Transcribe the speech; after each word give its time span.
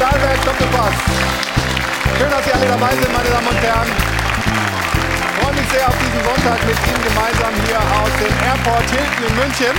Stahlwerk 0.00 0.40
Doppelpass. 0.48 0.96
Schön, 2.16 2.30
dass 2.32 2.40
Sie 2.40 2.52
alle 2.56 2.64
dabei 2.72 2.88
sind, 2.96 3.12
meine 3.12 3.28
Damen 3.28 3.48
und 3.52 3.60
Herren. 3.60 3.84
Ich 3.84 5.36
freue 5.36 5.52
mich 5.52 5.68
sehr 5.68 5.84
auf 5.84 5.96
diesen 6.00 6.24
Sonntag 6.24 6.56
mit 6.64 6.78
Ihnen 6.88 7.02
gemeinsam 7.04 7.52
hier 7.68 7.76
aus 8.00 8.08
dem 8.16 8.32
Airport 8.48 8.88
Hilton 8.88 9.22
in 9.28 9.34
München. 9.36 9.76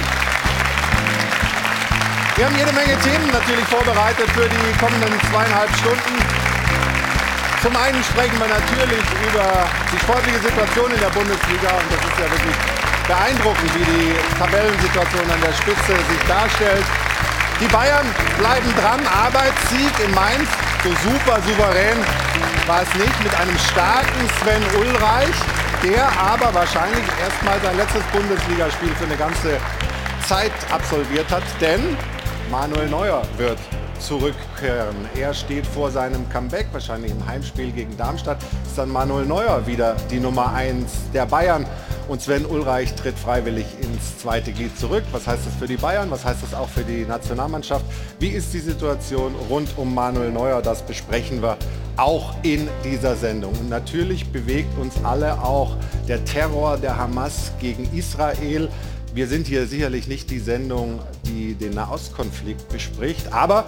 Wir 2.37 2.45
haben 2.45 2.53
jede 2.53 2.69
Menge 2.69 2.93
Themen 3.01 3.33
natürlich 3.33 3.65
vorbereitet 3.65 4.29
für 4.37 4.45
die 4.45 4.65
kommenden 4.77 5.09
zweieinhalb 5.33 5.73
Stunden. 5.81 6.13
Zum 7.65 7.73
einen 7.81 7.97
sprechen 8.05 8.37
wir 8.37 8.45
natürlich 8.53 9.05
über 9.25 9.65
die 9.89 9.99
sportliche 10.05 10.37
Situation 10.37 10.85
in 10.93 11.01
der 11.01 11.09
Bundesliga 11.17 11.81
und 11.81 11.87
das 11.89 11.97
ist 11.97 12.17
ja 12.21 12.29
wirklich 12.29 12.57
beeindruckend, 13.09 13.73
wie 13.73 13.85
die 13.89 14.13
Tabellensituation 14.37 15.25
an 15.33 15.41
der 15.41 15.53
Spitze 15.57 15.97
sich 15.97 16.21
darstellt. 16.29 16.85
Die 17.61 17.67
Bayern 17.67 18.07
bleiben 18.39 18.73
dran, 18.75 18.99
Arbeitssieg 19.05 19.93
in 20.03 20.11
Mainz, 20.15 20.49
so 20.83 20.89
super 20.89 21.39
souverän 21.47 21.97
war 22.65 22.81
es 22.81 22.93
nicht, 22.95 23.23
mit 23.23 23.33
einem 23.39 23.55
starken 23.71 24.29
Sven 24.41 24.63
Ulreich, 24.81 25.35
der 25.83 26.07
aber 26.19 26.51
wahrscheinlich 26.55 27.05
erstmal 27.21 27.61
sein 27.61 27.77
letztes 27.77 28.01
Bundesligaspiel 28.11 28.89
für 28.95 29.05
eine 29.05 29.15
ganze 29.15 29.57
Zeit 30.27 30.51
absolviert 30.71 31.29
hat, 31.29 31.43
denn 31.59 31.95
Manuel 32.49 32.89
Neuer 32.89 33.21
wird 33.37 33.59
zurückkehren. 34.01 34.95
Er 35.15 35.33
steht 35.33 35.65
vor 35.65 35.91
seinem 35.91 36.27
Comeback, 36.29 36.67
wahrscheinlich 36.71 37.11
im 37.11 37.25
Heimspiel 37.25 37.71
gegen 37.71 37.95
Darmstadt. 37.97 38.37
Ist 38.65 38.77
dann 38.77 38.89
Manuel 38.89 39.25
Neuer 39.25 39.65
wieder 39.67 39.95
die 40.09 40.19
Nummer 40.19 40.53
1 40.53 41.11
der 41.13 41.25
Bayern. 41.25 41.65
Und 42.07 42.21
Sven 42.21 42.45
Ulreich 42.45 42.93
tritt 42.95 43.17
freiwillig 43.17 43.65
ins 43.81 44.17
zweite 44.17 44.51
Glied 44.51 44.77
zurück. 44.77 45.03
Was 45.11 45.27
heißt 45.27 45.45
das 45.45 45.55
für 45.55 45.67
die 45.67 45.77
Bayern? 45.77 46.11
Was 46.11 46.25
heißt 46.25 46.43
das 46.43 46.53
auch 46.53 46.67
für 46.67 46.83
die 46.83 47.05
Nationalmannschaft? 47.05 47.85
Wie 48.19 48.29
ist 48.29 48.53
die 48.53 48.59
Situation 48.59 49.33
rund 49.49 49.69
um 49.77 49.93
Manuel 49.93 50.31
Neuer? 50.31 50.61
Das 50.61 50.81
besprechen 50.81 51.41
wir 51.41 51.57
auch 51.97 52.35
in 52.43 52.67
dieser 52.83 53.15
Sendung. 53.15 53.53
Und 53.53 53.69
natürlich 53.69 54.29
bewegt 54.31 54.77
uns 54.77 54.95
alle 55.03 55.41
auch 55.41 55.77
der 56.07 56.25
Terror 56.25 56.77
der 56.77 56.97
Hamas 56.97 57.51
gegen 57.59 57.87
Israel. 57.95 58.69
Wir 59.13 59.27
sind 59.27 59.45
hier 59.45 59.67
sicherlich 59.67 60.07
nicht 60.07 60.29
die 60.29 60.39
Sendung, 60.39 61.01
die 61.25 61.53
den 61.55 61.73
Nahostkonflikt 61.73 62.69
bespricht, 62.69 63.33
aber 63.33 63.65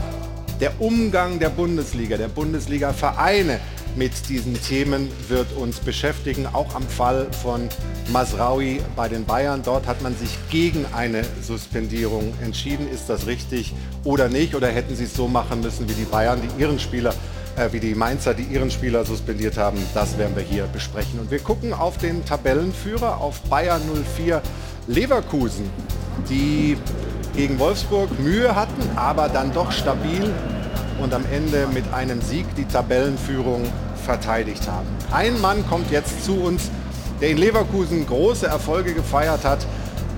der 0.62 0.80
Umgang 0.80 1.38
der 1.40 1.50
Bundesliga, 1.50 2.16
der 2.16 2.30
Bundesliga-Vereine 2.30 3.60
mit 3.98 4.30
diesen 4.30 4.54
Themen 4.62 5.10
wird 5.28 5.48
uns 5.58 5.80
beschäftigen, 5.80 6.48
auch 6.48 6.74
am 6.76 6.84
Fall 6.84 7.28
von 7.44 7.68
Masraui 8.14 8.80
bei 8.96 9.10
den 9.10 9.26
Bayern. 9.26 9.62
Dort 9.66 9.86
hat 9.86 10.02
man 10.02 10.16
sich 10.16 10.38
gegen 10.50 10.86
eine 10.94 11.24
Suspendierung 11.42 12.34
entschieden. 12.42 12.90
Ist 12.90 13.10
das 13.10 13.28
richtig 13.28 13.74
oder 14.06 14.30
nicht? 14.30 14.56
Oder 14.56 14.70
hätten 14.70 14.96
sie 14.96 15.04
es 15.04 15.14
so 15.14 15.28
machen 15.28 15.60
müssen 15.60 15.90
wie 15.90 15.94
die 15.94 16.06
Bayern, 16.06 16.40
die 16.42 16.62
ihren 16.62 16.80
Spieler 16.80 17.14
äh, 17.56 17.72
wie 17.72 17.80
die 17.80 17.94
Mainzer, 17.94 18.34
die 18.34 18.44
ihren 18.44 18.72
Spieler 18.72 19.06
suspendiert 19.06 19.58
haben. 19.58 19.78
Das 19.94 20.18
werden 20.18 20.36
wir 20.36 20.44
hier 20.44 20.66
besprechen. 20.66 21.20
Und 21.20 21.30
wir 21.30 21.40
gucken 21.40 21.74
auf 21.74 21.98
den 21.98 22.26
Tabellenführer, 22.26 23.22
auf 23.22 23.42
Bayern 23.42 23.82
04 24.18 24.42
Leverkusen, 24.88 25.70
die 26.30 26.78
gegen 27.36 27.58
Wolfsburg 27.60 28.20
Mühe 28.20 28.56
hatten, 28.56 28.82
aber 28.96 29.30
dann 29.30 29.54
doch 29.54 29.72
stabil 29.72 30.32
und 31.02 31.14
am 31.14 31.24
Ende 31.32 31.68
mit 31.74 31.86
einem 31.94 32.22
Sieg 32.22 32.46
die 32.56 32.66
Tabellenführung 32.66 33.64
verteidigt 34.06 34.68
haben. 34.68 34.88
Ein 35.12 35.40
Mann 35.42 35.68
kommt 35.68 35.90
jetzt 35.92 36.26
zu 36.26 36.36
uns, 36.36 36.70
der 37.22 37.30
in 37.30 37.38
Leverkusen 37.38 38.06
große 38.06 38.46
Erfolge 38.46 38.94
gefeiert 38.94 39.44
hat, 39.44 39.66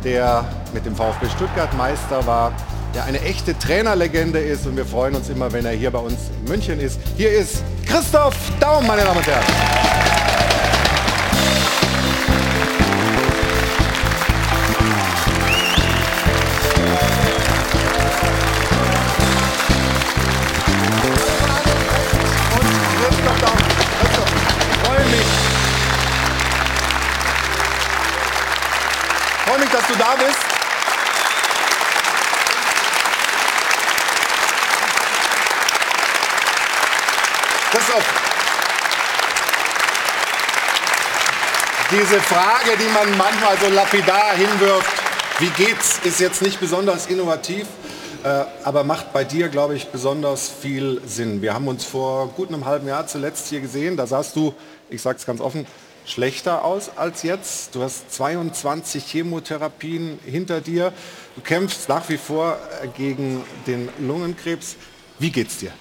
der 0.03 0.45
mit 0.73 0.85
dem 0.85 0.95
VfB 0.95 1.27
Stuttgart 1.29 1.75
Meister 1.77 2.25
war, 2.25 2.51
der 2.93 3.05
eine 3.05 3.21
echte 3.21 3.57
Trainerlegende 3.57 4.39
ist 4.39 4.65
und 4.65 4.77
wir 4.77 4.85
freuen 4.85 5.15
uns 5.15 5.29
immer, 5.29 5.51
wenn 5.51 5.65
er 5.65 5.73
hier 5.73 5.91
bei 5.91 5.99
uns 5.99 6.15
in 6.41 6.49
München 6.49 6.79
ist. 6.79 6.99
Hier 7.17 7.31
ist 7.31 7.63
Christoph 7.85 8.35
Daum, 8.59 8.87
meine 8.87 9.03
Damen 9.03 9.17
und 9.17 9.27
Herren. 9.27 10.14
Dass 29.85 29.97
du 29.97 30.03
da 30.03 30.15
bist. 30.15 30.39
Christoph, 37.71 38.03
diese 41.91 42.21
Frage, 42.21 42.77
die 42.77 42.91
man 42.93 43.17
manchmal 43.17 43.57
so 43.57 43.67
lapidar 43.67 44.33
hinwirft, 44.35 44.89
wie 45.39 45.49
geht's, 45.49 45.99
ist 46.03 46.19
jetzt 46.19 46.41
nicht 46.41 46.59
besonders 46.59 47.07
innovativ, 47.07 47.67
äh, 48.23 48.45
aber 48.63 48.83
macht 48.85 49.11
bei 49.11 49.23
dir, 49.23 49.49
glaube 49.49 49.75
ich, 49.75 49.87
besonders 49.89 50.49
viel 50.49 51.01
Sinn. 51.05 51.41
Wir 51.41 51.53
haben 51.53 51.67
uns 51.67 51.83
vor 51.83 52.29
gut 52.29 52.47
einem 52.47 52.65
halben 52.65 52.87
Jahr 52.87 53.05
zuletzt 53.07 53.47
hier 53.49 53.59
gesehen, 53.59 53.97
da 53.97 54.07
saßt 54.07 54.35
du, 54.35 54.55
ich 54.89 55.01
sage 55.01 55.17
es 55.17 55.25
ganz 55.25 55.41
offen, 55.41 55.67
schlechter 56.05 56.63
aus 56.63 56.91
als 56.95 57.23
jetzt. 57.23 57.75
Du 57.75 57.81
hast 57.81 58.11
22 58.13 59.03
Chemotherapien 59.05 60.19
hinter 60.25 60.61
dir. 60.61 60.93
Du 61.35 61.41
kämpfst 61.41 61.89
nach 61.89 62.07
wie 62.09 62.17
vor 62.17 62.57
äh, 62.81 62.87
gegen 62.87 63.43
den 63.67 63.89
Lungenkrebs. 63.99 64.75
Wie 65.19 65.31
geht's 65.31 65.57
dir? 65.57 65.71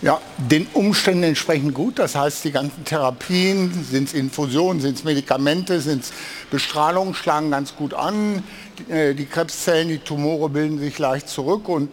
Ja, 0.00 0.20
den 0.36 0.68
Umständen 0.74 1.24
entsprechend 1.24 1.74
gut. 1.74 1.98
Das 1.98 2.14
heißt, 2.14 2.44
die 2.44 2.52
ganzen 2.52 2.84
Therapien, 2.84 3.84
sind 3.90 4.08
es 4.08 4.14
Infusionen, 4.14 4.80
sind 4.80 4.96
es 4.96 5.02
Medikamente, 5.02 5.80
sind 5.80 6.04
es 6.04 6.12
Bestrahlungen, 6.52 7.14
schlagen 7.14 7.50
ganz 7.50 7.74
gut 7.74 7.94
an. 7.94 8.44
Die, 8.78 8.92
äh, 8.92 9.14
die, 9.14 9.26
Krebszellen, 9.26 9.88
die 9.88 9.98
Tumore 9.98 10.48
bilden 10.50 10.78
sich 10.78 10.98
leicht 11.00 11.28
zurück. 11.28 11.68
Und 11.68 11.90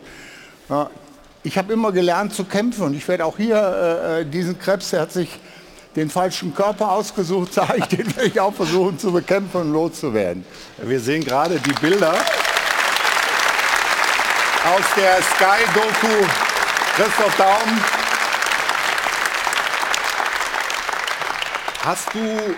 ja, 0.70 0.92
ich 1.42 1.58
habe 1.58 1.74
immer 1.74 1.92
gelernt 1.92 2.34
zu 2.36 2.44
kämpfen. 2.44 2.84
Und 2.84 2.94
ich 2.94 3.08
werde 3.08 3.26
auch 3.26 3.38
hier 3.38 3.58
äh, 3.58 4.22
äh 4.22 4.26
diesen 4.26 4.60
Krebs, 4.60 4.92
der 4.92 5.02
hat 5.02 5.12
sich 5.12 5.40
den 5.96 6.10
falschen 6.10 6.54
Körper 6.54 6.92
ausgesucht, 6.92 7.54
sage 7.56 7.78
ich, 7.78 7.86
den 7.86 8.08
werde 8.16 8.30
ich 8.30 8.40
auch 8.40 8.54
versuchen 8.54 9.00
zu 9.00 9.12
bekämpfen 9.12 9.62
und 9.62 9.74
loszuwerden. 9.74 10.46
Wir 10.78 11.00
sehen 11.00 11.24
gerade 11.24 11.60
die 11.60 11.74
Bilder 11.74 12.14
aus 14.66 14.86
der 14.98 15.22
Sky-Doku 15.22 16.26
Christoph 16.96 17.36
Daum. 17.38 17.82
Hast 21.84 22.14
du 22.14 22.56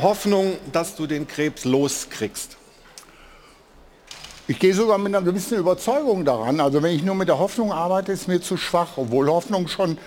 Hoffnung, 0.00 0.56
dass 0.72 0.96
du 0.96 1.06
den 1.06 1.28
Krebs 1.28 1.64
loskriegst? 1.64 2.56
Ich 4.48 4.58
gehe 4.58 4.74
sogar 4.74 4.98
mit 4.98 5.14
einer 5.14 5.24
gewissen 5.24 5.58
Überzeugung 5.58 6.24
daran. 6.24 6.60
Also 6.60 6.82
wenn 6.82 6.96
ich 6.96 7.02
nur 7.02 7.14
mit 7.14 7.28
der 7.28 7.38
Hoffnung 7.38 7.72
arbeite, 7.72 8.10
ist 8.10 8.26
mir 8.26 8.40
zu 8.40 8.56
schwach, 8.56 8.96
obwohl 8.96 9.28
Hoffnung 9.28 9.68
schon 9.68 9.98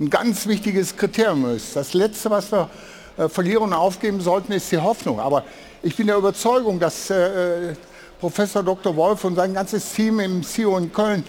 ein 0.00 0.10
ganz 0.10 0.46
wichtiges 0.46 0.96
Kriterium 0.96 1.54
ist. 1.54 1.76
Das 1.76 1.94
Letzte, 1.94 2.30
was 2.30 2.50
wir 2.50 2.68
äh, 3.16 3.28
verlieren 3.28 3.64
und 3.64 3.72
aufgeben 3.72 4.20
sollten, 4.20 4.52
ist 4.52 4.70
die 4.72 4.78
Hoffnung. 4.78 5.20
Aber 5.20 5.44
ich 5.82 5.96
bin 5.96 6.06
der 6.06 6.16
Überzeugung, 6.16 6.80
dass 6.80 7.10
äh, 7.10 7.74
Professor 8.20 8.62
Dr. 8.62 8.96
Wolf 8.96 9.24
und 9.24 9.36
sein 9.36 9.54
ganzes 9.54 9.92
Team 9.92 10.20
im 10.20 10.42
CIO 10.42 10.78
in 10.78 10.92
Köln 10.92 11.24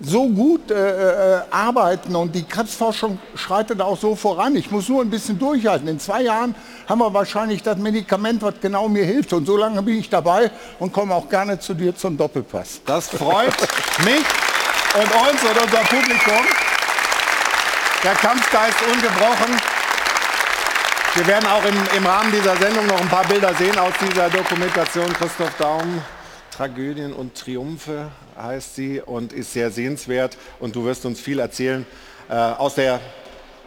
so 0.00 0.28
gut 0.28 0.70
äh, 0.70 1.36
äh, 1.36 1.40
arbeiten 1.50 2.14
und 2.16 2.34
die 2.34 2.42
Krebsforschung 2.42 3.18
schreitet 3.34 3.80
auch 3.80 3.98
so 3.98 4.14
voran. 4.14 4.56
Ich 4.56 4.70
muss 4.70 4.88
nur 4.88 5.02
ein 5.02 5.10
bisschen 5.10 5.38
durchhalten. 5.38 5.88
In 5.88 5.98
zwei 5.98 6.22
Jahren 6.22 6.54
haben 6.88 6.98
wir 6.98 7.14
wahrscheinlich 7.14 7.62
das 7.62 7.78
Medikament, 7.78 8.42
was 8.42 8.54
genau 8.60 8.88
mir 8.88 9.04
hilft. 9.04 9.32
Und 9.32 9.46
so 9.46 9.56
lange 9.56 9.80
bin 9.82 9.98
ich 9.98 10.10
dabei 10.10 10.50
und 10.78 10.92
komme 10.92 11.14
auch 11.14 11.28
gerne 11.28 11.58
zu 11.58 11.74
dir 11.74 11.94
zum 11.94 12.16
Doppelpass. 12.16 12.80
Das 12.84 13.08
freut 13.08 13.54
mich 14.04 14.24
und 14.94 15.02
uns 15.02 15.42
und 15.42 15.62
unser 15.62 15.84
Publikum. 15.84 16.73
Der 18.04 18.12
Kampfgeist 18.12 18.76
ungebrochen. 18.82 19.56
Wir 21.14 21.26
werden 21.26 21.46
auch 21.46 21.64
im, 21.64 21.74
im 21.96 22.06
Rahmen 22.06 22.30
dieser 22.32 22.54
Sendung 22.56 22.86
noch 22.86 23.00
ein 23.00 23.08
paar 23.08 23.26
Bilder 23.26 23.54
sehen 23.54 23.78
aus 23.78 23.94
dieser 24.06 24.28
Dokumentation. 24.28 25.10
Christoph 25.14 25.56
Daum, 25.58 26.02
Tragödien 26.54 27.14
und 27.14 27.34
Triumphe 27.34 28.10
heißt 28.36 28.76
sie 28.76 29.00
und 29.00 29.32
ist 29.32 29.54
sehr 29.54 29.70
sehenswert. 29.70 30.36
Und 30.60 30.76
du 30.76 30.84
wirst 30.84 31.06
uns 31.06 31.18
viel 31.18 31.38
erzählen 31.38 31.86
äh, 32.28 32.34
aus, 32.34 32.74
der, 32.74 33.00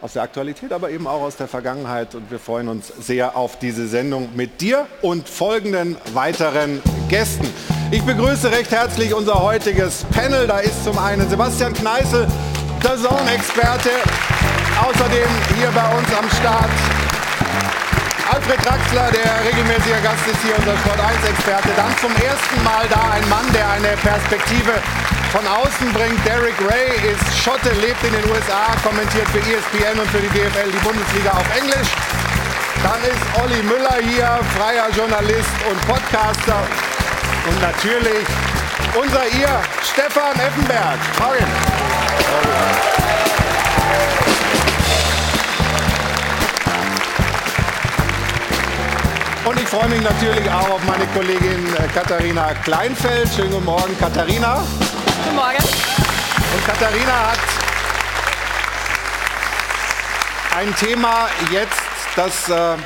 aus 0.01 0.13
der 0.13 0.21
Aktualität, 0.21 0.71
aber 0.71 0.91
eben 0.91 1.07
auch 1.07 1.21
aus 1.21 1.35
der 1.35 1.47
Vergangenheit. 1.47 2.13
Und 2.13 2.29
wir 2.29 2.37
freuen 2.37 2.67
uns 2.67 2.93
sehr 2.99 3.35
auf 3.35 3.57
diese 3.57 3.87
Sendung 3.87 4.29
mit 4.35 4.61
dir 4.61 4.85
und 5.01 5.27
folgenden 5.27 5.97
weiteren 6.13 6.83
Gästen. 7.09 7.51
Ich 7.89 8.03
begrüße 8.03 8.51
recht 8.51 8.69
herzlich 8.69 9.15
unser 9.15 9.41
heutiges 9.41 10.05
Panel. 10.11 10.45
Da 10.45 10.59
ist 10.59 10.83
zum 10.83 10.99
einen 10.99 11.27
Sebastian 11.27 11.73
Kneißl, 11.73 12.27
der 12.83 12.97
Zone-Experte. 12.97 13.91
Außerdem 14.81 15.29
hier 15.55 15.71
bei 15.71 15.87
uns 15.95 16.07
am 16.13 16.29
Start 16.37 16.69
Alfred 18.29 18.59
Draxler, 18.59 19.09
der 19.11 19.39
regelmäßiger 19.47 20.01
Gast 20.03 20.27
ist 20.27 20.41
hier, 20.43 20.53
unser 20.59 20.75
Sport 20.83 20.99
1-Experte. 20.99 21.69
Dann 21.75 21.91
zum 21.97 22.11
ersten 22.19 22.59
Mal 22.63 22.83
da 22.89 23.15
ein 23.15 23.23
Mann, 23.29 23.47
der 23.53 23.69
eine 23.71 23.95
Perspektive 24.03 24.73
von 25.31 25.47
außen 25.47 25.93
bringt. 25.93 26.19
Derek 26.27 26.55
Ray 26.67 26.91
ist 27.07 27.23
Schotte, 27.39 27.71
lebt 27.79 28.03
in 28.03 28.11
den 28.11 28.25
USA, 28.29 28.75
kommentiert 28.83 29.27
für 29.31 29.39
ESPN 29.39 29.99
und 29.99 30.09
für 30.11 30.19
die 30.19 30.29
DFL 30.29 30.69
die 30.71 30.83
Bundesliga 30.83 31.31
auf 31.31 31.47
Englisch. 31.55 31.89
Dann 32.83 33.01
ist 33.07 33.23
Olli 33.41 33.63
Müller 33.63 33.97
hier, 34.03 34.27
freier 34.59 34.91
Journalist 34.91 35.55
und 35.71 35.79
Podcaster. 35.87 36.61
Und 37.47 37.61
natürlich 37.61 38.27
unser 38.95 39.25
ihr, 39.27 39.61
Stefan 39.83 40.39
Effenberg. 40.39 40.97
Morgen. 41.19 41.45
Und 49.45 49.59
ich 49.61 49.67
freue 49.67 49.87
mich 49.87 50.01
natürlich 50.01 50.49
auch 50.49 50.69
auf 50.69 50.83
meine 50.85 51.07
Kollegin 51.07 51.73
äh, 51.75 51.87
Katharina 51.93 52.53
Kleinfeld. 52.65 53.29
Schönen 53.33 53.51
guten 53.51 53.65
Morgen, 53.65 53.97
Katharina. 53.97 54.61
Guten 55.23 55.35
Morgen. 55.35 55.63
Und 56.53 56.65
Katharina 56.65 57.31
hat 57.31 57.39
ein 60.57 60.75
Thema 60.75 61.29
jetzt, 61.51 61.81
das 62.15 62.49
äh, 62.49 62.77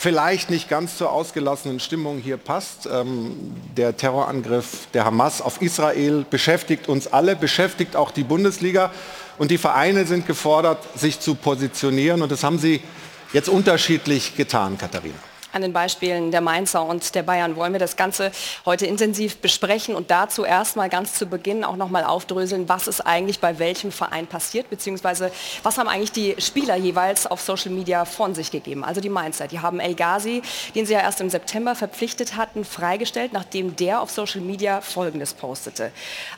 vielleicht 0.00 0.48
nicht 0.48 0.70
ganz 0.70 0.96
zur 0.96 1.12
ausgelassenen 1.12 1.78
Stimmung 1.78 2.20
hier 2.20 2.38
passt. 2.38 2.88
Ähm, 2.90 3.54
der 3.76 3.98
Terrorangriff 3.98 4.88
der 4.94 5.04
Hamas 5.04 5.42
auf 5.42 5.60
Israel 5.60 6.24
beschäftigt 6.28 6.88
uns 6.88 7.06
alle, 7.06 7.36
beschäftigt 7.36 7.96
auch 7.96 8.10
die 8.10 8.24
Bundesliga. 8.24 8.92
Und 9.36 9.50
die 9.50 9.58
Vereine 9.58 10.06
sind 10.06 10.26
gefordert, 10.26 10.78
sich 10.98 11.20
zu 11.20 11.34
positionieren. 11.34 12.22
Und 12.22 12.32
das 12.32 12.44
haben 12.44 12.58
sie 12.58 12.80
jetzt 13.34 13.50
unterschiedlich 13.50 14.36
getan, 14.36 14.78
Katharina. 14.78 15.29
An 15.52 15.62
den 15.62 15.72
Beispielen 15.72 16.30
der 16.30 16.40
Mainzer 16.40 16.84
und 16.84 17.14
der 17.14 17.22
Bayern 17.22 17.56
wollen 17.56 17.72
wir 17.72 17.80
das 17.80 17.96
Ganze 17.96 18.30
heute 18.64 18.86
intensiv 18.86 19.38
besprechen 19.38 19.94
und 19.94 20.10
dazu 20.10 20.44
erstmal 20.44 20.88
ganz 20.88 21.14
zu 21.14 21.26
Beginn 21.26 21.64
auch 21.64 21.76
nochmal 21.76 22.04
aufdröseln, 22.04 22.68
was 22.68 22.86
ist 22.86 23.00
eigentlich 23.00 23.40
bei 23.40 23.58
welchem 23.58 23.90
Verein 23.90 24.26
passiert, 24.26 24.70
beziehungsweise 24.70 25.32
was 25.62 25.76
haben 25.76 25.88
eigentlich 25.88 26.12
die 26.12 26.36
Spieler 26.38 26.76
jeweils 26.76 27.26
auf 27.26 27.40
Social 27.40 27.72
Media 27.72 28.04
von 28.04 28.34
sich 28.34 28.50
gegeben. 28.50 28.84
Also 28.84 29.00
die 29.00 29.08
Mainzer, 29.08 29.48
die 29.48 29.58
haben 29.58 29.80
El 29.80 29.94
Ghazi, 29.94 30.42
den 30.74 30.86
sie 30.86 30.92
ja 30.92 31.00
erst 31.00 31.20
im 31.20 31.30
September 31.30 31.74
verpflichtet 31.74 32.36
hatten, 32.36 32.64
freigestellt, 32.64 33.32
nachdem 33.32 33.74
der 33.76 34.00
auf 34.00 34.10
Social 34.10 34.40
Media 34.40 34.80
Folgendes 34.80 35.34
postete. 35.34 35.90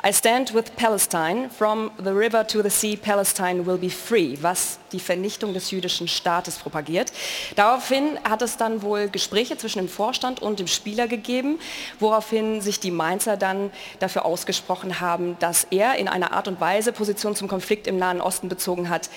I 0.06 0.12
stand 0.12 0.55
with 0.55 0.65
Palestine, 0.76 1.50
from 1.50 1.91
the 2.03 2.11
river 2.11 2.47
to 2.47 2.62
the 2.62 2.70
sea, 2.70 2.97
Palestine 2.97 3.67
will 3.67 3.79
be 3.79 3.91
free, 3.91 4.37
was 4.41 4.79
die 4.93 5.00
Vernichtung 5.00 5.55
des 5.55 5.70
jüdischen 5.70 6.08
Staates 6.08 6.56
propagiert. 6.56 7.12
Daraufhin 7.56 8.19
hat 8.29 8.43
es 8.43 8.56
dann 8.56 8.82
wohl 8.82 9.01
Gespräche 9.08 9.56
zwischen 9.56 9.78
dem 9.78 9.88
Vorstand 9.88 10.40
und 10.43 10.60
dem 10.60 10.66
Spieler 10.66 11.08
gegeben, 11.08 11.58
woraufhin 11.99 12.60
sich 12.60 12.81
die 12.81 12.90
Mainzer 12.90 13.37
dann 13.37 13.70
dafür 13.99 14.25
ausgesprochen 14.25 15.00
haben, 15.00 15.37
dass 15.38 15.66
er 15.70 15.96
in 15.96 16.08
einer 16.08 16.32
Art 16.32 16.49
und 16.49 16.60
Weise 16.60 16.93
Position 16.93 17.34
zum 17.34 17.49
Konflikt 17.49 17.87
im 17.87 17.99
Nahen 17.99 18.20
Osten 18.20 18.49
bezogen 18.49 18.88
hat, 18.88 19.10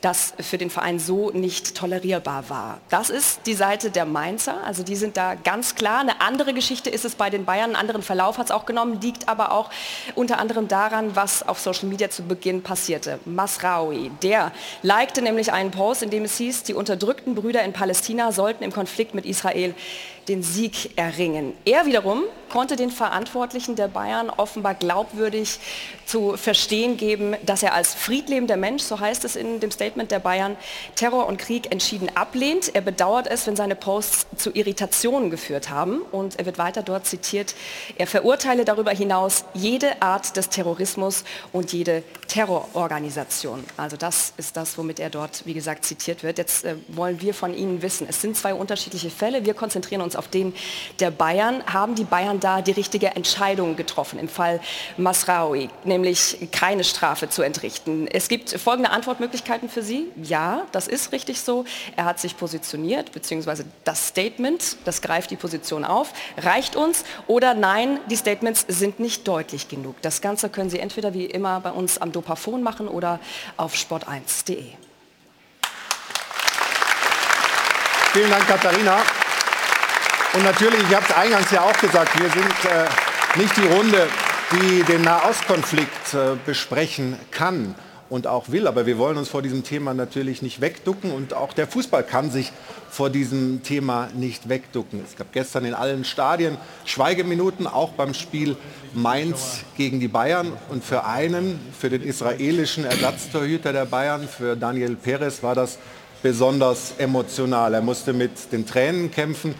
das 0.00 0.34
für 0.40 0.58
den 0.58 0.70
Verein 0.70 0.98
so 0.98 1.30
nicht 1.30 1.74
tolerierbar 1.74 2.48
war. 2.48 2.78
Das 2.88 3.10
ist 3.10 3.40
die 3.46 3.54
Seite 3.54 3.90
der 3.90 4.04
Mainzer, 4.04 4.62
also 4.64 4.82
die 4.82 4.94
sind 4.94 5.16
da 5.16 5.34
ganz 5.34 5.74
klar. 5.74 6.00
Eine 6.00 6.20
andere 6.20 6.54
Geschichte 6.54 6.88
ist 6.88 7.04
es 7.04 7.16
bei 7.16 7.30
den 7.30 7.44
Bayern, 7.44 7.70
einen 7.70 7.76
anderen 7.76 8.02
Verlauf 8.02 8.38
hat 8.38 8.46
es 8.46 8.50
auch 8.52 8.64
genommen, 8.64 9.00
liegt 9.00 9.28
aber 9.28 9.52
auch 9.52 9.70
unter 10.14 10.38
anderem 10.38 10.68
daran, 10.68 11.16
was 11.16 11.46
auf 11.46 11.58
Social 11.58 11.88
Media 11.88 12.10
zu 12.10 12.22
Beginn 12.22 12.62
passierte. 12.62 13.18
Masraoui, 13.24 14.10
der 14.22 14.52
likte 14.82 15.20
nämlich 15.20 15.52
einen 15.52 15.72
Post, 15.72 16.02
in 16.02 16.10
dem 16.10 16.24
es 16.24 16.36
hieß, 16.36 16.62
die 16.62 16.74
unterdrückten 16.74 17.34
Brüder 17.34 17.64
in 17.64 17.72
Palästina 17.72 18.30
sollten 18.30 18.62
im 18.62 18.72
Konflikt 18.72 19.14
mit 19.14 19.26
Israel 19.26 19.74
den 20.28 20.42
Sieg 20.42 20.96
erringen. 20.96 21.54
Er 21.64 21.86
wiederum 21.86 22.22
konnte 22.48 22.76
den 22.76 22.90
Verantwortlichen 22.90 23.76
der 23.76 23.88
Bayern 23.88 24.30
offenbar 24.30 24.74
glaubwürdig 24.74 25.58
zu 26.06 26.36
verstehen 26.36 26.96
geben, 26.96 27.36
dass 27.44 27.62
er 27.62 27.74
als 27.74 27.94
friedlebender 27.94 28.56
Mensch, 28.56 28.82
so 28.82 28.98
heißt 28.98 29.24
es 29.24 29.36
in 29.36 29.60
dem 29.60 29.70
Statement 29.70 30.10
der 30.10 30.18
Bayern, 30.18 30.56
Terror 30.94 31.26
und 31.26 31.38
Krieg 31.38 31.70
entschieden 31.70 32.10
ablehnt. 32.14 32.74
Er 32.74 32.80
bedauert 32.80 33.26
es, 33.26 33.46
wenn 33.46 33.56
seine 33.56 33.74
Posts 33.74 34.26
zu 34.36 34.50
Irritationen 34.54 35.30
geführt 35.30 35.70
haben. 35.70 36.00
Und 36.12 36.38
er 36.38 36.46
wird 36.46 36.58
weiter 36.58 36.82
dort 36.82 37.06
zitiert, 37.06 37.54
er 37.96 38.06
verurteile 38.06 38.64
darüber 38.64 38.90
hinaus 38.90 39.44
jede 39.54 40.00
Art 40.00 40.36
des 40.36 40.48
Terrorismus 40.48 41.24
und 41.52 41.72
jede 41.72 42.02
Terrororganisation. 42.26 43.64
Also 43.76 43.96
das 43.96 44.32
ist 44.36 44.56
das, 44.56 44.78
womit 44.78 45.00
er 45.00 45.10
dort, 45.10 45.44
wie 45.44 45.54
gesagt, 45.54 45.84
zitiert 45.84 46.22
wird. 46.22 46.38
Jetzt 46.38 46.64
äh, 46.64 46.76
wollen 46.88 47.20
wir 47.20 47.34
von 47.34 47.54
Ihnen 47.54 47.82
wissen, 47.82 48.06
es 48.08 48.20
sind 48.20 48.36
zwei 48.36 48.54
unterschiedliche 48.54 49.10
Fälle. 49.10 49.44
Wir 49.44 49.54
konzentrieren 49.54 50.00
uns 50.00 50.16
auf 50.16 50.28
den 50.28 50.54
der 51.00 51.10
Bayern. 51.10 51.62
Haben 51.66 51.94
die 51.94 52.04
Bayern 52.04 52.37
da 52.40 52.62
die 52.62 52.72
richtige 52.72 53.08
Entscheidung 53.08 53.76
getroffen 53.76 54.18
im 54.18 54.28
Fall 54.28 54.60
Masraoui, 54.96 55.70
nämlich 55.84 56.48
keine 56.52 56.84
Strafe 56.84 57.28
zu 57.28 57.42
entrichten? 57.42 58.06
Es 58.06 58.28
gibt 58.28 58.50
folgende 58.50 58.90
Antwortmöglichkeiten 58.90 59.68
für 59.68 59.82
Sie. 59.82 60.06
Ja, 60.22 60.62
das 60.72 60.88
ist 60.88 61.12
richtig 61.12 61.40
so. 61.40 61.64
Er 61.96 62.04
hat 62.04 62.18
sich 62.20 62.36
positioniert, 62.36 63.12
beziehungsweise 63.12 63.64
das 63.84 64.08
Statement, 64.08 64.76
das 64.84 65.02
greift 65.02 65.30
die 65.30 65.36
Position 65.36 65.84
auf, 65.84 66.12
reicht 66.36 66.76
uns 66.76 67.04
oder 67.26 67.54
nein, 67.54 68.00
die 68.10 68.16
Statements 68.16 68.64
sind 68.68 69.00
nicht 69.00 69.26
deutlich 69.26 69.68
genug. 69.68 70.00
Das 70.02 70.20
Ganze 70.20 70.48
können 70.48 70.70
Sie 70.70 70.78
entweder 70.78 71.14
wie 71.14 71.26
immer 71.26 71.60
bei 71.60 71.70
uns 71.70 71.98
am 71.98 72.12
Dopafon 72.12 72.62
machen 72.62 72.88
oder 72.88 73.20
auf 73.56 73.74
sport1.de. 73.74 74.64
Vielen 78.12 78.30
Dank, 78.30 78.46
Katharina. 78.46 79.02
Und 80.34 80.44
natürlich, 80.44 80.80
ich 80.88 80.94
habe 80.94 81.06
es 81.08 81.16
eingangs 81.16 81.50
ja 81.50 81.62
auch 81.62 81.76
gesagt, 81.80 82.20
wir 82.20 82.28
sind 82.28 82.44
äh, 82.44 83.38
nicht 83.38 83.56
die 83.56 83.66
Runde, 83.66 84.06
die 84.52 84.82
den 84.82 85.00
Nahostkonflikt 85.02 86.14
äh, 86.14 86.36
besprechen 86.44 87.16
kann 87.30 87.74
und 88.10 88.26
auch 88.26 88.50
will. 88.50 88.66
Aber 88.66 88.84
wir 88.84 88.98
wollen 88.98 89.16
uns 89.16 89.30
vor 89.30 89.40
diesem 89.40 89.64
Thema 89.64 89.94
natürlich 89.94 90.42
nicht 90.42 90.60
wegducken 90.60 91.12
und 91.12 91.32
auch 91.32 91.54
der 91.54 91.66
Fußball 91.66 92.02
kann 92.02 92.30
sich 92.30 92.52
vor 92.90 93.08
diesem 93.08 93.62
Thema 93.62 94.08
nicht 94.14 94.50
wegducken. 94.50 95.02
Es 95.02 95.16
gab 95.16 95.32
gestern 95.32 95.64
in 95.64 95.72
allen 95.72 96.04
Stadien 96.04 96.58
Schweigeminuten, 96.84 97.66
auch 97.66 97.92
beim 97.92 98.12
Spiel 98.12 98.56
Mainz 98.92 99.60
gegen 99.78 99.98
die 99.98 100.08
Bayern. 100.08 100.52
Und 100.68 100.84
für 100.84 101.06
einen, 101.06 101.58
für 101.78 101.88
den 101.88 102.02
israelischen 102.02 102.84
Ersatztorhüter 102.84 103.72
der 103.72 103.86
Bayern, 103.86 104.28
für 104.28 104.56
Daniel 104.56 104.94
Perez, 104.94 105.42
war 105.42 105.54
das 105.54 105.78
besonders 106.22 106.92
emotional. 106.98 107.72
Er 107.72 107.82
musste 107.82 108.12
mit 108.12 108.52
den 108.52 108.66
Tränen 108.66 109.10
kämpfen 109.10 109.54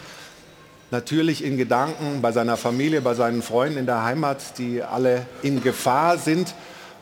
natürlich 0.91 1.45
in 1.45 1.57
Gedanken 1.57 2.23
bei 2.23 2.33
seiner 2.33 2.57
Familie, 2.57 3.01
bei 3.01 3.15
seinen 3.15 3.43
Freunden 3.43 3.79
in 3.79 3.87
der 3.87 4.05
Heimat, 4.05 4.59
die 4.59 4.83
alle 4.83 5.27
in 5.43 5.63
Gefahr 5.63 6.19
sind. 6.19 6.55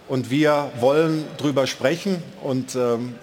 Und 0.08 0.30
wir 0.30 0.70
wollen 0.80 1.24
darüber 1.36 1.66
sprechen 1.66 2.22
und 2.42 2.76
ähm, 2.76 3.14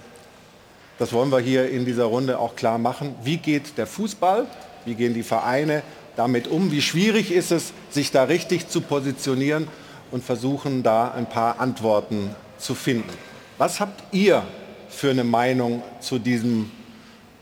das 1.00 1.14
wollen 1.14 1.32
wir 1.32 1.40
hier 1.40 1.70
in 1.70 1.86
dieser 1.86 2.06
Runde 2.06 2.40
auch 2.40 2.56
klar 2.56 2.78
machen. 2.78 3.16
Wie 3.24 3.38
geht 3.38 3.78
der 3.78 3.88
Fußball? 3.88 4.46
Wie 4.86 4.96
gehen 4.96 5.14
die 5.14 5.24
Vereine 5.24 5.82
damit 6.16 6.48
um? 6.48 6.72
Wie 6.72 6.82
schwierig 6.82 7.32
ist 7.32 7.52
es, 7.52 7.74
sich 7.90 8.12
da 8.12 8.26
richtig 8.26 8.68
zu 8.68 8.82
positionieren 8.82 9.68
und 10.12 10.24
versuchen 10.24 10.84
da 10.84 11.12
ein 11.12 11.28
paar 11.28 11.60
Antworten 11.60 12.36
zu 12.58 12.76
finden. 12.76 13.10
Was 13.58 13.80
habt 13.80 14.04
ihr 14.14 14.44
für 14.90 15.10
eine 15.10 15.24
Meinung 15.24 15.82
zu 16.00 16.20
diesem 16.20 16.70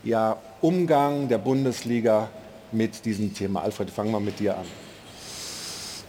ja, 0.04 0.38
Umgang 0.60 1.28
der 1.28 1.38
Bundesliga 1.38 2.30
mit 2.72 3.04
diesem 3.04 3.34
Thema. 3.34 3.62
Alfred, 3.62 3.90
fangen 3.90 4.10
wir 4.12 4.20
mit 4.20 4.38
dir 4.38 4.56
an. 4.58 4.66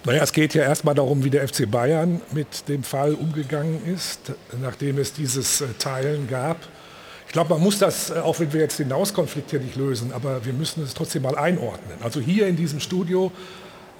Naja, 0.06 0.22
es 0.24 0.34
geht 0.34 0.54
ja 0.54 0.64
erstmal 0.64 0.96
darum, 0.96 1.24
wie 1.24 1.30
der 1.30 1.48
FC 1.48 1.70
Bayern 1.70 2.22
mit 2.34 2.68
dem 2.68 2.84
Fall 2.84 3.14
umgegangen 3.14 3.86
ist, 3.86 4.34
nachdem 4.62 4.98
es 4.98 5.14
dieses 5.14 5.62
äh, 5.62 5.68
Teilen 5.80 6.28
gab. 6.28 6.58
Ich 7.26 7.32
glaube, 7.32 7.52
man 7.54 7.62
muss 7.62 7.80
das, 7.80 8.10
äh, 8.10 8.16
auch 8.16 8.38
wenn 8.42 8.52
wir 8.52 8.60
jetzt 8.60 8.80
den 8.80 8.90
Nauskonflikt 8.90 9.52
hier 9.52 9.62
nicht 9.62 9.78
lösen, 9.78 10.12
aber 10.12 10.46
wir 10.46 10.52
müssen 10.52 10.84
es 10.84 10.94
trotzdem 10.94 11.22
mal 11.24 11.38
einordnen. 11.38 11.98
Also 12.04 12.20
hier 12.20 12.48
in 12.48 12.58
diesem 12.58 12.82
Studio 12.82 13.32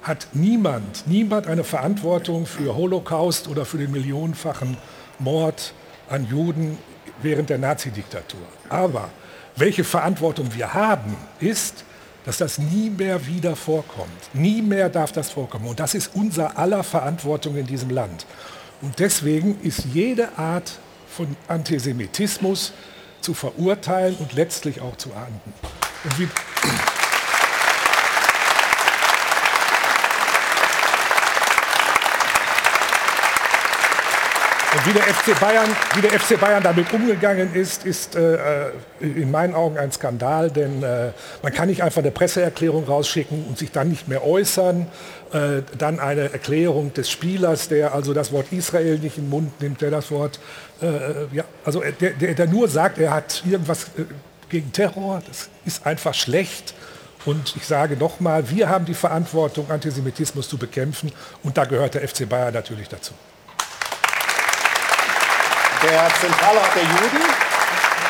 hat 0.02 0.28
niemand, 0.34 1.06
niemand 1.06 1.46
eine 1.46 1.64
Verantwortung 1.64 2.44
für 2.44 2.76
Holocaust 2.76 3.48
oder 3.48 3.64
für 3.64 3.78
den 3.78 3.90
millionenfachen 3.90 4.76
Mord 5.18 5.72
an 6.10 6.28
Juden 6.28 6.76
während 7.22 7.48
der 7.48 7.56
Nazidiktatur. 7.56 8.42
Aber 8.68 9.08
welche 9.56 9.84
Verantwortung 9.84 10.54
wir 10.54 10.74
haben, 10.74 11.16
ist, 11.40 11.84
dass 12.24 12.38
das 12.38 12.58
nie 12.58 12.90
mehr 12.90 13.26
wieder 13.26 13.54
vorkommt. 13.54 14.10
Nie 14.32 14.62
mehr 14.62 14.88
darf 14.88 15.12
das 15.12 15.30
vorkommen. 15.30 15.66
Und 15.66 15.80
das 15.80 15.94
ist 15.94 16.10
unser 16.14 16.58
aller 16.58 16.82
Verantwortung 16.82 17.56
in 17.56 17.66
diesem 17.66 17.90
Land. 17.90 18.26
Und 18.80 18.98
deswegen 18.98 19.60
ist 19.62 19.84
jede 19.92 20.36
Art 20.38 20.78
von 21.08 21.36
Antisemitismus 21.48 22.72
zu 23.20 23.34
verurteilen 23.34 24.16
und 24.16 24.34
letztlich 24.34 24.80
auch 24.80 24.96
zu 24.96 25.10
ahnden. 25.14 25.52
Und 34.74 34.86
wie 34.86 34.92
der 34.92 35.04
FC 35.04 35.38
Bayern, 35.38 35.68
wie 35.94 36.00
der 36.00 36.18
FC 36.18 36.40
Bayern 36.40 36.60
damit 36.60 36.92
umgegangen 36.92 37.54
ist, 37.54 37.86
ist 37.86 38.16
äh, 38.16 38.70
in 38.98 39.30
meinen 39.30 39.54
Augen 39.54 39.78
ein 39.78 39.92
Skandal, 39.92 40.50
denn 40.50 40.82
äh, 40.82 41.12
man 41.42 41.52
kann 41.52 41.68
nicht 41.68 41.84
einfach 41.84 42.02
eine 42.02 42.10
Presseerklärung 42.10 42.84
rausschicken 42.84 43.44
und 43.44 43.56
sich 43.56 43.70
dann 43.70 43.88
nicht 43.88 44.08
mehr 44.08 44.26
äußern. 44.26 44.88
Äh, 45.32 45.62
dann 45.78 46.00
eine 46.00 46.32
Erklärung 46.32 46.92
des 46.92 47.08
Spielers, 47.08 47.68
der 47.68 47.94
also 47.94 48.14
das 48.14 48.32
Wort 48.32 48.50
Israel 48.50 48.98
nicht 48.98 49.16
in 49.16 49.24
den 49.24 49.30
Mund 49.30 49.60
nimmt, 49.60 49.80
der 49.80 49.92
das 49.92 50.10
Wort, 50.10 50.40
äh, 50.82 50.86
ja, 51.32 51.44
also 51.64 51.80
der, 52.00 52.10
der, 52.10 52.34
der, 52.34 52.46
nur 52.48 52.66
sagt, 52.68 52.98
er 52.98 53.12
hat 53.12 53.44
irgendwas 53.46 53.84
äh, 53.96 54.02
gegen 54.48 54.72
Terror. 54.72 55.22
Das 55.28 55.50
ist 55.64 55.86
einfach 55.86 56.14
schlecht. 56.14 56.74
Und 57.24 57.54
ich 57.56 57.64
sage 57.64 57.96
nochmal, 57.96 58.50
wir 58.50 58.68
haben 58.68 58.86
die 58.86 58.94
Verantwortung, 58.94 59.70
Antisemitismus 59.70 60.48
zu 60.48 60.58
bekämpfen. 60.58 61.12
Und 61.44 61.56
da 61.56 61.64
gehört 61.64 61.94
der 61.94 62.08
FC 62.08 62.28
Bayern 62.28 62.52
natürlich 62.52 62.88
dazu. 62.88 63.14
Der 65.84 66.08
Zentralrat 66.18 66.74
der 66.74 66.82
Juden 66.82 67.22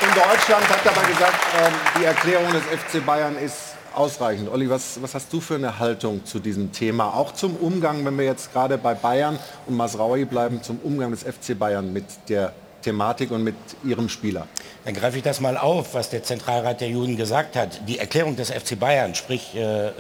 in 0.01 0.15
Deutschland 0.15 0.69
hat 0.69 0.79
dabei 0.85 1.09
gesagt, 1.11 1.35
ähm, 1.59 1.73
die 1.99 2.05
Erklärung 2.05 2.53
des 2.53 2.63
FC 2.63 3.05
Bayern 3.05 3.37
ist 3.37 3.75
ausreichend. 3.93 4.49
Olli, 4.49 4.71
was, 4.71 5.03
was, 5.03 5.15
hast 5.15 5.33
du 5.33 5.41
für 5.41 5.57
eine 5.57 5.77
Haltung 5.81 6.25
zu 6.25 6.39
diesem 6.39 6.71
Thema? 6.71 7.15
Auch 7.15 7.33
zum 7.33 7.57
Umgang, 7.57 8.05
wenn 8.05 8.17
wir 8.17 8.27
jetzt 8.27 8.53
gerade 8.53 8.79
bei 8.79 8.95
Bayern 8.95 9.41
und 9.67 9.77
Masraui 9.77 10.25
bleiben, 10.25 10.63
zum 10.63 10.79
Umgang 10.85 11.11
des 11.11 11.25
FC 11.25 11.59
Bayern 11.59 11.93
mit 11.93 12.05
der 12.29 12.53
Thematik 12.83 13.33
und 13.33 13.43
mit 13.43 13.57
ihrem 13.83 14.09
Spieler. 14.09 14.47
Dann 14.85 14.95
greife 14.95 15.17
ich 15.17 15.25
das 15.25 15.41
mal 15.41 15.57
auf, 15.57 15.95
was 15.95 16.11
der 16.11 16.23
Zentralrat 16.23 16.81
der 16.81 16.91
Juden 16.91 17.17
gesagt 17.17 17.57
hat. 17.57 17.81
Die 17.89 17.99
Erklärung 17.99 18.37
des 18.37 18.53
FC 18.53 18.79
Bayern, 18.79 19.17
sprich 19.17 19.53
äh, 19.57 19.89
äh, 19.89 19.93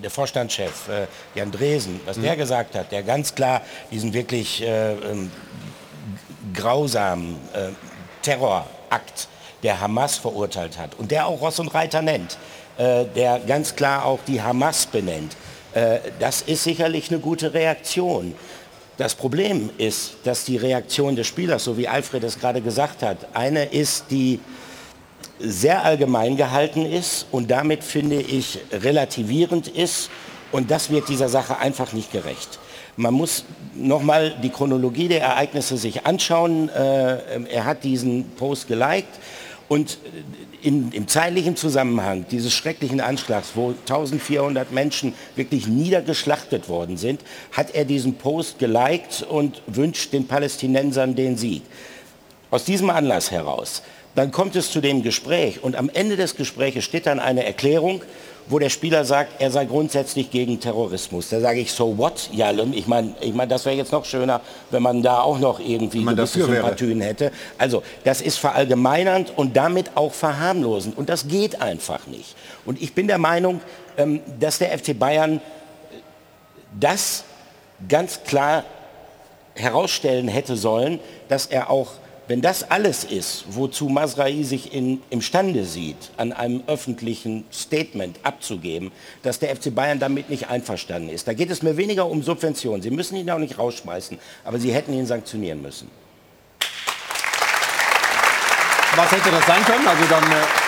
der 0.00 0.10
Vorstandschef 0.10 0.88
äh, 0.88 1.06
Jan 1.34 1.50
Dresen, 1.50 2.00
was 2.04 2.18
mhm. 2.18 2.22
der 2.22 2.36
gesagt 2.36 2.76
hat, 2.76 2.92
der 2.92 3.02
ganz 3.02 3.34
klar 3.34 3.62
diesen 3.90 4.12
wirklich 4.12 4.62
äh, 4.62 4.92
ähm, 4.92 5.32
grausamen 6.56 7.36
äh, 7.52 7.68
Terrorakt 8.22 9.28
der 9.62 9.80
Hamas 9.80 10.16
verurteilt 10.16 10.78
hat 10.78 10.94
und 10.98 11.10
der 11.10 11.26
auch 11.26 11.40
Ross 11.40 11.58
und 11.60 11.68
Reiter 11.68 12.02
nennt, 12.02 12.38
äh, 12.78 13.04
der 13.04 13.40
ganz 13.40 13.76
klar 13.76 14.04
auch 14.04 14.20
die 14.26 14.42
Hamas 14.42 14.86
benennt, 14.86 15.36
äh, 15.74 15.98
das 16.18 16.42
ist 16.42 16.64
sicherlich 16.64 17.10
eine 17.10 17.20
gute 17.20 17.54
Reaktion. 17.54 18.34
Das 18.96 19.14
Problem 19.14 19.70
ist, 19.76 20.14
dass 20.24 20.44
die 20.44 20.56
Reaktion 20.56 21.16
des 21.16 21.26
Spielers, 21.26 21.64
so 21.64 21.76
wie 21.76 21.86
Alfred 21.86 22.24
es 22.24 22.38
gerade 22.38 22.62
gesagt 22.62 23.02
hat, 23.02 23.18
eine 23.34 23.64
ist, 23.66 24.06
die 24.10 24.40
sehr 25.38 25.84
allgemein 25.84 26.36
gehalten 26.36 26.86
ist 26.86 27.26
und 27.30 27.50
damit, 27.50 27.84
finde 27.84 28.16
ich, 28.16 28.58
relativierend 28.72 29.68
ist. 29.68 30.08
Und 30.50 30.70
das 30.70 30.88
wird 30.88 31.08
dieser 31.08 31.28
Sache 31.28 31.58
einfach 31.58 31.92
nicht 31.92 32.10
gerecht. 32.10 32.58
Man 32.96 33.14
muss 33.14 33.44
nochmal 33.74 34.34
die 34.42 34.48
Chronologie 34.48 35.08
der 35.08 35.20
Ereignisse 35.22 35.76
sich 35.76 36.06
anschauen. 36.06 36.68
Äh, 36.70 37.44
er 37.50 37.64
hat 37.64 37.84
diesen 37.84 38.30
Post 38.30 38.68
geliked 38.68 39.08
und 39.68 39.98
in, 40.62 40.92
im 40.92 41.08
zeitlichen 41.08 41.56
Zusammenhang 41.56 42.24
dieses 42.30 42.52
schrecklichen 42.52 43.00
Anschlags, 43.00 43.50
wo 43.54 43.70
1400 43.70 44.72
Menschen 44.72 45.14
wirklich 45.34 45.66
niedergeschlachtet 45.66 46.68
worden 46.68 46.96
sind, 46.96 47.20
hat 47.52 47.74
er 47.74 47.84
diesen 47.84 48.14
Post 48.14 48.58
geliked 48.58 49.22
und 49.28 49.62
wünscht 49.66 50.12
den 50.12 50.26
Palästinensern 50.26 51.14
den 51.14 51.36
Sieg. 51.36 51.62
Aus 52.50 52.64
diesem 52.64 52.90
Anlass 52.90 53.30
heraus. 53.30 53.82
Dann 54.14 54.30
kommt 54.30 54.56
es 54.56 54.70
zu 54.70 54.80
dem 54.80 55.02
Gespräch 55.02 55.62
und 55.62 55.76
am 55.76 55.90
Ende 55.92 56.16
des 56.16 56.36
Gesprächs 56.36 56.84
steht 56.84 57.06
dann 57.06 57.20
eine 57.20 57.44
Erklärung, 57.44 58.02
wo 58.48 58.58
der 58.58 58.70
Spieler 58.70 59.04
sagt, 59.04 59.40
er 59.40 59.50
sei 59.50 59.64
grundsätzlich 59.64 60.30
gegen 60.30 60.60
Terrorismus. 60.60 61.28
Da 61.28 61.40
sage 61.40 61.60
ich, 61.60 61.72
so 61.72 61.98
what, 61.98 62.30
Jalem? 62.32 62.72
Ich 62.72 62.86
meine, 62.86 63.14
ich 63.20 63.34
mein, 63.34 63.48
das 63.48 63.64
wäre 63.64 63.76
jetzt 63.76 63.92
noch 63.92 64.04
schöner, 64.04 64.40
wenn 64.70 64.82
man 64.82 65.02
da 65.02 65.20
auch 65.20 65.38
noch 65.38 65.58
irgendwie 65.58 66.04
gewisse 66.04 66.44
Sympathien 66.44 67.00
hätte. 67.00 67.32
Also 67.58 67.82
das 68.04 68.20
ist 68.20 68.38
verallgemeinernd 68.38 69.32
und 69.36 69.56
damit 69.56 69.96
auch 69.96 70.12
verharmlosend. 70.12 70.96
Und 70.96 71.08
das 71.08 71.26
geht 71.26 71.60
einfach 71.60 72.06
nicht. 72.06 72.36
Und 72.64 72.80
ich 72.80 72.94
bin 72.94 73.08
der 73.08 73.18
Meinung, 73.18 73.60
ähm, 73.96 74.20
dass 74.38 74.58
der 74.58 74.76
FC 74.78 74.96
Bayern 74.98 75.40
das 76.78 77.24
ganz 77.88 78.22
klar 78.24 78.64
herausstellen 79.54 80.28
hätte 80.28 80.56
sollen, 80.56 81.00
dass 81.28 81.46
er 81.46 81.70
auch 81.70 81.92
wenn 82.28 82.40
das 82.42 82.70
alles 82.70 83.04
ist, 83.04 83.44
wozu 83.48 83.88
Masrai 83.88 84.42
sich 84.42 84.72
in, 84.72 85.02
imstande 85.10 85.64
sieht, 85.64 86.10
an 86.16 86.32
einem 86.32 86.62
öffentlichen 86.66 87.44
Statement 87.52 88.18
abzugeben, 88.22 88.90
dass 89.22 89.38
der 89.38 89.54
FC 89.54 89.74
Bayern 89.74 89.98
damit 89.98 90.28
nicht 90.28 90.48
einverstanden 90.48 91.08
ist, 91.08 91.28
da 91.28 91.34
geht 91.34 91.50
es 91.50 91.62
mir 91.62 91.76
weniger 91.76 92.06
um 92.06 92.22
Subventionen. 92.22 92.82
Sie 92.82 92.90
müssen 92.90 93.16
ihn 93.16 93.30
auch 93.30 93.38
nicht 93.38 93.58
rausschmeißen, 93.58 94.18
aber 94.44 94.58
Sie 94.58 94.72
hätten 94.72 94.92
ihn 94.92 95.06
sanktionieren 95.06 95.62
müssen. 95.62 95.88
Was 98.96 99.10
hätte 99.12 99.30
das 99.30 99.46
sein 99.46 99.64
können? 99.64 99.86
Also 99.86 100.04
dann... 100.08 100.24
Äh 100.24 100.66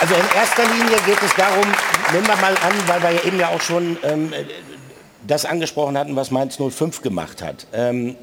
also 0.00 0.14
in 0.16 0.36
erster 0.36 0.64
Linie 0.64 0.98
geht 1.06 1.22
es 1.22 1.34
darum, 1.34 1.64
nehmen 2.12 2.26
wir 2.26 2.36
mal 2.36 2.54
an, 2.58 2.74
weil 2.86 3.02
wir 3.02 3.10
ja 3.12 3.24
eben 3.24 3.38
ja 3.38 3.48
auch 3.48 3.60
schon 3.60 3.96
ähm, 4.02 4.32
das 5.26 5.46
angesprochen 5.46 5.96
hatten, 5.96 6.16
was 6.16 6.30
Mainz 6.30 6.58
05 6.58 7.00
gemacht 7.00 7.42
hat. 7.42 7.66
Ähm, 7.72 8.16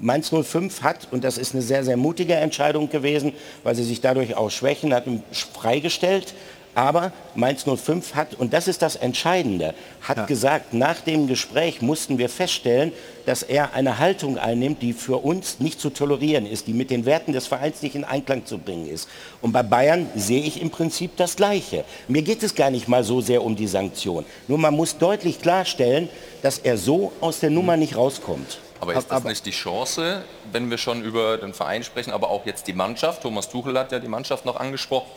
Mainz 0.00 0.30
05 0.30 0.82
hat, 0.82 1.08
und 1.10 1.24
das 1.24 1.36
ist 1.38 1.54
eine 1.54 1.62
sehr, 1.62 1.84
sehr 1.84 1.96
mutige 1.96 2.34
Entscheidung 2.34 2.88
gewesen, 2.88 3.32
weil 3.62 3.74
sie 3.74 3.84
sich 3.84 4.00
dadurch 4.00 4.34
auch 4.34 4.50
schwächen, 4.50 4.94
hat 4.94 5.06
ihn 5.06 5.22
freigestellt. 5.52 6.34
Aber 6.74 7.12
Mainz 7.34 7.64
05 7.64 8.14
hat, 8.14 8.34
und 8.34 8.52
das 8.52 8.68
ist 8.68 8.80
das 8.80 8.94
Entscheidende, 8.94 9.74
hat 10.02 10.18
ja. 10.18 10.26
gesagt, 10.26 10.72
nach 10.72 11.00
dem 11.00 11.26
Gespräch 11.26 11.82
mussten 11.82 12.16
wir 12.18 12.28
feststellen, 12.28 12.92
dass 13.26 13.42
er 13.42 13.74
eine 13.74 13.98
Haltung 13.98 14.38
einnimmt, 14.38 14.80
die 14.80 14.92
für 14.92 15.16
uns 15.16 15.58
nicht 15.58 15.80
zu 15.80 15.90
tolerieren 15.90 16.46
ist, 16.46 16.68
die 16.68 16.72
mit 16.72 16.90
den 16.90 17.06
Werten 17.06 17.32
des 17.32 17.48
Vereins 17.48 17.82
nicht 17.82 17.96
in 17.96 18.04
Einklang 18.04 18.46
zu 18.46 18.58
bringen 18.58 18.86
ist. 18.88 19.08
Und 19.42 19.50
bei 19.50 19.64
Bayern 19.64 20.06
sehe 20.14 20.42
ich 20.42 20.62
im 20.62 20.70
Prinzip 20.70 21.16
das 21.16 21.34
Gleiche. 21.34 21.84
Mir 22.06 22.22
geht 22.22 22.42
es 22.44 22.54
gar 22.54 22.70
nicht 22.70 22.86
mal 22.86 23.02
so 23.02 23.20
sehr 23.20 23.42
um 23.42 23.56
die 23.56 23.66
Sanktion. 23.66 24.24
Nur 24.46 24.58
man 24.58 24.74
muss 24.74 24.96
deutlich 24.96 25.42
klarstellen, 25.42 26.08
dass 26.40 26.58
er 26.58 26.78
so 26.78 27.10
aus 27.20 27.40
der 27.40 27.50
Nummer 27.50 27.76
nicht 27.76 27.96
rauskommt. 27.96 28.58
Aber 28.80 28.94
ist 28.94 29.10
das 29.10 29.24
nicht 29.24 29.44
die 29.44 29.50
Chance, 29.50 30.24
wenn 30.52 30.70
wir 30.70 30.78
schon 30.78 31.02
über 31.02 31.36
den 31.36 31.52
Verein 31.52 31.84
sprechen, 31.84 32.12
aber 32.12 32.30
auch 32.30 32.46
jetzt 32.46 32.66
die 32.66 32.72
Mannschaft, 32.72 33.22
Thomas 33.22 33.48
Tuchel 33.48 33.78
hat 33.78 33.92
ja 33.92 33.98
die 33.98 34.08
Mannschaft 34.08 34.46
noch 34.46 34.56
angesprochen, 34.56 35.10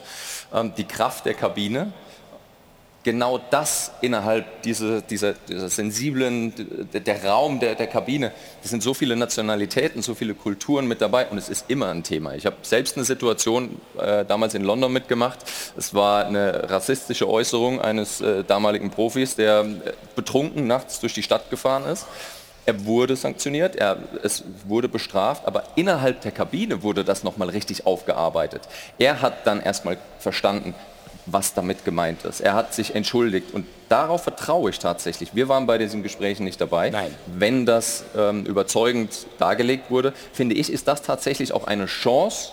ähm, 0.53 0.73
die 0.75 0.83
Kraft 0.83 1.25
der 1.25 1.33
Kabine, 1.33 1.93
genau 3.03 3.39
das 3.49 3.91
innerhalb 4.01 4.61
dieser, 4.63 5.01
dieser, 5.01 5.33
dieser 5.33 5.69
sensiblen, 5.69 6.53
der 6.93 7.23
Raum 7.25 7.59
der, 7.59 7.75
der 7.75 7.87
Kabine, 7.87 8.31
es 8.63 8.69
sind 8.69 8.81
so 8.81 8.93
viele 8.93 9.15
Nationalitäten, 9.15 10.01
so 10.01 10.15
viele 10.15 10.33
Kulturen 10.33 10.87
mit 10.87 11.01
dabei 11.01 11.27
und 11.27 11.37
es 11.37 11.49
ist 11.49 11.69
immer 11.69 11.89
ein 11.89 12.03
Thema. 12.03 12.33
Ich 12.33 12.45
habe 12.45 12.57
selbst 12.61 12.95
eine 12.95 13.05
Situation 13.05 13.79
äh, 13.97 14.25
damals 14.25 14.55
in 14.55 14.63
London 14.63 14.91
mitgemacht. 14.91 15.39
Es 15.77 15.93
war 15.93 16.25
eine 16.25 16.69
rassistische 16.69 17.29
Äußerung 17.29 17.81
eines 17.81 18.21
äh, 18.21 18.43
damaligen 18.43 18.89
Profis, 18.89 19.35
der 19.35 19.61
äh, 19.61 19.93
betrunken 20.15 20.67
nachts 20.67 20.99
durch 20.99 21.13
die 21.13 21.23
Stadt 21.23 21.49
gefahren 21.49 21.85
ist 21.85 22.07
er 22.65 22.85
wurde 22.85 23.15
sanktioniert, 23.15 23.75
er, 23.75 23.97
es 24.23 24.43
wurde 24.67 24.87
bestraft, 24.87 25.45
aber 25.45 25.63
innerhalb 25.75 26.21
der 26.21 26.31
Kabine 26.31 26.83
wurde 26.83 27.03
das 27.03 27.23
nochmal 27.23 27.49
richtig 27.49 27.85
aufgearbeitet. 27.85 28.61
Er 28.97 29.21
hat 29.21 29.45
dann 29.45 29.61
erstmal 29.61 29.97
verstanden, 30.19 30.73
was 31.25 31.53
damit 31.53 31.85
gemeint 31.85 32.25
ist. 32.25 32.41
Er 32.41 32.53
hat 32.53 32.73
sich 32.73 32.95
entschuldigt 32.95 33.53
und 33.53 33.65
darauf 33.89 34.23
vertraue 34.23 34.69
ich 34.69 34.79
tatsächlich. 34.79 35.33
Wir 35.33 35.47
waren 35.47 35.65
bei 35.65 35.77
diesen 35.77 36.03
Gesprächen 36.03 36.43
nicht 36.43 36.59
dabei. 36.59 36.89
Nein. 36.89 37.13
Wenn 37.27 37.65
das 37.65 38.03
ähm, 38.17 38.45
überzeugend 38.45 39.25
dargelegt 39.39 39.89
wurde, 39.89 40.13
finde 40.33 40.55
ich, 40.55 40.71
ist 40.71 40.87
das 40.87 41.01
tatsächlich 41.01 41.53
auch 41.53 41.65
eine 41.65 41.85
Chance, 41.85 42.51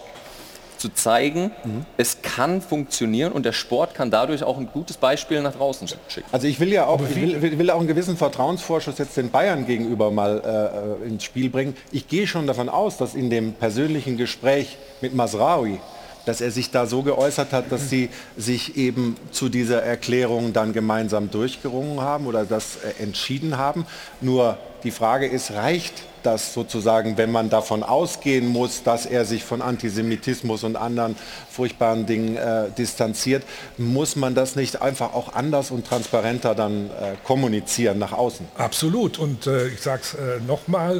zu 0.81 0.89
zeigen, 0.89 1.53
mhm. 1.63 1.85
es 1.97 2.23
kann 2.23 2.63
funktionieren 2.63 3.33
und 3.33 3.45
der 3.45 3.53
Sport 3.53 3.95
kann 3.95 4.11
dadurch 4.11 4.43
auch 4.43 4.59
ein 4.59 4.69
gutes 4.73 4.97
Beispiel 4.97 5.43
nach 5.43 5.55
draußen 5.55 5.87
schicken. 5.87 6.27
Also 6.33 6.47
ich 6.47 6.59
will 6.59 6.73
ja 6.73 6.87
auch, 6.87 7.01
ich 7.09 7.43
will, 7.43 7.59
will, 7.59 7.71
auch 7.71 7.79
einen 7.79 7.89
gewissen 7.89 8.17
Vertrauensvorschuss 8.17 8.99
jetzt 8.99 9.17
den 9.17 9.31
Bayern 9.31 9.67
gegenüber 9.67 10.11
mal 10.11 10.99
äh, 11.05 11.09
ins 11.09 11.25
Spiel 11.25 11.51
bringen. 11.51 11.77
Ich 11.93 12.09
gehe 12.09 12.27
schon 12.27 12.47
davon 12.47 12.69
aus, 12.69 12.97
dass 12.97 13.15
in 13.15 13.31
dem 13.31 13.53
persönlichen 13.53 14.17
Gespräch 14.17 14.79
mit 15.01 15.15
Masraoui 15.15 15.79
dass 16.27 16.43
er 16.43 16.51
sich 16.51 16.71
da 16.71 16.85
so 16.87 17.03
geäußert 17.03 17.53
hat, 17.53 17.73
dass 17.73 17.89
sie 17.89 18.11
sich 18.37 18.77
eben 18.77 19.17
zu 19.31 19.49
dieser 19.49 19.83
Erklärung 19.83 20.53
dann 20.53 20.75
gemeinsam 20.75 21.31
durchgerungen 21.31 22.03
haben 22.03 22.27
oder 22.27 22.45
das 22.45 22.77
äh, 22.77 23.03
entschieden 23.03 23.57
haben. 23.57 23.87
Nur 24.21 24.59
die 24.85 24.91
Frage 24.91 25.27
ist, 25.27 25.53
reicht 25.53 26.05
das 26.23 26.55
sozusagen, 26.55 27.17
wenn 27.17 27.33
man 27.33 27.51
davon 27.51 27.83
ausgehen 27.83 28.49
muss, 28.49 28.83
dass 28.83 29.07
er 29.07 29.25
sich 29.25 29.45
von 29.45 29.63
Antisemitismus 29.63 30.65
und 30.65 30.77
anderen 30.77 31.17
furchtbaren 31.51 32.07
Dingen 32.07 32.37
äh, 32.37 32.71
distanziert, 32.77 33.43
muss 33.79 34.17
man 34.17 34.35
das 34.35 34.57
nicht 34.57 34.81
einfach 34.83 35.15
auch 35.15 35.33
anders 35.35 35.71
und 35.71 35.87
transparenter 35.87 36.55
dann 36.55 36.87
äh, 36.87 37.17
kommunizieren 37.25 37.99
nach 37.99 38.13
außen? 38.13 38.47
Absolut. 38.57 39.19
Und 39.19 39.47
äh, 39.47 39.69
ich 39.69 39.81
sage 39.81 40.03
es 40.03 40.15
äh, 40.15 40.41
nochmal, 40.47 40.99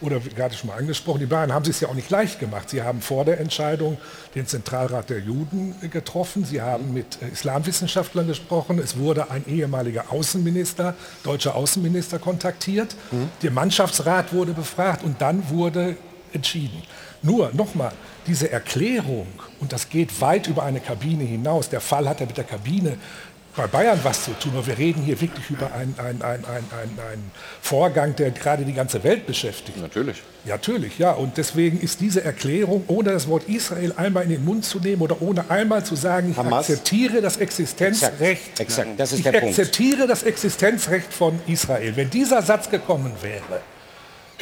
äh, 0.00 0.04
oder 0.04 0.20
gerade 0.20 0.54
schon 0.54 0.68
mal 0.68 0.78
angesprochen, 0.78 1.20
die 1.20 1.26
Bayern 1.26 1.52
haben 1.52 1.68
es 1.68 1.80
ja 1.80 1.88
auch 1.88 1.94
nicht 1.94 2.10
leicht 2.10 2.40
gemacht. 2.40 2.70
Sie 2.70 2.82
haben 2.82 3.00
vor 3.00 3.24
der 3.24 3.40
Entscheidung 3.40 3.98
den 4.34 4.46
Zentralrat 4.46 5.10
der 5.10 5.20
Juden 5.20 5.74
getroffen. 5.90 6.44
Sie 6.44 6.62
haben 6.62 6.92
mit 6.92 7.18
äh, 7.22 7.28
Islamwissenschaftlern 7.32 8.26
gesprochen. 8.26 8.78
Es 8.78 8.98
wurde 8.98 9.30
ein 9.30 9.44
ehemaliger 9.48 10.12
Außenminister, 10.12 10.94
deutscher 11.24 11.54
Außenminister 11.54 12.18
kontaktiert. 12.18 12.94
Mhm. 13.10 13.28
Der 13.42 13.50
Mannschaftsrat 13.50 14.32
wurde 14.32 14.35
befragt 14.44 15.02
und 15.04 15.20
dann 15.20 15.48
wurde 15.48 15.96
entschieden. 16.32 16.82
Nur, 17.22 17.50
nochmal, 17.54 17.92
diese 18.26 18.50
Erklärung, 18.50 19.26
und 19.60 19.72
das 19.72 19.88
geht 19.88 20.20
weit 20.20 20.46
über 20.48 20.62
eine 20.62 20.80
Kabine 20.80 21.24
hinaus, 21.24 21.68
der 21.68 21.80
Fall 21.80 22.08
hat 22.08 22.20
ja 22.20 22.26
mit 22.26 22.36
der 22.36 22.44
Kabine 22.44 22.98
bei 23.56 23.66
Bayern 23.66 23.98
was 24.02 24.24
zu 24.24 24.32
tun, 24.32 24.52
aber 24.54 24.66
wir 24.66 24.76
reden 24.76 25.02
hier 25.02 25.18
wirklich 25.18 25.48
über 25.48 25.72
einen, 25.72 25.94
einen, 25.98 26.22
einen, 26.22 26.44
einen, 26.44 27.30
Vorgang, 27.62 28.14
der 28.14 28.30
gerade 28.30 28.64
die 28.64 28.74
ganze 28.74 29.02
Welt 29.02 29.26
beschäftigt. 29.26 29.78
Natürlich. 29.80 30.18
Ja, 30.44 30.54
natürlich, 30.54 30.98
ja. 30.98 31.12
Und 31.12 31.38
deswegen 31.38 31.80
ist 31.80 32.00
diese 32.00 32.22
Erklärung, 32.22 32.84
ohne 32.86 33.12
das 33.12 33.26
Wort 33.28 33.48
Israel 33.48 33.94
einmal 33.96 34.24
in 34.24 34.30
den 34.30 34.44
Mund 34.44 34.64
zu 34.64 34.78
nehmen 34.78 35.00
oder 35.00 35.22
ohne 35.22 35.50
einmal 35.50 35.84
zu 35.84 35.96
sagen, 35.96 36.32
ich 36.32 36.36
Hamas. 36.36 36.68
akzeptiere 36.68 37.22
das 37.22 37.38
Existenzrecht, 37.38 38.20
Exakt, 38.20 38.60
exakt, 38.60 39.00
das 39.00 39.12
ist 39.12 39.18
ich 39.18 39.24
der 39.24 39.32
Punkt. 39.32 39.48
akzeptiere 39.48 40.06
das 40.06 40.22
Existenzrecht 40.22 41.12
von 41.12 41.40
Israel. 41.46 41.96
Wenn 41.96 42.10
dieser 42.10 42.42
Satz 42.42 42.68
gekommen 42.68 43.12
wäre, 43.22 43.62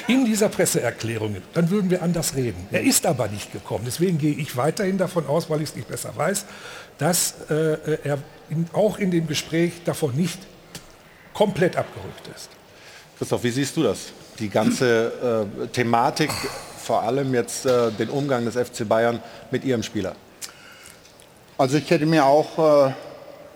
in 0.07 0.25
dieser 0.25 0.49
Presseerklärung, 0.49 1.37
dann 1.55 1.71
würden 1.71 1.91
wir 1.91 2.03
anders 2.03 2.35
reden. 2.35 2.67
Er 2.71 2.83
ist 2.83 3.07
aber 3.07 3.29
nicht 3.29 3.53
gekommen. 3.53 3.85
Deswegen 3.87 4.19
gehe 4.19 4.35
ich 4.35 4.57
weiterhin 4.57 4.99
davon 4.99 5.27
aus, 5.27 5.49
weil 5.49 5.63
ich 5.63 5.71
es 5.71 5.77
nicht 5.77 5.89
besser 5.89 6.15
weiß, 6.15 6.45
dass 6.99 7.35
äh, 7.49 7.99
er 8.05 8.19
in, 8.51 8.67
auch 8.73 8.99
in 8.99 9.11
dem 9.11 9.27
Gespräch 9.27 9.73
davon 9.85 10.15
nicht 10.15 10.39
komplett 11.33 11.77
abgerückt 11.77 12.29
ist. 12.35 12.51
Christoph, 13.19 13.43
wie 13.45 13.51
siehst 13.51 13.77
du 13.77 13.83
das? 13.83 14.13
Die 14.39 14.49
ganze 14.49 15.49
äh, 15.63 15.67
Thematik, 15.69 16.31
vor 16.83 17.03
allem 17.03 17.33
jetzt 17.33 17.65
äh, 17.67 17.91
den 17.93 18.11
Umgang 18.11 18.45
des 18.45 18.57
FC 18.57 18.87
Bayern 18.89 19.21
mit 19.51 19.65
ihrem 19.65 19.83
Spieler. 19.83 20.15
Also 21.57 21.77
ich 21.77 21.89
hätte 21.89 22.05
mir 22.05 22.25
auch 22.25 22.89
äh, 22.89 22.93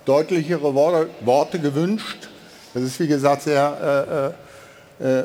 deutlichere 0.04 0.74
Worte, 0.74 1.10
Worte 1.20 1.58
gewünscht. 1.58 2.28
Das 2.72 2.82
ist 2.82 2.98
wie 3.00 3.08
gesagt 3.08 3.42
sehr 3.42 4.34
äh, 5.00 5.04
äh, 5.04 5.24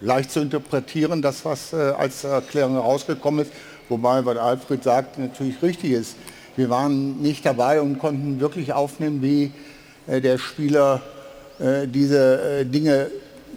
leicht 0.00 0.30
zu 0.30 0.40
interpretieren, 0.40 1.22
das 1.22 1.44
was 1.44 1.72
äh, 1.72 1.76
als 1.76 2.24
Erklärung 2.24 2.74
herausgekommen 2.74 3.44
ist. 3.44 3.52
Wobei, 3.88 4.24
was 4.24 4.36
Alfred 4.36 4.84
sagt, 4.84 5.18
natürlich 5.18 5.62
richtig 5.62 5.92
ist. 5.92 6.16
Wir 6.56 6.70
waren 6.70 7.20
nicht 7.20 7.44
dabei 7.44 7.80
und 7.80 7.98
konnten 7.98 8.40
wirklich 8.40 8.72
aufnehmen, 8.72 9.22
wie 9.22 9.52
äh, 10.06 10.20
der 10.20 10.38
Spieler 10.38 11.02
äh, 11.58 11.86
diese 11.86 12.64
Dinge 12.64 13.10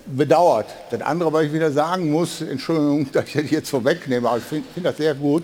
bedauert. 0.05 0.67
Das 0.91 1.01
andere, 1.01 1.31
was 1.31 1.43
ich 1.43 1.53
wieder 1.53 1.71
sagen 1.71 2.11
muss, 2.11 2.41
Entschuldigung, 2.41 3.09
dass 3.13 3.25
ich 3.25 3.33
das 3.33 3.51
jetzt 3.51 3.69
vorwegnehme, 3.69 4.27
aber 4.27 4.37
ich 4.37 4.43
finde 4.43 4.67
find 4.73 4.85
das 4.85 4.97
sehr 4.97 5.15
gut, 5.15 5.43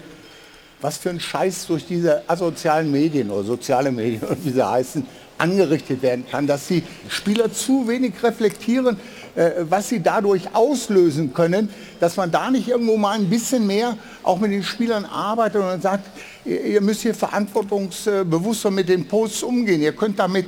was 0.82 0.98
für 0.98 1.10
ein 1.10 1.20
Scheiß 1.20 1.68
durch 1.68 1.86
diese 1.86 2.30
asozialen 2.30 2.92
Medien 2.92 3.30
oder 3.30 3.44
soziale 3.44 3.92
Medien, 3.92 4.22
wie 4.44 4.52
sie 4.52 4.68
heißen, 4.68 5.06
angerichtet 5.38 6.02
werden 6.02 6.26
kann, 6.30 6.48
dass 6.48 6.68
die 6.68 6.84
Spieler 7.08 7.52
zu 7.52 7.88
wenig 7.88 8.22
reflektieren, 8.22 8.98
was 9.70 9.90
sie 9.90 10.02
dadurch 10.02 10.54
auslösen 10.54 11.34
können, 11.34 11.70
dass 12.00 12.18
man 12.18 12.30
da 12.32 12.52
nicht 12.52 12.68
irgendwo 12.68 12.98
mal 12.98 13.14
ein 13.18 13.30
bisschen 13.30 13.66
mehr 13.68 13.98
auch 14.24 14.40
mit 14.40 14.52
den 14.52 14.64
Spielern 14.64 15.06
arbeitet 15.06 15.62
und 15.62 15.82
sagt, 15.82 16.06
ihr, 16.46 16.62
ihr 16.64 16.82
müsst 16.82 17.02
hier 17.02 17.14
verantwortungsbewusster 17.16 18.72
mit 18.72 18.90
den 18.90 19.08
Posts 19.08 19.44
umgehen. 19.44 19.82
Ihr 19.82 19.94
könnt 19.94 20.20
damit 20.20 20.46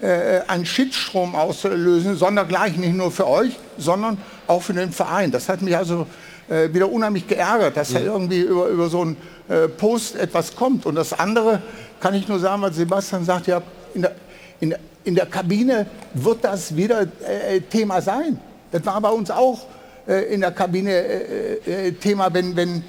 äh, 0.00 0.40
einen 0.48 0.66
Shitstrom 0.66 1.34
auslösen, 1.34 2.16
sondergleich 2.16 2.76
nicht 2.76 2.94
nur 2.94 3.10
für 3.12 3.28
euch, 3.28 3.58
sondern 3.78 4.18
auch 4.46 4.62
für 4.62 4.72
den 4.72 4.90
Verein. 4.92 5.30
Das 5.30 5.48
hat 5.48 5.62
mich 5.62 5.76
also 5.76 6.06
äh, 6.48 6.72
wieder 6.74 6.90
unheimlich 6.90 7.28
geärgert, 7.28 7.76
dass 7.76 7.92
da 7.92 8.00
irgendwie 8.00 8.40
über, 8.40 8.66
über 8.66 8.88
so 8.88 9.02
einen 9.02 9.16
äh, 9.48 9.68
Post 9.68 10.16
etwas 10.16 10.56
kommt. 10.56 10.86
Und 10.86 10.96
das 10.96 11.12
andere 11.12 11.62
kann 12.00 12.14
ich 12.14 12.26
nur 12.26 12.38
sagen, 12.40 12.62
was 12.62 12.74
Sebastian 12.76 13.24
sagt, 13.24 13.46
ja, 13.46 13.62
in 13.94 14.02
der, 14.02 14.12
in, 14.60 14.70
der- 14.70 14.80
in 15.04 15.14
der 15.14 15.26
Kabine 15.26 15.86
wird 16.14 16.44
das 16.44 16.74
wieder 16.76 17.02
äh, 17.02 17.60
Thema 17.60 18.00
sein. 18.00 18.38
Das 18.70 18.84
war 18.86 19.00
bei 19.00 19.10
uns 19.10 19.30
auch 19.30 19.60
äh, 20.06 20.34
in 20.34 20.40
der 20.40 20.52
Kabine 20.52 20.90
äh, 20.90 21.88
äh, 21.88 21.92
Thema, 21.92 22.32
wenn, 22.32 22.56
wenn 22.56 22.84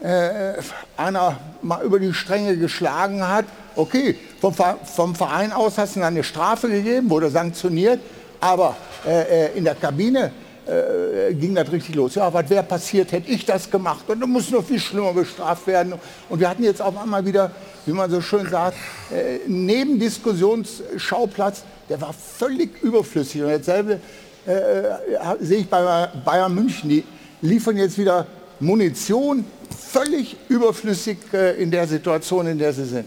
äh, 0.00 0.54
einer 0.96 1.38
mal 1.62 1.82
über 1.84 1.98
die 1.98 2.12
Stränge 2.12 2.56
geschlagen 2.56 3.26
hat. 3.26 3.44
Okay, 3.76 4.16
vom, 4.40 4.54
vom 4.84 5.14
Verein 5.14 5.52
aus 5.52 5.78
hast 5.78 5.96
du 5.96 6.02
eine 6.02 6.24
Strafe 6.24 6.68
gegeben, 6.68 7.10
wurde 7.10 7.30
sanktioniert, 7.30 8.00
aber 8.40 8.76
äh, 9.06 9.46
äh, 9.46 9.56
in 9.56 9.64
der 9.64 9.74
Kabine 9.74 10.32
äh, 10.68 11.34
ging 11.34 11.54
das 11.54 11.70
richtig 11.72 11.94
los. 11.94 12.14
Ja, 12.14 12.32
was 12.32 12.48
wäre 12.50 12.62
passiert, 12.62 13.12
hätte 13.12 13.30
ich 13.30 13.46
das 13.46 13.70
gemacht 13.70 14.04
und 14.08 14.20
dann 14.20 14.30
muss 14.30 14.50
noch 14.50 14.64
viel 14.64 14.78
schlimmer 14.78 15.12
bestraft 15.12 15.66
werden. 15.66 15.94
Und 16.28 16.40
wir 16.40 16.48
hatten 16.48 16.62
jetzt 16.62 16.82
auf 16.82 16.96
einmal 16.96 17.24
wieder, 17.24 17.50
wie 17.86 17.92
man 17.92 18.10
so 18.10 18.20
schön 18.20 18.48
sagt, 18.48 18.76
äh, 19.10 19.38
neben 19.46 19.98
Diskussionsschauplatz, 19.98 21.62
der 21.88 22.00
war 22.00 22.12
völlig 22.12 22.82
überflüssig. 22.82 23.42
Und 23.42 23.50
dasselbe 23.50 24.00
äh, 24.46 24.52
äh, 24.52 24.94
sehe 25.40 25.58
ich 25.60 25.68
bei 25.68 26.08
Bayern 26.24 26.54
München. 26.54 26.90
Die 26.90 27.04
liefern 27.40 27.76
jetzt 27.76 27.96
wieder 27.96 28.26
Munition, 28.60 29.44
völlig 29.90 30.36
überflüssig 30.48 31.18
äh, 31.32 31.62
in 31.62 31.70
der 31.70 31.86
Situation, 31.86 32.46
in 32.46 32.58
der 32.58 32.72
sie 32.72 32.84
sind. 32.84 33.06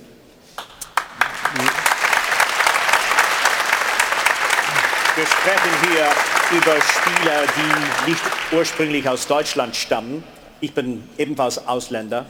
Wir 5.16 5.26
sprechen 5.26 5.92
hier 5.92 6.41
über 6.52 6.76
Spieler, 6.82 7.44
die 7.56 8.10
nicht 8.10 8.22
ursprünglich 8.52 9.08
aus 9.08 9.26
Deutschland 9.26 9.74
stammen. 9.76 10.22
Ich 10.60 10.74
bin 10.74 11.04
ebenfalls 11.18 11.66
Ausländer. 11.66 12.26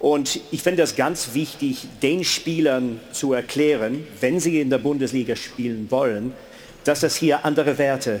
Und 0.00 0.40
ich 0.50 0.62
finde 0.62 0.82
es 0.82 0.96
ganz 0.96 1.32
wichtig, 1.32 1.88
den 2.02 2.24
Spielern 2.24 3.00
zu 3.12 3.32
erklären, 3.32 4.06
wenn 4.20 4.38
sie 4.38 4.60
in 4.60 4.68
der 4.68 4.78
Bundesliga 4.78 5.34
spielen 5.34 5.90
wollen, 5.90 6.34
dass 6.84 7.02
es 7.02 7.16
hier 7.16 7.46
andere 7.46 7.78
Werte 7.78 8.20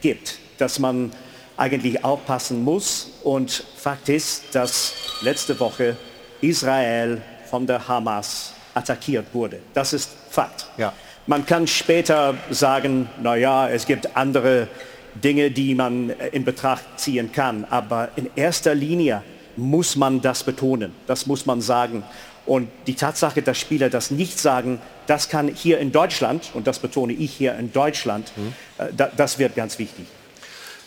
gibt, 0.00 0.38
dass 0.56 0.78
man 0.78 1.12
eigentlich 1.58 2.02
aufpassen 2.02 2.64
muss. 2.64 3.10
Und 3.22 3.64
Fakt 3.76 4.08
ist, 4.08 4.54
dass 4.54 4.94
letzte 5.20 5.60
Woche 5.60 5.96
Israel 6.40 7.20
von 7.50 7.66
der 7.66 7.86
Hamas 7.86 8.54
attackiert 8.72 9.26
wurde. 9.34 9.58
Das 9.74 9.92
ist 9.92 10.10
Fakt. 10.30 10.66
Ja. 10.78 10.94
Man 11.28 11.44
kann 11.44 11.66
später 11.66 12.38
sagen, 12.48 13.06
naja, 13.22 13.68
es 13.68 13.84
gibt 13.84 14.16
andere 14.16 14.66
Dinge, 15.12 15.50
die 15.50 15.74
man 15.74 16.08
in 16.32 16.42
Betracht 16.42 16.84
ziehen 16.96 17.32
kann. 17.32 17.66
Aber 17.68 18.08
in 18.16 18.30
erster 18.34 18.74
Linie 18.74 19.22
muss 19.54 19.94
man 19.94 20.22
das 20.22 20.42
betonen. 20.42 20.94
Das 21.06 21.26
muss 21.26 21.44
man 21.44 21.60
sagen. 21.60 22.02
Und 22.46 22.70
die 22.86 22.94
Tatsache, 22.94 23.42
dass 23.42 23.58
Spieler 23.58 23.90
das 23.90 24.10
nicht 24.10 24.38
sagen, 24.38 24.80
das 25.06 25.28
kann 25.28 25.48
hier 25.48 25.80
in 25.80 25.92
Deutschland, 25.92 26.48
und 26.54 26.66
das 26.66 26.78
betone 26.78 27.12
ich 27.12 27.30
hier 27.34 27.54
in 27.58 27.74
Deutschland, 27.74 28.32
äh, 28.78 28.86
da, 28.96 29.10
das 29.14 29.38
wird 29.38 29.54
ganz 29.54 29.78
wichtig. 29.78 30.06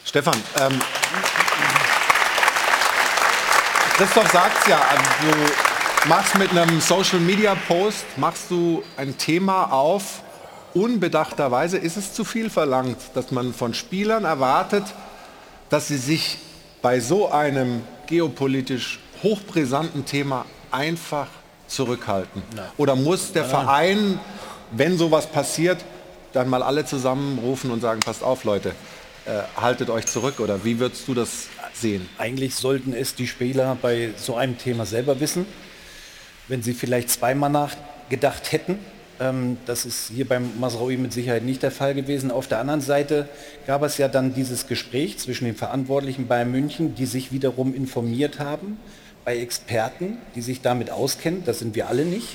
Stefan, 0.04 0.34
ähm, 0.60 0.82
Christoph 3.96 4.32
sagt 4.32 4.68
ja, 4.68 4.82
also 4.90 5.04
du 6.02 6.10
machst 6.10 6.36
mit 6.36 6.50
einem 6.50 6.82
Social 6.82 7.20
Media 7.20 7.56
Post, 7.68 8.06
machst 8.18 8.50
du 8.50 8.82
ein 8.98 9.16
Thema 9.20 9.66
auf, 9.66 10.24
unbedachterweise. 10.74 11.78
Ist 11.78 11.98
es 11.98 12.14
zu 12.14 12.24
viel 12.24 12.50
verlangt, 12.50 12.98
dass 13.14 13.32
man 13.32 13.54
von 13.54 13.74
Spielern 13.74 14.26
erwartet, 14.26 14.84
dass 15.70 15.88
sie 15.88 15.98
sich 15.98 16.38
bei 16.82 17.00
so 17.00 17.30
einem 17.30 17.84
geopolitisch 18.08 19.00
hochbrisanten 19.24 20.06
Thema 20.06 20.46
einfach 20.72 21.28
zurückhalten? 21.68 22.42
Oder 22.78 22.96
muss 22.96 23.32
der 23.32 23.46
Verein, 23.46 24.20
wenn 24.72 24.98
sowas 24.98 25.28
passiert, 25.28 25.84
dann 26.34 26.50
mal 26.50 26.64
alle 26.64 26.86
zusammenrufen 26.86 27.72
und 27.72 27.82
sagen, 27.82 28.00
passt 28.00 28.24
auf 28.24 28.44
Leute, 28.44 28.74
äh, 29.26 29.42
haltet 29.60 29.90
euch 29.90 30.06
zurück? 30.06 30.40
Oder 30.40 30.64
wie 30.64 30.80
würdest 30.80 31.08
du 31.08 31.14
das 31.14 31.48
sehen? 31.74 32.08
Eigentlich 32.18 32.56
sollten 32.56 32.94
es 32.94 33.16
die 33.16 33.28
Spieler 33.28 33.78
bei 33.82 34.12
so 34.18 34.36
einem 34.36 34.58
Thema 34.58 34.86
selber 34.86 35.20
wissen, 35.20 35.46
wenn 36.48 36.64
sie 36.64 36.74
vielleicht 36.74 37.10
zweimal 37.10 37.50
nachgedacht 37.50 38.52
hätten. 38.52 38.80
Ähm, 39.22 39.58
das 39.68 39.86
ist 39.86 40.12
hier 40.14 40.28
beim 40.28 40.60
Masraoui 40.60 40.98
mit 40.98 41.14
Sicherheit 41.14 41.44
nicht 41.44 41.62
der 41.62 41.72
Fall 41.72 41.94
gewesen. 41.94 42.32
Auf 42.32 42.48
der 42.48 42.60
anderen 42.60 42.82
Seite 42.82 43.30
gab 43.68 43.84
es 43.84 43.98
ja 43.98 44.08
dann 44.08 44.34
dieses 44.34 44.68
Gespräch 44.68 45.20
zwischen 45.20 45.46
den 45.46 45.56
Verantwortlichen 45.56 46.28
bei 46.28 46.44
München, 46.44 46.96
die 46.96 47.06
sich 47.06 47.32
wiederum 47.32 47.74
informiert 47.76 48.40
haben 48.40 48.78
bei 49.24 49.38
Experten, 49.38 50.18
die 50.36 50.42
sich 50.42 50.62
damit 50.62 50.90
auskennen. 50.90 51.44
Das 51.46 51.60
sind 51.60 51.76
wir 51.76 51.88
alle 51.88 52.06
nicht. 52.06 52.30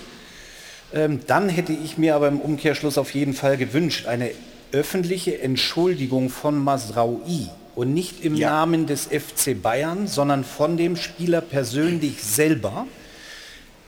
Ähm, 0.95 1.21
dann 1.27 1.49
hätte 1.49 1.73
ich 1.73 1.99
mir 1.99 2.15
aber 2.15 2.29
im 2.29 2.41
Umkehrschluss 2.41 2.97
auf 2.97 3.13
jeden 3.13 3.35
Fall 3.35 3.57
gewünscht, 3.57 4.07
eine 4.07 4.31
öffentliche 4.71 5.41
Entschuldigung 5.41 6.29
von 6.31 6.57
Masraoui 6.63 7.49
und 7.75 7.93
nicht 7.93 8.25
im 8.25 8.37
Ja. 8.37 8.51
Namen 8.51 8.87
des 8.87 9.07
FC 9.07 9.61
Bayern, 9.61 10.07
sondern 10.07 10.45
von 10.45 10.77
dem 10.77 10.97
Spieler 10.97 11.41
persönlich 11.41 12.23
selber 12.23 12.87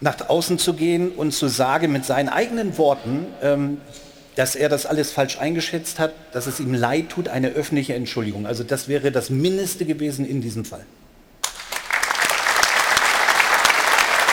nach 0.00 0.28
außen 0.28 0.58
zu 0.58 0.74
gehen 0.74 1.10
und 1.10 1.32
zu 1.32 1.48
sagen 1.48 1.92
mit 1.92 2.04
seinen 2.04 2.28
eigenen 2.28 2.78
Worten, 2.78 3.26
ähm, 3.42 3.80
dass 4.36 4.54
er 4.54 4.68
das 4.68 4.86
alles 4.86 5.10
falsch 5.10 5.38
eingeschätzt 5.38 5.98
hat, 5.98 6.12
dass 6.32 6.46
es 6.46 6.60
ihm 6.60 6.72
leid 6.72 7.08
tut, 7.08 7.28
eine 7.28 7.48
öffentliche 7.48 7.94
Entschuldigung. 7.94 8.46
Also 8.46 8.62
das 8.62 8.86
wäre 8.86 9.10
das 9.10 9.30
Mindeste 9.30 9.84
gewesen 9.84 10.24
in 10.24 10.40
diesem 10.40 10.64
Fall. 10.64 10.86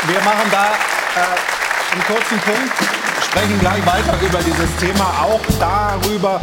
Wir 0.08 0.20
machen 0.22 0.48
da 0.52 0.74
äh, 1.16 1.94
einen 1.94 2.04
kurzen 2.04 2.38
Punkt, 2.40 2.74
sprechen 3.24 3.60
gleich 3.60 3.84
weiter 3.88 4.20
über 4.22 4.40
dieses 4.44 4.70
Thema, 4.80 5.24
auch 5.24 5.42
darüber, 5.60 6.40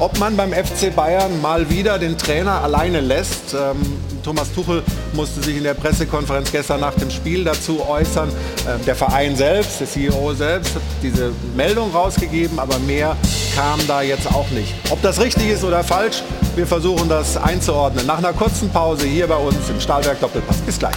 ob 0.00 0.18
man 0.18 0.34
beim 0.34 0.52
FC 0.52 0.94
Bayern 0.96 1.40
mal 1.42 1.68
wieder 1.68 1.98
den 1.98 2.16
Trainer 2.16 2.62
alleine 2.62 3.00
lässt. 3.00 3.54
Ähm, 3.54 3.76
Thomas 4.24 4.52
Tuchel 4.52 4.82
musste 5.12 5.42
sich 5.42 5.58
in 5.58 5.62
der 5.62 5.74
Pressekonferenz 5.74 6.50
gestern 6.50 6.80
nach 6.80 6.94
dem 6.94 7.10
Spiel 7.10 7.44
dazu 7.44 7.86
äußern. 7.86 8.30
Ähm, 8.66 8.84
der 8.86 8.96
Verein 8.96 9.36
selbst, 9.36 9.78
der 9.80 9.86
CEO 9.86 10.32
selbst 10.32 10.74
hat 10.74 10.82
diese 11.02 11.32
Meldung 11.54 11.92
rausgegeben, 11.92 12.58
aber 12.58 12.78
mehr 12.80 13.14
kam 13.54 13.78
da 13.86 14.00
jetzt 14.00 14.26
auch 14.26 14.48
nicht. 14.50 14.74
Ob 14.88 15.00
das 15.02 15.20
richtig 15.20 15.50
ist 15.50 15.64
oder 15.64 15.84
falsch, 15.84 16.22
wir 16.56 16.66
versuchen 16.66 17.08
das 17.08 17.36
einzuordnen. 17.36 18.06
Nach 18.06 18.18
einer 18.18 18.32
kurzen 18.32 18.70
Pause 18.70 19.06
hier 19.06 19.26
bei 19.26 19.36
uns 19.36 19.68
im 19.68 19.78
Stahlwerk 19.80 20.18
Doppelpass. 20.20 20.56
Bis 20.58 20.78
gleich. 20.78 20.94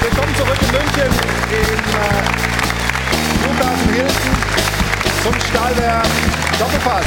Willkommen 0.00 0.34
zurück 0.36 0.58
in 0.60 0.70
München 0.70 1.12
im 1.50 2.58
äh, 2.58 2.61
Flughafen 3.52 3.92
Hilton 3.92 4.14
zum 5.22 5.40
Stahlwerk 5.40 6.06
Doppelpass. 6.58 7.04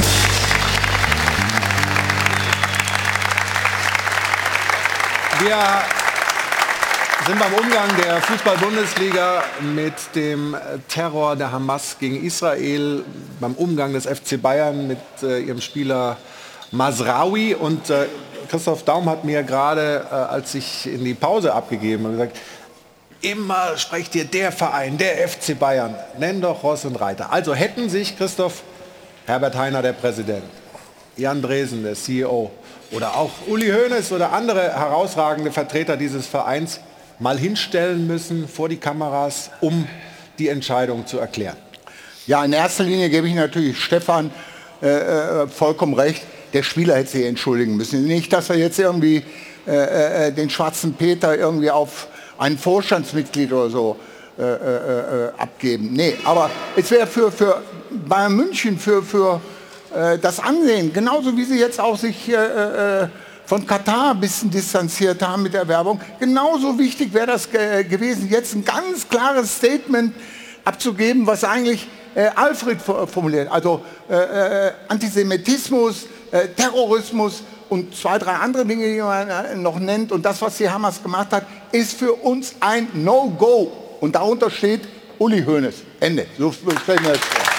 Wir 5.40 5.56
sind 7.26 7.38
beim 7.38 7.52
Umgang 7.54 7.88
der 8.04 8.20
Fußball-Bundesliga 8.22 9.42
mit 9.74 9.94
dem 10.14 10.56
Terror 10.88 11.36
der 11.36 11.50
Hamas 11.50 11.96
gegen 11.98 12.24
Israel, 12.24 13.04
beim 13.40 13.54
Umgang 13.54 13.92
des 13.92 14.06
FC 14.06 14.40
Bayern 14.40 14.86
mit 14.86 14.98
äh, 15.22 15.40
ihrem 15.40 15.60
Spieler 15.60 16.16
Masraoui 16.70 17.54
und 17.54 17.90
äh, 17.90 18.06
Christoph 18.48 18.84
Daum 18.84 19.10
hat 19.10 19.24
mir 19.24 19.42
gerade, 19.42 20.06
äh, 20.10 20.14
als 20.14 20.54
ich 20.54 20.86
in 20.86 21.04
die 21.04 21.14
Pause 21.14 21.52
abgegeben 21.52 22.04
habe, 22.04 22.16
gesagt, 22.16 22.38
immer 23.22 23.76
sprecht 23.76 24.14
ihr 24.14 24.24
der 24.24 24.52
Verein, 24.52 24.98
der 24.98 25.28
FC 25.28 25.58
Bayern, 25.58 25.94
nenn 26.18 26.40
doch 26.40 26.62
Ross 26.62 26.84
und 26.84 26.96
Reiter. 26.96 27.32
Also 27.32 27.54
hätten 27.54 27.88
sich 27.88 28.16
Christoph 28.16 28.62
Herbert 29.26 29.56
Heiner, 29.56 29.82
der 29.82 29.92
Präsident, 29.92 30.44
Jan 31.16 31.42
Dresen, 31.42 31.82
der 31.82 31.94
CEO, 31.94 32.50
oder 32.92 33.16
auch 33.16 33.30
Uli 33.48 33.70
Hoeneß 33.70 34.12
oder 34.12 34.32
andere 34.32 34.72
herausragende 34.72 35.50
Vertreter 35.50 35.96
dieses 35.96 36.26
Vereins 36.26 36.80
mal 37.18 37.38
hinstellen 37.38 38.06
müssen 38.06 38.46
vor 38.46 38.68
die 38.68 38.76
Kameras, 38.76 39.50
um 39.60 39.88
die 40.38 40.48
Entscheidung 40.48 41.06
zu 41.06 41.18
erklären? 41.18 41.56
Ja, 42.26 42.44
in 42.44 42.52
erster 42.52 42.84
Linie 42.84 43.08
gebe 43.10 43.28
ich 43.28 43.34
natürlich 43.34 43.78
Stefan 43.78 44.30
äh, 44.82 44.86
äh, 44.86 45.48
vollkommen 45.48 45.94
recht. 45.94 46.22
Der 46.52 46.62
Spieler 46.62 46.96
hätte 46.96 47.10
sich 47.10 47.24
entschuldigen 47.24 47.76
müssen. 47.76 48.04
Nicht, 48.04 48.32
dass 48.32 48.48
wir 48.48 48.56
jetzt 48.56 48.78
irgendwie 48.78 49.24
äh, 49.66 50.28
äh, 50.28 50.32
den 50.32 50.50
schwarzen 50.50 50.94
Peter 50.94 51.36
irgendwie 51.36 51.70
auf 51.70 52.08
ein 52.38 52.58
Vorstandsmitglied 52.58 53.52
oder 53.52 53.70
so 53.70 53.96
äh, 54.38 54.42
äh, 54.42 54.46
äh, 54.46 55.28
abgeben. 55.38 55.94
Nee, 55.94 56.16
aber 56.24 56.50
es 56.76 56.90
wäre 56.90 57.06
für, 57.06 57.32
für 57.32 57.62
Bayern 57.90 58.36
München, 58.36 58.78
für, 58.78 59.02
für 59.02 59.40
äh, 59.94 60.18
das 60.18 60.40
Ansehen, 60.40 60.92
genauso 60.92 61.34
wie 61.34 61.44
sie 61.44 61.58
jetzt 61.58 61.80
auch 61.80 61.96
sich 61.96 62.28
äh, 62.28 62.34
äh, 62.34 63.08
von 63.46 63.66
Katar 63.66 64.10
ein 64.10 64.20
bisschen 64.20 64.50
distanziert 64.50 65.22
haben 65.22 65.42
mit 65.42 65.54
der 65.54 65.66
Werbung, 65.66 66.00
genauso 66.20 66.78
wichtig 66.78 67.14
wäre 67.14 67.28
das 67.28 67.50
ge 67.50 67.84
gewesen, 67.84 68.28
jetzt 68.28 68.54
ein 68.54 68.64
ganz 68.64 69.08
klares 69.08 69.56
Statement 69.56 70.12
abzugeben, 70.64 71.26
was 71.26 71.44
eigentlich 71.44 71.88
Alfred 72.34 72.78
formuliert. 72.82 73.48
Also 73.52 73.84
Antisemitismus, 74.88 76.06
Terrorismus 76.56 77.42
und 77.68 77.94
zwei, 77.96 78.18
drei 78.18 78.32
andere 78.32 78.64
Dinge, 78.64 78.86
die 78.86 79.00
man 79.00 79.62
noch 79.62 79.78
nennt. 79.78 80.12
Und 80.12 80.22
das, 80.24 80.40
was 80.42 80.56
die 80.56 80.68
Hamas 80.68 81.02
gemacht 81.02 81.28
hat, 81.32 81.46
ist 81.72 81.98
für 81.98 82.12
uns 82.12 82.54
ein 82.60 82.88
No-Go. 82.94 83.72
Und 84.00 84.14
darunter 84.14 84.50
steht 84.50 84.82
Uli 85.18 85.42
Hoeneß. 85.44 85.74
Ende. 86.00 86.26
So 86.38 86.52
stellen 86.52 87.02
wir 87.02 87.12
das 87.12 87.20
vor. 87.20 87.56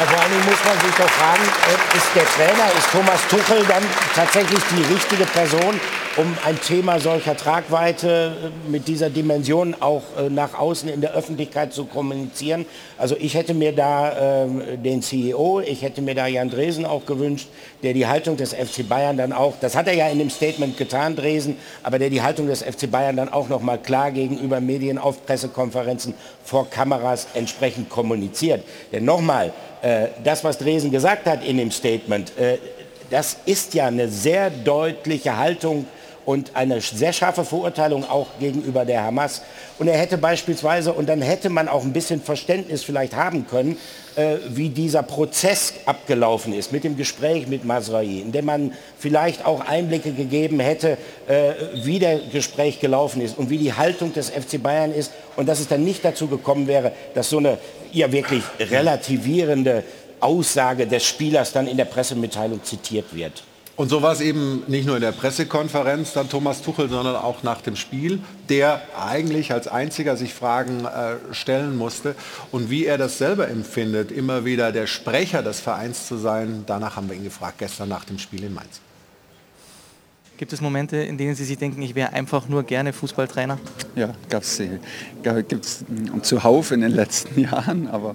Ja, 0.00 0.06
vor 0.06 0.18
allen 0.18 0.30
Dingen 0.30 0.44
muss 0.46 0.64
man 0.64 0.80
sich 0.80 0.96
doch 0.96 1.10
fragen, 1.10 1.42
äh, 1.44 1.96
ist 1.96 2.06
der 2.14 2.24
Trainer, 2.24 2.72
ist 2.78 2.90
Thomas 2.90 3.20
Tuchel 3.28 3.66
dann 3.66 3.82
tatsächlich 4.14 4.60
die 4.74 4.94
richtige 4.94 5.26
Person, 5.26 5.78
um 6.20 6.36
ein 6.44 6.60
Thema 6.60 7.00
solcher 7.00 7.34
Tragweite 7.34 8.32
äh, 8.44 8.70
mit 8.70 8.88
dieser 8.88 9.08
Dimension 9.08 9.74
auch 9.80 10.02
äh, 10.18 10.28
nach 10.28 10.52
außen 10.58 10.86
in 10.90 11.00
der 11.00 11.14
Öffentlichkeit 11.14 11.72
zu 11.72 11.86
kommunizieren? 11.86 12.66
Also 12.98 13.16
ich 13.18 13.34
hätte 13.34 13.54
mir 13.54 13.74
da 13.74 14.44
äh, 14.44 14.76
den 14.76 15.00
CEO, 15.00 15.60
ich 15.60 15.80
hätte 15.80 16.02
mir 16.02 16.14
da 16.14 16.26
Jan 16.26 16.50
Dresen 16.50 16.84
auch 16.84 17.06
gewünscht, 17.06 17.48
der 17.82 17.94
die 17.94 18.06
Haltung 18.06 18.36
des 18.36 18.52
FC 18.52 18.86
Bayern 18.86 19.16
dann 19.16 19.32
auch, 19.32 19.54
das 19.62 19.74
hat 19.74 19.86
er 19.86 19.94
ja 19.94 20.08
in 20.08 20.18
dem 20.18 20.28
Statement 20.28 20.76
getan, 20.76 21.16
Dresen, 21.16 21.56
aber 21.82 21.98
der 21.98 22.10
die 22.10 22.20
Haltung 22.20 22.48
des 22.48 22.62
FC 22.62 22.90
Bayern 22.90 23.16
dann 23.16 23.30
auch 23.30 23.48
noch 23.48 23.62
mal 23.62 23.78
klar 23.78 24.10
gegenüber 24.10 24.60
Medien 24.60 24.98
auf 24.98 25.24
Pressekonferenzen 25.24 26.12
vor 26.44 26.68
Kameras 26.68 27.28
entsprechend 27.32 27.88
kommuniziert. 27.88 28.62
Denn 28.92 29.06
nochmal, 29.06 29.54
äh, 29.80 30.08
das, 30.22 30.44
was 30.44 30.58
Dresen 30.58 30.90
gesagt 30.90 31.24
hat 31.24 31.42
in 31.46 31.56
dem 31.56 31.70
Statement, 31.70 32.32
das 33.08 33.38
ist 33.46 33.74
ja 33.74 33.86
eine 33.86 34.08
sehr 34.08 34.50
deutliche 34.50 35.36
Haltung 35.36 35.86
und 36.24 36.54
eine 36.54 36.80
sehr 36.80 37.12
scharfe 37.12 37.44
Verurteilung 37.44 38.08
auch 38.08 38.26
gegenüber 38.38 38.84
der 38.84 39.02
Hamas. 39.02 39.42
Und 39.78 39.88
er 39.88 39.96
hätte 39.98 40.18
beispielsweise, 40.18 40.92
und 40.92 41.08
dann 41.08 41.22
hätte 41.22 41.48
man 41.48 41.68
auch 41.68 41.82
ein 41.82 41.92
bisschen 41.92 42.20
Verständnis 42.20 42.82
vielleicht 42.82 43.16
haben 43.16 43.46
können, 43.46 43.78
äh, 44.16 44.36
wie 44.48 44.68
dieser 44.68 45.02
Prozess 45.02 45.74
abgelaufen 45.86 46.52
ist 46.52 46.72
mit 46.72 46.84
dem 46.84 46.96
Gespräch 46.96 47.46
mit 47.46 47.64
Masrai, 47.64 48.04
in 48.04 48.32
dem 48.32 48.44
man 48.44 48.72
vielleicht 48.98 49.46
auch 49.46 49.60
Einblicke 49.60 50.12
gegeben 50.12 50.60
hätte, 50.60 50.98
äh, 51.26 51.52
wie 51.84 51.98
der 51.98 52.18
Gespräch 52.18 52.80
gelaufen 52.80 53.22
ist 53.22 53.38
und 53.38 53.50
wie 53.50 53.58
die 53.58 53.72
Haltung 53.72 54.12
des 54.12 54.30
FC 54.30 54.62
Bayern 54.62 54.92
ist 54.92 55.12
und 55.36 55.48
dass 55.48 55.60
es 55.60 55.68
dann 55.68 55.84
nicht 55.84 56.04
dazu 56.04 56.26
gekommen 56.26 56.66
wäre, 56.66 56.92
dass 57.14 57.30
so 57.30 57.38
eine 57.38 57.58
ja 57.92 58.10
wirklich 58.12 58.42
relativierende 58.58 59.84
Aussage 60.20 60.86
des 60.86 61.04
Spielers 61.04 61.52
dann 61.52 61.66
in 61.66 61.76
der 61.76 61.86
Pressemitteilung 61.86 62.62
zitiert 62.62 63.14
wird. 63.14 63.42
Und 63.80 63.88
so 63.88 64.02
war 64.02 64.12
es 64.12 64.20
eben 64.20 64.62
nicht 64.66 64.84
nur 64.84 64.96
in 64.96 65.00
der 65.00 65.12
Pressekonferenz 65.12 66.12
dann 66.12 66.28
Thomas 66.28 66.60
Tuchel, 66.60 66.90
sondern 66.90 67.16
auch 67.16 67.42
nach 67.42 67.62
dem 67.62 67.76
Spiel, 67.76 68.20
der 68.50 68.82
eigentlich 68.94 69.54
als 69.54 69.68
einziger 69.68 70.18
sich 70.18 70.34
Fragen 70.34 70.84
äh, 70.84 71.16
stellen 71.32 71.78
musste 71.78 72.14
und 72.52 72.68
wie 72.68 72.84
er 72.84 72.98
das 72.98 73.16
selber 73.16 73.48
empfindet, 73.48 74.12
immer 74.12 74.44
wieder 74.44 74.70
der 74.70 74.86
Sprecher 74.86 75.42
des 75.42 75.60
Vereins 75.60 76.06
zu 76.06 76.18
sein. 76.18 76.64
Danach 76.66 76.96
haben 76.96 77.08
wir 77.08 77.16
ihn 77.16 77.24
gefragt, 77.24 77.56
gestern 77.56 77.88
nach 77.88 78.04
dem 78.04 78.18
Spiel 78.18 78.44
in 78.44 78.52
Mainz. 78.52 78.82
Gibt 80.36 80.52
es 80.52 80.60
Momente, 80.60 80.98
in 80.98 81.16
denen 81.16 81.34
Sie 81.34 81.46
sich 81.46 81.56
denken, 81.56 81.80
ich 81.80 81.94
wäre 81.94 82.12
einfach 82.12 82.50
nur 82.50 82.64
gerne 82.64 82.92
Fußballtrainer? 82.92 83.58
Ja, 83.96 84.12
gab 84.28 84.42
es 84.42 84.60
gibt 85.48 85.64
es 85.64 85.86
zuhauf 86.20 86.70
in 86.70 86.82
den 86.82 86.92
letzten 86.92 87.40
Jahren, 87.44 87.88
aber 87.88 88.14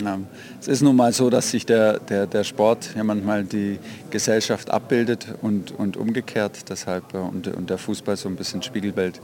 ja, 0.00 0.18
es 0.60 0.68
ist 0.68 0.82
nun 0.82 0.96
mal 0.96 1.12
so, 1.12 1.30
dass 1.30 1.50
sich 1.50 1.66
der, 1.66 1.98
der, 1.98 2.26
der 2.26 2.44
Sport 2.44 2.90
ja 2.96 3.04
manchmal 3.04 3.44
die 3.44 3.78
Gesellschaft 4.10 4.70
abbildet 4.70 5.26
und, 5.42 5.72
und 5.72 5.96
umgekehrt. 5.96 6.68
Deshalb, 6.68 7.14
äh, 7.14 7.18
und, 7.18 7.48
und 7.48 7.70
der 7.70 7.78
Fußball 7.78 8.16
so 8.16 8.28
ein 8.28 8.36
bisschen 8.36 8.62
Spiegelbild 8.62 9.20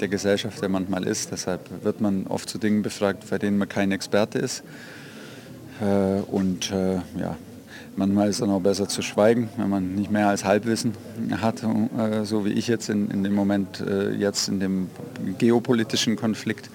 der 0.00 0.08
Gesellschaft, 0.08 0.60
der 0.62 0.68
manchmal 0.68 1.06
ist. 1.06 1.30
Deshalb 1.30 1.60
wird 1.84 2.00
man 2.00 2.26
oft 2.26 2.48
zu 2.48 2.58
Dingen 2.58 2.82
befragt, 2.82 3.28
bei 3.28 3.38
denen 3.38 3.58
man 3.58 3.68
kein 3.68 3.92
Experte 3.92 4.38
ist. 4.38 4.62
Äh, 5.80 6.20
und 6.30 6.70
äh, 6.70 6.96
ja, 7.18 7.36
manchmal 7.96 8.28
ist 8.28 8.36
es 8.36 8.40
dann 8.40 8.50
auch 8.50 8.60
besser 8.60 8.88
zu 8.88 9.02
schweigen, 9.02 9.48
wenn 9.56 9.68
man 9.68 9.94
nicht 9.94 10.10
mehr 10.10 10.28
als 10.28 10.44
Halbwissen 10.44 10.94
hat, 11.40 11.62
so 12.24 12.44
wie 12.44 12.52
ich 12.52 12.66
jetzt 12.66 12.88
in, 12.88 13.10
in 13.10 13.22
dem 13.22 13.34
Moment, 13.34 13.84
jetzt 14.18 14.48
in 14.48 14.58
dem 14.58 14.90
geopolitischen 15.38 16.16
Konflikt. 16.16 16.70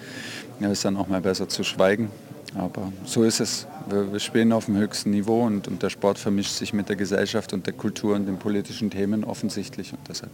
Ja, 0.62 0.70
ist 0.72 0.86
dann 0.86 0.96
auch 0.96 1.08
mal 1.08 1.20
besser 1.20 1.50
zu 1.50 1.64
schweigen 1.64 2.10
aber 2.56 2.92
so 3.06 3.24
ist 3.24 3.40
es. 3.40 3.68
Wir, 3.90 4.12
wir 4.12 4.20
spielen 4.20 4.52
auf 4.52 4.66
dem 4.66 4.78
höchsten 4.78 5.12
Niveau 5.12 5.44
und, 5.46 5.68
und, 5.68 5.84
der 5.84 5.90
Sport 5.90 6.18
vermischt 6.18 6.52
sich 6.52 6.74
mit 6.74 6.90
der 6.90 6.96
Gesellschaft 6.96 7.54
und 7.54 7.66
der 7.66 7.74
Kultur 7.74 8.16
und 8.16 8.26
den 8.26 8.38
politischen 8.38 8.90
Themen 8.90 9.24
offensichtlich 9.24 9.94
und 9.94 10.00
deshalb 10.08 10.32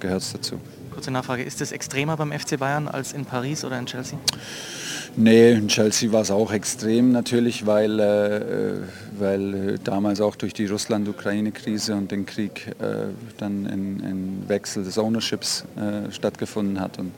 gehört 0.00 0.22
es 0.22 0.32
dazu. 0.32 0.58
Kurze 0.92 1.10
Nachfrage, 1.10 1.42
ist 1.42 1.60
es 1.60 1.72
extremer 1.72 2.16
beim 2.16 2.32
FC 2.32 2.58
Bayern 2.58 2.88
als 2.88 3.12
in 3.12 3.24
Paris 3.24 3.64
oder 3.64 3.78
in 3.78 3.86
Chelsea? 3.86 4.18
Nee, 5.14 5.52
in 5.52 5.68
Chelsea 5.68 6.10
war 6.10 6.22
es 6.22 6.30
auch 6.30 6.52
extrem 6.52 7.12
natürlich, 7.12 7.66
weil, 7.66 8.00
äh, 8.00 8.76
weil 9.18 9.78
damals 9.84 10.22
auch 10.22 10.36
durch 10.36 10.54
die 10.54 10.66
Russland-Ukraine-Krise 10.66 11.94
und 11.94 12.10
den 12.10 12.24
Krieg 12.24 12.68
äh, 12.80 13.08
dann 13.36 13.66
ein, 13.66 14.44
Wechsel 14.48 14.84
des 14.84 14.98
Ownerships 14.98 15.64
äh, 15.76 16.10
stattgefunden 16.10 16.80
hat. 16.80 16.98
Und 16.98 17.12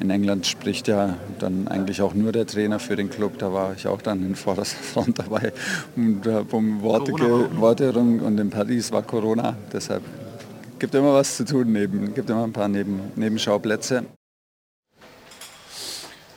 in 0.00 0.10
England 0.10 0.46
spricht 0.46 0.88
ja 0.88 1.16
dann 1.38 1.68
eigentlich 1.68 2.02
auch 2.02 2.14
nur 2.14 2.32
der 2.32 2.46
Trainer 2.46 2.78
für 2.78 2.96
den 2.96 3.10
Club. 3.10 3.38
Da 3.38 3.52
war 3.52 3.74
ich 3.74 3.86
auch 3.86 4.00
dann 4.00 4.24
in 4.24 4.36
vorderster 4.36 4.82
Front 4.82 5.18
dabei, 5.18 5.52
um, 5.96 6.20
um 6.50 6.82
Worte, 6.82 7.12
Worte 7.12 7.92
rum. 7.92 8.20
Und 8.20 8.38
in 8.38 8.50
Paris 8.50 8.92
war 8.92 9.02
Corona. 9.02 9.56
Deshalb 9.72 10.02
gibt 10.78 10.94
immer 10.94 11.14
was 11.14 11.36
zu 11.36 11.44
tun 11.44 11.72
neben, 11.72 12.14
gibt 12.14 12.30
immer 12.30 12.44
ein 12.44 12.52
paar 12.52 12.68
neben, 12.68 13.00
Nebenschauplätze. 13.16 14.04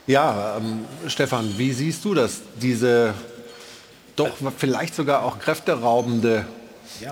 Ja, 0.06 0.56
ähm, 0.56 0.84
Stefan, 1.06 1.54
wie 1.56 1.72
siehst 1.72 2.04
du 2.04 2.14
das, 2.14 2.40
diese 2.60 3.14
doch 4.16 4.30
vielleicht 4.56 4.94
sogar 4.94 5.22
auch 5.24 5.38
kräfteraubende 5.38 6.44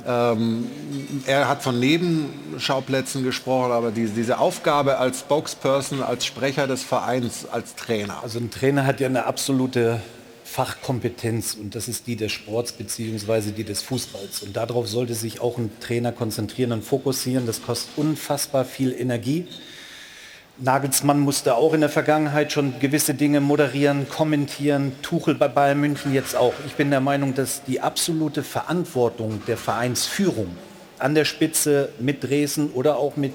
Ähm, 0.06 0.70
er 1.26 1.48
hat 1.48 1.62
von 1.62 1.78
Nebenschauplätzen 1.78 3.24
gesprochen, 3.24 3.72
aber 3.72 3.90
diese, 3.90 4.12
diese 4.14 4.38
Aufgabe 4.38 4.98
als 4.98 5.20
Spokesperson, 5.20 6.02
als 6.02 6.24
Sprecher 6.24 6.66
des 6.66 6.82
Vereins, 6.82 7.46
als 7.50 7.74
Trainer. 7.74 8.22
Also 8.22 8.38
ein 8.38 8.50
Trainer 8.50 8.86
hat 8.86 9.00
ja 9.00 9.08
eine 9.08 9.26
absolute 9.26 10.00
Fachkompetenz 10.44 11.54
und 11.54 11.76
das 11.76 11.86
ist 11.86 12.08
die 12.08 12.16
des 12.16 12.32
Sports 12.32 12.72
bzw. 12.72 13.52
die 13.52 13.62
des 13.62 13.82
Fußballs. 13.82 14.42
Und 14.42 14.56
darauf 14.56 14.88
sollte 14.88 15.14
sich 15.14 15.40
auch 15.40 15.58
ein 15.58 15.70
Trainer 15.80 16.10
konzentrieren 16.10 16.72
und 16.72 16.82
fokussieren. 16.82 17.46
Das 17.46 17.62
kostet 17.62 17.96
unfassbar 17.96 18.64
viel 18.64 18.92
Energie. 18.92 19.46
Nagelsmann 20.62 21.20
musste 21.20 21.54
auch 21.54 21.72
in 21.72 21.80
der 21.80 21.88
Vergangenheit 21.88 22.52
schon 22.52 22.78
gewisse 22.80 23.14
Dinge 23.14 23.40
moderieren, 23.40 24.10
kommentieren, 24.10 24.92
Tuchel 25.00 25.34
bei 25.34 25.48
Bayern 25.48 25.80
München 25.80 26.12
jetzt 26.12 26.36
auch. 26.36 26.52
Ich 26.66 26.74
bin 26.74 26.90
der 26.90 27.00
Meinung, 27.00 27.34
dass 27.34 27.64
die 27.64 27.80
absolute 27.80 28.42
Verantwortung 28.42 29.42
der 29.46 29.56
Vereinsführung 29.56 30.48
an 30.98 31.14
der 31.14 31.24
Spitze 31.24 31.88
mit 31.98 32.24
Dresden 32.24 32.72
oder 32.72 32.98
auch 32.98 33.16
mit 33.16 33.32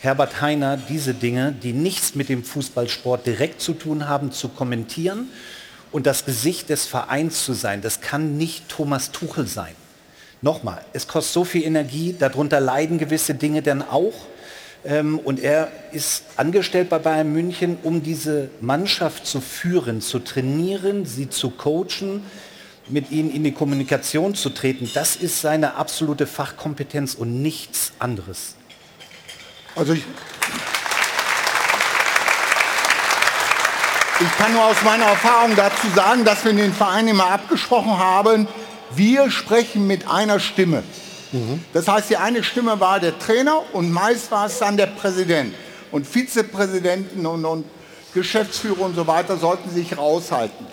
Herbert 0.00 0.40
Heiner 0.40 0.78
diese 0.78 1.12
Dinge, 1.12 1.52
die 1.52 1.74
nichts 1.74 2.14
mit 2.14 2.30
dem 2.30 2.42
Fußballsport 2.42 3.26
direkt 3.26 3.60
zu 3.60 3.74
tun 3.74 4.08
haben, 4.08 4.32
zu 4.32 4.48
kommentieren 4.48 5.28
und 5.92 6.06
das 6.06 6.24
Gesicht 6.24 6.70
des 6.70 6.86
Vereins 6.86 7.44
zu 7.44 7.52
sein. 7.52 7.82
Das 7.82 8.00
kann 8.00 8.38
nicht 8.38 8.70
Thomas 8.70 9.12
Tuchel 9.12 9.46
sein. 9.46 9.74
Nochmal, 10.40 10.82
es 10.94 11.08
kostet 11.08 11.34
so 11.34 11.44
viel 11.44 11.64
Energie, 11.64 12.16
darunter 12.18 12.60
leiden 12.60 12.96
gewisse 12.96 13.34
Dinge 13.34 13.60
dann 13.60 13.82
auch. 13.82 14.14
Ähm, 14.84 15.18
und 15.18 15.40
er 15.40 15.72
ist 15.92 16.24
angestellt 16.36 16.90
bei 16.90 16.98
Bayern 16.98 17.32
München, 17.32 17.78
um 17.82 18.02
diese 18.02 18.50
Mannschaft 18.60 19.26
zu 19.26 19.40
führen, 19.40 20.00
zu 20.00 20.18
trainieren, 20.18 21.06
sie 21.06 21.30
zu 21.30 21.50
coachen, 21.50 22.22
mit 22.88 23.10
ihnen 23.10 23.30
in 23.30 23.44
die 23.44 23.52
Kommunikation 23.52 24.34
zu 24.34 24.50
treten. 24.50 24.90
Das 24.92 25.16
ist 25.16 25.40
seine 25.40 25.76
absolute 25.76 26.26
Fachkompetenz 26.26 27.14
und 27.14 27.40
nichts 27.40 27.92
anderes. 27.98 28.56
Also 29.74 29.94
ich, 29.94 30.04
ich 34.20 34.36
kann 34.36 34.52
nur 34.52 34.64
aus 34.64 34.82
meiner 34.84 35.06
Erfahrung 35.06 35.56
dazu 35.56 35.88
sagen, 35.94 36.26
dass 36.26 36.44
wir 36.44 36.52
den 36.52 36.74
Vereinen 36.74 37.08
immer 37.08 37.30
abgesprochen 37.30 37.98
haben, 37.98 38.46
wir 38.94 39.30
sprechen 39.30 39.86
mit 39.86 40.08
einer 40.08 40.38
Stimme. 40.38 40.82
Das 41.72 41.88
heißt, 41.88 42.10
die 42.10 42.16
eine 42.16 42.42
Stimme 42.42 42.78
war 42.80 43.00
der 43.00 43.18
Trainer 43.18 43.62
und 43.72 43.90
meist 43.90 44.30
war 44.30 44.46
es 44.46 44.58
dann 44.58 44.76
der 44.76 44.86
Präsident. 44.86 45.54
Und 45.90 46.06
Vizepräsidenten 46.06 47.26
und, 47.26 47.44
und 47.44 47.64
Geschäftsführer 48.12 48.80
und 48.82 48.94
so 48.94 49.06
weiter 49.06 49.36
sollten 49.36 49.70
sich 49.70 49.96
raushalten. 49.96 50.66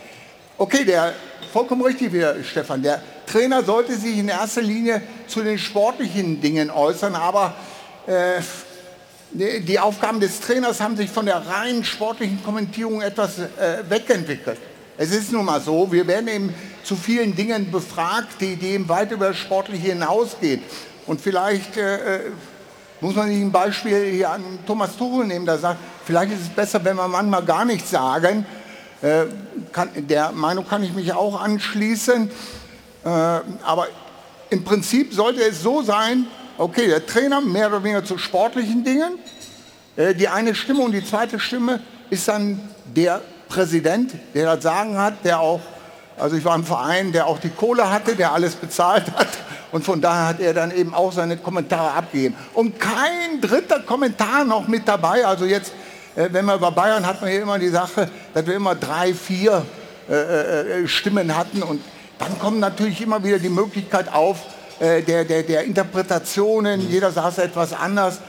Okay, 0.58 0.86
der 0.86 1.14
vollkommen 1.52 1.82
richtig 1.82 2.14
wieder, 2.14 2.36
Stefan. 2.44 2.84
Der 2.84 3.02
Trainer 3.26 3.64
sollte 3.64 3.96
sich 3.96 4.18
in 4.18 4.28
erster 4.28 4.62
Linie 4.62 5.02
zu 5.28 5.42
den 5.42 5.58
sportlichen 5.58 6.40
Dingen 6.42 6.70
äußern, 6.70 7.16
aber 7.16 7.56
äh, 8.06 8.42
die 9.34 9.80
Aufgaben 9.80 10.20
des 10.20 10.40
Trainers 10.42 10.82
haben 10.82 10.98
sich 10.98 11.10
von 11.10 11.26
der 11.26 11.38
rein 11.48 11.84
sportlichen 11.84 12.44
Kommentierung 12.44 13.02
etwas 13.02 13.40
äh, 13.40 13.84
wegentwickelt. 13.90 14.60
Es 15.02 15.10
ist 15.10 15.32
nun 15.32 15.46
mal 15.46 15.60
so, 15.60 15.92
wir 15.92 16.06
werden 16.06 16.28
eben 16.28 16.54
zu 16.84 16.96
vielen 16.96 17.36
Dingen 17.36 17.72
befragt, 17.72 18.40
die, 18.40 18.56
die 18.56 18.68
eben 18.68 18.88
weit 18.88 19.12
über 19.12 19.30
das 19.30 19.38
Sportliche 19.38 19.88
hinausgehen. 19.88 20.62
Und 21.08 21.20
vielleicht 21.20 21.76
äh, 21.76 22.18
äh, 22.18 22.32
muss 23.00 23.16
man 23.16 23.28
sich 23.30 23.42
ein 23.42 23.52
Beispiel 23.52 24.12
hier 24.12 24.30
an 24.30 24.60
Thomas 24.68 24.96
Tuchel 24.96 25.26
nehmen, 25.26 25.48
der 25.48 25.58
sagt, 25.58 25.80
vielleicht 26.06 26.34
ist 26.34 26.42
es 26.42 26.50
besser, 26.50 26.86
wenn 26.86 26.98
wir 26.98 27.08
manchmal 27.08 27.44
gar 27.44 27.66
nichts 27.66 27.90
sagen. 27.90 28.46
Äh, 29.02 29.24
kann, 29.72 29.90
der 29.96 30.34
Meinung 30.34 30.68
kann 30.68 30.84
ich 30.84 30.94
mich 30.94 31.12
auch 31.14 31.42
anschließen. 31.42 32.30
Äh, 33.04 33.08
aber 33.08 33.88
im 34.52 34.64
Prinzip 34.64 35.16
sollte 35.16 35.42
es 35.42 35.64
so 35.64 35.82
sein, 35.82 36.28
okay, 36.60 36.86
der 36.86 37.04
Trainer 37.04 37.42
mehr 37.42 37.70
oder 37.70 37.84
weniger 37.84 38.06
zu 38.06 38.20
sportlichen 38.20 38.84
Dingen. 38.84 39.18
Äh, 39.96 40.14
die 40.14 40.28
eine 40.28 40.54
Stimme 40.54 40.84
und 40.84 40.92
die 40.92 41.04
zweite 41.04 41.40
Stimme 41.40 41.82
ist 42.12 42.28
dann 42.28 42.60
der 42.96 43.20
Präsident, 43.52 44.14
der 44.34 44.56
das 44.56 44.64
Sagen 44.64 44.98
hat, 44.98 45.26
der 45.26 45.42
auch, 45.42 45.60
also 46.18 46.38
ich 46.38 46.46
war 46.46 46.56
im 46.56 46.64
Verein, 46.64 47.12
der 47.12 47.28
auch 47.28 47.38
die 47.38 47.50
Kohle 47.50 47.92
hatte, 47.92 48.16
der 48.16 48.32
alles 48.32 48.56
bezahlt 48.56 49.12
hat. 49.14 49.28
Und 49.74 49.84
von 49.84 50.00
daher 50.00 50.28
hat 50.28 50.40
er 50.40 50.54
dann 50.54 50.72
eben 50.72 50.94
auch 50.94 51.12
seine 51.12 51.36
Kommentare 51.36 51.92
abgegeben. 51.92 52.36
Und 52.54 52.80
kein 52.80 53.42
dritter 53.42 53.82
Kommentar 53.82 54.46
noch 54.46 54.70
mit 54.70 54.88
dabei. 54.88 55.26
Also 55.26 55.44
jetzt, 55.44 55.74
äh, 56.16 56.30
wenn 56.32 56.46
wir 56.46 56.56
über 56.56 56.72
Bayern 56.72 57.06
hat 57.06 57.20
man 57.22 57.30
hier 57.30 57.42
immer 57.42 57.60
die 57.60 57.68
Sache, 57.68 58.10
dass 58.34 58.46
wir 58.46 58.56
immer 58.56 58.76
drei, 58.76 59.14
vier 59.14 59.66
äh, 60.10 60.84
äh, 60.84 60.88
Stimmen 60.88 61.36
hatten. 61.38 61.62
Und 61.62 61.82
dann 62.20 62.40
kommt 62.40 62.60
natürlich 62.62 63.02
immer 63.02 63.22
wieder 63.22 63.40
die 63.40 63.50
Möglichkeit 63.50 64.14
auf, 64.14 64.38
der, 64.80 65.26
der, 65.26 65.44
der 65.44 65.64
Interpretationen. 65.64 66.82
Jeder 66.82 67.12
saß 67.12 67.38
etwas 67.38 67.72
anders. 67.72 68.20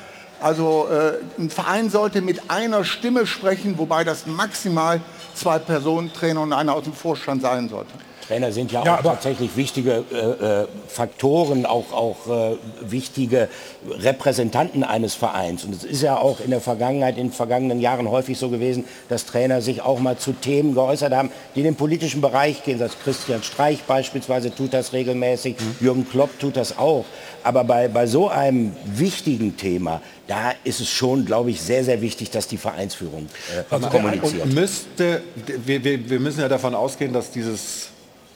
Also 0.42 0.88
äh, 0.90 1.40
ein 1.40 1.50
Verein 1.50 1.88
sollte 1.88 2.20
mit 2.20 2.50
einer 2.50 2.84
Stimme 2.84 3.26
sprechen, 3.26 3.78
wobei 3.78 4.02
das 4.02 4.26
maximal 4.26 5.00
zwei 5.34 5.58
Personen, 5.58 6.12
Trainer 6.12 6.42
und 6.42 6.52
einer 6.52 6.74
aus 6.74 6.84
dem 6.84 6.92
Vorstand 6.92 7.42
sein 7.42 7.68
sollte. 7.68 7.92
Trainer 8.26 8.52
sind 8.52 8.72
ja, 8.72 8.84
Ja, 8.84 8.98
auch 8.98 9.02
tatsächlich 9.02 9.56
wichtige 9.56 10.04
äh, 10.12 10.62
äh, 10.62 10.66
Faktoren, 10.88 11.66
auch, 11.66 11.92
auch 11.92 12.16
äh, 12.28 12.56
wichtige 12.80 13.48
Repräsentanten 13.88 14.84
eines 14.84 15.14
Vereins. 15.14 15.64
Und 15.64 15.74
es 15.74 15.84
ist 15.84 16.02
ja 16.02 16.16
auch 16.16 16.40
in 16.40 16.50
der 16.50 16.60
Vergangenheit, 16.60 17.18
in 17.18 17.28
den 17.28 17.32
vergangenen 17.32 17.80
Jahren 17.80 18.08
häufig 18.08 18.38
so 18.38 18.48
gewesen, 18.48 18.84
dass 19.08 19.26
Trainer 19.26 19.60
sich 19.60 19.82
auch 19.82 19.98
mal 19.98 20.16
zu 20.18 20.32
Themen 20.32 20.74
geäußert 20.74 21.12
haben, 21.12 21.30
die 21.54 21.60
in 21.60 21.64
den 21.64 21.74
politischen 21.76 22.20
Bereich 22.20 22.62
gehen. 22.64 22.78
Das 22.78 22.92
Christian 23.02 23.42
Streich 23.42 23.82
beispielsweise 23.82 24.54
tut 24.54 24.72
das 24.72 24.92
regelmäßig, 24.92 25.56
Jürgen 25.80 26.08
Klopp 26.08 26.38
tut 26.38 26.56
das 26.56 26.78
auch. 26.78 27.04
Aber 27.44 27.64
bei, 27.64 27.88
bei 27.88 28.06
so 28.06 28.28
einem 28.28 28.72
wichtigen 28.84 29.56
Thema, 29.56 30.00
da 30.26 30.52
ist 30.64 30.80
es 30.80 30.88
schon, 30.88 31.24
glaube 31.24 31.50
ich, 31.50 31.60
sehr, 31.60 31.84
sehr 31.84 32.00
wichtig, 32.00 32.30
dass 32.30 32.46
die 32.46 32.56
Vereinsführung 32.56 33.28
äh, 33.70 33.80
kommuniziert. 33.80 34.44
Und 34.44 34.54
müsste, 34.54 35.22
wir, 35.64 35.82
wir, 35.84 36.08
wir 36.08 36.20
müssen 36.20 36.40
ja 36.40 36.48
davon 36.48 36.74
ausgehen, 36.74 37.12
dass 37.12 37.30
dieses 37.30 37.88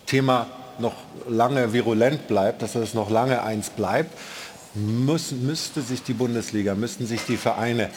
Thema 0.06 0.46
noch 0.78 0.94
lange 1.28 1.72
virulent 1.72 2.28
bleibt, 2.28 2.62
dass 2.62 2.74
es 2.74 2.94
noch 2.94 3.10
lange 3.10 3.42
eins 3.42 3.70
bleibt. 3.70 4.10
Muss, 4.74 5.32
müsste 5.32 5.80
sich 5.80 6.02
die 6.02 6.12
Bundesliga, 6.12 6.74
müssten 6.74 7.06
sich 7.06 7.22
die 7.26 7.36
Vereine 7.38 7.88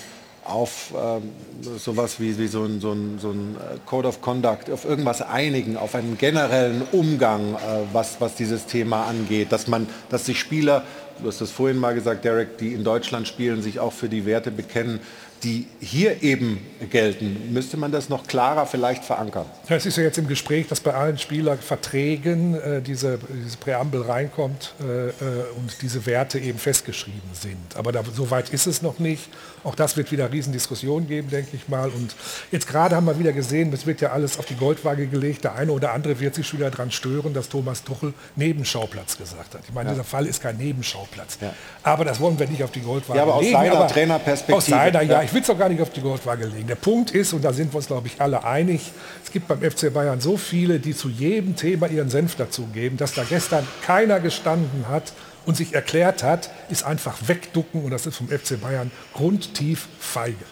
auf 0.49 0.93
ähm, 0.95 1.31
sowas 1.77 2.19
wie, 2.19 2.37
wie 2.37 2.47
so, 2.47 2.63
ein, 2.63 2.81
so, 2.81 2.91
ein, 2.91 3.19
so 3.19 3.31
ein 3.31 3.55
äh, 3.55 3.77
Code 3.85 4.07
of 4.07 4.21
Conduct, 4.21 4.69
auf 4.69 4.85
irgendwas 4.85 5.21
einigen, 5.21 5.77
auf 5.77 5.95
einen 5.95 6.17
generellen 6.17 6.81
Umgang, 6.91 7.55
äh, 7.55 7.57
was, 7.93 8.19
was 8.19 8.35
dieses 8.35 8.65
Thema 8.65 9.05
angeht, 9.05 9.51
dass 9.51 9.67
man, 9.67 9.87
dass 10.09 10.25
sich 10.25 10.39
Spieler, 10.39 10.83
du 11.21 11.27
hast 11.27 11.41
das 11.41 11.51
vorhin 11.51 11.77
mal 11.77 11.93
gesagt, 11.93 12.25
Derek, 12.25 12.57
die 12.57 12.73
in 12.73 12.83
Deutschland 12.83 13.27
spielen, 13.27 13.61
sich 13.61 13.79
auch 13.79 13.93
für 13.93 14.09
die 14.09 14.25
Werte 14.25 14.51
bekennen, 14.51 14.99
die 15.43 15.67
hier 15.79 16.21
eben 16.23 16.59
gelten. 16.91 17.53
Müsste 17.53 17.77
man 17.77 17.91
das 17.91 18.09
noch 18.09 18.27
klarer 18.27 18.65
vielleicht 18.65 19.03
verankern? 19.05 19.45
Ja, 19.67 19.75
Es 19.75 19.85
ist 19.85 19.97
ja 19.97 20.03
jetzt 20.03 20.17
im 20.17 20.27
Gespräch, 20.27 20.67
dass 20.67 20.79
bei 20.79 20.93
allen 20.93 21.17
Spielerverträgen 21.17 22.55
äh, 22.55 22.81
diese, 22.81 23.19
diese 23.45 23.57
Präambel 23.57 24.01
reinkommt 24.01 24.73
äh, 24.81 25.09
äh, 25.09 25.11
und 25.57 25.81
diese 25.81 26.05
Werte 26.05 26.39
eben 26.39 26.59
festgeschrieben 26.59 27.21
sind. 27.33 27.57
Aber 27.75 27.91
da, 27.91 28.03
so 28.13 28.29
weit 28.31 28.49
ist 28.49 28.67
es 28.67 28.81
noch 28.81 28.99
nicht. 28.99 29.29
Auch 29.63 29.75
das 29.75 29.97
wird 29.97 30.11
wieder 30.11 30.31
Riesendiskussionen 30.31 31.07
geben, 31.07 31.29
denke 31.29 31.49
ich 31.55 31.67
mal. 31.67 31.89
Und 31.89 32.15
jetzt 32.51 32.67
gerade 32.67 32.95
haben 32.95 33.05
wir 33.05 33.19
wieder 33.19 33.33
gesehen, 33.33 33.71
es 33.73 33.85
wird 33.85 34.01
ja 34.01 34.11
alles 34.11 34.39
auf 34.39 34.45
die 34.45 34.55
Goldwaage 34.55 35.07
gelegt. 35.07 35.43
Der 35.43 35.55
eine 35.55 35.71
oder 35.71 35.93
andere 35.93 36.19
wird 36.19 36.35
sich 36.35 36.47
schon 36.47 36.59
wieder 36.59 36.71
daran 36.71 36.91
stören, 36.91 37.33
dass 37.33 37.49
Thomas 37.49 37.83
Tuchel 37.83 38.13
Nebenschauplatz 38.35 39.17
gesagt 39.17 39.53
hat. 39.53 39.61
Ich 39.67 39.73
meine, 39.73 39.91
dieser 39.91 40.03
Fall 40.03 40.25
ist 40.25 40.41
kein 40.41 40.57
Nebenschauplatz. 40.57 41.37
Aber 41.83 42.05
das 42.05 42.19
wollen 42.19 42.39
wir 42.39 42.47
nicht 42.47 42.63
auf 42.63 42.71
die 42.71 42.81
Goldwaage 42.81 43.17
Ja, 43.17 43.23
aber 43.23 43.35
aus 43.35 43.43
legen. 43.43 43.53
seiner 43.53 43.87
Trainerperspektive. 43.87 44.57
Aus 44.57 44.65
seiner, 44.65 45.01
ja, 45.01 45.21
Ja. 45.21 45.28
Ich 45.29 45.35
will 45.35 45.43
es 45.43 45.49
auch 45.51 45.59
gar 45.59 45.69
nicht 45.69 45.79
auf 45.79 45.91
die 45.91 46.01
Goldwaage 46.01 46.47
legen. 46.47 46.65
Der 46.65 46.73
Punkt 46.73 47.11
ist, 47.11 47.33
und 47.33 47.43
da 47.43 47.53
sind 47.53 47.71
wir 47.71 47.77
uns, 47.77 47.85
glaube 47.85 48.07
ich, 48.07 48.19
alle 48.19 48.43
einig, 48.43 48.91
es 49.23 49.31
gibt 49.31 49.47
beim 49.47 49.61
FC 49.61 49.93
Bayern 49.93 50.19
so 50.19 50.37
viele, 50.37 50.79
die 50.79 50.95
zu 50.95 51.07
jedem 51.07 51.55
Thema 51.55 51.87
ihren 51.87 52.09
Senf 52.09 52.33
dazugeben, 52.35 52.97
dass 52.97 53.13
da 53.13 53.23
gestern 53.23 53.67
keiner 53.85 54.19
gestanden 54.21 54.87
hat 54.89 55.13
und 55.45 55.55
sich 55.55 55.75
erklärt 55.75 56.23
hat, 56.23 56.49
ist 56.69 56.83
einfach 56.83 57.15
wegducken 57.27 57.83
und 57.83 57.91
das 57.91 58.07
ist 58.07 58.17
vom 58.17 58.27
FC 58.27 58.59
Bayern 58.59 58.89
grundtief 59.13 59.87
feige. 59.99 60.45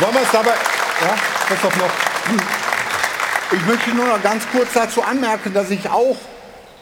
Wollen 0.00 0.14
wir 0.14 0.22
es 0.22 0.32
dabei, 0.32 0.50
ja, 0.50 1.16
Christoph 1.48 1.76
noch. 1.78 1.90
Ich 3.52 3.66
möchte 3.66 3.90
nur 3.94 4.06
noch 4.06 4.22
ganz 4.22 4.44
kurz 4.52 4.74
dazu 4.74 5.02
anmerken, 5.02 5.54
dass 5.54 5.70
ich 5.70 5.88
auch 5.88 6.16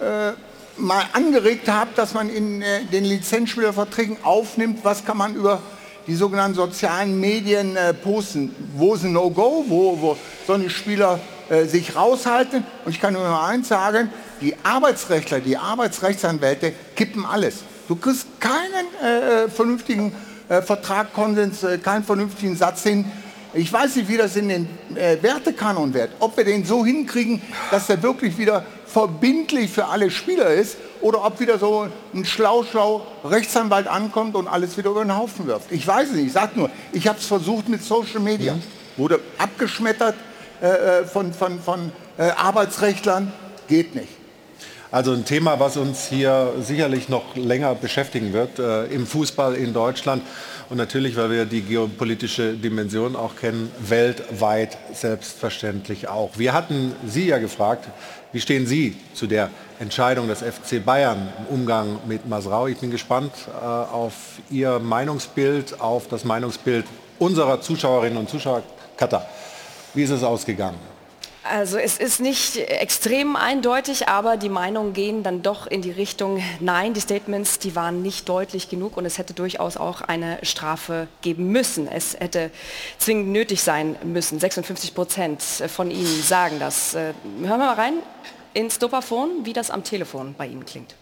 äh, 0.01 0.33
mal 0.79 1.05
angeregt 1.13 1.69
habe, 1.69 1.91
dass 1.95 2.15
man 2.15 2.29
in 2.29 2.63
äh, 2.63 2.85
den 2.85 3.05
Lizenzspielerverträgen 3.05 4.19
aufnimmt, 4.23 4.81
was 4.85 5.05
kann 5.05 5.17
man 5.17 5.35
über 5.35 5.61
die 6.07 6.15
sogenannten 6.15 6.57
sozialen 6.57 7.21
Medien 7.21 7.77
äh, 7.77 7.93
posten. 7.93 8.55
Wo 8.75 8.95
ist 8.95 9.05
ein 9.05 9.13
No-Go, 9.13 9.65
wo, 9.69 10.01
wo 10.01 10.17
sollen 10.47 10.63
die 10.63 10.71
Spieler 10.71 11.21
äh, 11.51 11.65
sich 11.65 11.97
raushalten. 11.97 12.65
Und 12.85 12.93
ich 12.93 13.01
kann 13.01 13.13
nur 13.13 13.27
noch 13.27 13.47
eins 13.47 13.69
sagen, 13.69 14.11
die 14.41 14.55
Arbeitsrechtler, 14.63 15.41
die 15.41 15.57
Arbeitsrechtsanwälte 15.57 16.73
kippen 16.95 17.25
alles. 17.25 17.57
Du 17.89 17.97
kriegst 17.97 18.27
keinen 18.41 18.87
äh, 19.03 19.49
vernünftigen 19.49 20.13
äh, 20.49 20.63
Konsens, 21.15 21.63
äh, 21.63 21.79
keinen 21.79 22.05
vernünftigen 22.05 22.57
Satz 22.57 22.83
hin. 22.83 23.05
Ich 23.55 23.73
weiß 23.73 23.97
nicht, 23.97 24.09
wie 24.09 24.19
das 24.19 24.37
in 24.37 24.49
den 24.49 24.69
äh, 24.95 25.17
Wertekanon 25.23 25.95
wird. 25.95 26.11
Ob 26.21 26.37
wir 26.37 26.45
den 26.45 26.65
so 26.65 26.85
hinkriegen, 26.85 27.41
dass 27.71 27.87
der 27.87 28.03
wirklich 28.03 28.37
wieder 28.37 28.65
verbindlich 28.91 29.71
für 29.71 29.87
alle 29.87 30.11
Spieler 30.11 30.49
ist 30.49 30.77
oder 31.01 31.25
ob 31.25 31.41
wieder 31.41 31.59
so 31.59 31.89
ein 32.15 32.25
schlau-schlau 32.25 33.07
Rechtsanwalt 33.25 33.87
ankommt 33.87 34.35
und 34.35 34.49
alles 34.49 34.77
wieder 34.77 34.91
über 34.91 35.05
den 35.05 35.17
Haufen 35.17 35.47
wirft. 35.47 35.71
Ich 35.71 35.87
weiß 35.87 36.09
es 36.09 36.15
nicht, 36.15 36.27
ich 36.27 36.33
sag 36.33 36.57
nur, 36.57 36.71
ich 36.93 37.07
habe 37.07 37.19
es 37.19 37.27
versucht 37.27 37.69
mit 37.69 37.83
Social 37.83 38.21
Media. 38.21 38.55
Mhm. 38.55 38.63
Wurde 38.97 39.21
abgeschmettert 39.39 40.17
äh, 40.61 40.67
äh, 40.67 41.05
von, 41.05 41.33
von, 41.33 41.61
von 41.61 41.93
äh, 42.17 42.31
Arbeitsrechtlern, 42.31 43.33
geht 43.69 43.95
nicht. 43.95 44.09
Also 44.91 45.13
ein 45.13 45.27
Thema, 45.27 45.61
was 45.61 45.77
uns 45.77 46.09
hier 46.09 46.55
sicherlich 46.63 47.11
noch 47.11 47.37
länger 47.37 47.75
beschäftigen 47.75 48.33
wird 48.33 48.59
äh, 48.59 48.87
im 48.87 49.07
Fußball 49.07 49.55
in 49.55 49.75
Deutschland 49.75 50.23
und 50.71 50.79
natürlich, 50.79 51.15
weil 51.17 51.31
wir 51.31 51.45
die 51.45 51.61
geopolitische 51.61 52.55
Dimension 52.55 53.15
auch 53.15 53.37
kennen, 53.37 53.71
weltweit 53.81 54.77
selbstverständlich 54.93 56.09
auch. 56.09 56.39
Wir 56.39 56.55
hatten 56.55 56.95
Sie 57.07 57.27
ja 57.27 57.39
gefragt, 57.39 57.89
wie 58.33 58.41
stehen 58.41 58.67
Sie 58.67 58.97
zu 59.15 59.27
der 59.27 59.51
Entscheidung 59.81 60.29
des 60.29 60.43
FC 60.43 60.85
Bayern 60.85 61.29
im 61.39 61.55
Umgang 61.55 61.99
mit 62.07 62.29
Masrau? 62.29 62.67
Ich 62.67 62.79
bin 62.79 62.91
gespannt 62.91 63.33
äh, 63.49 63.65
auf 63.65 64.13
Ihr 64.51 64.79
Meinungsbild, 64.79 65.81
auf 65.81 66.09
das 66.09 66.25
Meinungsbild 66.25 66.85
unserer 67.19 67.61
Zuschauerinnen 67.61 68.19
und 68.19 68.29
Zuschauer. 68.29 68.63
Katar, 68.97 69.27
wie 69.95 70.03
ist 70.03 70.11
es 70.11 70.23
ausgegangen? 70.23 70.98
Also 71.51 71.79
es 71.79 71.99
ist 71.99 72.21
nicht 72.21 72.57
extrem 72.57 73.37
eindeutig, 73.37 74.09
aber 74.09 74.37
die 74.37 74.49
Meinungen 74.49 74.93
gehen 74.93 75.23
dann 75.23 75.43
doch 75.43 75.67
in 75.67 75.83
die 75.83 75.91
Richtung, 75.91 76.43
nein, 76.61 76.95
die 76.95 77.01
Statements, 77.01 77.59
die 77.59 77.75
waren 77.75 78.03
nicht 78.03 78.29
deutlich 78.29 78.69
genug 78.69 78.97
und 78.97 79.07
es 79.07 79.19
hätte 79.19 79.35
durchaus 79.35 79.77
auch 79.77 80.03
eine 80.03 80.39
Strafe 80.43 81.09
geben 81.23 81.49
müssen. 81.49 81.89
Es 81.89 82.19
hätte 82.19 82.51
zwingend 82.99 83.29
nötig 83.29 83.63
sein 83.63 83.97
müssen. 84.05 84.39
56 84.39 84.95
Prozent 84.95 85.43
von 85.43 85.91
Ihnen 85.91 86.23
sagen 86.23 86.59
das. 86.59 86.95
Äh, 86.95 87.15
hören 87.41 87.59
wir 87.59 87.59
mal 87.59 87.75
rein 87.75 87.95
ins 88.55 88.79
Dopaphon, 88.79 89.45
wie 89.45 89.53
das 89.53 89.71
am 89.71 89.85
Telefon 89.85 90.35
bei 90.37 90.47
Ihnen 90.47 90.67
klingt. 90.67 90.95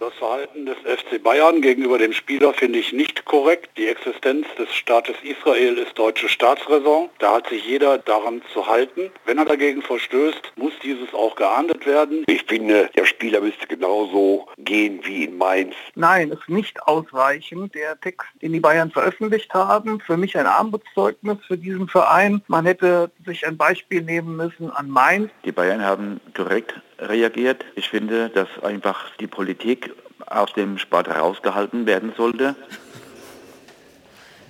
Das 0.00 0.14
Verhalten 0.14 0.64
des 0.64 0.76
FC 0.78 1.20
Bayern 1.20 1.60
gegenüber 1.60 1.98
dem 1.98 2.12
Spieler 2.12 2.54
finde 2.54 2.78
ich 2.78 2.92
nicht 2.92 3.24
korrekt. 3.24 3.70
Die 3.76 3.88
Existenz 3.88 4.46
des 4.56 4.72
Staates 4.72 5.16
Israel 5.24 5.76
ist 5.76 5.98
deutsche 5.98 6.28
Staatsräson. 6.28 7.10
Da 7.18 7.34
hat 7.34 7.48
sich 7.48 7.66
jeder 7.66 7.98
daran 7.98 8.40
zu 8.52 8.68
halten. 8.68 9.10
Wenn 9.24 9.38
er 9.38 9.44
dagegen 9.44 9.82
verstößt, 9.82 10.52
muss 10.54 10.72
dieses 10.84 11.12
auch 11.14 11.34
geahndet 11.34 11.84
werden. 11.84 12.22
Ich 12.28 12.44
finde, 12.44 12.88
der 12.94 13.06
Spieler 13.06 13.40
müsste 13.40 13.66
genauso 13.66 14.46
gehen 14.58 15.00
wie 15.02 15.24
in 15.24 15.36
Mainz. 15.36 15.74
Nein, 15.96 16.30
ist 16.30 16.48
nicht 16.48 16.80
ausreichend. 16.84 17.74
Der 17.74 18.00
Text, 18.00 18.28
den 18.40 18.52
die 18.52 18.60
Bayern 18.60 18.92
veröffentlicht 18.92 19.52
haben, 19.52 20.00
für 20.00 20.16
mich 20.16 20.38
ein 20.38 20.46
Armutszeugnis 20.46 21.38
für 21.44 21.58
diesen 21.58 21.88
Verein. 21.88 22.40
Man 22.46 22.66
hätte 22.66 23.10
sich 23.26 23.44
ein 23.44 23.56
Beispiel 23.56 24.02
nehmen 24.02 24.36
müssen 24.36 24.70
an 24.70 24.88
Mainz. 24.88 25.32
Die 25.44 25.50
Bayern 25.50 25.84
haben 25.84 26.20
korrekt 26.36 26.80
reagiert. 26.98 27.64
Ich 27.76 27.88
finde, 27.88 28.28
dass 28.30 28.48
einfach 28.62 29.16
die 29.20 29.26
Politik 29.26 29.92
aus 30.26 30.52
dem 30.52 30.78
Sport 30.78 31.08
herausgehalten 31.08 31.86
werden 31.86 32.12
sollte. 32.16 32.54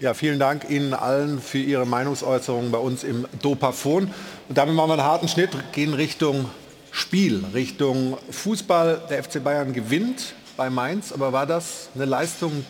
Ja, 0.00 0.14
vielen 0.14 0.38
Dank 0.38 0.70
Ihnen 0.70 0.94
allen 0.94 1.40
für 1.40 1.58
Ihre 1.58 1.84
Meinungsäußerungen 1.84 2.70
bei 2.70 2.78
uns 2.78 3.02
im 3.02 3.26
Dopafon. 3.42 4.11
Und 4.48 4.56
damit 4.56 4.74
machen 4.74 4.90
wir 4.90 4.94
einen 4.94 5.02
harten 5.02 5.28
Schnitt, 5.28 5.50
gehen 5.72 5.92
Richtung 5.92 6.48
Spiel, 6.92 7.44
Richtung 7.52 8.16
Fußball. 8.30 9.02
Der 9.11 9.24
FC 9.24 9.42
Bayern 9.42 9.72
gewinnt 9.72 10.34
bei 10.56 10.70
Mainz, 10.70 11.12
aber 11.12 11.32
war 11.32 11.46
das 11.46 11.90
eine 11.94 12.04
Leistung? 12.04 12.64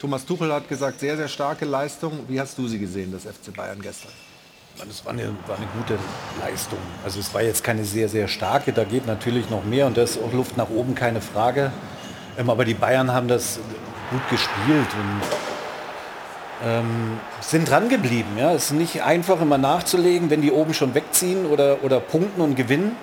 Thomas 0.00 0.26
Tuchel 0.26 0.52
hat 0.52 0.68
gesagt, 0.68 1.00
sehr, 1.00 1.16
sehr 1.16 1.28
starke 1.28 1.64
Leistung. 1.64 2.24
Wie 2.28 2.40
hast 2.40 2.58
du 2.58 2.66
sie 2.66 2.78
gesehen, 2.78 3.12
das 3.12 3.22
FC 3.22 3.54
Bayern 3.56 3.80
gestern? 3.80 4.10
Das 4.76 5.04
war 5.04 5.12
eine, 5.12 5.28
war 5.46 5.56
eine 5.56 5.66
gute 5.78 5.98
Leistung. 6.40 6.78
Also 7.04 7.20
es 7.20 7.32
war 7.32 7.42
jetzt 7.42 7.62
keine 7.62 7.84
sehr, 7.84 8.08
sehr 8.08 8.26
starke, 8.26 8.72
da 8.72 8.84
geht 8.84 9.06
natürlich 9.06 9.48
noch 9.48 9.64
mehr 9.64 9.86
und 9.86 9.96
da 9.96 10.02
ist 10.02 10.18
auch 10.18 10.32
Luft 10.32 10.56
nach 10.56 10.68
oben, 10.70 10.94
keine 10.94 11.20
Frage. 11.20 11.72
Ähm, 12.36 12.50
aber 12.50 12.64
die 12.64 12.74
Bayern 12.74 13.12
haben 13.12 13.28
das 13.28 13.60
gut 14.10 14.28
gespielt 14.30 14.88
und 14.94 15.22
ähm, 16.64 17.20
sind 17.40 17.70
dran 17.70 17.88
geblieben. 17.88 18.36
Ja? 18.36 18.52
Es 18.52 18.66
ist 18.66 18.72
nicht 18.72 19.02
einfach 19.02 19.40
immer 19.40 19.58
nachzulegen, 19.58 20.30
wenn 20.30 20.42
die 20.42 20.50
oben 20.50 20.74
schon 20.74 20.94
wegziehen 20.94 21.46
oder, 21.46 21.84
oder 21.84 22.00
punkten 22.00 22.40
und 22.40 22.56
gewinnen, 22.56 22.96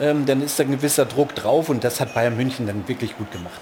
ähm, 0.00 0.26
dann 0.26 0.42
ist 0.42 0.58
da 0.58 0.64
ein 0.64 0.70
gewisser 0.72 1.04
Druck 1.04 1.34
drauf 1.34 1.68
und 1.68 1.84
das 1.84 2.00
hat 2.00 2.14
Bayern 2.14 2.36
München 2.36 2.66
dann 2.66 2.86
wirklich 2.88 3.16
gut 3.16 3.30
gemacht. 3.30 3.60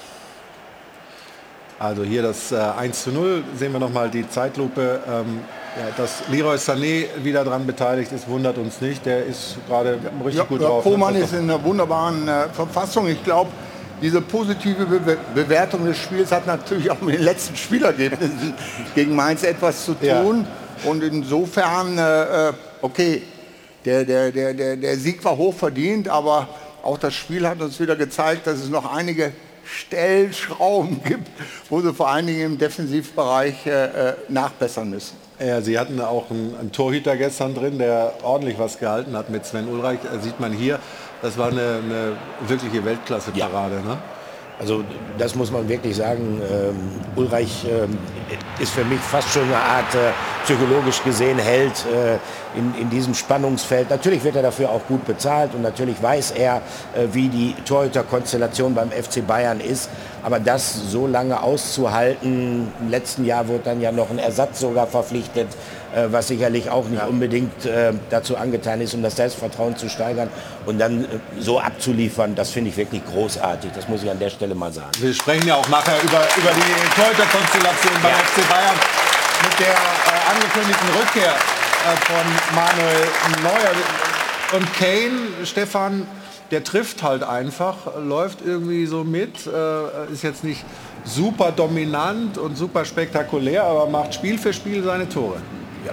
Also 1.79 2.05
hier 2.05 2.23
das 2.23 2.53
äh, 2.53 2.57
1 2.57 3.03
zu 3.03 3.11
0, 3.11 3.45
sehen 3.57 3.73
wir 3.73 3.81
nochmal 3.81 4.09
die 4.11 4.29
Zeitlupe. 4.29 5.01
Ähm, 5.09 5.41
ja, 5.77 5.91
dass 5.97 6.23
Leroy 6.31 6.57
Sané 6.57 7.07
wieder 7.23 7.43
daran 7.43 7.67
beteiligt 7.67 8.13
ist, 8.13 8.29
wundert 8.29 8.59
uns 8.59 8.81
nicht. 8.81 9.05
Der 9.05 9.27
ist 9.27 9.57
gerade 9.67 9.99
richtig 10.25 10.39
ja, 10.39 10.45
gut 10.45 10.63
drauf. 10.63 10.85
Koman 10.85 11.17
ist 11.17 11.33
in 11.33 11.51
einer 11.51 11.63
wunderbaren 11.65 12.29
äh, 12.29 12.49
Verfassung. 12.51 13.09
Ich 13.09 13.25
glaube, 13.25 13.51
diese 14.01 14.21
positive 14.21 14.87
Be 14.87 15.17
Bewertung 15.35 15.85
des 15.85 15.99
Spiels 15.99 16.31
hat 16.31 16.47
natürlich 16.47 16.91
auch 16.91 17.01
mit 17.01 17.17
den 17.17 17.25
letzten 17.25 17.57
Spielergebnissen 17.57 18.55
gegen 18.95 19.17
Mainz 19.17 19.43
etwas 19.43 19.85
zu 19.85 19.95
tun. 19.95 20.47
Ja. 20.47 20.91
Und 20.91 21.03
insofern, 21.03 21.99
äh, 21.99 22.49
äh, 22.49 22.53
okay, 22.81 23.23
der, 23.85 24.05
der, 24.05 24.31
der, 24.31 24.55
der, 24.55 24.77
der 24.77 24.97
Sieg 24.97 25.25
war 25.25 25.37
hoch 25.37 25.55
verdient, 25.55 26.09
aber 26.09 26.49
auch 26.85 26.99
das 26.99 27.15
Spiel 27.15 27.49
hat 27.49 27.61
uns 27.61 27.81
wieder 27.81 27.97
gezeigt, 27.97 28.47
dass 28.47 28.59
es 28.59 28.69
noch 28.69 28.95
einige 28.95 29.33
Stellschrauben 29.65 31.03
gibt, 31.03 31.29
wo 31.69 31.81
sie 31.81 31.93
vor 31.93 32.09
allen 32.09 32.27
Dingen 32.27 32.41
im 32.41 32.59
Defensivbereich 32.59 33.67
äh, 33.67 34.11
äh 34.11 34.15
nachbessern 34.29 34.91
müssen. 34.91 35.17
Ja, 35.41 35.61
Sie 35.61 35.79
hatten 35.79 36.01
auch 36.01 36.31
einen, 36.31 36.55
einen, 36.59 36.71
Torhüter 36.71 37.17
gestern 37.17 37.55
drin, 37.55 37.79
der 37.79 38.13
ordentlich 38.23 38.59
was 38.59 38.79
gehalten 38.79 39.17
hat 39.17 39.31
mit 39.31 39.45
Sven 39.45 39.69
Ulreich. 39.69 39.99
Das 40.03 40.23
sieht 40.23 40.39
man 40.39 40.53
hier. 40.53 40.79
Das 41.23 41.37
war 41.37 41.49
eine, 41.49 41.81
eine 41.85 42.13
wirkliche 42.47 42.85
Weltklasse-Parade. 42.85 43.77
Ja. 43.77 43.83
Ne? 43.83 43.99
Also 44.59 44.85
das 45.19 45.35
muss 45.35 45.51
man 45.51 45.69
wirklich 45.69 45.97
sagen. 45.97 46.41
Ähm, 46.49 46.77
Ulreich 47.17 47.65
ähm, 47.65 47.99
ist 48.61 48.73
für 48.73 48.85
mich 48.85 49.01
fast 49.01 49.31
schon 49.31 49.45
eine 49.45 49.57
Art 49.57 49.95
äh, 49.95 50.13
psychologisch 50.45 51.03
gesehen 51.03 51.39
Held 51.39 51.73
äh, 51.87 52.19
in, 52.57 52.75
in 52.81 52.91
diesem 52.91 53.15
Spannungsfeld. 53.15 53.91
Natürlich 53.91 54.25
wird 54.25 54.37
er 54.37 54.43
dafür 54.43 54.71
auch 54.71 54.87
gut 54.87 55.05
bezahlt 55.05 55.55
und 55.55 55.63
natürlich 55.63 56.03
weiß 56.03 56.33
er, 56.33 56.57
äh, 56.95 57.07
wie 57.13 57.29
die 57.29 57.55
Torhüterkonstellation 57.65 58.75
beim 58.75 58.91
FC 58.91 59.27
Bayern 59.27 59.61
ist. 59.61 59.91
Aber 60.23 60.41
das 60.41 60.75
so 60.91 61.07
lange 61.07 61.43
auszuhalten, 61.43 62.73
im 62.81 62.91
letzten 62.91 63.25
Jahr 63.25 63.47
wurde 63.49 63.65
dann 63.65 63.81
ja 63.81 63.93
noch 63.93 64.11
ein 64.11 64.19
Ersatz 64.19 64.61
sogar 64.61 64.87
verpflichtet, 64.87 65.49
äh, 65.95 66.07
was 66.11 66.29
sicherlich 66.29 66.71
auch 66.71 66.87
nicht 66.89 67.07
unbedingt 67.07 67.67
äh, 67.67 67.93
dazu 68.11 68.37
angetan 68.37 68.81
ist, 68.81 68.95
um 68.95 69.03
das 69.03 69.17
Selbstvertrauen 69.17 69.77
zu 69.77 69.89
steigern 69.89 70.29
und 70.67 70.79
dann 70.79 71.07
so 71.39 71.61
abzuliefern, 71.61 72.35
das 72.35 72.51
finde 72.51 72.71
ich 72.71 72.77
wirklich 72.77 73.05
großartig. 73.05 73.71
Das 73.75 73.89
muss 73.89 74.03
ich 74.03 74.11
an 74.11 74.19
der 74.19 74.31
Stelle 74.31 74.55
mal 74.55 74.73
sagen. 74.73 74.91
Wir 74.99 75.13
sprechen 75.13 75.47
ja 75.47 75.57
auch 75.57 75.69
nachher 75.69 76.03
über, 76.03 76.21
über 76.37 76.51
die 76.51 77.01
Torhüterkonstellation 77.01 77.95
beim 78.03 78.13
ja. 78.13 78.19
FC 78.19 78.49
Bayern 78.49 78.77
mit 79.45 79.61
der 79.61 79.75
äh, 79.75 80.35
angekündigten 80.35 80.89
Rückkehr 80.99 81.35
von 81.91 82.55
Manuel 82.55 83.09
Neuer. 83.43 84.59
Und 84.59 84.73
Kane, 84.75 85.47
Stefan, 85.47 86.07
der 86.51 86.65
trifft 86.65 87.03
halt 87.03 87.23
einfach, 87.23 87.97
läuft 87.99 88.39
irgendwie 88.45 88.87
so 88.87 89.05
mit, 89.05 89.47
äh, 89.47 90.13
ist 90.13 90.23
jetzt 90.23 90.45
nicht 90.45 90.65
super 91.05 91.53
dominant 91.53 92.39
und 92.39 92.57
super 92.57 92.85
spektakulär, 92.85 93.65
aber 93.65 93.87
macht 93.89 94.15
Spiel 94.15 94.39
für 94.39 94.53
Spiel 94.53 94.83
seine 94.83 95.09
Tore. 95.09 95.37
Ja, 95.85 95.93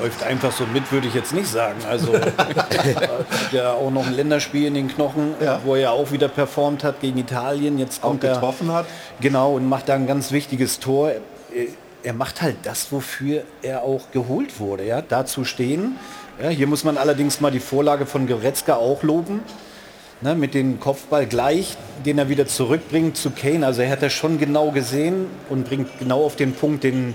läuft 0.00 0.22
einfach 0.22 0.52
so 0.52 0.64
mit, 0.72 0.90
würde 0.92 1.08
ich 1.08 1.14
jetzt 1.14 1.34
nicht 1.34 1.48
sagen. 1.48 1.76
Also 1.88 2.12
ja 3.52 3.72
auch 3.72 3.90
noch 3.90 4.06
ein 4.06 4.14
Länderspiel 4.14 4.66
in 4.66 4.74
den 4.74 4.88
Knochen, 4.88 5.34
ja. 5.40 5.60
wo 5.64 5.74
er 5.74 5.92
auch 5.92 6.12
wieder 6.12 6.28
performt 6.28 6.84
hat 6.84 7.00
gegen 7.00 7.18
Italien. 7.18 7.78
Jetzt 7.78 8.04
auch 8.04 8.18
getroffen 8.18 8.68
er, 8.68 8.76
hat. 8.76 8.86
Genau, 9.20 9.54
und 9.54 9.68
macht 9.68 9.88
da 9.88 9.94
ein 9.94 10.06
ganz 10.06 10.32
wichtiges 10.32 10.78
Tor. 10.78 11.12
Er 12.06 12.12
macht 12.12 12.40
halt 12.40 12.58
das, 12.62 12.92
wofür 12.92 13.42
er 13.62 13.82
auch 13.82 14.12
geholt 14.12 14.60
wurde, 14.60 14.86
ja, 14.86 15.02
da 15.02 15.26
zu 15.26 15.42
stehen. 15.42 15.96
Ja, 16.40 16.50
hier 16.50 16.68
muss 16.68 16.84
man 16.84 16.98
allerdings 16.98 17.40
mal 17.40 17.50
die 17.50 17.58
Vorlage 17.58 18.06
von 18.06 18.28
Goretzka 18.28 18.76
auch 18.76 19.02
loben 19.02 19.40
ne, 20.20 20.36
mit 20.36 20.54
dem 20.54 20.78
Kopfball 20.78 21.26
gleich, 21.26 21.76
den 22.04 22.18
er 22.18 22.28
wieder 22.28 22.46
zurückbringt 22.46 23.16
zu 23.16 23.30
Kane. 23.30 23.66
Also 23.66 23.82
er 23.82 23.90
hat 23.90 24.02
das 24.02 24.12
schon 24.12 24.38
genau 24.38 24.70
gesehen 24.70 25.26
und 25.48 25.66
bringt 25.66 25.98
genau 25.98 26.24
auf 26.24 26.36
den 26.36 26.52
Punkt 26.52 26.84
den, 26.84 27.14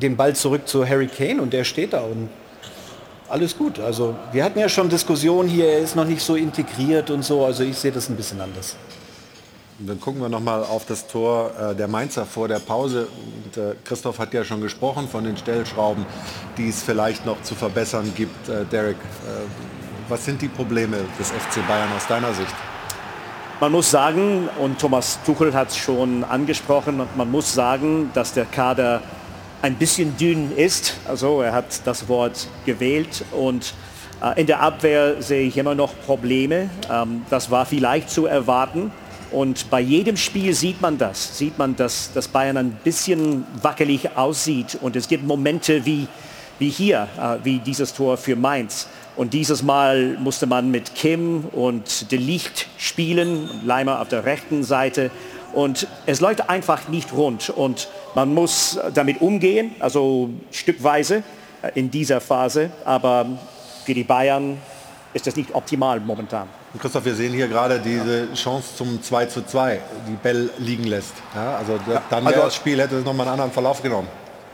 den 0.00 0.16
Ball 0.16 0.34
zurück 0.34 0.66
zu 0.66 0.88
Harry 0.88 1.08
Kane 1.08 1.42
und 1.42 1.52
der 1.52 1.64
steht 1.64 1.92
da 1.92 2.00
und 2.00 2.30
alles 3.28 3.58
gut. 3.58 3.78
Also 3.80 4.14
wir 4.32 4.44
hatten 4.44 4.58
ja 4.58 4.70
schon 4.70 4.88
Diskussionen 4.88 5.46
hier, 5.46 5.66
er 5.66 5.80
ist 5.80 5.94
noch 5.94 6.06
nicht 6.06 6.22
so 6.22 6.36
integriert 6.36 7.10
und 7.10 7.22
so. 7.22 7.44
Also 7.44 7.64
ich 7.64 7.76
sehe 7.76 7.92
das 7.92 8.08
ein 8.08 8.16
bisschen 8.16 8.40
anders. 8.40 8.76
Dann 9.78 10.00
gucken 10.00 10.22
wir 10.22 10.30
noch 10.30 10.40
mal 10.40 10.62
auf 10.62 10.86
das 10.86 11.06
Tor 11.06 11.50
äh, 11.60 11.74
der 11.74 11.86
Mainzer 11.86 12.24
vor 12.24 12.48
der 12.48 12.60
Pause. 12.60 13.08
Und, 13.44 13.56
äh, 13.62 13.74
Christoph 13.84 14.18
hat 14.18 14.32
ja 14.32 14.42
schon 14.42 14.62
gesprochen 14.62 15.06
von 15.06 15.24
den 15.24 15.36
Stellschrauben, 15.36 16.06
die 16.56 16.70
es 16.70 16.82
vielleicht 16.82 17.26
noch 17.26 17.42
zu 17.42 17.54
verbessern 17.54 18.10
gibt. 18.16 18.48
Äh, 18.48 18.64
Derek, 18.64 18.96
äh, 18.96 20.08
was 20.08 20.24
sind 20.24 20.40
die 20.40 20.48
Probleme 20.48 20.96
des 21.18 21.30
FC 21.30 21.66
Bayern 21.68 21.90
aus 21.94 22.06
deiner 22.06 22.32
Sicht? 22.32 22.54
Man 23.60 23.72
muss 23.72 23.90
sagen, 23.90 24.48
und 24.60 24.78
Thomas 24.78 25.18
Tuchel 25.26 25.52
hat 25.52 25.68
es 25.68 25.76
schon 25.76 26.24
angesprochen, 26.24 27.02
man 27.14 27.30
muss 27.30 27.52
sagen, 27.52 28.10
dass 28.14 28.32
der 28.32 28.46
Kader 28.46 29.02
ein 29.60 29.74
bisschen 29.74 30.16
dünn 30.16 30.56
ist. 30.56 30.94
Also 31.06 31.42
er 31.42 31.52
hat 31.52 31.86
das 31.86 32.08
Wort 32.08 32.48
gewählt 32.64 33.24
und 33.32 33.74
Äh, 34.22 34.40
In 34.40 34.46
der 34.46 34.62
Abwehr 34.62 35.20
sehe 35.20 35.46
ich 35.46 35.58
immer 35.58 35.74
noch 35.74 35.92
Probleme. 36.06 36.70
Ähm, 36.90 37.26
Das 37.28 37.50
war 37.50 37.66
vielleicht 37.66 38.08
zu 38.08 38.24
erwarten. 38.24 38.90
Und 39.36 39.68
bei 39.68 39.80
jedem 39.80 40.16
Spiel 40.16 40.54
sieht 40.54 40.80
man 40.80 40.96
das. 40.96 41.36
Sieht 41.36 41.58
man, 41.58 41.76
dass, 41.76 42.10
dass 42.14 42.26
Bayern 42.26 42.56
ein 42.56 42.78
bisschen 42.82 43.44
wackelig 43.60 44.16
aussieht. 44.16 44.78
Und 44.80 44.96
es 44.96 45.08
gibt 45.08 45.26
Momente 45.26 45.84
wie, 45.84 46.08
wie 46.58 46.70
hier, 46.70 47.06
äh, 47.20 47.44
wie 47.44 47.58
dieses 47.58 47.92
Tor 47.92 48.16
für 48.16 48.34
Mainz. 48.34 48.88
Und 49.14 49.34
dieses 49.34 49.62
Mal 49.62 50.16
musste 50.18 50.46
man 50.46 50.70
mit 50.70 50.94
Kim 50.94 51.44
und 51.52 52.10
De 52.10 52.18
Licht 52.18 52.66
spielen, 52.78 53.50
Leimer 53.62 54.00
auf 54.00 54.08
der 54.08 54.24
rechten 54.24 54.64
Seite. 54.64 55.10
Und 55.52 55.86
es 56.06 56.22
läuft 56.22 56.48
einfach 56.48 56.88
nicht 56.88 57.12
rund. 57.12 57.50
Und 57.50 57.88
man 58.14 58.32
muss 58.32 58.80
damit 58.94 59.20
umgehen, 59.20 59.72
also 59.80 60.30
stückweise 60.50 61.22
äh, 61.60 61.72
in 61.74 61.90
dieser 61.90 62.22
Phase. 62.22 62.70
Aber 62.86 63.26
für 63.84 63.92
die 63.92 64.04
Bayern 64.04 64.56
ist 65.14 65.26
das 65.26 65.36
nicht 65.36 65.54
optimal 65.54 66.00
momentan. 66.00 66.48
Und 66.74 66.80
Christoph, 66.80 67.04
wir 67.04 67.14
sehen 67.14 67.32
hier 67.32 67.48
gerade 67.48 67.78
diese 67.80 68.32
Chance 68.34 68.76
zum 68.76 69.02
2 69.02 69.26
zu 69.26 69.44
2, 69.46 69.80
die 70.08 70.14
Bell 70.22 70.50
liegen 70.58 70.84
lässt. 70.84 71.14
Ja, 71.34 71.56
also 71.56 71.78
da- 71.86 72.02
dann 72.10 72.26
also- 72.26 72.40
das 72.42 72.54
Spiel, 72.54 72.80
hätte 72.80 72.96
es 72.96 73.04
nochmal 73.04 73.26
einen 73.26 73.32
anderen 73.34 73.52
Verlauf 73.52 73.82
genommen. 73.82 74.08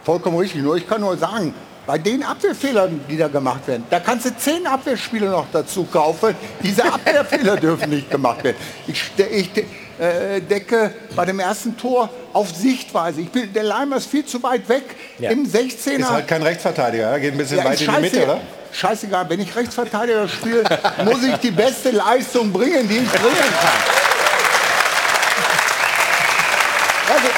Vollkommen 0.05 0.37
richtig. 0.39 0.63
Nur 0.63 0.77
ich 0.77 0.87
kann 0.89 1.01
nur 1.01 1.17
sagen, 1.17 1.55
bei 1.87 1.99
den 1.99 2.23
Abwehrfehlern, 2.23 3.01
die 3.09 3.17
da 3.17 3.27
gemacht 3.27 3.67
werden, 3.67 3.85
da 3.91 3.99
kannst 3.99 4.27
du 4.27 4.37
zehn 4.37 4.67
Abwehrspieler 4.67 5.31
noch 5.31 5.47
dazu 5.53 5.85
kaufen. 5.85 6.35
Diese 6.63 6.85
Abwehrfehler 6.85 7.57
dürfen 7.67 7.91
nicht 7.91 8.09
gemacht 8.11 8.45
werden. 8.45 8.57
Ich, 8.87 9.11
ich 9.33 9.51
decke 10.49 10.93
bei 11.15 11.25
dem 11.25 11.39
ersten 11.41 11.77
Tor 11.77 12.09
auf 12.33 12.51
Sichtweise. 12.55 13.21
Ich 13.21 13.31
bin, 13.31 13.53
der 13.53 13.63
Leimer 13.63 13.97
ist 13.97 14.11
viel 14.11 14.25
zu 14.25 14.43
weit 14.43 14.69
weg 14.69 14.85
im 15.19 15.45
16er. 15.47 15.99
Ist 15.99 16.11
halt 16.11 16.29
kein 16.29 16.43
Rechtsverteidiger, 16.43 17.05
er 17.11 17.21
geht 17.21 17.33
ein 17.33 17.39
bisschen 17.39 17.59
Ja, 17.59 17.65
weit 17.65 17.81
in 17.81 17.95
die 17.95 18.01
Mitte, 18.01 18.25
oder? 18.25 18.41
Scheißegal, 18.73 19.29
wenn 19.29 19.41
ich 19.41 19.55
Rechtsverteidiger 19.55 20.27
spiele, 20.29 20.65
muss 21.05 21.23
ich 21.23 21.37
die 21.37 21.51
beste 21.51 21.91
Leistung 21.91 22.53
bringen, 22.53 22.89
die 22.89 22.97
ich 22.99 23.11
bringen 23.11 23.37
kann. 23.61 23.81
Also, 27.15 27.29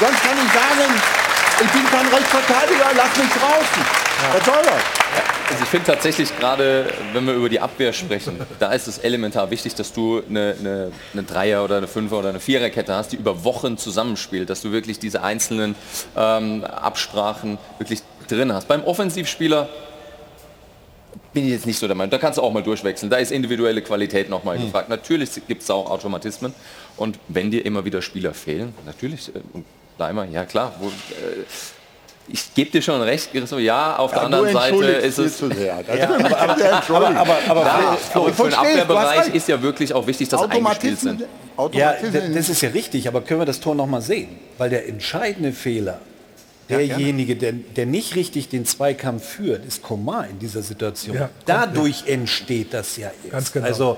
sonst 0.00 0.22
kann 0.22 0.38
ich 0.46 0.52
sagen, 0.52 1.17
ich 1.60 1.70
bin 1.72 1.84
kein 1.86 2.06
Rechtsverteidiger, 2.06 2.86
lass 2.96 3.16
mich 3.16 3.30
draußen. 3.30 3.82
Was 4.32 4.44
soll 4.44 4.62
das? 4.62 4.98
Also 5.50 5.62
ich 5.62 5.68
finde 5.70 5.86
tatsächlich 5.86 6.36
gerade, 6.38 6.86
wenn 7.14 7.26
wir 7.26 7.34
über 7.34 7.48
die 7.48 7.60
Abwehr 7.60 7.92
sprechen, 7.92 8.38
da 8.58 8.72
ist 8.72 8.86
es 8.86 8.98
elementar 8.98 9.50
wichtig, 9.50 9.74
dass 9.74 9.92
du 9.92 10.22
eine, 10.28 10.54
eine, 10.58 10.92
eine 11.14 11.22
Dreier- 11.22 11.64
oder 11.64 11.78
eine 11.78 11.88
Fünfer- 11.88 12.18
oder 12.18 12.28
eine 12.28 12.40
Viererkette 12.40 12.94
hast, 12.94 13.12
die 13.12 13.16
über 13.16 13.44
Wochen 13.44 13.78
zusammenspielt, 13.78 14.50
dass 14.50 14.60
du 14.60 14.72
wirklich 14.72 14.98
diese 14.98 15.22
einzelnen 15.22 15.74
ähm, 16.16 16.64
Absprachen 16.64 17.58
wirklich 17.78 18.02
drin 18.28 18.52
hast. 18.52 18.68
Beim 18.68 18.84
Offensivspieler 18.84 19.68
bin 21.32 21.44
ich 21.44 21.50
jetzt 21.50 21.66
nicht 21.66 21.78
so 21.78 21.86
der 21.86 21.96
Meinung. 21.96 22.10
Da 22.10 22.18
kannst 22.18 22.38
du 22.38 22.42
auch 22.42 22.52
mal 22.52 22.62
durchwechseln. 22.62 23.10
Da 23.10 23.16
ist 23.16 23.32
individuelle 23.32 23.80
Qualität 23.80 24.28
nochmal 24.28 24.58
gefragt. 24.58 24.88
Natürlich 24.90 25.30
gibt 25.46 25.62
es 25.62 25.70
auch 25.70 25.90
Automatismen. 25.90 26.52
Und 26.96 27.18
wenn 27.28 27.50
dir 27.50 27.64
immer 27.64 27.84
wieder 27.84 28.02
Spieler 28.02 28.34
fehlen, 28.34 28.74
natürlich, 28.84 29.34
äh, 29.34 29.40
Leimer, 29.98 30.24
ja 30.26 30.44
klar, 30.44 30.74
wo, 30.80 30.88
äh, 30.88 31.44
ich 32.30 32.54
gebe 32.54 32.70
dir 32.70 32.82
schon 32.82 33.00
recht, 33.00 33.32
Christoph, 33.32 33.60
ja, 33.60 33.96
auf 33.96 34.10
der 34.12 34.22
Ja, 34.22 34.28
du 34.28 34.36
anderen 34.36 34.52
Seite 34.52 34.84
ist 34.84 35.18
es... 35.18 35.38
zu 35.38 35.48
sehr. 35.48 35.82
Ja, 35.96 36.10
aber, 36.10 36.40
aber, 36.88 37.16
aber, 37.16 37.38
aber, 37.48 37.60
Ja, 37.62 37.98
aber 38.14 38.32
für 38.32 38.44
den 38.44 38.54
Abwehrbereich 38.54 39.34
ist 39.34 39.48
ja 39.48 39.60
wirklich 39.62 39.94
auch 39.94 40.06
wichtig, 40.06 40.28
dass 40.28 40.42
eingespielt 40.42 41.00
sind. 41.00 41.24
Ja, 41.72 41.94
das 42.34 42.48
ist 42.48 42.60
ja 42.60 42.68
richtig, 42.70 43.08
aber 43.08 43.22
können 43.22 43.40
wir 43.40 43.46
das 43.46 43.60
Tor 43.60 43.74
noch 43.74 43.86
mal 43.86 44.02
sehen? 44.02 44.38
Weil 44.58 44.70
der 44.70 44.88
entscheidende 44.88 45.52
Fehler, 45.52 46.00
derjenige, 46.68 47.34
der, 47.36 47.52
der 47.52 47.86
nicht 47.86 48.14
richtig 48.14 48.48
den 48.48 48.66
Zweikampf 48.66 49.24
führt, 49.24 49.64
ist 49.64 49.82
Komar 49.82 50.28
in 50.28 50.38
dieser 50.38 50.62
Situation. 50.62 51.16
Ja, 51.16 51.30
Dadurch 51.46 52.04
entsteht 52.06 52.74
das 52.74 52.96
ja 52.98 53.10
jetzt. 53.22 53.32
Ganz 53.32 53.52
genau. 53.52 53.66
Also 53.66 53.96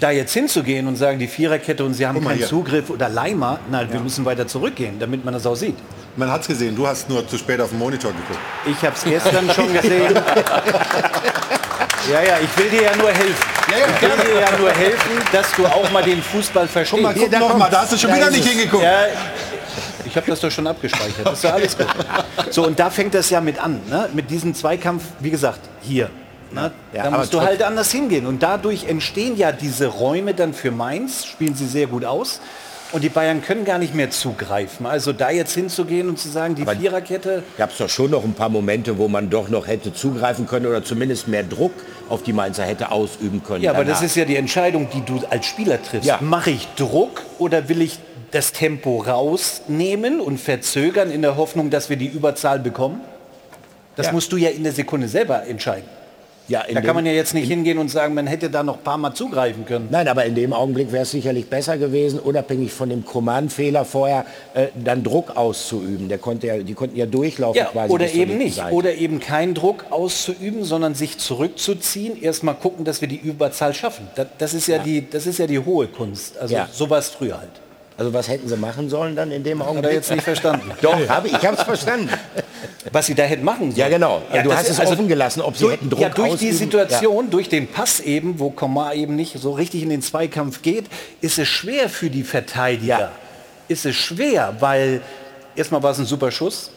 da 0.00 0.10
jetzt 0.10 0.32
hinzugehen 0.32 0.86
und 0.86 0.96
sagen, 0.96 1.18
die 1.18 1.28
Viererkette 1.28 1.84
und 1.84 1.94
sie 1.94 2.06
haben 2.06 2.22
keinen 2.22 2.38
hier. 2.38 2.46
Zugriff 2.46 2.90
oder 2.90 3.08
Leimer, 3.08 3.58
nein, 3.70 3.88
wir 3.90 4.00
müssen 4.00 4.24
weiter 4.24 4.46
zurückgehen, 4.46 4.98
damit 4.98 5.24
man 5.24 5.34
das 5.34 5.46
auch 5.46 5.56
sieht. 5.56 5.76
Man 6.16 6.30
hat 6.30 6.42
es 6.42 6.48
gesehen, 6.48 6.76
du 6.76 6.86
hast 6.86 7.08
nur 7.08 7.26
zu 7.26 7.38
spät 7.38 7.60
auf 7.60 7.70
den 7.70 7.78
Monitor 7.78 8.12
geguckt. 8.12 8.38
Ich 8.66 8.84
habe 8.84 8.94
es 8.94 9.04
gestern 9.04 9.50
schon 9.50 9.72
gesehen. 9.72 10.18
Ja, 12.10 12.22
ja, 12.22 12.38
ich 12.42 12.56
will 12.56 12.70
dir 12.70 12.82
ja 12.84 12.96
nur 12.96 13.08
helfen. 13.10 13.44
ich 13.68 14.02
will 14.02 14.32
dir 14.34 14.40
ja 14.40 14.58
nur 14.58 14.70
helfen, 14.70 15.10
dass 15.30 15.52
du 15.52 15.66
auch 15.66 15.90
mal 15.90 16.02
den 16.02 16.22
Fußball 16.22 16.66
verstehst. 16.66 17.02
Guck 17.04 17.14
mal, 17.14 17.14
guck 17.14 17.38
noch 17.38 17.58
mal, 17.58 17.68
da 17.68 17.82
hast 17.82 17.92
du 17.92 17.98
schon 17.98 18.14
wieder 18.14 18.28
ist 18.28 18.32
nicht 18.32 18.46
es. 18.46 18.50
hingeguckt. 18.52 18.82
Ja, 18.82 19.00
ich 20.06 20.16
habe 20.16 20.26
das 20.26 20.40
doch 20.40 20.50
schon 20.50 20.66
abgespeichert. 20.66 21.26
Das 21.26 21.34
ist 21.34 21.44
doch 21.44 21.52
alles 21.52 21.76
gut. 21.76 21.86
So, 22.50 22.66
und 22.66 22.78
da 22.78 22.88
fängt 22.88 23.12
das 23.12 23.28
ja 23.28 23.42
mit 23.42 23.58
an. 23.58 23.80
Ne? 23.90 24.08
Mit 24.14 24.30
diesem 24.30 24.54
Zweikampf, 24.54 25.04
wie 25.20 25.30
gesagt, 25.30 25.60
hier. 25.82 26.08
Ne? 26.52 26.70
Ja, 26.92 27.02
da 27.02 27.08
aber 27.08 27.18
musst 27.18 27.34
du 27.34 27.40
halt 27.40 27.62
anders 27.62 27.92
hingehen. 27.92 28.26
Und 28.26 28.42
dadurch 28.42 28.84
entstehen 28.88 29.36
ja 29.36 29.52
diese 29.52 29.86
Räume 29.86 30.34
dann 30.34 30.54
für 30.54 30.70
Mainz, 30.70 31.26
spielen 31.26 31.54
sie 31.54 31.66
sehr 31.66 31.86
gut 31.86 32.04
aus. 32.04 32.40
Und 32.90 33.04
die 33.04 33.10
Bayern 33.10 33.42
können 33.42 33.66
gar 33.66 33.76
nicht 33.76 33.94
mehr 33.94 34.10
zugreifen. 34.10 34.86
Also 34.86 35.12
da 35.12 35.28
jetzt 35.28 35.52
hinzugehen 35.52 36.08
und 36.08 36.18
zu 36.18 36.30
sagen, 36.30 36.54
die 36.54 36.64
Viererkette, 36.64 37.42
gab 37.58 37.70
es 37.70 37.76
doch 37.76 37.88
schon 37.90 38.10
noch 38.10 38.24
ein 38.24 38.32
paar 38.32 38.48
Momente, 38.48 38.96
wo 38.96 39.08
man 39.08 39.28
doch 39.28 39.50
noch 39.50 39.66
hätte 39.66 39.92
zugreifen 39.92 40.46
können 40.46 40.64
oder 40.64 40.82
zumindest 40.82 41.28
mehr 41.28 41.42
Druck 41.42 41.72
auf 42.08 42.22
die 42.22 42.32
Mainzer 42.32 42.64
hätte 42.64 42.90
ausüben 42.90 43.42
können. 43.44 43.62
Ja, 43.62 43.72
aber 43.72 43.84
das 43.84 43.98
danach. 43.98 44.04
ist 44.04 44.16
ja 44.16 44.24
die 44.24 44.36
Entscheidung, 44.36 44.88
die 44.94 45.02
du 45.02 45.20
als 45.28 45.44
Spieler 45.44 45.82
triffst. 45.82 46.06
Ja. 46.08 46.18
Mache 46.22 46.48
ich 46.50 46.66
Druck 46.76 47.22
oder 47.38 47.68
will 47.68 47.82
ich 47.82 47.98
das 48.30 48.52
Tempo 48.52 49.02
rausnehmen 49.02 50.18
und 50.18 50.38
verzögern 50.40 51.10
in 51.10 51.20
der 51.20 51.36
Hoffnung, 51.36 51.68
dass 51.68 51.90
wir 51.90 51.98
die 51.98 52.08
Überzahl 52.08 52.58
bekommen? 52.58 53.02
Das 53.96 54.06
Ja. 54.06 54.12
musst 54.12 54.32
du 54.32 54.38
ja 54.38 54.48
in 54.48 54.62
der 54.64 54.72
Sekunde 54.72 55.08
selber 55.08 55.46
entscheiden. 55.46 55.84
Ja, 56.48 56.64
Da 56.72 56.80
kann 56.80 56.94
man 56.94 57.04
ja 57.06 57.12
jetzt 57.12 57.34
nicht 57.34 57.46
hingehen 57.48 57.78
und 57.78 57.88
sagen, 57.90 58.14
man 58.14 58.26
hätte 58.26 58.50
da 58.50 58.62
noch 58.62 58.78
ein 58.78 58.82
paar 58.82 58.98
Mal 58.98 59.14
zugreifen 59.14 59.64
können. 59.66 59.88
Nein, 59.90 60.08
aber 60.08 60.24
in 60.24 60.34
dem 60.34 60.52
Augenblick 60.52 60.90
wäre 60.92 61.02
es 61.02 61.10
sicherlich 61.10 61.48
besser 61.48 61.76
gewesen, 61.78 62.18
unabhängig 62.18 62.72
von 62.72 62.88
dem 62.88 63.04
Command-Fehler 63.04 63.84
vorher, 63.84 64.24
äh, 64.54 64.68
dann 64.74 65.02
Druck 65.04 65.36
auszuüben. 65.36 66.08
Der 66.08 66.18
konnte 66.18 66.46
ja, 66.46 66.58
die 66.58 66.74
konnten 66.74 66.96
ja 66.96 67.06
durchlaufen 67.06 67.58
Ja, 67.58 67.66
quasi. 67.66 67.92
oder 67.92 68.10
eben 68.12 68.38
nicht. 68.38 68.56
Seite. 68.56 68.74
Oder 68.74 68.94
eben 68.94 69.20
keinen 69.20 69.54
Druck 69.54 69.86
auszuüben, 69.90 70.64
sondern 70.64 70.94
sich 70.94 71.18
zurückzuziehen, 71.18 72.20
erstmal 72.20 72.54
gucken, 72.54 72.84
dass 72.84 73.00
wir 73.00 73.08
die 73.08 73.16
Überzahl 73.20 73.74
schaffen. 73.74 74.08
Das, 74.14 74.26
das, 74.38 74.54
ist, 74.54 74.66
ja 74.68 74.78
Die, 74.78 75.08
das 75.08 75.26
ist 75.26 75.38
ja 75.38 75.46
die 75.46 75.58
hohe 75.58 75.86
Kunst. 75.88 76.38
Also 76.38 76.54
Ja. 76.54 76.68
so 76.72 76.88
war 76.88 76.98
es 76.98 77.08
früher 77.08 77.38
halt. 77.38 77.50
Also 77.98 78.14
was 78.14 78.28
hätten 78.28 78.48
sie 78.48 78.56
machen 78.56 78.88
sollen 78.88 79.16
dann 79.16 79.32
in 79.32 79.42
dem 79.42 79.58
Hat 79.58 79.66
Augenblick? 79.68 79.90
er 79.90 79.96
jetzt 79.96 80.10
nicht 80.10 80.22
verstanden. 80.22 80.70
Doch, 80.82 80.96
hab 81.08 81.26
ich, 81.26 81.32
ich 81.32 81.44
habe 81.44 81.56
es 81.56 81.62
verstanden. 81.64 82.08
Was 82.92 83.06
sie 83.06 83.14
da 83.16 83.24
hätten 83.24 83.44
machen 83.44 83.72
sollen. 83.72 83.76
Ja, 83.76 83.88
genau. 83.88 84.22
Ja, 84.32 84.42
du 84.44 84.52
hast 84.54 84.70
es 84.70 84.78
offen 84.78 85.08
gelassen, 85.08 85.42
ob 85.42 85.56
sie 85.56 85.64
durch, 85.64 85.74
hätten 85.74 85.90
Druck 85.90 86.00
Ja, 86.00 86.08
durch 86.10 86.28
die 86.36 86.46
ausüben- 86.50 86.56
Situation, 86.58 87.28
durch 87.30 87.48
den 87.48 87.66
Pass 87.66 87.98
eben, 88.00 88.38
wo 88.38 88.50
Komar 88.50 88.94
eben 88.94 89.16
nicht 89.16 89.36
so 89.38 89.50
richtig 89.52 89.82
in 89.82 89.90
den 89.90 90.00
Zweikampf 90.00 90.62
geht, 90.62 90.84
ist 91.20 91.38
es 91.40 91.48
schwer 91.48 91.88
für 91.88 92.08
die 92.08 92.22
Verteidiger. 92.22 92.98
Ja. 93.00 93.12
Ist 93.66 93.84
es 93.84 93.96
schwer, 93.96 94.54
weil 94.60 95.02
erstmal 95.56 95.82
war 95.82 95.90
es 95.90 95.98
ein 95.98 96.06
super 96.06 96.30
Schuss, 96.30 96.70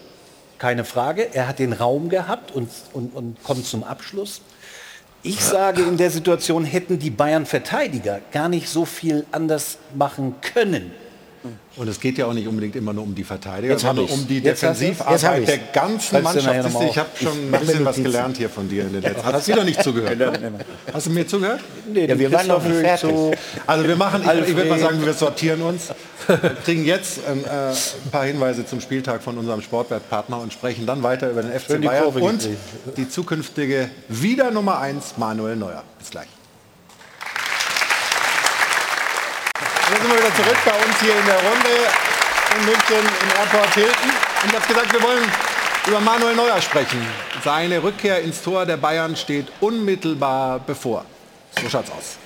keine 0.58 0.84
Frage. 0.86 1.34
Er 1.36 1.48
hat 1.48 1.60
den 1.60 1.72
Raum 1.74 2.10
gehabt 2.10 2.52
und, 2.52 2.68
und, 2.94 3.16
und 3.16 3.44
kommt 3.44 3.66
zum 3.68 3.84
Abschluss. 3.84 4.42
Ich 5.24 5.40
sage, 5.40 5.84
in 5.84 5.98
der 5.98 6.10
Situation 6.10 6.66
hätten 6.66 6.98
die 6.98 7.12
Bayern-Verteidiger 7.12 8.22
gar 8.32 8.50
nicht 8.50 8.68
so 8.68 8.86
viel 8.86 9.24
anders 9.32 9.78
machen 9.94 10.34
können. 10.42 10.92
Und 11.76 11.88
es 11.88 12.00
geht 12.00 12.18
ja 12.18 12.28
auch 12.28 12.34
nicht 12.34 12.48
unbedingt 12.48 12.76
immer 12.76 12.94
nur 12.94 13.04
um 13.04 13.16
die 13.16 13.24
Verteidiger, 13.24 13.74
Jetzt 13.74 13.82
sondern 13.82 14.06
um 14.06 14.28
die 14.28 14.40
Jetzt 14.40 14.62
Defensivarbeit 14.62 15.48
der 15.48 15.58
ganzen 15.74 16.22
Mannschaft. 16.22 16.70
ich 16.90 16.98
habe 16.98 17.10
schon 17.22 17.54
ein 17.54 17.60
bisschen 17.60 17.86
was 17.86 17.96
gelernt 17.96 18.38
hier 18.38 18.50
von 18.50 18.68
dir 18.70 18.84
in 18.84 18.94
den 18.94 19.02
letzten 19.02 19.24
Hast 19.24 19.48
du 19.48 19.54
wieder 19.54 19.64
nicht 19.64 19.82
zugehört? 19.82 20.18
Hast 20.94 21.08
du 21.08 21.10
mir 21.12 21.28
zugehört? 21.28 21.62
Nee, 21.92 22.06
Ja, 22.06 22.20
wir 22.20 22.32
waren 22.32 22.48
noch 22.48 22.64
nicht 22.64 22.80
fertig. 22.80 23.12
Also 23.66 23.88
wir 23.88 23.96
machen, 23.96 24.24
ich, 24.24 24.50
ich 24.50 24.56
würde 24.56 24.70
mal 24.70 24.80
sagen, 24.80 25.04
wir 25.06 25.14
sortieren 25.14 25.62
uns, 25.62 25.90
kriegen 26.64 26.86
jetzt 26.86 27.20
ähm, 27.28 27.44
äh, 27.46 27.70
ein 27.72 28.12
paar 28.12 28.26
Hinweise 28.26 28.66
zum 28.66 28.82
Spieltag 28.82 29.24
von 29.24 29.38
unserem 29.38 29.62
Sportwertpartner 29.62 30.40
und 30.40 30.54
sprechen 30.54 30.86
dann 30.86 31.04
weiter 31.04 31.32
über 31.32 31.42
den 31.42 31.52
FC 31.52 31.82
Bayern 31.82 32.06
und 32.08 32.48
die 32.98 33.10
zukünftige 33.10 33.90
wieder 34.08 34.52
Nummer 34.52 34.80
1 34.80 35.18
Manuel 35.18 35.56
Neuer. 35.56 35.84
Bis 36.00 36.10
gleich. 36.10 36.28
Sind 40.02 40.10
wir 40.10 40.18
wieder 40.18 40.36
zurück 40.36 40.58
bei 40.66 40.72
uns 40.72 41.00
hier 41.00 41.16
in 41.16 41.26
der 41.28 41.36
Runde 41.36 41.70
in 42.58 42.66
München 42.66 43.08
im 43.22 43.40
Airport 43.40 43.74
Hilton. 43.76 44.10
Und 44.44 44.50
ich 44.50 44.56
habe 44.56 44.68
gesagt, 44.68 44.94
wir 44.94 45.04
wollen 45.04 45.32
über 45.88 46.00
Manuel 46.00 46.36
Neuer 46.36 46.60
sprechen. 46.60 47.06
Seine 47.44 47.84
Rückkehr 47.84 48.22
ins 48.22 48.42
Tor 48.42 48.66
der 48.66 48.78
Bayern 48.78 49.16
steht 49.16 49.48
unmittelbar 49.60 50.60
bevor. 50.60 51.06
So 51.60 51.70
schaut's 51.70 51.92
aus. 51.92 52.18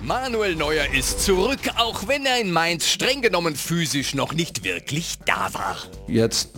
Manuel 0.00 0.54
Neuer 0.54 0.86
ist 0.94 1.22
zurück, 1.22 1.60
auch 1.76 2.06
wenn 2.06 2.24
er 2.24 2.40
in 2.40 2.52
Mainz 2.52 2.86
streng 2.86 3.20
genommen 3.20 3.56
physisch 3.56 4.14
noch 4.14 4.32
nicht 4.32 4.64
wirklich 4.64 5.18
da 5.26 5.52
war. 5.52 5.76
Jetzt, 6.06 6.50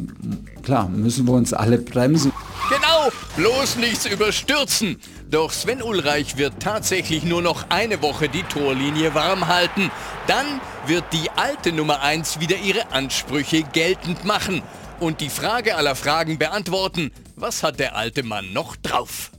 klar, 0.63 0.89
müssen 0.89 1.27
wir 1.27 1.33
uns 1.33 1.53
alle 1.53 1.79
bremsen. 1.79 2.33
Genau, 2.69 3.11
bloß 3.37 3.77
nichts 3.77 4.05
überstürzen. 4.05 5.01
Doch 5.31 5.53
Sven 5.53 5.83
Ulreich 5.83 6.37
wird 6.37 6.61
tatsächlich 6.61 7.23
nur 7.23 7.41
noch 7.41 7.71
eine 7.71 8.03
Woche 8.03 8.29
die 8.29 8.43
Torlinie 8.43 9.15
warm 9.15 9.49
halten. 9.49 9.91
Dann 10.27 10.61
wird 10.87 11.05
die 11.13 11.31
alte 11.31 11.73
Nummer 11.73 12.03
1 12.03 12.41
wieder 12.41 12.57
ihre 12.59 12.93
Ansprüche 12.93 13.63
geltend 13.63 14.27
machen 14.27 14.63
und 15.01 15.23
die 15.23 15.31
Frage 15.31 15.77
aller 15.77 15.97
Fragen 15.97 16.39
beantworten, 16.39 17.11
was 17.37 17.63
hat 17.63 17.79
der 17.79 17.97
alte 17.97 18.23
Mann 18.23 18.53
noch 18.53 18.77
drauf? 18.77 19.31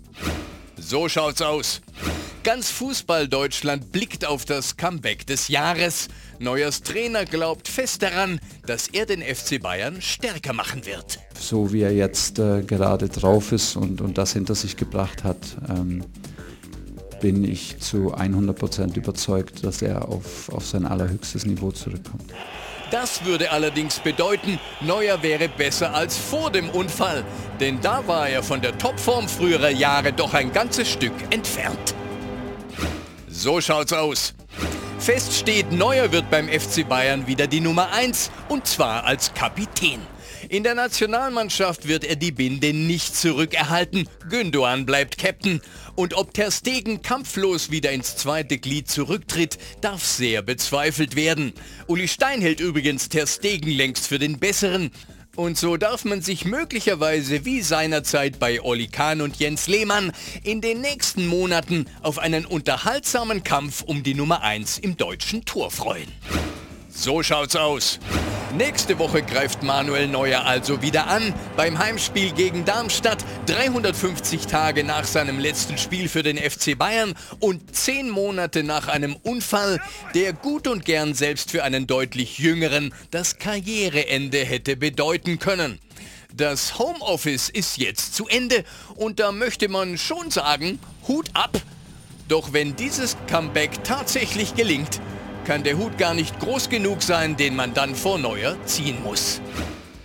So 0.78 1.08
schaut's 1.08 1.44
aus. 1.44 1.82
Ganz 2.44 2.72
Fußball-Deutschland 2.72 3.92
blickt 3.92 4.26
auf 4.26 4.46
das 4.46 4.76
Comeback 4.76 5.28
des 5.28 5.50
Jahres. 5.50 6.08
Neuers 6.40 6.82
Trainer 6.84 7.26
glaubt 7.26 7.68
fest 7.68 8.02
daran, 8.02 8.40
dass 8.66 8.88
er 8.88 9.06
den 9.06 9.22
FC 9.22 9.62
Bayern 9.62 10.02
stärker 10.02 10.54
machen 10.54 10.86
wird. 10.86 11.20
So 11.38 11.74
wie 11.74 11.82
er 11.82 11.94
jetzt 11.94 12.40
äh, 12.40 12.62
gerade 12.64 13.10
drauf 13.10 13.52
ist 13.52 13.76
und, 13.76 14.00
und 14.00 14.18
das 14.18 14.34
hinter 14.34 14.56
sich 14.56 14.78
gebracht 14.78 15.26
hat, 15.26 15.38
ähm, 15.70 16.06
bin 17.20 17.44
ich 17.44 17.80
zu 17.80 18.16
100% 18.16 18.96
überzeugt, 18.96 19.66
dass 19.66 19.82
er 19.82 20.08
auf, 20.08 20.48
auf 20.50 20.66
sein 20.66 20.86
allerhöchstes 20.86 21.46
Niveau 21.46 21.72
zurückkommt. 21.72 22.34
Das 22.90 23.24
würde 23.26 23.52
allerdings 23.52 24.00
bedeuten, 24.00 24.60
Neuer 24.82 25.22
wäre 25.22 25.50
besser 25.50 25.94
als 25.94 26.18
vor 26.18 26.52
dem 26.52 26.70
Unfall. 26.70 27.24
Denn 27.60 27.80
da 27.82 28.08
war 28.08 28.30
er 28.30 28.42
von 28.42 28.62
der 28.62 28.78
Topform 28.78 29.28
früherer 29.28 29.70
Jahre 29.70 30.14
doch 30.14 30.34
ein 30.34 30.52
ganzes 30.52 30.90
Stück 30.90 31.14
entfernt. 31.30 31.94
So 33.28 33.62
schaut's 33.62 33.94
aus. 33.94 34.34
Fest 35.00 35.34
steht, 35.34 35.72
Neuer 35.72 36.12
wird 36.12 36.30
beim 36.30 36.50
FC 36.50 36.88
Bayern 36.88 37.26
wieder 37.26 37.48
die 37.48 37.62
Nummer 37.62 37.92
1 37.94 38.32
und 38.50 38.68
zwar 38.68 39.06
als 39.06 39.34
Kapitän. 39.34 40.02
In 40.50 40.64
der 40.64 40.76
Nationalmannschaft 40.76 41.88
wird 41.88 42.04
er 42.04 42.18
die 42.18 42.34
Binde 42.34 42.74
nicht 42.74 43.16
zurückerhalten. 43.16 44.10
Gündogan 44.30 44.86
bleibt 44.86 45.18
Captain. 45.18 45.62
Und 45.96 46.16
ob 46.16 46.34
Ter 46.34 46.52
Stegen 46.52 47.02
kampflos 47.02 47.72
wieder 47.72 47.92
ins 47.92 48.18
zweite 48.18 48.58
Glied 48.58 48.90
zurücktritt, 48.90 49.58
darf 49.82 50.04
sehr 50.04 50.42
bezweifelt 50.42 51.16
werden. 51.16 51.54
Uli 51.88 52.08
Stein 52.08 52.42
hält 52.42 52.60
übrigens 52.60 53.10
Ter 53.10 53.26
Stegen 53.26 53.72
längst 53.72 54.08
für 54.08 54.20
den 54.20 54.38
Besseren. 54.38 54.92
Und 55.40 55.58
so 55.58 55.78
darf 55.78 56.04
man 56.04 56.22
sich 56.22 56.44
möglicherweise 56.44 57.46
wie 57.46 57.62
seinerzeit 57.62 58.40
bei 58.40 58.62
Olli 58.62 58.88
Kahn 58.88 59.22
und 59.22 59.38
Jens 59.38 59.68
Lehmann 59.68 60.12
in 60.44 60.60
den 60.60 60.82
nächsten 60.82 61.28
Monaten 61.28 61.86
auf 62.02 62.20
einen 62.20 62.46
unterhaltsamen 62.46 63.42
Kampf 63.46 63.82
um 63.82 64.04
die 64.04 64.16
Nummer 64.16 64.42
1 64.42 64.80
im 64.80 64.98
deutschen 64.98 65.46
Tor 65.46 65.72
freuen. 65.72 66.12
So 67.02 67.24
schaut's 67.24 67.56
aus. 67.56 67.98
Nächste 68.58 69.00
Woche 69.00 69.22
greift 69.22 69.64
Manuel 69.64 70.10
Neuer 70.10 70.46
also 70.46 70.82
wieder 70.82 71.08
an 71.08 71.34
beim 71.56 71.80
Heimspiel 71.80 72.34
gegen 72.34 72.66
Darmstadt, 72.66 73.24
350 73.46 74.48
Tage 74.48 74.84
nach 74.84 75.06
seinem 75.06 75.40
letzten 75.40 75.78
Spiel 75.78 76.10
für 76.10 76.24
den 76.24 76.38
FC 76.38 76.78
Bayern 76.78 77.14
und 77.40 77.74
10 77.74 78.10
Monate 78.10 78.64
nach 78.64 78.90
einem 78.90 79.16
Unfall, 79.24 79.80
der 80.14 80.34
gut 80.34 80.68
und 80.68 80.84
gern 80.84 81.14
selbst 81.14 81.52
für 81.52 81.64
einen 81.64 81.88
deutlich 81.88 82.38
jüngeren 82.38 82.94
das 83.12 83.38
Karriereende 83.38 84.40
hätte 84.40 84.76
bedeuten 84.76 85.40
können. 85.40 85.80
Das 86.36 86.80
Homeoffice 86.80 87.48
ist 87.48 87.78
jetzt 87.78 88.14
zu 88.14 88.28
Ende 88.28 88.66
und 88.96 89.22
da 89.22 89.32
möchte 89.32 89.70
man 89.70 89.98
schon 89.98 90.32
sagen, 90.32 90.80
Hut 91.08 91.30
ab. 91.34 91.62
Doch 92.28 92.52
wenn 92.52 92.76
dieses 92.76 93.16
Comeback 93.30 93.86
tatsächlich 93.86 94.56
gelingt, 94.56 95.00
kann 95.50 95.64
der 95.64 95.80
Hut 95.80 95.98
gar 95.98 96.14
nicht 96.14 96.40
groß 96.40 96.70
genug 96.70 97.02
sein, 97.02 97.36
den 97.36 97.56
man 97.56 97.74
dann 97.74 97.96
vor 97.96 98.20
Neuer 98.20 98.56
ziehen 98.66 99.02
muss. 99.02 99.42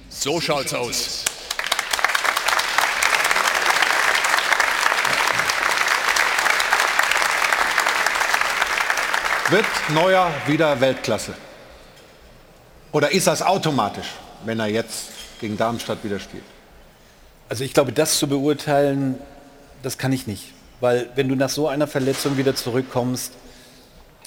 So 0.08 0.40
schaut's 0.40 0.72
aus. 0.72 1.22
Wird 9.50 9.66
Neuer 9.90 10.32
wieder 10.46 10.80
Weltklasse? 10.80 11.34
Oder 12.92 13.12
ist 13.12 13.26
das 13.26 13.42
automatisch, 13.42 14.12
wenn 14.46 14.58
er 14.58 14.68
jetzt 14.68 15.10
gegen 15.42 15.58
Darmstadt 15.58 16.02
wieder 16.04 16.20
spielt? 16.20 16.44
Also 17.50 17.64
ich 17.64 17.74
glaube, 17.74 17.92
das 17.92 18.18
zu 18.18 18.28
beurteilen, 18.28 19.18
das 19.82 19.98
kann 19.98 20.10
ich 20.10 20.26
nicht. 20.26 20.54
Weil 20.80 21.10
wenn 21.16 21.28
du 21.28 21.34
nach 21.34 21.50
so 21.50 21.68
einer 21.68 21.86
Verletzung 21.86 22.38
wieder 22.38 22.54
zurückkommst, 22.54 23.32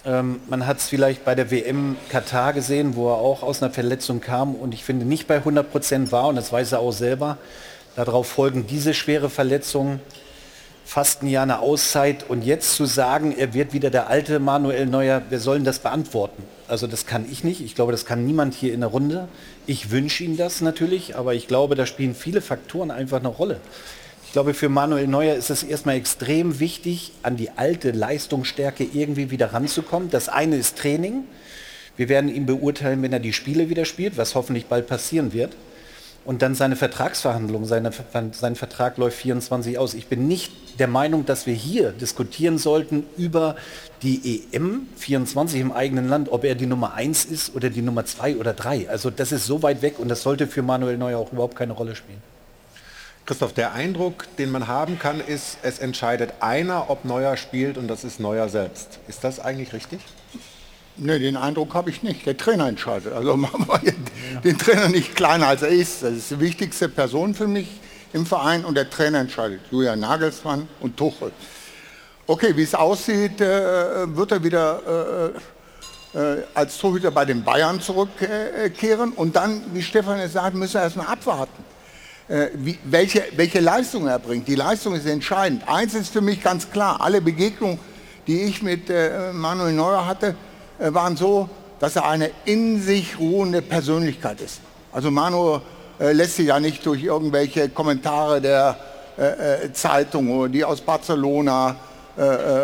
ähm, 0.08 0.40
man 0.48 0.66
hat 0.66 0.78
es 0.78 0.88
vielleicht 0.88 1.26
bei 1.26 1.36
der 1.36 1.52
WM 1.52 1.98
Katar 2.10 2.54
gesehen, 2.54 2.96
wo 2.96 3.10
er 3.10 3.18
auch 3.18 3.44
aus 3.44 3.62
einer 3.62 3.72
Verletzung 3.72 4.22
kam 4.22 4.56
und 4.56 4.74
ich 4.74 4.84
finde 4.84 5.06
nicht 5.06 5.28
bei 5.28 5.36
100 5.36 5.70
Prozent 5.70 6.12
war 6.12 6.28
und 6.28 6.36
das 6.36 6.52
weiß 6.52 6.72
er 6.72 6.80
auch 6.80 6.94
selber. 6.94 7.38
Darauf 7.96 8.28
folgen 8.28 8.66
diese 8.68 8.94
schwere 8.94 9.30
Verletzungen, 9.30 10.00
fast 10.86 11.24
ein 11.24 11.28
Jahr 11.28 11.44
eine 11.44 11.60
Auszeit 11.60 12.30
und 12.30 12.46
jetzt 12.46 12.76
zu 12.76 12.86
sagen, 12.86 13.36
er 13.38 13.54
wird 13.54 13.74
wieder 13.74 13.90
der 13.90 14.08
alte 14.10 14.40
Manuel 14.40 14.86
Neuer, 14.86 15.24
wir 15.30 15.40
sollen 15.40 15.66
das 15.66 15.80
beantworten. 15.80 16.44
Also 16.70 16.88
das 16.88 17.06
kann 17.06 17.26
ich 17.30 17.44
nicht. 17.44 17.60
Ich 17.60 17.76
glaube, 17.76 17.92
das 17.92 18.06
kann 18.06 18.26
niemand 18.26 18.54
hier 18.54 18.74
in 18.74 18.80
der 18.80 18.90
Runde. 18.90 19.28
Ich 19.66 19.92
wünsche 19.92 20.24
ihm 20.24 20.38
das 20.38 20.62
natürlich, 20.62 21.18
aber 21.18 21.34
ich 21.34 21.48
glaube, 21.48 21.76
da 21.76 21.86
spielen 21.86 22.16
viele 22.16 22.40
Faktoren 22.40 22.92
einfach 22.92 23.20
eine 23.20 23.28
Rolle. 23.28 23.60
Ich 24.38 24.40
glaube, 24.40 24.54
für 24.54 24.70
Manuel 24.70 25.08
Neuer 25.08 25.34
ist 25.34 25.50
es 25.50 25.64
erstmal 25.64 25.96
extrem 25.96 26.60
wichtig, 26.60 27.12
an 27.24 27.38
die 27.38 27.50
alte 27.50 27.90
Leistungsstärke 27.90 28.84
irgendwie 28.84 29.32
wieder 29.32 29.52
ranzukommen. 29.52 30.12
Das 30.12 30.30
eine 30.30 30.58
ist 30.58 30.78
Training. 30.78 31.24
Wir 31.96 32.08
werden 32.08 32.30
ihn 32.30 32.46
beurteilen, 32.46 33.02
wenn 33.02 33.12
er 33.12 33.20
die 33.20 33.34
Spiele 33.34 33.70
wieder 33.70 33.84
spielt, 33.84 34.16
was 34.16 34.36
hoffentlich 34.36 34.68
bald 34.68 34.86
passieren 34.86 35.34
wird. 35.34 35.56
Und 36.24 36.44
dann 36.44 36.54
seine 36.54 36.76
Vertragsverhandlung, 36.76 37.66
seine, 37.66 37.90
sein 38.32 38.56
Vertrag 38.56 39.00
läuft 39.00 39.18
24 39.18 39.80
aus. 39.80 39.96
Ich 39.96 40.06
bin 40.06 40.28
nicht 40.28 40.52
der 40.78 40.88
Meinung, 40.88 41.26
dass 41.26 41.48
wir 41.48 41.56
hier 41.56 41.92
diskutieren 41.92 42.60
sollten 42.60 43.06
über 43.18 43.56
die 44.04 44.44
EM 44.54 44.86
24 44.98 45.60
im 45.60 45.72
eigenen 45.72 46.08
Land, 46.08 46.32
ob 46.32 46.44
er 46.44 46.54
die 46.54 46.68
Nummer 46.68 46.94
1 46.94 47.26
ist 47.26 47.56
oder 47.56 47.72
die 47.72 47.82
Nummer 47.82 48.06
2 48.06 48.36
oder 48.36 48.54
3. 48.54 48.88
Also 48.88 49.10
das 49.10 49.32
ist 49.32 49.48
so 49.48 49.64
weit 49.64 49.82
weg 49.82 49.98
und 49.98 50.10
das 50.10 50.22
sollte 50.22 50.46
für 50.46 50.62
Manuel 50.62 51.00
Neuer 51.00 51.18
auch 51.18 51.34
überhaupt 51.34 51.56
keine 51.56 51.74
Rolle 51.74 51.96
spielen. 51.96 52.22
Christoph, 53.28 53.52
der 53.52 53.74
Eindruck, 53.74 54.24
den 54.38 54.52
man 54.52 54.70
haben 54.70 55.00
kann, 55.00 55.20
ist, 55.20 55.58
es 55.62 55.80
entscheidet 55.80 56.36
einer, 56.40 56.90
ob 56.90 57.04
Neuer 57.04 57.36
spielt 57.36 57.78
und 57.78 57.90
das 57.90 58.06
ist 58.06 58.22
Neuer 58.22 58.48
selbst. 58.48 59.00
Ist 59.10 59.22
das 59.26 59.42
eigentlich 59.42 59.74
richtig? 59.74 60.00
Ne, 60.96 61.20
den 61.20 61.36
Eindruck 61.36 61.74
habe 61.74 61.90
ich 61.90 62.04
nicht. 62.04 62.26
Der 62.26 62.38
Trainer 62.38 62.70
entscheidet. 62.70 63.12
Also 63.12 63.36
machen 63.38 63.68
wir 63.68 63.94
den 64.44 64.58
Trainer 64.58 64.88
nicht 64.88 65.14
kleiner 65.14 65.48
als 65.48 65.62
er 65.62 65.68
ist. 65.68 66.04
Das 66.04 66.14
ist 66.14 66.32
die 66.32 66.40
wichtigste 66.40 66.88
Person 66.88 67.36
für 67.36 67.48
mich 67.48 67.68
im 68.14 68.26
Verein 68.26 68.64
und 68.64 68.76
der 68.76 68.90
Trainer 68.90 69.20
entscheidet. 69.20 69.60
Julian 69.72 70.00
Nagelsmann 70.00 70.70
und 70.80 70.96
Tuchel. 70.96 71.34
Okay, 72.28 72.56
wie 72.56 72.64
es 72.64 72.76
aussieht, 72.76 73.42
äh, 73.42 74.16
wird 74.16 74.32
er 74.32 74.42
wieder 74.42 75.34
äh, 76.16 76.18
äh, 76.18 76.44
als 76.54 76.78
Torhüter 76.78 77.12
bei 77.12 77.26
den 77.26 77.44
Bayern 77.44 77.82
zurückkehren 77.82 79.12
und 79.12 79.36
dann, 79.36 79.64
wie 79.74 79.84
Stefan 79.84 80.18
es 80.20 80.32
sagt, 80.32 80.56
müssen 80.56 80.76
wir 80.76 80.84
erstmal 80.84 81.08
abwarten 81.08 81.77
wie, 82.56 82.78
welche, 82.84 83.24
welche 83.38 83.62
Leistung 83.62 84.08
er 84.08 84.20
bringt. 84.20 84.48
Die 84.48 84.56
Leistung 84.56 84.96
ist 84.96 85.06
entscheidend. 85.06 85.64
Eins 85.68 85.94
ist 85.94 86.12
für 86.12 86.22
mich 86.22 86.44
ganz 86.44 86.70
klar, 86.70 87.00
alle 87.00 87.22
Begegnungen, 87.22 87.80
die 88.28 88.42
ich 88.42 88.62
mit 88.62 88.90
äh, 88.90 89.32
Manuel 89.32 89.74
Neuer 89.74 90.06
hatte, 90.06 90.36
äh, 90.80 90.94
waren 90.94 91.16
so, 91.16 91.50
dass 91.80 91.96
er 91.96 92.08
eine 92.08 92.32
in 92.46 92.82
sich 92.82 93.18
ruhende 93.20 93.62
Persönlichkeit 93.62 94.42
ist. 94.42 94.60
Also 94.92 95.12
Manuel 95.12 95.62
äh, 96.00 96.12
lässt 96.12 96.36
sich 96.36 96.48
ja 96.48 96.60
nicht 96.60 96.86
durch 96.86 97.04
irgendwelche 97.04 97.70
Kommentare 97.70 98.42
der 98.42 98.78
äh, 99.18 99.66
äh, 99.66 99.74
Zeitung, 99.74 100.52
die 100.52 100.64
aus 100.64 100.82
Barcelona 100.82 101.76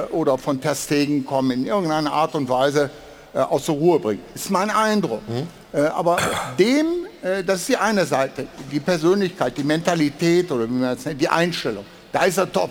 oder 0.10 0.40
von 0.40 0.60
Ter 0.60 0.74
Stegen 0.74 1.28
kommen, 1.28 1.52
in 1.52 1.68
irgendeiner 1.68 2.12
Art 2.12 2.34
und 2.34 2.50
Weise 2.50 2.90
aus 3.36 3.68
der 3.68 3.76
Ruhe 3.76 4.00
bringen. 4.00 4.24
Das 4.34 4.46
ist 4.46 4.50
mein 4.50 4.72
Eindruck. 4.72 5.22
Mhm. 5.28 5.48
aber 5.94 6.18
dem 6.58 6.88
äh, 6.88 7.13
das 7.24 7.62
ist 7.62 7.70
die 7.70 7.78
eine 7.78 8.06
Seite, 8.06 8.48
die 8.70 8.82
Persönlichkeit, 8.82 9.58
die 9.58 9.64
Mentalität 9.64 10.52
oder 10.52 10.66
wie 10.66 10.74
man 10.74 10.98
es 10.98 11.06
nennt, 11.06 11.22
die 11.22 11.30
Einstellung. 11.30 11.86
Da 12.12 12.26
ist 12.26 12.38
er 12.38 12.52
top. 12.52 12.70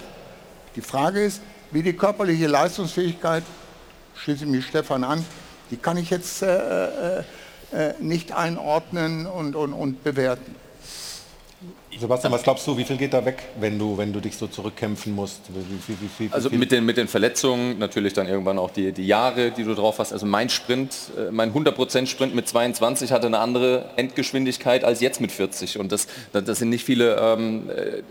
Die 0.77 0.83
Frage 0.83 1.25
ist, 1.25 1.41
wie 1.71 1.83
die 1.83 1.95
körperliche 1.95 2.49
Leistungsfähigkeit, 2.49 3.45
schließe 4.15 4.45
mich 4.45 4.67
Stefan 4.67 5.05
an, 5.05 5.25
die 5.71 5.79
kann 5.79 5.97
ich 5.97 6.11
jetzt 6.11 6.43
äh, 6.43 7.19
äh, 7.19 7.23
äh 7.73 7.95
nicht 7.99 8.33
einordnen 8.33 9.27
und, 9.27 9.57
und, 9.57 9.73
und 9.73 10.05
bewerten. 10.05 10.55
Sebastian, 11.99 12.33
was 12.33 12.43
glaubst 12.43 12.67
du, 12.67 12.77
wie 12.77 12.85
viel 12.85 12.97
geht 12.97 13.13
da 13.13 13.25
weg, 13.25 13.43
wenn 13.61 13.79
du, 13.79 13.97
wenn 13.99 14.13
du 14.13 14.21
dich 14.21 14.37
so 14.37 14.47
zurückkämpfen 14.47 15.15
musst? 15.15 15.41
Wie, 15.49 15.95
wie, 15.95 16.09
wie, 16.19 16.33
also 16.33 16.51
mit 16.51 16.73
den, 16.73 16.85
mit 16.85 16.97
den 16.97 17.07
Verletzungen, 17.07 17.79
natürlich 17.79 18.13
dann 18.13 18.27
irgendwann 18.27 18.59
auch 18.59 18.71
die, 18.71 18.93
die 18.93 19.07
Jahre, 19.07 19.51
die 19.51 19.63
du 19.65 19.75
drauf 19.75 19.99
hast. 19.99 20.13
Also 20.13 20.27
mein 20.27 20.49
Sprint, 20.49 20.95
äh, 21.17 21.31
mein 21.31 21.53
100% 21.53 22.07
Sprint 22.07 22.35
mit 22.35 22.49
22 22.49 23.13
hatte 23.13 23.27
eine 23.27 23.39
andere 23.39 23.91
Endgeschwindigkeit 23.97 24.85
als 24.85 25.01
jetzt 25.01 25.21
mit 25.21 25.33
40. 25.33 25.79
Und 25.79 25.93
das, 25.93 26.07
das 26.33 26.59
sind 26.59 26.71
nicht 26.71 26.85
viele 26.85 27.17
ähm, 27.17 27.71
äh, 27.71 28.03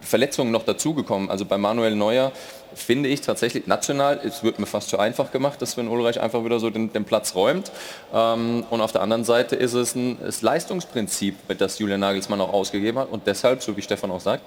Verletzungen 0.00 0.50
noch 0.50 0.64
dazugekommen. 0.64 1.30
Also 1.30 1.44
bei 1.44 1.58
Manuel 1.58 1.94
Neuer 1.94 2.32
finde 2.76 3.08
ich 3.08 3.22
tatsächlich 3.22 3.66
national, 3.66 4.20
es 4.22 4.42
wird 4.42 4.58
mir 4.58 4.66
fast 4.66 4.90
zu 4.90 4.98
einfach 4.98 5.32
gemacht, 5.32 5.60
dass 5.60 5.72
Sven 5.72 5.88
Ulreich 5.88 6.20
einfach 6.20 6.44
wieder 6.44 6.60
so 6.60 6.70
den, 6.70 6.92
den 6.92 7.04
Platz 7.04 7.34
räumt. 7.34 7.72
Ähm, 8.12 8.64
und 8.70 8.80
auf 8.80 8.92
der 8.92 9.02
anderen 9.02 9.24
Seite 9.24 9.56
ist 9.56 9.72
es 9.72 9.94
ein 9.94 10.18
das 10.22 10.42
Leistungsprinzip, 10.42 11.34
das 11.58 11.78
Julian 11.78 12.00
Nagelsmann 12.00 12.40
auch 12.40 12.52
ausgegeben 12.52 12.98
hat. 12.98 13.10
Und 13.10 13.26
deshalb, 13.26 13.62
so 13.62 13.76
wie 13.76 13.82
Stefan 13.82 14.10
auch 14.10 14.20
sagt, 14.20 14.42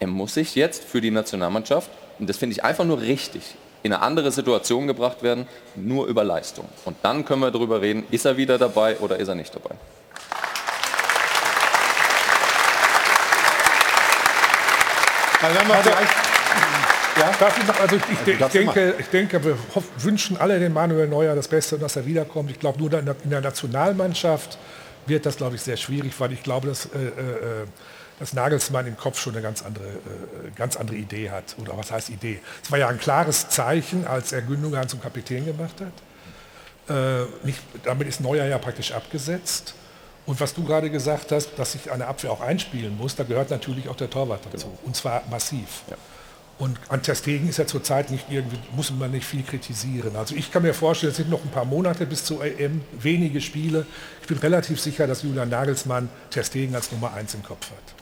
er 0.00 0.06
muss 0.06 0.34
sich 0.34 0.54
jetzt 0.54 0.84
für 0.84 1.00
die 1.00 1.10
Nationalmannschaft, 1.10 1.90
und 2.18 2.28
das 2.28 2.36
finde 2.36 2.54
ich 2.54 2.64
einfach 2.64 2.84
nur 2.84 3.00
richtig, 3.00 3.42
in 3.82 3.92
eine 3.92 4.02
andere 4.02 4.32
Situation 4.32 4.86
gebracht 4.86 5.22
werden, 5.22 5.46
nur 5.76 6.06
über 6.06 6.24
Leistung. 6.24 6.66
Und 6.84 6.96
dann 7.02 7.24
können 7.24 7.42
wir 7.42 7.50
darüber 7.50 7.80
reden, 7.80 8.04
ist 8.10 8.24
er 8.24 8.36
wieder 8.36 8.56
dabei 8.56 8.96
oder 8.98 9.18
ist 9.18 9.28
er 9.28 9.34
nicht 9.34 9.54
dabei. 9.54 9.74
Also, 15.42 15.90
ja, 17.16 17.32
darf 17.38 17.58
ich 17.58 17.66
noch, 17.66 17.80
also 17.80 17.96
ich, 17.96 18.02
ich, 18.02 18.40
ich, 18.40 18.46
denke, 18.46 18.94
ich 18.98 19.06
denke, 19.06 19.44
wir 19.44 19.58
wünschen 19.98 20.36
alle 20.36 20.58
den 20.58 20.72
Manuel 20.72 21.08
Neuer 21.08 21.34
das 21.34 21.48
Beste 21.48 21.76
und 21.76 21.82
dass 21.82 21.96
er 21.96 22.06
wiederkommt. 22.06 22.50
Ich 22.50 22.58
glaube, 22.58 22.78
nur 22.78 22.92
in 22.92 23.04
der, 23.04 23.16
in 23.24 23.30
der 23.30 23.40
Nationalmannschaft 23.40 24.58
wird 25.06 25.26
das, 25.26 25.36
glaube 25.36 25.56
ich, 25.56 25.62
sehr 25.62 25.76
schwierig, 25.76 26.12
weil 26.18 26.32
ich 26.32 26.42
glaube, 26.42 26.68
dass, 26.68 26.86
äh, 26.86 26.98
äh, 26.98 27.66
dass 28.18 28.32
Nagelsmann 28.32 28.86
im 28.86 28.96
Kopf 28.96 29.20
schon 29.20 29.34
eine 29.34 29.42
ganz 29.42 29.62
andere, 29.62 29.84
äh, 29.84 30.50
ganz 30.56 30.76
andere 30.76 30.96
Idee 30.96 31.30
hat. 31.30 31.56
Oder 31.60 31.76
was 31.76 31.90
heißt 31.90 32.10
Idee? 32.10 32.40
Es 32.62 32.70
war 32.70 32.78
ja 32.78 32.88
ein 32.88 32.98
klares 32.98 33.48
Zeichen, 33.48 34.06
als 34.06 34.32
er 34.32 34.42
Gündogan 34.42 34.88
zum 34.88 35.00
Kapitän 35.00 35.44
gemacht 35.44 35.74
hat. 35.80 35.92
Äh, 36.96 37.26
nicht, 37.44 37.60
damit 37.84 38.08
ist 38.08 38.20
Neuer 38.20 38.46
ja 38.46 38.58
praktisch 38.58 38.92
abgesetzt. 38.92 39.74
Und 40.26 40.40
was 40.40 40.54
du 40.54 40.64
gerade 40.64 40.90
gesagt 40.90 41.32
hast, 41.32 41.50
dass 41.58 41.72
sich 41.72 41.90
eine 41.90 42.06
Abwehr 42.06 42.30
auch 42.30 42.40
einspielen 42.40 42.96
muss, 42.96 43.14
da 43.14 43.24
gehört 43.24 43.50
natürlich 43.50 43.88
auch 43.88 43.96
der 43.96 44.08
Torwart 44.08 44.40
dazu. 44.50 44.66
Genau. 44.66 44.78
Und 44.84 44.96
zwar 44.96 45.22
massiv. 45.30 45.82
Ja. 45.90 45.96
Und 46.58 46.78
an 46.88 47.02
Testegen 47.02 47.48
ist 47.48 47.58
ja 47.58 47.66
zurzeit 47.66 48.10
nicht 48.10 48.26
irgendwie, 48.30 48.58
muss 48.76 48.92
man 48.92 49.10
nicht 49.10 49.26
viel 49.26 49.42
kritisieren. 49.42 50.14
Also 50.16 50.36
ich 50.36 50.52
kann 50.52 50.62
mir 50.62 50.72
vorstellen, 50.72 51.10
es 51.10 51.16
sind 51.16 51.28
noch 51.28 51.42
ein 51.42 51.50
paar 51.50 51.64
Monate 51.64 52.06
bis 52.06 52.24
zur 52.24 52.44
EM, 52.44 52.80
wenige 52.92 53.40
Spiele. 53.40 53.86
Ich 54.22 54.28
bin 54.28 54.38
relativ 54.38 54.80
sicher, 54.80 55.06
dass 55.08 55.22
Julian 55.22 55.48
Nagelsmann 55.48 56.08
Testegen 56.30 56.74
als 56.76 56.92
Nummer 56.92 57.12
eins 57.14 57.34
im 57.34 57.42
Kopf 57.42 57.70
hat. 57.70 57.94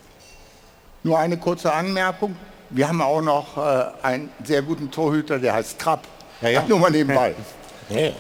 Nur 1.03 1.19
eine 1.19 1.39
kurze 1.39 1.73
Anmerkung. 1.73 2.37
Wir 2.69 2.89
haben 2.89 3.01
auch 3.01 3.23
noch 3.23 3.57
äh, 3.57 3.85
einen 4.03 4.31
sehr 4.45 4.63
guten 4.63 4.91
Torhüter, 4.91 5.39
der 5.39 5.55
heißt 5.55 5.79
Trapp. 5.79 6.07
Ja, 6.43 6.49
ja. 6.49 6.65
Nur 6.69 6.79
mal 6.79 6.91
nebenbei. 6.91 7.35
Ja. 7.89 8.11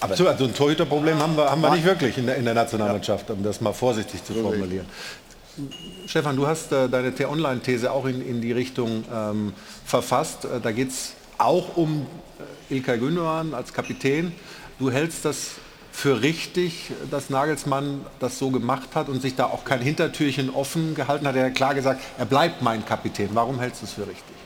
Aber 0.00 0.16
so, 0.16 0.26
also 0.26 0.44
ein 0.44 0.54
Torhüterproblem 0.54 1.18
haben 1.18 1.36
wir, 1.36 1.48
haben 1.48 1.60
wir 1.60 1.70
nicht 1.70 1.84
wirklich 1.84 2.18
in 2.18 2.26
der, 2.26 2.36
in 2.36 2.44
der 2.44 2.54
Nationalmannschaft, 2.54 3.30
um 3.30 3.42
das 3.42 3.60
mal 3.60 3.72
vorsichtig 3.72 4.24
zu 4.24 4.34
formulieren. 4.34 4.86
Stefan, 6.06 6.36
du 6.36 6.46
hast 6.46 6.72
äh, 6.72 6.88
deine 6.88 7.14
T-Online-These 7.14 7.92
auch 7.92 8.06
in, 8.06 8.26
in 8.26 8.40
die 8.40 8.52
Richtung 8.52 9.04
ähm, 9.12 9.52
verfasst. 9.84 10.46
Äh, 10.46 10.60
da 10.60 10.72
geht 10.72 10.88
es 10.88 11.12
auch 11.36 11.76
um 11.76 12.06
äh, 12.70 12.74
Ilkay 12.76 12.98
Gündogan 12.98 13.52
als 13.52 13.74
Kapitän. 13.74 14.32
Du 14.78 14.90
hältst 14.90 15.26
das 15.26 15.52
für 15.92 16.22
richtig, 16.22 16.90
dass 17.10 17.28
Nagelsmann 17.28 18.06
das 18.18 18.38
so 18.38 18.50
gemacht 18.50 18.94
hat 18.94 19.10
und 19.10 19.20
sich 19.20 19.34
da 19.36 19.44
auch 19.44 19.66
kein 19.66 19.80
Hintertürchen 19.80 20.48
offen 20.48 20.94
gehalten 20.94 21.26
hat. 21.26 21.36
Er 21.36 21.46
hat 21.46 21.54
klar 21.54 21.74
gesagt, 21.74 22.00
er 22.16 22.24
bleibt 22.24 22.62
mein 22.62 22.86
Kapitän. 22.86 23.28
Warum 23.34 23.60
hältst 23.60 23.82
du 23.82 23.86
es 23.86 23.92
für 23.92 24.06
richtig? 24.06 24.36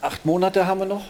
Acht 0.00 0.26
Monate 0.26 0.66
haben 0.66 0.80
wir 0.80 0.86
noch. 0.86 1.04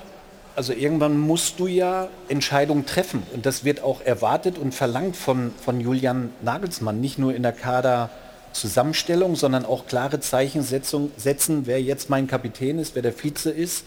Also 0.56 0.72
irgendwann 0.72 1.18
musst 1.18 1.60
du 1.60 1.66
ja 1.66 2.08
Entscheidungen 2.28 2.86
treffen. 2.86 3.22
Und 3.34 3.44
das 3.44 3.64
wird 3.64 3.82
auch 3.82 4.00
erwartet 4.00 4.56
und 4.56 4.74
verlangt 4.74 5.14
von, 5.14 5.52
von 5.62 5.80
Julian 5.80 6.30
Nagelsmann. 6.40 6.98
Nicht 6.98 7.18
nur 7.18 7.34
in 7.34 7.42
der 7.42 7.52
Kaderzusammenstellung, 7.52 9.36
sondern 9.36 9.66
auch 9.66 9.86
klare 9.86 10.18
Zeichen 10.20 10.62
setzen, 10.62 11.62
wer 11.66 11.82
jetzt 11.82 12.08
mein 12.08 12.26
Kapitän 12.26 12.78
ist, 12.78 12.94
wer 12.94 13.02
der 13.02 13.12
Vize 13.12 13.50
ist, 13.50 13.84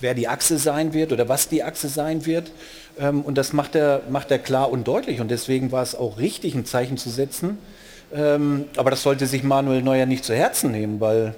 wer 0.00 0.14
die 0.14 0.26
Achse 0.26 0.58
sein 0.58 0.94
wird 0.94 1.12
oder 1.12 1.28
was 1.28 1.48
die 1.48 1.62
Achse 1.62 1.88
sein 1.88 2.26
wird. 2.26 2.50
Ähm, 2.98 3.22
und 3.22 3.38
das 3.38 3.52
macht 3.52 3.76
er, 3.76 4.02
macht 4.10 4.32
er 4.32 4.40
klar 4.40 4.72
und 4.72 4.88
deutlich. 4.88 5.20
Und 5.20 5.30
deswegen 5.30 5.70
war 5.70 5.84
es 5.84 5.94
auch 5.94 6.18
richtig, 6.18 6.56
ein 6.56 6.66
Zeichen 6.66 6.96
zu 6.96 7.08
setzen. 7.08 7.56
Ähm, 8.12 8.64
aber 8.76 8.90
das 8.90 9.04
sollte 9.04 9.28
sich 9.28 9.44
Manuel 9.44 9.82
Neuer 9.82 10.06
nicht 10.06 10.24
zu 10.24 10.34
Herzen 10.34 10.72
nehmen, 10.72 10.98
weil 10.98 11.36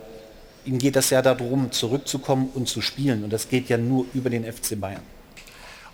ihm 0.64 0.78
geht 0.78 0.96
es 0.96 1.10
ja 1.10 1.22
darum, 1.22 1.72
zurückzukommen 1.72 2.50
und 2.54 2.68
zu 2.68 2.80
spielen. 2.80 3.24
Und 3.24 3.32
das 3.32 3.48
geht 3.48 3.68
ja 3.68 3.78
nur 3.78 4.06
über 4.14 4.30
den 4.30 4.44
FC 4.44 4.80
Bayern. 4.80 5.02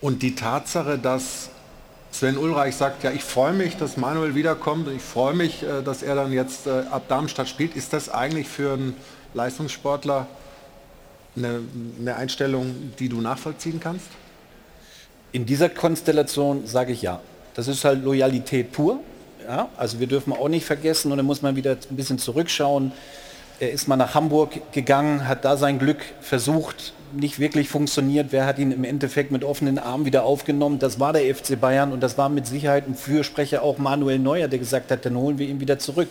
Und 0.01 0.23
die 0.23 0.35
Tatsache, 0.35 0.99
dass 0.99 1.51
Sven 2.11 2.39
Ulreich 2.39 2.77
sagt, 2.77 3.05
ja, 3.05 3.11
ich 3.11 3.23
freue 3.23 3.53
mich, 3.53 3.77
dass 3.77 3.97
Manuel 3.97 4.35
wiederkommt 4.35 4.89
und 4.89 4.97
ich 4.97 5.03
freue 5.03 5.35
mich, 5.35 5.62
äh, 5.62 5.83
dass 5.83 6.03
er 6.03 6.14
dann 6.14 6.33
jetzt 6.33 6.66
äh, 6.66 6.85
ab 6.91 7.05
Darmstadt 7.09 7.49
spielt, 7.49 7.77
ist 7.77 7.93
das 7.93 8.09
eigentlich 8.09 8.49
für 8.49 8.73
einen 8.73 8.95
Leistungssportler 9.35 10.27
eine, 11.37 11.61
eine 12.01 12.16
Einstellung, 12.16 12.93
die 12.99 13.09
du 13.09 13.21
nachvollziehen 13.21 13.81
kannst? 13.81 14.07
In 15.33 15.45
dieser 15.45 15.69
Konstellation 15.69 16.66
sage 16.66 16.93
ich 16.93 17.03
ja. 17.03 17.21
Das 17.55 17.69
ist 17.69 17.85
halt 17.85 18.03
Loyalität 18.03 18.73
pur. 18.73 19.01
Ja? 19.47 19.69
Also 19.77 20.01
wir 20.01 20.07
dürfen 20.07 20.33
auch 20.33 20.49
nicht 20.49 20.64
vergessen 20.64 21.11
und 21.11 21.19
dann 21.19 21.27
muss 21.27 21.43
man 21.43 21.57
wieder 21.57 21.73
ein 21.73 21.97
bisschen 21.97 22.19
zurückschauen. 22.19 22.93
Er 23.61 23.73
ist 23.73 23.89
mal 23.89 23.97
nach 23.97 24.15
Hamburg 24.15 24.73
gegangen, 24.73 25.27
hat 25.27 25.45
da 25.45 25.57
sein 25.57 25.81
Glück 25.81 25.99
versucht, 26.21 26.93
nicht 27.13 27.41
wirklich 27.41 27.69
funktioniert. 27.69 28.29
Wer 28.31 28.47
hat 28.47 28.61
ihn 28.61 28.71
im 28.71 28.85
Endeffekt 28.85 29.33
mit 29.33 29.43
offenen 29.43 29.81
Armen 29.81 30.05
wieder 30.05 30.23
aufgenommen? 30.23 30.79
Das 30.79 31.01
war 31.01 31.13
der 31.13 31.35
FC 31.35 31.61
Bayern 31.61 31.93
und 31.93 32.01
das 32.01 32.17
war 32.17 32.29
mit 32.29 32.47
Sicherheit 32.47 32.87
ein 32.87 32.95
Fürsprecher 32.95 33.63
auch 33.63 33.79
Manuel 33.79 34.21
Neuer, 34.21 34.47
der 34.47 34.61
gesagt 34.61 34.93
hat, 34.93 35.05
dann 35.05 35.17
holen 35.17 35.39
wir 35.39 35.49
ihn 35.49 35.59
wieder 35.59 35.81
zurück. 35.81 36.09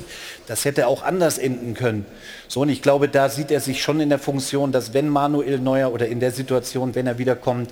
Das 0.48 0.66
hätte 0.66 0.88
auch 0.88 1.04
anders 1.04 1.38
enden 1.38 1.74
können. 1.74 2.06
So 2.50 2.62
und 2.62 2.70
ich 2.70 2.82
glaube, 2.82 3.08
da 3.08 3.30
sieht 3.30 3.50
er 3.50 3.62
sich 3.62 3.82
schon 3.82 4.02
in 4.02 4.10
der 4.10 4.20
Funktion, 4.20 4.74
dass 4.74 4.94
wenn 4.94 5.08
Manuel 5.08 5.60
Neuer 5.60 5.94
oder 5.94 6.08
in 6.08 6.20
der 6.20 6.32
Situation, 6.32 6.96
wenn 6.96 7.08
er 7.08 7.18
wiederkommt, 7.18 7.70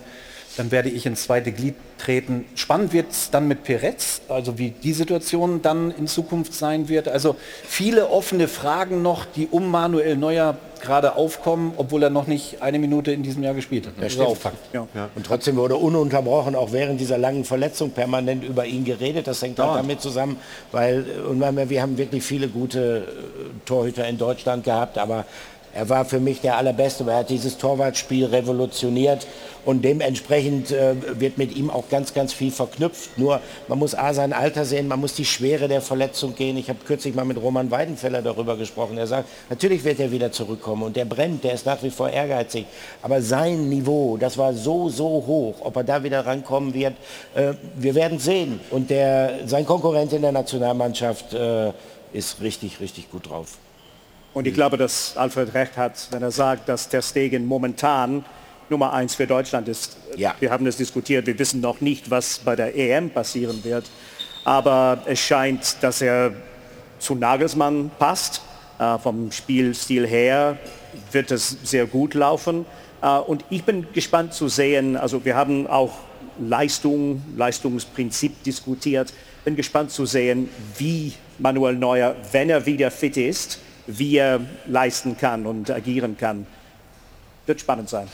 dann 0.58 0.72
werde 0.72 0.90
ich 0.90 1.06
ins 1.06 1.24
zweite 1.24 1.52
Glied 1.52 1.76
treten. 1.98 2.46
Spannend 2.56 2.94
wird 2.94 3.12
es 3.12 3.30
dann 3.32 3.48
mit 3.48 3.64
Peretz, 3.64 4.22
also 4.30 4.58
wie 4.58 4.72
die 4.72 4.94
Situation 4.94 5.62
dann 5.62 5.92
in 5.92 6.08
Zukunft 6.08 6.54
sein 6.54 6.90
wird. 6.90 7.08
Also 7.08 7.36
viele 7.64 8.10
offene 8.10 8.48
Fragen 8.48 9.02
noch, 9.02 9.26
die 9.26 9.48
um 9.50 9.70
Manuel 9.70 10.16
Neuer 10.18 10.58
gerade 10.82 11.16
aufkommen, 11.16 11.74
obwohl 11.78 12.04
er 12.04 12.10
noch 12.10 12.28
nicht 12.28 12.62
eine 12.62 12.80
Minute 12.80 13.12
in 13.12 13.24
diesem 13.24 13.44
Jahr 13.44 13.54
gespielt 13.54 13.88
hat. 13.88 13.94
Das 14.00 14.14
ist 14.14 14.20
auch 14.20 14.38
Fakt. 14.38 14.58
Ja. 14.74 14.88
Und 15.16 15.26
trotzdem 15.26 15.56
wurde 15.56 15.76
ununterbrochen 15.76 16.56
auch 16.56 16.72
während 16.72 17.00
dieser 17.00 17.18
langen 17.18 17.44
Verletzung 17.44 17.92
permanent 17.92 18.44
über 18.44 18.66
ihn 18.66 18.86
geredet. 18.86 19.28
Das 19.28 19.42
hängt 19.42 19.60
auch 19.60 19.76
damit 19.76 20.02
zusammen, 20.02 20.38
weil 20.72 21.06
und 21.28 21.42
wir 21.70 21.82
haben 21.82 21.98
wirklich 21.98 22.24
viele 22.24 22.48
gute 22.48 22.98
äh, 22.98 23.66
Torhüter 23.66 24.08
in 24.08 24.18
Deutschland 24.18 24.64
gehabt, 24.64 24.98
aber 24.98 25.26
er 25.76 25.90
war 25.90 26.06
für 26.06 26.22
mich 26.22 26.40
der 26.40 26.56
Allerbeste, 26.56 27.04
er 27.06 27.18
hat 27.18 27.30
dieses 27.30 27.58
Torwartspiel 27.58 28.26
revolutioniert 28.26 29.28
und 29.66 29.84
dementsprechend 29.84 30.72
äh, 30.72 30.96
wird 31.20 31.38
mit 31.38 31.56
ihm 31.56 31.70
auch 31.70 31.90
ganz, 31.90 32.14
ganz 32.14 32.32
viel 32.32 32.50
verknüpft. 32.50 33.18
Nur 33.18 33.42
man 33.68 33.80
muss 33.80 33.94
A 33.94 34.14
sein 34.14 34.32
Alter 34.32 34.64
sehen, 34.64 34.88
man 34.88 35.02
muss 35.02 35.16
die 35.16 35.26
Schwere 35.26 35.68
der 35.68 35.82
Verletzung 35.82 36.34
gehen. 36.34 36.56
Ich 36.56 36.70
habe 36.70 36.80
kürzlich 36.86 37.14
mal 37.14 37.26
mit 37.26 37.38
Roman 37.38 37.72
Weidenfeller 37.72 38.22
darüber 38.22 38.56
gesprochen. 38.56 38.98
Er 38.98 39.08
sagt, 39.08 39.28
natürlich 39.50 39.84
wird 39.84 40.00
er 40.00 40.12
wieder 40.12 40.32
zurückkommen 40.32 40.84
und 40.84 40.96
der 40.96 41.04
brennt, 41.04 41.44
der 41.44 41.54
ist 41.54 41.66
nach 41.66 41.84
wie 41.84 41.90
vor 41.90 42.10
ehrgeizig. 42.10 42.66
Aber 43.02 43.22
sein 43.22 43.68
Niveau, 43.68 44.16
das 44.16 44.38
war 44.38 44.54
so, 44.54 44.88
so 44.88 45.06
hoch, 45.28 45.56
ob 45.60 45.76
er 45.76 45.84
da 45.84 46.04
wieder 46.04 46.26
rankommen 46.26 46.74
wird, 46.74 46.94
äh, 47.34 47.54
wir 47.76 47.96
werden 47.96 48.20
sehen. 48.20 48.62
Und 48.72 48.90
der, 48.90 49.40
sein 49.46 49.66
Konkurrent 49.66 50.14
in 50.14 50.22
der 50.22 50.32
Nationalmannschaft 50.32 51.34
äh, 51.34 51.74
ist 52.14 52.40
richtig, 52.42 52.80
richtig 52.80 53.12
gut 53.12 53.30
drauf. 53.30 53.58
Und 54.36 54.48
ich 54.48 54.54
glaube, 54.54 54.76
dass 54.76 55.16
Alfred 55.16 55.54
recht 55.54 55.78
hat, 55.78 56.10
wenn 56.12 56.22
er 56.22 56.30
sagt, 56.30 56.68
dass 56.68 56.90
Ter 56.90 57.02
Stegen 57.02 57.46
momentan 57.46 58.26
Nummer 58.70 58.92
eins 58.92 59.16
für 59.16 59.26
Deutschland 59.26 59.70
ist. 59.70 59.96
Ja. 60.18 60.36
Wir 60.42 60.52
haben 60.52 60.66
das 60.66 60.76
diskutiert, 60.76 61.26
wir 61.26 61.40
wissen 61.40 61.62
noch 61.62 61.80
nicht, 61.80 62.12
was 62.12 62.40
bei 62.40 62.54
der 62.54 62.76
EM 62.76 63.12
passieren 63.12 63.64
wird. 63.64 63.86
Aber 64.44 65.02
es 65.06 65.22
scheint, 65.22 65.78
dass 65.80 66.02
er 66.02 66.34
zu 67.00 67.16
Nagelsmann 67.16 67.92
passt. 67.98 68.42
Äh, 68.78 68.98
vom 69.00 69.32
Spielstil 69.32 70.06
her 70.06 70.58
wird 71.14 71.32
es 71.32 71.56
sehr 71.64 71.86
gut 71.86 72.14
laufen. 72.14 72.66
Äh, 73.02 73.18
und 73.20 73.46
ich 73.50 73.64
bin 73.64 73.88
gespannt 73.94 74.34
zu 74.34 74.50
sehen, 74.50 74.98
also 74.98 75.24
wir 75.24 75.38
haben 75.38 75.66
auch 75.66 75.94
Leistung, 76.38 77.24
Leistungsprinzip 77.38 78.44
diskutiert. 78.44 79.14
Bin 79.46 79.56
gespannt 79.56 79.92
zu 79.92 80.06
sehen, 80.06 80.50
wie 80.78 81.14
Manuel 81.40 81.76
Neuer, 81.76 82.18
wenn 82.34 82.50
er 82.50 82.66
wieder 82.66 82.92
fit 82.92 83.16
ist, 83.16 83.62
wie 83.88 84.18
er 84.18 84.42
leisten 84.66 85.18
kann 85.18 85.46
und 85.46 85.70
agieren 85.72 86.18
kann. 86.18 86.48
Wird 87.46 87.60
spannend 87.60 87.90
sein. 87.90 88.08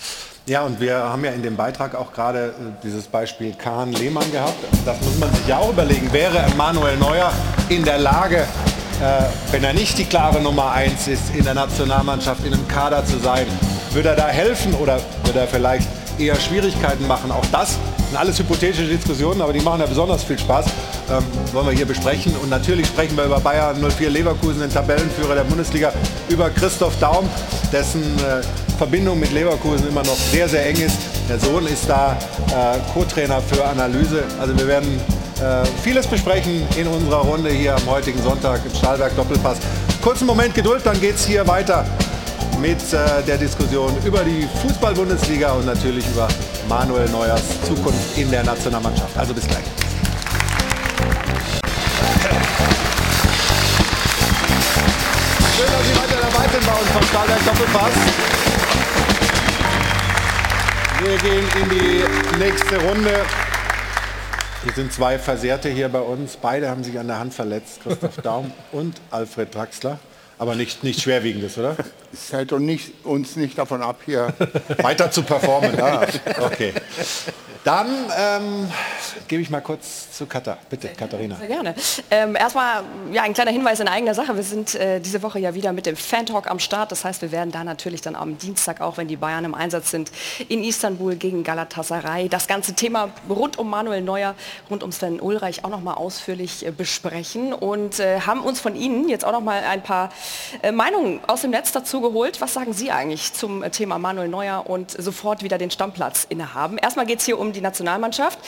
Ja, 0.48 0.64
und 0.64 0.80
wir 0.82 0.96
haben 0.96 1.24
ja 1.24 1.32
in 1.32 1.44
dem 1.44 1.56
Beitrag 1.56 1.96
auch 1.96 2.12
gerade 2.12 2.48
äh, 2.48 2.52
dieses 2.84 3.08
Beispiel 3.08 3.54
Kahn 3.54 3.94
Lehmann 3.94 4.30
gehabt. 4.32 4.58
Das 4.86 5.00
muss 5.02 5.18
man 5.20 5.32
sich 5.34 5.48
ja 5.48 5.58
auch 5.58 5.70
überlegen. 5.70 6.12
Wäre 6.12 6.44
Manuel 6.58 6.98
Neuer 6.98 7.32
in 7.70 7.86
der 7.86 8.00
Lage, 8.00 8.38
äh, 8.38 9.24
wenn 9.52 9.64
er 9.64 9.74
nicht 9.74 9.98
die 10.00 10.06
klare 10.06 10.42
Nummer 10.42 10.72
1 10.72 11.08
ist, 11.08 11.36
in 11.36 11.44
der 11.44 11.54
Nationalmannschaft, 11.54 12.44
in 12.44 12.54
einem 12.54 12.68
Kader 12.68 13.06
zu 13.06 13.20
sein, 13.20 13.46
würde 13.92 14.10
er 14.10 14.16
da 14.16 14.28
helfen 14.28 14.74
oder 14.74 15.00
würde 15.24 15.40
er 15.40 15.48
vielleicht 15.48 15.88
eher 16.22 16.40
Schwierigkeiten 16.40 17.08
machen? 17.08 17.32
Auch 17.32 17.46
das 17.52 17.78
sind 18.08 18.18
alles 18.18 18.38
hypothetische 18.40 18.86
Diskussionen, 18.86 19.42
aber 19.42 19.54
die 19.54 19.62
machen 19.62 19.80
ja 19.80 19.86
besonders 19.86 20.24
viel 20.24 20.38
Spaß. 20.38 20.66
Ähm, 21.10 21.24
wollen 21.54 21.68
wir 21.68 21.74
hier 21.74 21.86
besprechen. 21.86 22.36
Und 22.42 22.50
natürlich 22.50 22.88
sprechen 22.88 23.18
wir 23.18 23.26
über 23.26 23.40
Bayern 23.40 23.78
04 23.82 24.10
Leverkusen, 24.10 24.62
den 24.62 24.70
Tabellenführer 24.70 25.36
der 25.36 25.44
Bundesliga, 25.44 25.92
über 26.30 26.50
Christoph 26.50 26.98
Daum, 27.00 27.28
dessen 27.72 28.02
äh, 28.20 28.42
Verbindung 28.78 29.20
mit 29.20 29.32
Leverkusen 29.32 29.88
immer 29.88 30.04
noch 30.04 30.16
sehr, 30.16 30.48
sehr 30.48 30.66
eng 30.66 30.78
ist. 30.78 30.98
Der 31.30 31.40
Sohn 31.40 31.66
ist 31.68 31.88
da 31.88 32.18
äh, 32.50 32.78
Co-Trainer 32.94 33.42
für 33.42 33.66
Analyse. 33.66 34.24
Also 34.40 34.58
wir 34.58 34.68
werden 34.68 35.00
äh, 35.42 35.66
vieles 35.84 36.06
besprechen 36.08 36.64
in 36.78 36.88
unserer 36.88 37.22
Runde 37.22 37.50
hier 37.50 37.76
am 37.76 37.86
heutigen 37.88 38.22
Sonntag 38.22 38.62
im 38.66 38.76
Stahlberg 38.76 39.16
Doppelpass. 39.16 39.58
Kurzen 40.02 40.26
Moment 40.26 40.54
Geduld, 40.54 40.82
dann 40.84 41.00
geht 41.00 41.16
es 41.16 41.26
hier 41.26 41.48
weiter 41.48 41.86
mit 42.60 42.82
äh, 42.94 43.24
der 43.26 43.38
Diskussion 43.38 43.96
über 44.06 44.24
die 44.24 44.48
Fußball-Bundesliga 44.62 45.54
und 45.54 45.66
natürlich 45.66 46.08
über 46.10 46.28
Manuel 46.68 47.10
Neuers 47.10 47.44
Zukunft 47.68 48.18
in 48.18 48.30
der 48.30 48.44
Nationalmannschaft. 48.44 49.18
Also 49.18 49.34
bis 49.34 49.48
gleich. 49.48 49.64
Schön, 55.58 55.66
dass 55.66 55.88
Sie 55.88 55.96
weiter 55.96 56.22
dabei 56.22 56.48
sind 56.52 56.66
bei 56.66 56.74
uns 56.74 56.90
vom 56.90 57.04
Stahlwerk 57.04 57.46
Doppelpass. 57.46 57.94
Wir 61.04 61.18
gehen 61.18 61.46
in 61.64 61.70
die 61.70 62.04
nächste 62.38 62.78
Runde. 62.82 63.26
Hier 64.64 64.74
sind 64.74 64.94
zwei 64.94 65.18
Versehrte 65.18 65.70
hier 65.70 65.90
bei 65.90 66.02
uns. 66.02 66.38
Beide 66.38 66.70
haben 66.70 66.84
sich 66.84 67.00
an 67.00 67.08
der 67.08 67.18
Hand 67.18 67.34
verletzt. 67.34 67.82
Christoph 67.82 68.18
Daum 68.18 68.52
und 68.72 69.02
Alfred 69.10 69.56
Draxler. 69.56 69.98
Aber 70.42 70.56
nicht, 70.56 70.84
nicht 70.84 71.00
schwerwiegendes, 71.02 71.60
oder? 71.60 71.76
Es 72.12 72.34
hält 72.34 72.52
uns 72.52 72.66
nicht, 72.66 73.06
uns 73.06 73.36
nicht 73.36 73.58
davon 73.60 73.84
ab, 73.84 74.02
hier 74.06 74.34
weiter 74.80 75.12
zu 75.12 75.22
performen. 75.22 75.78
Ja, 75.78 76.02
okay. 76.42 76.74
Dann 77.64 77.88
ähm, 78.18 78.68
gebe 79.28 79.42
ich 79.42 79.50
mal 79.50 79.62
kurz 79.62 80.12
zu 80.12 80.26
Katha. 80.26 80.58
Bitte, 80.70 80.90
Katharina. 80.90 81.36
Sehr 81.36 81.48
gerne. 81.48 81.76
Ähm, 82.10 82.36
erstmal 82.36 82.84
ja, 83.12 83.24
ein 83.24 83.34
kleiner 83.34 83.52
Hinweis 83.52 83.80
in 83.80 83.88
eigener 83.88 84.14
Sache. 84.14 84.36
Wir 84.36 84.44
sind 84.44 84.76
äh, 84.76 85.00
diese 85.00 85.22
Woche 85.24 85.40
ja 85.40 85.54
wieder 85.54 85.74
mit 85.74 85.86
dem 85.86 85.96
Fan-Talk 85.96 86.50
am 86.50 86.60
Start. 86.60 86.92
Das 86.92 87.04
heißt, 87.04 87.22
wir 87.22 87.32
werden 87.32 87.52
da 87.52 87.64
natürlich 87.64 88.02
dann 88.02 88.16
am 88.16 88.38
Dienstag, 88.38 88.82
auch 88.82 88.98
wenn 88.98 89.08
die 89.08 89.18
Bayern 89.18 89.46
im 89.46 89.56
Einsatz 89.56 89.92
sind, 89.92 90.12
in 90.48 90.64
Istanbul 90.64 91.16
gegen 91.16 91.44
Galatasaray 91.44 92.30
das 92.30 92.48
ganze 92.48 92.74
Thema 92.74 93.10
rund 93.30 93.58
um 93.58 93.70
Manuel 93.70 94.02
Neuer, 94.02 94.36
rund 94.70 94.84
um 94.84 94.92
Sven 94.92 95.20
Ulreich 95.20 95.64
auch 95.66 95.70
nochmal 95.70 95.96
ausführlich 95.96 96.66
äh, 96.66 96.72
besprechen 96.72 97.54
und 97.54 98.00
äh, 98.00 98.22
haben 98.22 98.42
uns 98.42 98.60
von 98.60 98.76
Ihnen 98.76 99.10
jetzt 99.10 99.26
auch 99.26 99.32
nochmal 99.32 99.64
ein 99.64 99.84
paar 99.84 100.10
äh, 100.62 100.72
Meinungen 100.72 101.20
aus 101.28 101.42
dem 101.42 101.52
Netz 101.52 101.72
dazu 101.72 102.02
geholt. 102.02 102.42
Was 102.42 102.54
sagen 102.54 102.74
Sie 102.74 102.92
eigentlich 102.92 103.34
zum 103.34 103.64
äh, 103.64 103.70
Thema 103.70 104.00
Manuel 104.00 104.28
Neuer 104.28 104.70
und 104.70 104.92
sofort 104.92 105.44
wieder 105.44 105.58
den 105.58 105.72
Stammplatz 105.72 106.26
innehaben? 106.30 106.78
Erstmal 106.78 107.06
geht 107.06 107.20
es 107.20 107.26
hier 107.26 107.40
um 107.40 107.54
die 107.54 107.62
Nationalmannschaft. 107.62 108.40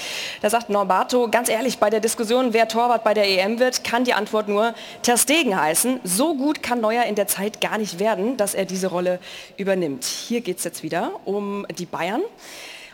Da 0.42 0.50
sagt 0.54 0.70
Norbato, 0.70 1.30
ganz 1.30 1.50
ehrlich, 1.50 1.80
bei 1.80 1.90
der 1.90 2.00
Diskussion, 2.00 2.54
wer 2.54 2.68
Torwart 2.68 3.04
bei 3.04 3.16
der 3.16 3.28
EM 3.28 3.58
wird, 3.58 3.84
kann 3.84 4.04
die 4.04 4.14
Antwort 4.14 4.48
nur 4.48 4.76
Ter 5.02 5.18
Stegen 5.18 5.60
heißen. 5.60 6.00
So 6.04 6.36
gut 6.36 6.62
kann 6.62 6.80
Neuer 6.80 7.06
in 7.06 7.16
der 7.16 7.26
Zeit 7.26 7.60
gar 7.60 7.80
nicht 7.80 7.98
werden, 7.98 8.38
dass 8.38 8.54
er 8.54 8.66
diese 8.66 8.86
Rolle 8.86 9.18
übernimmt. 9.58 10.06
Hier 10.06 10.42
geht 10.42 10.60
es 10.60 10.64
jetzt 10.64 10.84
wieder 10.84 11.14
um 11.26 11.66
die 11.76 11.88
Bayern. 11.88 12.22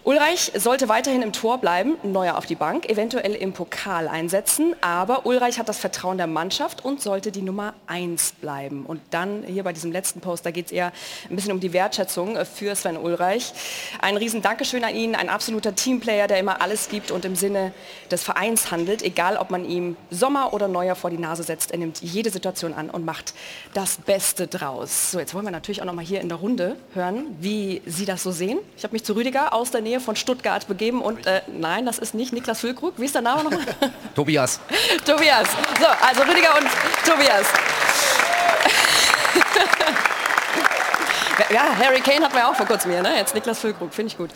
Ulreich 0.10 0.53
sollte 0.55 0.89
weiterhin 0.89 1.22
im 1.22 1.34
Tor 1.34 1.60
bleiben, 1.60 1.95
Neuer 2.01 2.36
auf 2.36 2.47
die 2.47 2.55
Bank, 2.55 2.89
eventuell 2.89 3.36
im 3.36 3.53
Pokal 3.53 4.07
einsetzen, 4.07 4.76
aber 4.82 5.28
Ulreich 5.28 5.60
hat 5.60 5.70
das 5.70 5.78
Vertrauen 5.78 6.18
der 6.18 6.26
Mannschaft 6.26 6.84
und 6.84 6.99
sollte 6.99 7.32
die 7.32 7.43
Nummer 7.43 7.76
1 7.86 8.32
bleiben. 8.41 8.88
Und 8.88 9.01
dann 9.12 9.43
hier 9.43 9.64
bei 9.64 9.72
diesem 9.72 9.91
letzten 9.91 10.20
Post, 10.20 10.47
da 10.47 10.49
geht 10.49 10.66
es 10.66 10.72
eher 10.72 10.93
ein 11.30 11.36
bisschen 11.36 11.51
um 11.51 11.60
die 11.60 11.74
Wertschätzung 11.74 12.43
für 12.43 12.74
Sven 12.74 12.97
Ulreich. 12.97 13.53
Ein 14.01 14.18
riesen 14.18 14.41
Dankeschön 14.41 14.84
an 14.84 14.95
ihn, 14.95 15.14
ein 15.14 15.30
absoluter 15.30 15.76
Teamplayer, 15.76 16.26
der 16.26 16.39
immer 16.39 16.60
alles 16.60 16.89
gibt 16.89 17.12
und 17.12 17.24
im 17.24 17.36
Sinne 17.36 17.72
des 18.10 18.24
Vereins 18.24 18.72
handelt, 18.72 19.03
egal 19.03 19.38
ob 19.38 19.51
man 19.51 19.64
ihm 19.64 19.95
Sommer 20.10 20.53
oder 20.53 20.68
Neuer 20.68 20.95
vor 20.95 21.12
die 21.12 21.20
Nase 21.20 21.43
setzt, 21.43 21.70
er 21.70 21.78
nimmt 21.78 22.01
jede 22.01 22.32
Situation 22.32 22.74
an 22.74 22.89
und 22.89 23.05
macht 23.05 23.36
das 23.76 23.97
Beste 23.97 24.47
draus. 24.47 25.12
So, 25.12 25.20
jetzt 25.20 25.36
wollen 25.36 25.45
wir 25.45 25.51
natürlich 25.51 25.84
auch 25.84 25.86
noch 25.86 25.93
mal 25.93 26.03
hier 26.03 26.22
in 26.22 26.30
der 26.30 26.39
Runde 26.39 26.78
hören, 26.95 27.38
wie 27.39 27.84
Sie 27.86 28.05
das 28.05 28.24
so 28.24 28.32
sehen. 28.32 28.57
Ich 28.76 28.84
habe 28.84 28.93
mich 28.93 29.03
zu 29.03 29.14
Rüdiger 29.14 29.53
aus 29.53 29.70
der 29.70 29.82
Nähe 29.82 29.99
von 30.00 30.16
Stuttgart 30.16 30.68
begeben 30.68 31.02
und 31.02 31.26
äh, 31.26 31.41
nein, 31.47 31.86
das 31.86 32.00
ist 32.00 32.14
nicht 32.14 32.34
Niklas 32.34 32.60
Füllkrug. 32.60 32.93
Wie 32.97 33.06
ist 33.06 33.16
der 33.16 33.22
Name 33.22 33.43
nochmal? 33.43 33.66
Tobias. 34.16 34.60
Tobias. 35.06 35.47
So, 35.80 35.86
also 35.86 36.22
Rüdiger 36.24 36.56
und 36.58 36.68
Tobias. 37.06 37.47
ja, 41.54 41.64
Harry 41.78 42.02
Kane 42.02 42.26
hatten 42.26 42.36
wir 42.36 42.47
auch 42.47 42.56
vor 42.56 42.66
kurzem 42.66 42.91
hier, 42.91 43.02
ne? 43.02 43.16
Jetzt 43.16 43.34
Niklas 43.34 43.60
Füllkrug, 43.60 43.93
finde 43.93 44.12
ich 44.12 44.18
gut. 44.18 44.32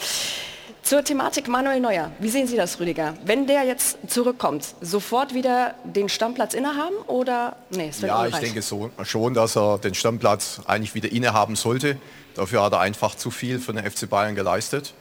Zur 0.84 1.02
Thematik 1.02 1.48
Manuel 1.48 1.80
Neuer. 1.80 2.12
Wie 2.20 2.28
sehen 2.28 2.46
Sie 2.46 2.58
das, 2.58 2.78
Rüdiger? 2.78 3.14
Wenn 3.24 3.48
der 3.48 3.64
jetzt 3.64 3.98
zurückkommt, 4.08 4.76
sofort 4.82 5.34
wieder 5.34 5.76
den 5.86 6.10
Stammplatz 6.10 6.54
innehaben 6.54 6.98
oder 7.08 7.56
nee, 7.70 7.88
es 7.90 8.02
wird 8.02 8.10
Ja, 8.10 8.28
ich 8.28 8.36
denke 8.36 8.62
so, 8.62 8.92
schon, 9.04 9.34
dass 9.34 9.56
er 9.56 9.78
den 9.78 9.94
Stammplatz 9.94 10.60
eigentlich 10.66 10.94
wieder 10.94 11.10
innehaben 11.10 11.56
sollte. 11.56 11.98
Dafür 12.36 12.64
hat 12.64 12.74
er 12.74 12.82
einfach 12.82 13.16
zu 13.16 13.32
viel 13.32 13.60
für 13.60 13.72
den 13.72 13.90
FC 13.90 14.10
Bayern 14.10 14.36
geleistet. 14.36 14.94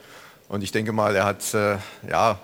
Und 0.53 0.61
ich 0.61 0.71
denke 0.71 0.91
mal, 0.91 1.15
er 1.15 1.25
hat, 1.25 1.51
äh, 1.55 1.77
ja, 2.07 2.37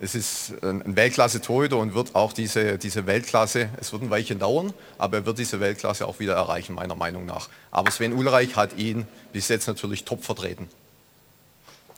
es 0.00 0.14
ist 0.14 0.54
ein 0.62 0.96
Weltklasse-Torhüter 0.96 1.76
und 1.76 1.92
wird 1.92 2.14
auch 2.14 2.32
diese, 2.32 2.78
diese 2.78 3.04
Weltklasse, 3.04 3.68
es 3.78 3.92
wird 3.92 4.00
ein 4.00 4.08
Weilchen 4.08 4.38
dauern, 4.38 4.72
aber 4.96 5.18
er 5.18 5.26
wird 5.26 5.36
diese 5.36 5.60
Weltklasse 5.60 6.06
auch 6.06 6.18
wieder 6.18 6.32
erreichen, 6.32 6.74
meiner 6.74 6.94
Meinung 6.94 7.26
nach. 7.26 7.50
Aber 7.70 7.90
Sven 7.90 8.14
Ulreich 8.14 8.56
hat 8.56 8.78
ihn 8.78 9.06
bis 9.34 9.48
jetzt 9.48 9.66
natürlich 9.66 10.06
top 10.06 10.24
vertreten. 10.24 10.66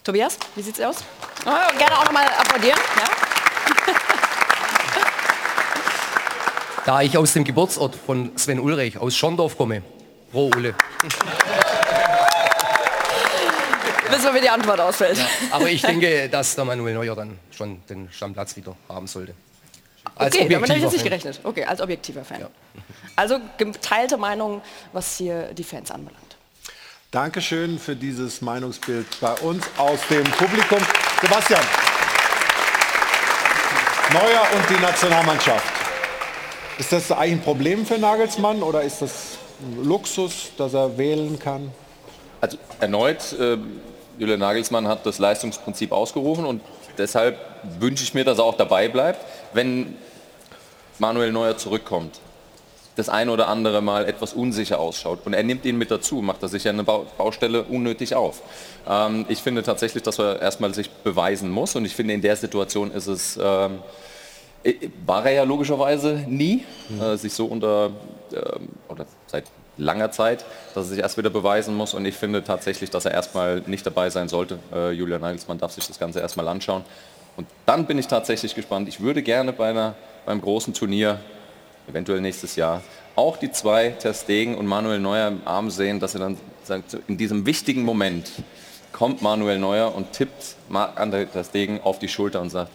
Tobias, 0.03 0.39
wie 0.57 0.63
sieht's 0.63 0.81
aus? 0.81 0.97
Oh, 1.47 1.79
gerne 1.79 1.99
auch 1.99 2.05
nochmal 2.05 2.27
applaudieren. 2.37 2.81
Ja? 2.97 3.95
Da 6.85 7.01
ich 7.01 7.17
aus 7.17 7.33
dem 7.33 7.45
Geburtsort 7.45 7.95
von 7.95 8.37
Sven 8.37 8.59
Ulrich, 8.59 8.99
aus 8.99 9.17
Schondorf 9.17 9.57
komme. 9.57 9.85
Pro 10.33 10.51
Ulle. 10.57 10.75
Wissen 14.15 14.27
wir, 14.27 14.35
wie 14.35 14.41
die 14.43 14.49
Antwort 14.49 14.79
ausfällt. 14.79 15.19
Aber 15.51 15.69
ich 15.69 15.83
denke, 15.83 16.29
dass 16.29 16.55
der 16.55 16.65
Manuel 16.65 16.95
Neuer 16.95 17.17
dann 17.17 17.37
schon 17.51 17.83
den 17.89 18.09
Stammplatz 18.13 18.55
wieder 18.57 18.77
haben 18.89 19.09
sollte. 19.09 19.35
Als 20.15 20.37
okay, 20.37 20.49
damit 20.49 20.71
habe 20.71 20.79
ich 20.79 20.85
jetzt 20.85 20.93
nicht 20.93 21.05
gerechnet. 21.05 21.41
Okay, 21.43 21.65
als 21.65 21.81
objektiver 21.81 22.25
Fan. 22.25 22.47
Also 23.17 23.41
geteilte 23.59 24.17
Meinung, 24.17 24.63
was 24.93 25.17
hier 25.17 25.53
die 25.55 25.65
Fans 25.65 25.91
anbelangt. 25.91 26.37
Dankeschön 27.11 27.79
für 27.79 27.97
dieses 27.97 28.41
Meinungsbild 28.41 29.07
bei 29.21 29.33
uns 29.35 29.65
aus 29.77 29.99
dem 30.09 30.25
Publikum. 30.25 30.79
Sebastian, 31.21 31.63
Neuer 34.13 34.47
und 34.55 34.71
die 34.71 34.81
Nationalmannschaft. 34.81 35.67
Ist 36.79 36.93
das 36.93 37.11
eigentlich 37.11 37.33
ein 37.33 37.43
Problem 37.43 37.85
für 37.85 37.99
Nagelsmann 37.99 38.63
oder 38.63 38.83
ist 38.83 39.03
das 39.03 39.39
ein 39.61 39.85
Luxus, 39.85 40.53
dass 40.57 40.75
er 40.75 40.97
wählen 40.99 41.39
kann? 41.39 41.73
Also 42.41 42.59
erneut, 42.79 43.33
äh, 43.33 43.57
Julian 44.19 44.41
Nagelsmann 44.41 44.87
hat 44.89 45.05
das 45.07 45.19
Leistungsprinzip 45.19 45.93
ausgerufen 45.93 46.45
und 46.45 46.61
deshalb 46.99 47.39
wünsche 47.81 48.05
ich 48.05 48.15
mir, 48.15 48.25
dass 48.25 48.39
er 48.39 48.45
auch 48.45 48.57
dabei 48.57 48.89
bleibt, 48.89 49.21
wenn 49.53 49.97
Manuel 50.99 51.33
Neuer 51.33 51.57
zurückkommt. 51.57 52.21
Das 52.97 53.09
eine 53.09 53.33
oder 53.33 53.49
andere 53.49 53.83
Mal 53.83 54.05
etwas 54.05 54.35
unsicher 54.35 54.79
ausschaut 54.79 55.21
und 55.25 55.35
er 55.35 55.43
nimmt 55.43 55.65
ihn 55.65 55.77
mit 55.77 55.91
dazu, 55.91 56.23
macht 56.23 56.43
er 56.43 56.49
sich 56.49 56.63
ja 56.63 56.71
eine 56.71 56.85
Bau- 56.85 57.07
Baustelle 57.19 57.65
unnötig 57.65 58.15
auf. 58.15 58.41
Ähm, 58.89 59.27
ich 59.29 59.43
finde 59.43 59.65
tatsächlich, 59.65 60.05
dass 60.05 60.21
er 60.21 60.41
erstmal 60.41 60.73
sich 60.75 60.89
beweisen 60.91 61.51
muss 61.51 61.75
und 61.75 61.85
ich 61.85 61.95
finde 61.97 62.15
in 62.15 62.23
der 62.23 62.37
Situation 62.37 62.93
ist 62.93 63.09
es 63.09 63.37
ähm, 63.43 63.81
äh, 64.63 64.75
war 65.05 65.27
er 65.27 65.33
ja 65.33 65.43
logischerweise 65.43 66.25
nie, 66.29 66.65
äh, 67.01 67.17
sich 67.17 67.35
so 67.35 67.47
unter, 67.47 67.91
ähm, 68.33 68.69
oder 68.89 69.07
seit 69.27 69.45
langer 69.77 70.11
Zeit, 70.11 70.45
dass 70.75 70.87
er 70.87 70.91
sich 70.91 70.99
erst 70.99 71.19
wieder 71.19 71.31
beweisen 71.31 71.75
muss 71.75 71.95
und 71.95 72.05
ich 72.05 72.15
finde 72.15 72.45
tatsächlich, 72.45 72.91
dass 72.91 73.05
er 73.05 73.13
erstmal 73.13 73.63
nicht 73.67 73.85
dabei 73.87 74.11
sein 74.11 74.29
sollte. 74.29 74.59
Äh, 74.73 74.93
Julian 74.93 75.21
Nagelsmann 75.21 75.59
darf 75.59 75.73
sich 75.73 75.87
das 75.87 75.99
Ganze 75.99 76.21
erstmal 76.21 76.49
anschauen 76.49 76.85
und 77.37 77.47
dann 77.67 77.87
bin 77.87 77.99
ich 77.99 78.07
tatsächlich 78.07 78.55
gespannt. 78.55 78.89
Ich 78.89 79.01
würde 79.01 79.23
gerne 79.23 79.53
bei 79.53 79.71
einer, 79.71 79.95
beim 80.27 80.41
großen 80.41 80.75
Turnier, 80.75 81.19
eventuell 81.89 82.21
nächstes 82.21 82.57
Jahr, 82.57 82.83
auch 83.17 83.37
die 83.37 83.51
zwei 83.51 83.91
Ter 83.91 84.15
Stegen 84.15 84.57
und 84.57 84.67
Manuel 84.67 85.01
Neuer 85.01 85.29
im 85.29 85.43
Arm 85.45 85.71
sehen, 85.71 86.01
dass 86.01 86.15
er 86.15 86.21
dann 86.21 86.39
sagt, 86.63 86.97
in 87.09 87.17
diesem 87.17 87.47
wichtigen 87.47 87.83
Moment 87.83 88.31
kommt 88.93 89.23
Manuel 89.23 89.59
Neuer 89.59 89.95
und 89.95 90.13
tippt 90.13 90.57
Marc-André 90.69 91.27
Ter 91.27 91.45
Stegen 91.45 91.81
auf 91.83 91.99
die 91.99 92.09
Schulter 92.09 92.41
und 92.41 92.51
sagt, 92.51 92.71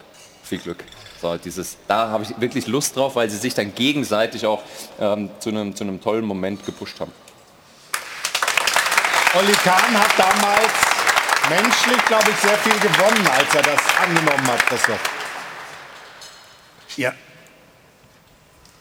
viel 0.49 0.59
Glück. 0.59 0.83
So, 1.21 1.37
dieses, 1.37 1.77
da 1.87 2.09
habe 2.09 2.23
ich 2.23 2.39
wirklich 2.39 2.67
Lust 2.67 2.95
drauf, 2.95 3.15
weil 3.15 3.29
sie 3.29 3.37
sich 3.37 3.53
dann 3.53 3.73
gegenseitig 3.75 4.45
auch 4.45 4.63
ähm, 4.99 5.29
zu, 5.39 5.49
einem, 5.49 5.75
zu 5.75 5.83
einem 5.83 6.01
tollen 6.01 6.25
Moment 6.25 6.65
gepusht 6.65 6.99
haben. 6.99 7.11
Olli 9.35 9.53
Kahn 9.53 9.93
hat 9.93 10.11
damals 10.17 10.73
menschlich, 11.49 12.05
glaube 12.05 12.31
ich, 12.31 12.37
sehr 12.37 12.57
viel 12.57 12.79
gewonnen, 12.79 13.27
als 13.27 13.53
er 13.53 13.61
das 13.61 13.81
angenommen 14.01 14.47
hat, 14.47 14.65
Christoph. 14.65 14.99
Ja. 16.97 17.13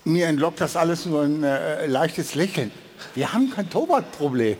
Mir 0.05 0.29
entlockt 0.29 0.61
das 0.61 0.75
alles 0.75 1.05
nur 1.05 1.23
ein 1.23 1.43
äh, 1.43 1.87
leichtes 1.87 2.35
Lächeln. 2.35 2.73
Wir 3.15 3.33
haben 3.33 3.51
kein 3.51 3.69
Torwartproblem. 3.69 4.57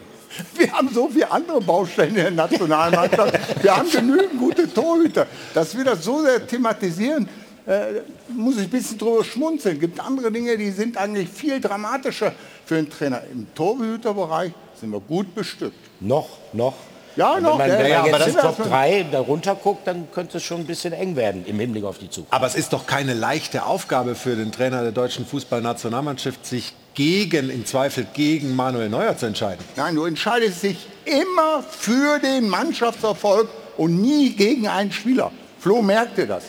Wir 0.55 0.73
haben 0.73 0.89
so 0.93 1.09
viele 1.09 1.31
andere 1.31 1.61
Baustellen 1.61 2.11
in 2.11 2.23
der 2.23 2.31
Nationalmannschaft. 2.31 3.63
Wir 3.63 3.77
haben 3.77 3.91
genügend 3.91 4.39
gute 4.39 4.73
Torhüter. 4.73 5.27
Dass 5.55 5.77
wir 5.77 5.85
das 5.85 6.05
so 6.05 6.23
sehr 6.23 6.47
thematisieren, 6.47 7.29
äh, 7.67 8.01
muss 8.29 8.57
ich 8.57 8.63
ein 8.65 8.71
bisschen 8.71 8.99
drüber 8.99 9.25
schmunzeln. 9.25 9.77
Es 9.77 9.81
gibt 9.81 10.01
andere 10.01 10.31
Dinge, 10.33 10.57
die 10.57 10.71
sind 10.71 10.97
eigentlich 10.97 11.29
viel 11.29 11.61
dramatischer 11.61 12.33
für 12.65 12.77
einen 12.77 12.91
Trainer. 12.91 13.23
Im 13.33 13.47
Torhüterbereich 13.55 14.53
sind 14.81 14.91
wir 14.91 15.01
gut 15.01 15.35
bestückt. 15.35 15.77
Noch, 16.01 16.29
noch. 16.53 16.75
Ja, 17.17 17.41
noch, 17.41 17.59
Wenn 17.59 17.69
man, 17.69 17.79
ja, 17.79 17.79
wenn 17.85 17.91
ja, 17.91 18.03
man 18.03 18.09
aber 18.15 18.19
jetzt 18.27 18.37
das 18.37 18.45
die 18.45 18.49
ist 18.49 18.57
Top 18.57 18.59
ja- 18.61 18.65
3 18.71 19.07
darunter 19.11 19.55
guckt, 19.57 19.87
dann 19.89 20.09
könnte 20.13 20.37
es 20.39 20.45
schon 20.45 20.61
ein 20.61 20.67
bisschen 20.67 20.93
eng 20.93 21.17
werden 21.17 21.45
im 21.47 21.59
Hinblick 21.59 21.83
auf 21.85 21.99
die 21.99 22.09
Zukunft. 22.09 22.33
Aber 22.33 22.47
es 22.47 22.55
ist 22.55 22.73
doch 22.73 22.87
keine 22.87 23.13
leichte 23.15 23.65
Aufgabe 23.67 24.15
für 24.15 24.37
den 24.37 24.53
Trainer 24.53 24.83
der 24.83 24.93
deutschen 24.93 25.27
Fußballnationalmannschaft, 25.27 26.47
sich 26.47 26.75
gegen, 26.99 27.49
im 27.49 27.65
Zweifel 27.65 28.09
gegen 28.13 28.57
Manuel 28.57 28.89
Neuer 28.89 29.17
zu 29.17 29.27
entscheiden. 29.27 29.65
Nein, 29.77 29.95
du 29.95 30.05
entscheidest 30.05 30.65
dich 30.65 30.89
immer 31.05 31.63
für 31.63 32.19
den 32.19 32.49
Mannschaftserfolg 32.49 33.49
und 33.77 34.03
nie 34.03 34.31
gegen 34.31 34.67
einen 34.67 34.91
Spieler. 34.91 35.31
Flo 35.61 35.81
merkte 35.81 36.27
das. 36.27 36.43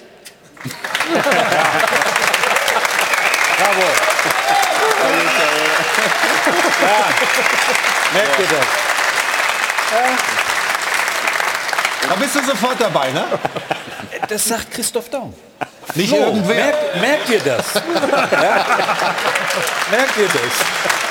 Bravo. 3.57 3.83
Ja, 6.81 7.05
merkt 8.11 8.39
ihr 8.39 8.47
das? 8.47 8.65
Da 12.09 12.15
bist 12.15 12.35
du 12.35 12.43
sofort 12.43 12.81
dabei, 12.81 13.11
ne? 13.11 13.23
Das 14.27 14.45
sagt 14.45 14.71
Christoph 14.71 15.09
Daum. 15.09 15.33
Nicht 15.95 16.09
Flo, 16.09 16.17
irgendwer. 16.17 16.55
Merkt, 16.55 17.01
merkt 17.01 17.29
ihr 17.29 17.39
das? 17.39 17.73
Ja? 17.75 18.65
Merkt 19.91 20.17
ihr 20.17 20.27
das? 20.27 21.08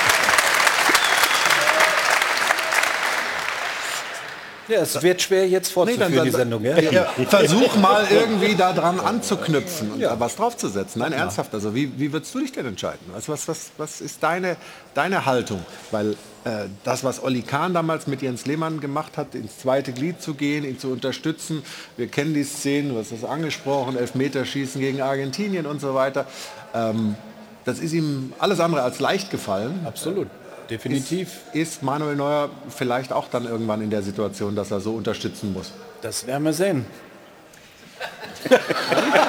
Ja, 4.69 4.81
es 4.81 5.03
wird 5.03 5.23
schwer 5.23 5.49
jetzt 5.49 5.73
fortzuführen, 5.73 6.25
die 6.25 6.31
Sendung. 6.31 6.63
Ja? 6.63 6.79
Ja, 6.79 7.05
versuch 7.29 7.77
mal 7.77 8.07
irgendwie 8.11 8.55
da 8.55 8.73
dran 8.73 9.01
anzuknüpfen 9.01 9.93
und 9.93 10.01
da 10.01 10.19
was 10.21 10.37
draufzusetzen. 10.37 11.01
Nein, 11.01 11.13
ernsthaft. 11.13 11.55
Also 11.55 11.75
wie, 11.75 11.99
wie 11.99 12.13
würdest 12.13 12.35
du 12.35 12.41
dich 12.41 12.53
denn 12.53 12.67
entscheiden? 12.67 13.01
Was, 13.13 13.29
was, 13.29 13.49
was, 13.49 13.71
was 13.79 14.01
ist 14.01 14.23
deine, 14.23 14.57
deine 14.95 15.25
Haltung? 15.25 15.65
Weil 15.91 16.17
äh, 16.45 16.67
das, 16.85 17.03
was 17.03 17.23
Olli 17.23 17.43
Kahn 17.43 17.75
damals 17.75 18.07
mit 18.07 18.23
Jens 18.23 18.47
Lehmann 18.47 18.81
gemacht 18.81 19.17
hat, 19.17 19.35
ins 19.35 19.59
zweite 19.59 19.93
Glied 19.93 20.21
zu 20.21 20.35
gehen, 20.35 20.65
ihn 20.65 20.79
zu 20.79 20.89
unterstützen. 20.89 21.63
Wir 21.97 22.09
kennen 22.09 22.35
die 22.35 22.45
Szenen, 22.45 22.91
du 22.91 22.99
hast 22.99 23.13
das 23.13 23.25
angesprochen, 23.25 23.97
Elfmeterschießen 23.97 24.81
gegen 24.81 25.01
Argentinien 25.01 25.67
und 25.67 25.81
so 25.81 25.95
weiter. 25.95 26.27
Ähm, 26.75 27.17
das 27.65 27.81
ist 27.81 27.93
ihm 27.93 28.33
alles 28.39 28.61
andere 28.61 28.83
als 28.83 28.99
leicht 28.99 29.31
gefallen. 29.31 29.81
Absolut. 29.85 30.29
Definitiv. 30.71 31.29
Ist, 31.53 31.73
ist 31.75 31.83
Manuel 31.83 32.17
Neuer 32.17 32.51
vielleicht 32.69 33.13
auch 33.13 33.29
dann 33.31 33.47
irgendwann 33.47 33.81
in 33.83 33.91
der 33.91 34.03
Situation, 34.03 34.55
dass 34.55 34.71
er 34.71 34.81
so 34.81 34.93
unterstützen 34.93 35.53
muss? 35.53 35.73
Das 36.03 36.27
werden 36.27 36.45
wir 36.45 36.53
sehen. 36.53 36.85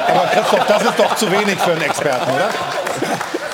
Aber 0.08 0.28
Christoph, 0.28 0.68
das 0.68 0.84
ist 0.84 1.00
doch 1.00 1.16
zu 1.16 1.32
wenig 1.32 1.58
für 1.60 1.72
einen 1.72 1.82
Experten, 1.82 2.30
oder? 2.32 2.50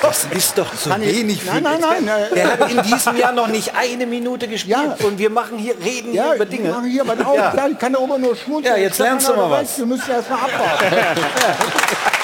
Das 0.02 0.26
ist 0.26 0.58
doch 0.58 0.76
zu 0.76 0.90
wenig 1.00 1.42
für 1.42 1.48
Nein, 1.56 1.66
einen 1.66 1.82
nein, 1.82 2.06
nein, 2.06 2.20
Experten. 2.24 2.34
äh, 2.34 2.36
Der 2.36 2.52
hat 2.52 2.72
in 2.72 2.82
diesem 2.84 3.18
Jahr 3.18 3.32
noch 3.32 3.48
nicht 3.48 3.74
eine 3.76 4.06
Minute 4.06 4.48
gespielt 4.48 5.04
und 5.04 5.18
wir 5.18 5.30
machen 5.30 5.58
hier, 5.58 5.74
reden 5.84 6.14
Ja, 6.14 6.26
hier 6.26 6.36
über 6.36 6.46
Dinge. 6.46 6.70
machen 6.70 6.86
hier 6.90 7.02
aber 7.02 7.26
auch, 7.28 7.36
Ja. 7.36 7.54
ja. 7.56 7.68
ich 7.68 7.80
kann 7.80 7.94
da 7.94 8.00
oben 8.00 8.22
nur 8.22 8.36
schmunzeln. 8.36 8.76
Ja, 8.76 8.82
jetzt 8.82 9.00
lernst 9.00 9.30
du 9.30 9.34
mal 9.36 9.50
was. 9.50 9.60
recht, 9.62 9.78
Wir 9.80 9.86
müssen 9.86 10.12
erst 10.12 10.30
mal 10.30 10.38
abwarten. 10.40 10.96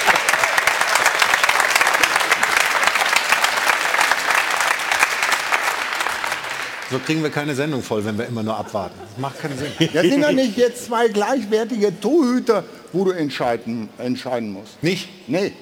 So 6.92 6.98
kriegen 6.98 7.22
wir 7.22 7.30
keine 7.30 7.54
Sendung 7.54 7.82
voll, 7.82 8.04
wenn 8.04 8.18
wir 8.18 8.26
immer 8.26 8.42
nur 8.42 8.54
abwarten. 8.54 8.94
Das 9.00 9.18
macht 9.18 9.40
keinen 9.40 9.56
Sinn. 9.56 9.72
Das 9.94 10.02
sind 10.02 10.20
ja 10.20 10.30
nicht 10.30 10.58
jetzt 10.58 10.84
zwei 10.84 11.08
gleichwertige 11.08 11.98
Torhüter, 11.98 12.64
wo 12.92 13.06
du 13.06 13.12
entscheiden, 13.12 13.88
entscheiden 13.96 14.52
musst. 14.52 14.82
Nicht? 14.82 15.08
Nee. 15.26 15.54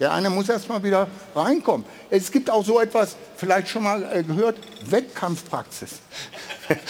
Der 0.00 0.10
eine 0.14 0.30
muss 0.30 0.48
erst 0.48 0.70
mal 0.70 0.82
wieder 0.82 1.06
reinkommen. 1.36 1.84
Es 2.08 2.32
gibt 2.32 2.48
auch 2.48 2.64
so 2.64 2.80
etwas, 2.80 3.16
vielleicht 3.36 3.68
schon 3.68 3.82
mal 3.82 4.02
äh, 4.10 4.22
gehört, 4.22 4.56
Wettkampfpraxis. 4.88 5.90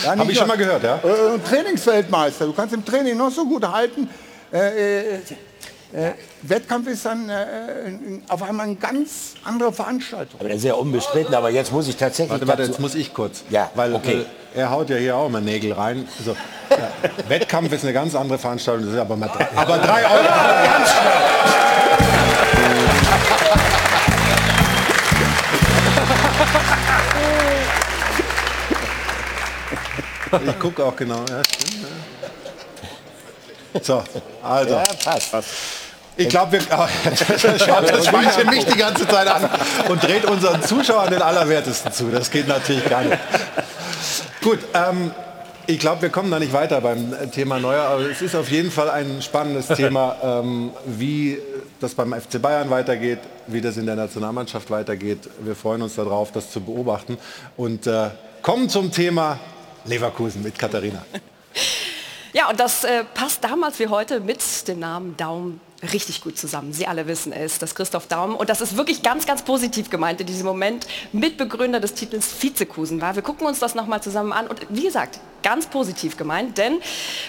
Ja, 0.04 0.10
Hab 0.10 0.18
nicht 0.18 0.32
ich 0.32 0.38
schon 0.38 0.46
mal 0.46 0.58
gehört, 0.58 0.82
ja. 0.82 0.96
Äh, 0.96 1.38
Trainingsweltmeister. 1.38 2.44
Du 2.44 2.52
kannst 2.52 2.74
im 2.74 2.84
Training 2.84 3.16
noch 3.16 3.30
so 3.30 3.46
gut 3.46 3.66
halten. 3.66 4.10
Äh, 4.52 5.20
äh, 5.92 6.12
Wettkampf 6.42 6.86
ist 6.88 7.04
dann 7.04 7.28
äh, 7.28 7.34
auf 8.28 8.42
einmal 8.42 8.66
eine 8.66 8.76
ganz 8.76 9.34
andere 9.44 9.72
Veranstaltung. 9.72 10.38
Aber 10.38 10.48
das 10.48 10.58
ist 10.58 10.64
ja 10.64 10.74
unbestritten, 10.74 11.34
aber 11.34 11.50
jetzt 11.50 11.72
muss 11.72 11.88
ich 11.88 11.96
tatsächlich 11.96 12.30
Warte, 12.30 12.46
warte, 12.46 12.62
jetzt 12.62 12.78
muss 12.78 12.94
ich 12.94 13.12
kurz. 13.12 13.42
Ja, 13.50 13.70
weil 13.74 13.94
okay. 13.94 14.24
äh, 14.54 14.58
er 14.60 14.70
haut 14.70 14.88
ja 14.88 14.96
hier 14.96 15.16
auch 15.16 15.26
immer 15.26 15.40
Nägel 15.40 15.72
rein. 15.72 16.08
Also, 16.18 16.36
ja, 16.70 16.92
Wettkampf 17.28 17.72
ist 17.72 17.82
eine 17.82 17.92
ganz 17.92 18.14
andere 18.14 18.38
Veranstaltung. 18.38 18.86
Das 18.86 18.94
ist 18.94 19.00
aber 19.00 19.16
mal 19.16 19.28
drei, 19.28 19.48
aber 19.56 19.78
drei 19.78 20.04
Euro. 20.04 20.28
Ganz 20.64 20.90
schnell. 20.90 21.30
Ich 30.46 30.58
gucke 30.60 30.84
auch 30.84 30.94
genau. 30.94 31.24
Ja, 31.28 31.42
stimmt, 31.44 31.82
ja. 31.82 31.88
So, 33.82 34.02
also. 34.42 34.74
Ja, 34.74 34.84
passt. 35.04 35.34
Ich 36.16 36.28
glaube, 36.28 36.52
wir 36.52 36.60
schaut 37.58 37.88
das 37.88 38.06
Schweinchen 38.06 38.50
mich 38.50 38.64
die 38.66 38.76
ganze 38.76 39.06
Zeit 39.08 39.26
an 39.26 39.48
und 39.88 40.02
dreht 40.02 40.24
unseren 40.26 40.62
Zuschauern 40.62 41.10
den 41.10 41.22
Allerwertesten 41.22 41.92
zu. 41.92 42.10
Das 42.10 42.30
geht 42.30 42.46
natürlich 42.46 42.86
gar 42.88 43.02
nicht. 43.02 43.18
Gut, 44.42 44.58
ähm, 44.74 45.12
ich 45.66 45.78
glaube, 45.78 46.02
wir 46.02 46.08
kommen 46.10 46.30
da 46.30 46.38
nicht 46.38 46.52
weiter 46.52 46.80
beim 46.80 47.14
Thema 47.30 47.58
Neuer, 47.58 47.84
aber 47.84 48.02
es 48.02 48.20
ist 48.20 48.34
auf 48.34 48.50
jeden 48.50 48.70
Fall 48.70 48.90
ein 48.90 49.22
spannendes 49.22 49.68
Thema, 49.68 50.16
ähm, 50.22 50.72
wie 50.84 51.38
das 51.80 51.94
beim 51.94 52.12
FC 52.12 52.42
Bayern 52.42 52.68
weitergeht, 52.70 53.20
wie 53.46 53.60
das 53.60 53.76
in 53.76 53.86
der 53.86 53.96
Nationalmannschaft 53.96 54.70
weitergeht. 54.70 55.30
Wir 55.40 55.54
freuen 55.54 55.82
uns 55.82 55.94
darauf, 55.94 56.32
das 56.32 56.50
zu 56.50 56.60
beobachten 56.60 57.18
und 57.56 57.86
äh, 57.86 58.10
kommen 58.42 58.68
zum 58.68 58.90
Thema 58.90 59.38
Leverkusen 59.84 60.42
mit 60.42 60.58
Katharina. 60.58 61.02
Ja, 62.32 62.48
und 62.48 62.60
das 62.60 62.84
äh, 62.84 63.04
passt 63.14 63.42
damals 63.42 63.78
wie 63.78 63.88
heute 63.88 64.20
mit 64.20 64.68
dem 64.68 64.78
Namen 64.78 65.16
Daum 65.16 65.60
richtig 65.92 66.20
gut 66.20 66.38
zusammen. 66.38 66.72
Sie 66.72 66.86
alle 66.86 67.06
wissen 67.06 67.32
es, 67.32 67.58
dass 67.58 67.74
Christoph 67.74 68.06
Daum, 68.06 68.36
und 68.36 68.48
das 68.48 68.60
ist 68.60 68.76
wirklich 68.76 69.02
ganz, 69.02 69.26
ganz 69.26 69.42
positiv 69.42 69.90
gemeint 69.90 70.20
in 70.20 70.26
diesem 70.26 70.46
Moment, 70.46 70.86
Mitbegründer 71.12 71.80
des 71.80 71.94
Titels 71.94 72.30
Vizekusen 72.42 73.00
war. 73.00 73.14
Wir 73.14 73.22
gucken 73.22 73.46
uns 73.46 73.58
das 73.58 73.74
nochmal 73.74 74.02
zusammen 74.02 74.32
an 74.32 74.46
und 74.46 74.60
wie 74.68 74.84
gesagt, 74.84 75.20
ganz 75.42 75.66
positiv 75.66 76.16
gemeint, 76.16 76.58
denn 76.58 76.80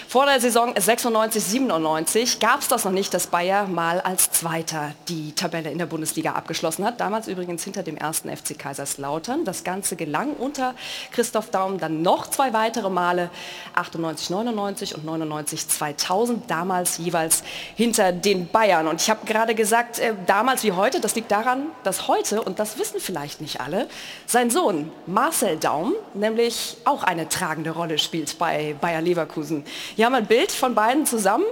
vor 0.08 0.26
der 0.26 0.40
Saison 0.40 0.74
96, 0.76 1.42
97 1.42 2.40
gab 2.40 2.60
es 2.60 2.68
das 2.68 2.84
noch 2.84 2.92
nicht, 2.92 3.14
dass 3.14 3.26
Bayer 3.26 3.66
mal 3.66 4.00
als 4.00 4.30
Zweiter 4.30 4.92
die 5.08 5.32
Tabelle 5.32 5.70
in 5.70 5.78
der 5.78 5.86
Bundesliga 5.86 6.32
abgeschlossen 6.32 6.84
hat. 6.84 7.00
Damals 7.00 7.28
übrigens 7.28 7.64
hinter 7.64 7.82
dem 7.82 7.96
ersten 7.96 8.34
FC 8.34 8.58
Kaiserslautern. 8.58 9.44
Das 9.44 9.64
Ganze 9.64 9.96
gelang 9.96 10.34
unter 10.34 10.74
Christoph 11.12 11.50
Daum 11.50 11.78
dann 11.78 12.02
noch 12.02 12.28
zwei 12.28 12.52
weitere 12.52 12.90
Male, 12.90 13.30
98, 13.74 14.30
99 14.30 14.94
und 14.94 15.04
99, 15.04 15.68
2000, 15.68 16.50
damals 16.50 16.98
jeweils 16.98 17.42
hinter 17.76 18.12
den 18.12 18.48
Bayern. 18.48 18.88
Und 18.88 19.00
ich 19.00 19.10
habe 19.10 19.24
gerade 19.26 19.54
gesagt, 19.54 19.98
äh, 19.98 20.14
damals 20.26 20.62
wie 20.64 20.72
heute, 20.72 21.00
das 21.00 21.14
liegt 21.14 21.30
daran, 21.30 21.66
dass 21.84 22.08
heute, 22.08 22.42
und 22.42 22.58
das 22.58 22.78
wissen 22.78 23.00
vielleicht 23.00 23.40
nicht 23.40 23.60
alle, 23.60 23.88
sein 24.26 24.50
Sohn 24.50 24.90
Marcel 25.06 25.56
Daum 25.58 25.94
nämlich 26.14 26.76
auch 26.84 27.02
eine 27.02 27.28
tragende 27.28 27.70
Rolle 27.70 27.98
spielt 28.02 28.38
bei 28.38 28.74
Bayer 28.80 29.00
Leverkusen. 29.00 29.64
Hier 29.96 30.06
haben 30.06 30.12
wir 30.12 30.18
ein 30.18 30.26
Bild 30.26 30.52
von 30.52 30.74
beiden 30.74 31.06
zusammen. 31.06 31.44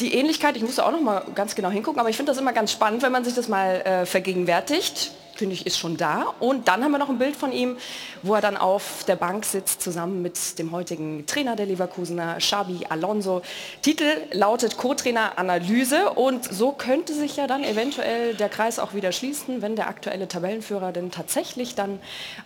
Die 0.00 0.14
Ähnlichkeit, 0.14 0.56
ich 0.56 0.62
musste 0.62 0.84
auch 0.84 0.92
noch 0.92 1.00
mal 1.00 1.24
ganz 1.34 1.54
genau 1.54 1.70
hingucken, 1.70 2.00
aber 2.00 2.08
ich 2.08 2.16
finde 2.16 2.32
das 2.32 2.40
immer 2.40 2.52
ganz 2.52 2.72
spannend, 2.72 3.02
wenn 3.02 3.12
man 3.12 3.24
sich 3.24 3.34
das 3.34 3.48
mal 3.48 3.80
äh, 3.80 4.06
vergegenwärtigt 4.06 5.12
finde 5.38 5.54
ich, 5.54 5.66
ist 5.66 5.78
schon 5.78 5.96
da. 5.96 6.34
Und 6.40 6.68
dann 6.68 6.82
haben 6.82 6.90
wir 6.90 6.98
noch 6.98 7.08
ein 7.08 7.18
Bild 7.18 7.36
von 7.36 7.52
ihm, 7.52 7.76
wo 8.22 8.34
er 8.34 8.40
dann 8.40 8.56
auf 8.56 9.04
der 9.06 9.16
Bank 9.16 9.44
sitzt, 9.44 9.80
zusammen 9.80 10.20
mit 10.20 10.58
dem 10.58 10.72
heutigen 10.72 11.26
Trainer 11.26 11.54
der 11.54 11.66
Leverkusener, 11.66 12.38
Xabi 12.38 12.86
Alonso. 12.88 13.42
Titel 13.82 14.10
lautet 14.32 14.76
Co-Trainer 14.76 15.38
Analyse 15.38 16.10
und 16.10 16.44
so 16.44 16.72
könnte 16.72 17.14
sich 17.14 17.36
ja 17.36 17.46
dann 17.46 17.62
eventuell 17.62 18.34
der 18.34 18.48
Kreis 18.48 18.78
auch 18.78 18.94
wieder 18.94 19.12
schließen, 19.12 19.62
wenn 19.62 19.76
der 19.76 19.88
aktuelle 19.88 20.26
Tabellenführer 20.26 20.92
denn 20.92 21.10
tatsächlich 21.10 21.74
dann 21.74 22.00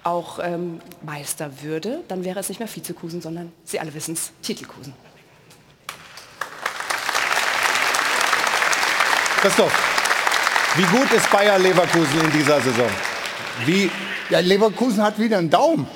auch 0.04 0.38
ähm, 0.42 0.80
Meister 1.02 1.62
würde. 1.62 2.00
Dann 2.08 2.24
wäre 2.24 2.40
es 2.40 2.48
nicht 2.48 2.58
mehr 2.58 2.68
Vizekusen, 2.72 3.22
sondern 3.22 3.52
Sie 3.64 3.80
alle 3.80 3.94
wissen 3.94 4.12
es, 4.14 4.32
Titelkusen. 4.42 4.92
Christoph, 9.40 10.01
wie 10.76 10.84
gut 10.84 11.12
ist 11.12 11.30
Bayer 11.30 11.58
Leverkusen 11.58 12.20
in 12.20 12.30
dieser 12.32 12.60
Saison? 12.60 12.88
Wie 13.64 13.90
ja, 14.30 14.40
Leverkusen 14.40 15.02
hat 15.02 15.18
wieder 15.18 15.38
einen 15.38 15.50
Daumen. 15.50 15.86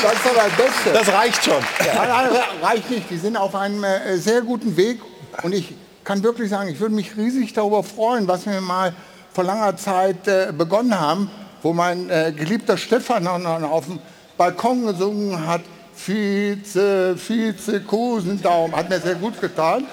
Das 0.00 0.12
ist 0.12 0.24
doch 0.24 0.34
das 0.34 0.52
Beste. 0.52 0.92
Das 0.92 1.08
reicht 1.08 1.44
schon. 1.44 1.62
Ja, 1.84 2.30
reicht 2.62 2.90
nicht. 2.90 3.10
Die 3.10 3.18
sind 3.18 3.36
auf 3.36 3.54
einem 3.54 3.82
äh, 3.82 4.16
sehr 4.18 4.42
guten 4.42 4.76
Weg. 4.76 5.00
Und 5.42 5.52
ich 5.52 5.74
kann 6.04 6.22
wirklich 6.22 6.50
sagen, 6.50 6.68
ich 6.68 6.78
würde 6.78 6.94
mich 6.94 7.16
riesig 7.16 7.52
darüber 7.52 7.82
freuen, 7.82 8.28
was 8.28 8.46
wir 8.46 8.60
mal 8.60 8.94
vor 9.32 9.42
langer 9.44 9.76
Zeit 9.76 10.28
äh, 10.28 10.52
begonnen 10.56 10.98
haben, 10.98 11.30
wo 11.62 11.72
mein 11.72 12.08
äh, 12.10 12.32
geliebter 12.32 12.76
Stefan 12.76 13.26
auf 13.26 13.86
dem 13.86 13.98
Balkon 14.36 14.86
gesungen 14.86 15.46
hat, 15.46 15.62
Vize, 15.98 17.16
Vize, 17.16 17.80
Kusendaum. 17.80 18.74
Hat 18.74 18.88
mir 18.88 19.00
sehr 19.00 19.16
gut 19.16 19.40
getan. 19.40 19.86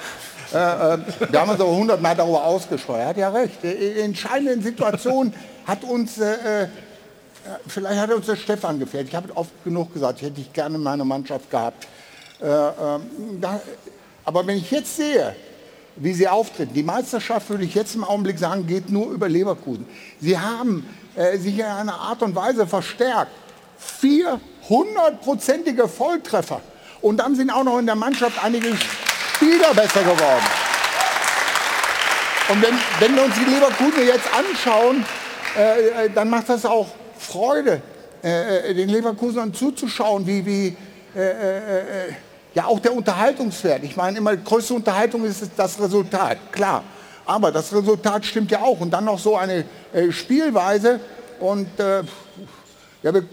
Äh, 0.54 0.58
äh, 0.58 0.98
wir 1.30 1.42
haben 1.42 1.50
uns 1.50 1.60
aber 1.60 1.76
hundertmal 1.76 2.16
darüber 2.16 2.44
ausgesprochen. 2.44 3.00
Er 3.00 3.08
hat 3.08 3.18
ja 3.18 3.30
recht. 3.30 3.64
In 3.64 3.98
entscheidenden 3.98 4.62
Situationen 4.62 5.34
hat 5.66 5.84
uns, 5.84 6.20
äh, 6.20 6.64
äh, 6.64 6.68
vielleicht 7.68 8.00
hat 8.00 8.14
uns 8.14 8.28
der 8.28 8.36
Stefan 8.36 8.80
gefällt. 8.80 9.08
Ich 9.08 9.16
habe 9.16 9.36
oft 9.36 9.52
genug 9.64 9.94
gesagt, 9.94 10.20
ich 10.20 10.28
hätte 10.28 10.42
ich 10.42 10.54
gerne 10.54 10.78
meine 10.78 11.04
Mannschaft 11.04 11.50
gehabt. 11.50 11.88
Äh, 12.40 12.46
ähm, 12.46 13.42
da, 13.42 13.60
aber 14.24 14.46
wenn 14.46 14.58
ich 14.58 14.70
jetzt 14.70 14.96
sehe, 14.96 15.36
wie 15.96 16.14
sie 16.14 16.28
auftreten, 16.28 16.74
die 16.74 16.84
Meisterschaft 16.84 17.50
würde 17.50 17.64
ich 17.64 17.74
jetzt 17.74 17.96
im 17.96 18.04
Augenblick 18.04 18.38
sagen, 18.38 18.68
geht 18.68 18.90
nur 18.90 19.12
über 19.12 19.28
Leverkusen. 19.28 19.88
Sie 20.20 20.38
haben 20.38 20.86
äh, 21.16 21.38
sich 21.38 21.58
in 21.58 21.66
einer 21.66 21.96
Art 21.96 22.22
und 22.22 22.36
Weise 22.36 22.68
verstärkt. 22.68 23.32
400-prozentige 24.70 25.88
Volltreffer. 25.88 26.62
Und 27.02 27.18
dann 27.18 27.36
sind 27.36 27.52
auch 27.52 27.64
noch 27.64 27.80
in 27.80 27.86
der 27.86 27.96
Mannschaft 27.96 28.44
einige 28.44 28.76
Spieler 29.36 29.74
besser 29.74 30.02
geworden. 30.02 30.46
Und 32.50 32.62
wenn, 32.62 32.76
wenn 33.00 33.16
wir 33.16 33.24
uns 33.26 33.36
die 33.36 33.46
Leverkusen 33.46 34.06
jetzt 34.06 34.28
anschauen, 34.34 35.06
äh, 35.58 36.06
äh 36.06 36.10
dann 36.14 36.30
macht 36.30 36.50
das 36.50 36.66
auch 36.66 36.88
Freude, 37.18 37.82
äh, 38.24 38.70
äh 38.70 38.74
den 38.74 38.90
Leverkusenern 38.90 39.54
zuzuschauen, 39.54 40.28
wie, 40.28 40.46
wie 40.46 40.78
äh, 41.16 42.14
ja 42.54 42.66
auch 42.66 42.80
der 42.80 42.94
Unterhaltungswert. 42.94 43.84
Ich 43.84 43.96
meine, 43.96 44.18
immer 44.18 44.36
größte 44.36 44.74
Unterhaltung 44.74 45.26
ist 45.26 45.44
das 45.58 45.80
Resultat, 45.80 46.38
klar. 46.52 46.84
Aber 47.26 47.52
das 47.52 47.74
Resultat 47.74 48.26
stimmt 48.26 48.52
ja 48.52 48.62
auch. 48.62 48.80
Und 48.80 48.92
dann 48.92 49.06
noch 49.06 49.20
so 49.20 49.36
eine 49.36 49.66
äh, 49.94 50.12
Spielweise. 50.12 51.00
Und 51.40 51.80
äh, 51.80 52.04
ja, 53.04 53.14
wir, 53.14 53.24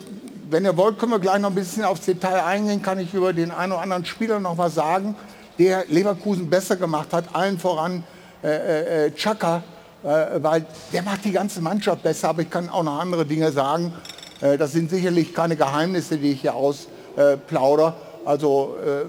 wenn 0.51 0.64
ihr 0.64 0.76
wollt, 0.76 0.99
können 0.99 1.12
wir 1.12 1.18
gleich 1.18 1.40
noch 1.40 1.51
ein 1.51 1.55
bisschen 1.55 1.84
aufs 1.84 2.05
Detail 2.05 2.45
eingehen. 2.45 2.82
Kann 2.82 2.99
ich 2.99 3.14
über 3.14 3.32
den 3.32 3.51
einen 3.51 3.72
oder 3.72 3.82
anderen 3.82 4.05
Spieler 4.05 4.40
noch 4.40 4.59
was 4.59 4.74
sagen, 4.74 5.14
der 5.59 5.84
Leverkusen 5.88 6.51
besser 6.51 6.76
gemacht 6.76 7.12
hat. 7.12 7.34
Allen 7.34 7.59
voran 7.59 8.05
äh, 8.43 8.49
äh, 8.49 9.07
äh 9.07 9.11
Chaka, 9.12 9.62
äh, 10.03 10.09
weil 10.43 10.66
der 10.93 11.03
macht 11.03 11.24
die 11.24 11.32
ganze 11.32 11.61
Mannschaft 11.61 12.03
besser. 12.03 12.30
Aber 12.30 12.43
ich 12.43 12.51
kann 12.51 12.68
auch 12.68 12.82
noch 12.82 12.99
andere 12.99 13.24
Dinge 13.24 13.53
sagen. 13.53 13.93
Äh, 14.40 14.59
das 14.59 14.72
sind 14.72 14.90
sicherlich 14.90 15.34
keine 15.34 15.57
Geheimnisse, 15.57 16.18
die 16.18 16.32
ich 16.32 16.40
hier 16.40 16.55
ausplaudere. 16.55 17.95
Also 18.24 18.76
äh, 18.84 19.07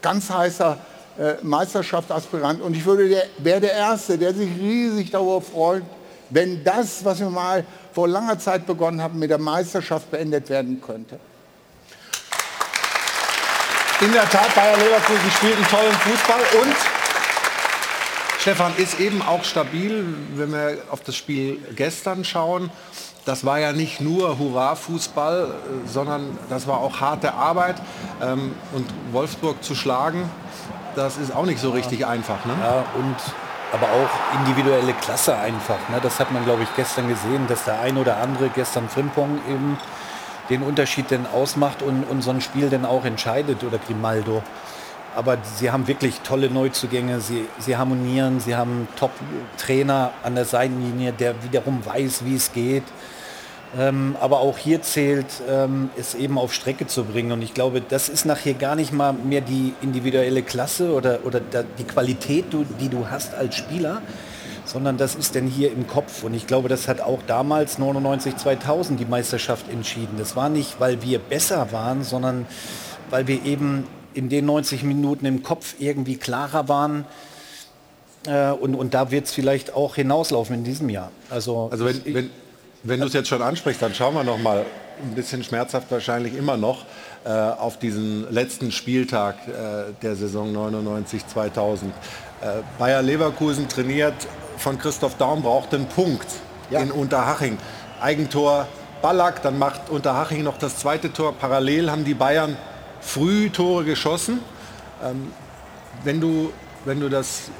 ganz 0.00 0.30
heißer 0.30 0.78
Meisterschaftsaspirant. 1.42 2.62
Und 2.62 2.74
ich 2.74 2.86
würde 2.86 3.06
der, 3.06 3.24
wäre 3.36 3.60
der 3.60 3.74
Erste, 3.74 4.16
der 4.16 4.32
sich 4.32 4.48
riesig 4.58 5.10
darüber 5.10 5.42
freut, 5.42 5.82
wenn 6.30 6.64
das, 6.64 7.04
was 7.04 7.20
wir 7.20 7.28
mal 7.28 7.66
vor 7.92 8.08
langer 8.08 8.38
Zeit 8.38 8.66
begonnen 8.66 9.02
haben, 9.02 9.18
mit 9.18 9.30
der 9.30 9.38
Meisterschaft 9.38 10.10
beendet 10.10 10.48
werden 10.48 10.80
könnte. 10.80 11.18
In 14.00 14.12
der 14.12 14.28
Tat, 14.28 14.54
Bayer 14.54 14.76
Leverkusen 14.76 15.30
spielt 15.36 15.56
einen 15.56 15.68
tollen 15.68 15.92
Fußball 15.92 16.40
und 16.62 16.76
Stefan 18.40 18.72
ist 18.76 18.98
eben 18.98 19.22
auch 19.22 19.44
stabil, 19.44 20.04
wenn 20.34 20.50
wir 20.50 20.78
auf 20.90 21.02
das 21.02 21.14
Spiel 21.14 21.58
gestern 21.76 22.24
schauen 22.24 22.70
das 23.24 23.44
war 23.44 23.58
ja 23.58 23.72
nicht 23.72 24.00
nur 24.00 24.38
Hurra-Fußball, 24.38 25.46
äh, 25.46 25.88
sondern 25.88 26.38
das 26.48 26.66
war 26.66 26.78
auch 26.78 27.00
harte 27.00 27.34
Arbeit. 27.34 27.76
Ähm, 28.20 28.54
und 28.72 28.86
Wolfsburg 29.12 29.62
zu 29.62 29.74
schlagen, 29.74 30.28
das 30.96 31.16
ist 31.18 31.34
auch 31.34 31.46
nicht 31.46 31.60
so 31.60 31.70
richtig 31.70 32.06
einfach. 32.06 32.44
Ne? 32.44 32.54
Ja, 32.60 32.84
und 32.94 33.16
aber 33.72 33.86
auch 33.86 34.38
individuelle 34.38 34.92
Klasse 34.92 35.36
einfach. 35.36 35.78
Ne? 35.88 35.98
Das 36.02 36.20
hat 36.20 36.30
man, 36.30 36.44
glaube 36.44 36.62
ich, 36.62 36.68
gestern 36.76 37.08
gesehen, 37.08 37.46
dass 37.48 37.64
der 37.64 37.80
ein 37.80 37.96
oder 37.96 38.18
andere 38.18 38.50
gestern 38.50 38.88
Frimpong 38.88 39.40
eben 39.48 39.78
den 40.50 40.62
Unterschied 40.62 41.10
denn 41.10 41.26
ausmacht 41.26 41.82
und, 41.82 42.04
und 42.04 42.22
so 42.22 42.30
ein 42.30 42.42
Spiel 42.42 42.68
dann 42.68 42.84
auch 42.84 43.04
entscheidet 43.04 43.64
oder 43.64 43.78
Grimaldo. 43.78 44.42
Aber 45.16 45.38
sie 45.56 45.70
haben 45.70 45.88
wirklich 45.88 46.20
tolle 46.20 46.50
Neuzugänge, 46.50 47.20
sie, 47.20 47.48
sie 47.58 47.76
harmonieren, 47.76 48.40
sie 48.40 48.56
haben 48.56 48.70
einen 48.70 48.88
Top-Trainer 48.96 50.12
an 50.22 50.34
der 50.34 50.44
Seitenlinie, 50.44 51.12
der 51.12 51.42
wiederum 51.42 51.84
weiß, 51.84 52.24
wie 52.24 52.36
es 52.36 52.52
geht. 52.52 52.84
Ähm, 53.78 54.16
aber 54.20 54.40
auch 54.40 54.58
hier 54.58 54.82
zählt, 54.82 55.26
ähm, 55.48 55.88
es 55.96 56.14
eben 56.14 56.36
auf 56.36 56.52
Strecke 56.52 56.86
zu 56.86 57.04
bringen. 57.04 57.32
Und 57.32 57.42
ich 57.42 57.54
glaube, 57.54 57.80
das 57.80 58.10
ist 58.10 58.26
nachher 58.26 58.52
gar 58.52 58.74
nicht 58.74 58.92
mal 58.92 59.14
mehr 59.14 59.40
die 59.40 59.72
individuelle 59.80 60.42
Klasse 60.42 60.92
oder, 60.92 61.20
oder 61.24 61.40
die 61.40 61.84
Qualität, 61.84 62.44
die 62.80 62.88
du 62.90 63.08
hast 63.08 63.34
als 63.34 63.56
Spieler, 63.56 64.02
sondern 64.66 64.98
das 64.98 65.14
ist 65.14 65.34
denn 65.34 65.46
hier 65.46 65.72
im 65.72 65.86
Kopf. 65.86 66.22
Und 66.22 66.34
ich 66.34 66.46
glaube, 66.46 66.68
das 66.68 66.86
hat 66.86 67.00
auch 67.00 67.20
damals 67.26 67.78
99, 67.78 68.36
2000 68.36 69.00
die 69.00 69.06
Meisterschaft 69.06 69.70
entschieden. 69.70 70.16
Das 70.18 70.36
war 70.36 70.50
nicht, 70.50 70.78
weil 70.78 71.00
wir 71.00 71.18
besser 71.18 71.72
waren, 71.72 72.04
sondern 72.04 72.46
weil 73.08 73.26
wir 73.26 73.42
eben 73.44 73.86
in 74.12 74.28
den 74.28 74.44
90 74.44 74.82
Minuten 74.82 75.24
im 75.24 75.42
Kopf 75.42 75.76
irgendwie 75.78 76.16
klarer 76.16 76.68
waren. 76.68 77.06
Äh, 78.26 78.50
und, 78.50 78.74
und 78.74 78.92
da 78.92 79.10
wird 79.10 79.24
es 79.24 79.32
vielleicht 79.32 79.74
auch 79.74 79.94
hinauslaufen 79.94 80.56
in 80.56 80.64
diesem 80.64 80.90
Jahr. 80.90 81.10
Also, 81.30 81.68
also 81.72 81.86
wenn, 81.86 82.14
wenn, 82.14 82.30
wenn 82.82 83.00
du 83.00 83.06
es 83.06 83.12
jetzt 83.12 83.28
schon 83.28 83.42
ansprichst, 83.42 83.80
dann 83.80 83.94
schauen 83.94 84.14
wir 84.14 84.24
noch 84.24 84.38
mal 84.38 84.64
ein 85.02 85.14
bisschen 85.14 85.42
schmerzhaft 85.44 85.90
wahrscheinlich 85.90 86.34
immer 86.34 86.56
noch 86.56 86.84
äh, 87.24 87.30
auf 87.30 87.78
diesen 87.78 88.32
letzten 88.32 88.72
Spieltag 88.72 89.36
äh, 89.46 89.92
der 90.02 90.16
Saison 90.16 90.54
99-2000. 90.54 91.84
Äh, 91.84 91.90
Bayer 92.78 93.02
Leverkusen 93.02 93.68
trainiert 93.68 94.14
von 94.58 94.78
Christoph 94.78 95.16
Daum 95.16 95.42
braucht 95.42 95.74
einen 95.74 95.86
Punkt 95.86 96.26
ja. 96.70 96.80
in 96.80 96.90
Unterhaching. 96.90 97.58
Eigentor 98.00 98.66
Ballack, 99.00 99.42
dann 99.42 99.58
macht 99.58 99.90
Unterhaching 99.90 100.42
noch 100.42 100.58
das 100.58 100.76
zweite 100.78 101.12
Tor. 101.12 101.34
Parallel 101.34 101.90
haben 101.90 102.04
die 102.04 102.14
Bayern 102.14 102.56
früh 103.00 103.50
Tore 103.50 103.84
geschossen. 103.84 104.40
Ähm, 105.02 105.32
wenn, 106.04 106.20
du, 106.20 106.52
wenn 106.84 107.00
du 107.00 107.08
das 107.08 107.50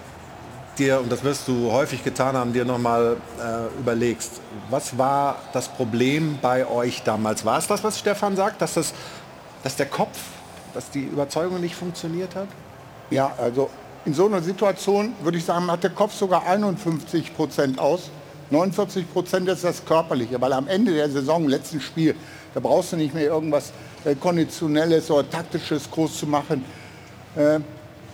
dir, 0.78 1.00
und 1.00 1.10
das 1.10 1.22
wirst 1.22 1.48
du 1.48 1.70
häufig 1.70 2.04
getan 2.04 2.36
haben, 2.36 2.52
dir 2.52 2.64
nochmal 2.64 3.16
äh, 3.38 3.80
überlegst, 3.80 4.40
was 4.70 4.96
war 4.96 5.36
das 5.52 5.68
Problem 5.68 6.38
bei 6.40 6.66
euch 6.66 7.02
damals? 7.02 7.44
War 7.44 7.58
es 7.58 7.66
das, 7.66 7.84
was 7.84 7.98
Stefan 7.98 8.36
sagt, 8.36 8.62
dass, 8.62 8.74
das, 8.74 8.94
dass 9.62 9.76
der 9.76 9.86
Kopf, 9.86 10.18
dass 10.74 10.90
die 10.90 11.04
Überzeugung 11.04 11.60
nicht 11.60 11.74
funktioniert 11.74 12.34
hat? 12.34 12.48
Ja, 13.10 13.32
also 13.38 13.70
in 14.04 14.14
so 14.14 14.26
einer 14.26 14.42
Situation 14.42 15.14
würde 15.22 15.38
ich 15.38 15.44
sagen, 15.44 15.70
hat 15.70 15.84
der 15.84 15.90
Kopf 15.90 16.14
sogar 16.14 16.46
51 16.46 17.36
Prozent 17.36 17.78
aus. 17.78 18.10
49 18.50 19.10
Prozent 19.12 19.48
ist 19.48 19.64
das 19.64 19.84
Körperliche, 19.84 20.40
weil 20.40 20.52
am 20.52 20.68
Ende 20.68 20.92
der 20.92 21.08
Saison, 21.08 21.48
letzten 21.48 21.80
Spiel, 21.80 22.14
da 22.54 22.60
brauchst 22.60 22.92
du 22.92 22.96
nicht 22.96 23.14
mehr 23.14 23.24
irgendwas 23.24 23.72
äh, 24.04 24.14
Konditionelles 24.14 25.10
oder 25.10 25.28
Taktisches 25.28 25.90
groß 25.90 26.18
zu 26.18 26.26
machen. 26.26 26.64
Äh, 27.36 27.60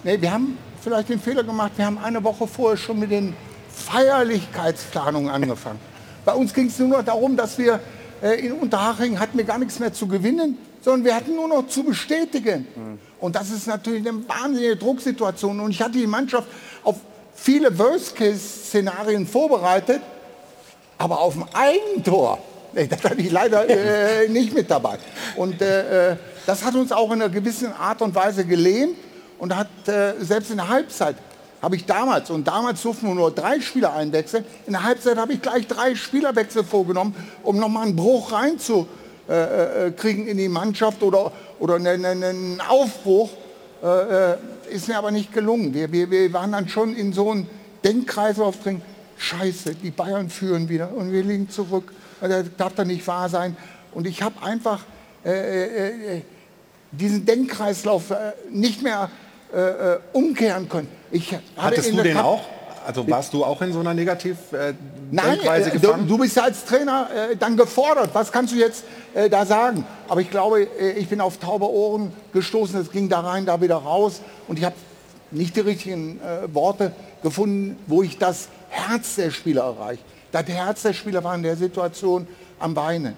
nee, 0.05 0.21
wir 0.21 0.33
haben 0.33 0.59
vielleicht 0.89 1.11
den 1.11 1.21
Fehler 1.21 1.45
gemacht, 1.45 1.73
wir 1.77 1.85
haben 1.85 1.99
eine 1.99 2.25
Woche 2.25 2.47
vorher 2.47 2.79
schon 2.79 2.99
mit 2.99 3.11
den 3.11 3.35
Feierlichkeitsplanungen 3.75 5.31
angefangen. 5.31 5.79
Bei 6.25 6.33
uns 6.33 6.55
ging 6.55 6.67
es 6.69 6.79
nur 6.79 6.89
noch 6.89 7.05
darum, 7.05 7.37
dass 7.37 7.59
wir 7.59 7.79
äh, 8.23 8.47
in 8.47 8.53
Unterhaching 8.53 9.19
hatten 9.21 9.37
wir 9.37 9.45
gar 9.45 9.59
nichts 9.59 9.79
mehr 9.79 9.93
zu 9.93 10.07
gewinnen, 10.07 10.57
sondern 10.81 11.05
wir 11.05 11.15
hatten 11.15 11.35
nur 11.35 11.49
noch 11.49 11.69
zu 11.69 11.85
bestätigen. 11.85 12.67
Mhm. 12.75 12.99
Und 13.21 13.37
das 13.37 13.51
ist 13.51 13.67
natürlich 13.67 14.09
eine 14.09 14.27
wahnsinnige 14.29 14.77
Drucksituation. 14.77 15.61
Und 15.61 15.73
ich 15.73 15.83
hatte 15.83 15.99
die 15.99 16.07
Mannschaft 16.07 16.49
auf 16.83 16.97
viele 17.35 17.79
Worst-Case-Szenarien 17.79 19.27
vorbereitet, 19.27 20.01
aber 20.97 21.21
auf 21.21 21.37
ein 21.37 21.45
Eigentor, 21.53 22.39
das 22.73 23.05
hatte 23.05 23.21
ich 23.21 23.31
leider 23.31 23.69
äh, 23.69 24.29
nicht 24.31 24.55
mit 24.55 24.71
dabei. 24.71 24.99
Und 25.37 25.61
äh, 25.61 26.13
äh, 26.13 26.17
das 26.47 26.65
hat 26.65 26.75
uns 26.75 26.93
auch 26.93 27.13
in 27.13 27.21
einer 27.21 27.29
gewissen 27.29 27.73
Art 27.75 28.01
und 28.01 28.15
Weise 28.15 28.47
gelähmt 28.47 28.97
und 29.39 29.57
hat 29.57 29.69
äh, 29.87 30.15
selbst 30.21 30.51
in 30.51 30.57
der 30.59 30.69
Halbzeit 30.69 31.17
habe 31.61 31.77
ich 31.77 31.87
damals, 31.87 32.31
und 32.31 32.47
damals 32.47 32.83
durften 32.83 33.13
nur 33.15 33.31
drei 33.33 33.61
Spieler 33.61 33.93
einwechseln, 33.93 34.45
in 34.67 34.73
der 34.73 34.85
Halbzeit 34.85 35.17
habe 35.17 35.33
ich 35.33 35.43
gleich 35.43 35.67
drei 35.67 35.95
Spielerwechsel 35.95 36.65
vorgenommen, 36.65 37.15
um 37.43 37.59
nochmal 37.59 37.87
einen 37.87 37.97
Bruch 37.97 38.33
reinzukriegen 38.33 38.89
äh, 39.29 40.29
äh 40.29 40.31
in 40.31 40.37
die 40.37 40.49
Mannschaft 40.49 41.03
oder, 41.03 41.33
oder 41.59 41.77
einen, 41.77 42.05
einen 42.05 42.61
Aufbruch. 42.61 43.31
Äh, 43.83 43.87
äh, 44.33 44.37
ist 44.71 44.87
mir 44.87 44.99
aber 44.99 45.11
nicht 45.11 45.33
gelungen. 45.33 45.73
Wir, 45.73 45.91
wir, 45.91 46.11
wir 46.11 46.33
waren 46.33 46.53
dann 46.53 46.69
schon 46.69 46.95
in 46.95 47.13
so 47.13 47.31
einem 47.31 47.47
Denkkreislauf 47.85 48.63
drin. 48.63 48.83
Scheiße, 49.17 49.75
die 49.77 49.91
Bayern 49.91 50.29
führen 50.31 50.69
wieder 50.69 50.95
und 50.95 51.11
wir 51.11 51.25
liegen 51.25 51.49
zurück. 51.49 51.93
Das 52.21 52.45
darf 52.57 52.75
doch 52.75 52.85
nicht 52.85 53.07
wahr 53.07 53.29
sein. 53.29 53.57
Und 53.93 54.07
ich 54.07 54.23
habe 54.23 54.41
einfach 54.43 54.81
diesen 56.93 57.27
Denkkreislauf 57.27 58.13
nicht 58.51 58.83
mehr 58.83 59.11
äh, 59.53 59.95
äh, 59.95 59.99
umkehren 60.13 60.69
können. 60.69 60.89
Ich 61.11 61.35
Hattest 61.57 61.93
du 61.93 62.03
den 62.03 62.15
Kap 62.15 62.25
auch? 62.25 62.45
Also 62.87 63.09
warst 63.09 63.35
du 63.35 63.45
auch 63.45 63.61
in 63.61 63.73
so 63.73 63.81
einer 63.81 63.93
negativ 63.93 64.37
äh, 64.53 64.73
Nein, 65.11 65.41
äh, 65.41 65.79
du, 65.79 65.93
du, 66.07 66.19
bist 66.19 66.37
ja 66.37 66.45
als 66.45 66.65
Trainer 66.65 67.09
äh, 67.15 67.37
dann 67.37 67.57
gefordert. 67.57 68.11
Was 68.15 68.33
kannst 68.33 68.55
du 68.55 68.57
jetzt 68.57 68.85
äh, 69.15 69.29
da 69.29 69.45
sagen? 69.45 69.85
Aber 70.09 70.21
ich 70.21 70.31
glaube, 70.31 70.63
äh, 70.63 70.93
ich 70.93 71.09
bin 71.09 71.21
auf 71.21 71.39
taube 71.39 71.71
Ohren 71.71 72.13
gestoßen. 72.33 72.81
Es 72.81 72.91
ging 72.91 73.09
da 73.09 73.21
rein, 73.21 73.45
da 73.45 73.61
wieder 73.61 73.77
raus. 73.77 74.21
Und 74.49 74.59
ich 74.59 74.65
habe 74.65 74.75
nicht 75.31 75.57
die 75.57 75.61
richtigen 75.61 76.21
äh, 76.21 76.55
Worte 76.55 76.93
gefunden, 77.23 77.79
wo 77.87 78.03
ich 78.03 78.17
das 78.17 78.49
Herz 78.71 79.17
der 79.17 79.31
Spieler 79.31 79.65
erreiche. 79.65 80.03
Das 80.33 80.47
Herz 80.47 80.83
der 80.83 80.93
Spieler 80.93 81.23
war 81.25 81.35
in 81.35 81.43
der 81.43 81.57
Situation 81.57 82.27
am 82.59 82.75
Weinen. 82.77 83.15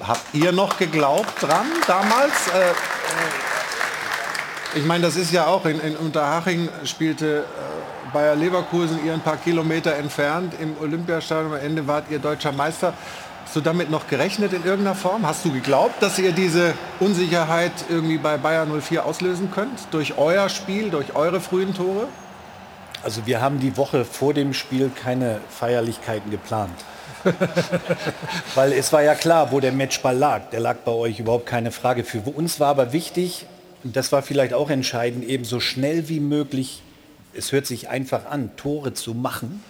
Habt 0.00 0.32
ihr 0.32 0.52
noch 0.52 0.76
geglaubt 0.76 1.40
dran 1.40 1.66
damals? 1.86 2.34
Ich 4.74 4.84
meine, 4.84 5.02
das 5.02 5.16
ist 5.16 5.32
ja 5.32 5.46
auch, 5.46 5.66
in, 5.66 5.80
in 5.80 5.96
Unterhaching 5.96 6.68
spielte 6.84 7.38
äh, 7.40 8.12
Bayer 8.12 8.36
Leverkusen 8.36 9.04
ihr 9.04 9.12
ein 9.14 9.20
paar 9.20 9.36
Kilometer 9.36 9.96
entfernt 9.96 10.54
im 10.60 10.76
Olympiastadion. 10.80 11.52
Am 11.52 11.58
Ende 11.58 11.88
wart 11.88 12.04
ihr 12.08 12.20
deutscher 12.20 12.52
Meister. 12.52 12.94
Hast 13.44 13.56
du 13.56 13.60
damit 13.60 13.90
noch 13.90 14.06
gerechnet 14.06 14.52
in 14.52 14.64
irgendeiner 14.64 14.94
Form? 14.94 15.26
Hast 15.26 15.44
du 15.44 15.52
geglaubt, 15.52 16.00
dass 16.00 16.20
ihr 16.20 16.30
diese 16.30 16.74
Unsicherheit 17.00 17.72
irgendwie 17.88 18.18
bei 18.18 18.36
Bayer 18.36 18.64
04 18.64 19.04
auslösen 19.04 19.50
könnt? 19.52 19.88
Durch 19.90 20.16
euer 20.18 20.48
Spiel, 20.48 20.90
durch 20.90 21.16
eure 21.16 21.40
frühen 21.40 21.74
Tore? 21.74 22.06
Also 23.02 23.26
wir 23.26 23.40
haben 23.40 23.58
die 23.58 23.76
Woche 23.76 24.04
vor 24.04 24.34
dem 24.34 24.54
Spiel 24.54 24.90
keine 24.94 25.40
Feierlichkeiten 25.48 26.30
geplant. 26.30 26.84
Weil 28.54 28.72
es 28.72 28.92
war 28.92 29.02
ja 29.02 29.16
klar, 29.16 29.50
wo 29.50 29.58
der 29.58 29.72
Matchball 29.72 30.16
lag. 30.16 30.42
Der 30.52 30.60
lag 30.60 30.76
bei 30.84 30.92
euch 30.92 31.18
überhaupt 31.18 31.46
keine 31.46 31.72
Frage. 31.72 32.04
Für 32.04 32.20
uns 32.20 32.60
war 32.60 32.68
aber 32.68 32.92
wichtig, 32.92 33.46
das 33.84 34.12
war 34.12 34.22
vielleicht 34.22 34.54
auch 34.54 34.70
entscheidend, 34.70 35.24
eben 35.24 35.44
so 35.44 35.60
schnell 35.60 36.08
wie 36.08 36.20
möglich, 36.20 36.82
es 37.34 37.52
hört 37.52 37.66
sich 37.66 37.88
einfach 37.88 38.26
an, 38.26 38.50
Tore 38.56 38.92
zu 38.92 39.14
machen, 39.14 39.62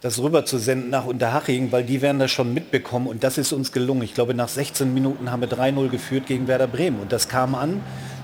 das 0.00 0.18
rüber 0.20 0.44
zu 0.44 0.58
senden 0.58 0.90
nach 0.90 1.06
Unterhaching, 1.06 1.72
weil 1.72 1.84
die 1.84 2.02
werden 2.02 2.18
das 2.18 2.30
schon 2.30 2.54
mitbekommen 2.54 3.06
und 3.08 3.24
das 3.24 3.36
ist 3.36 3.52
uns 3.52 3.72
gelungen. 3.72 4.02
Ich 4.02 4.14
glaube, 4.14 4.34
nach 4.34 4.48
16 4.48 4.92
Minuten 4.92 5.30
haben 5.30 5.40
wir 5.40 5.48
3-0 5.48 5.88
geführt 5.88 6.26
gegen 6.26 6.46
Werder 6.46 6.68
Bremen 6.68 7.00
und 7.00 7.12
das 7.12 7.28
kam 7.28 7.54
an. 7.54 7.80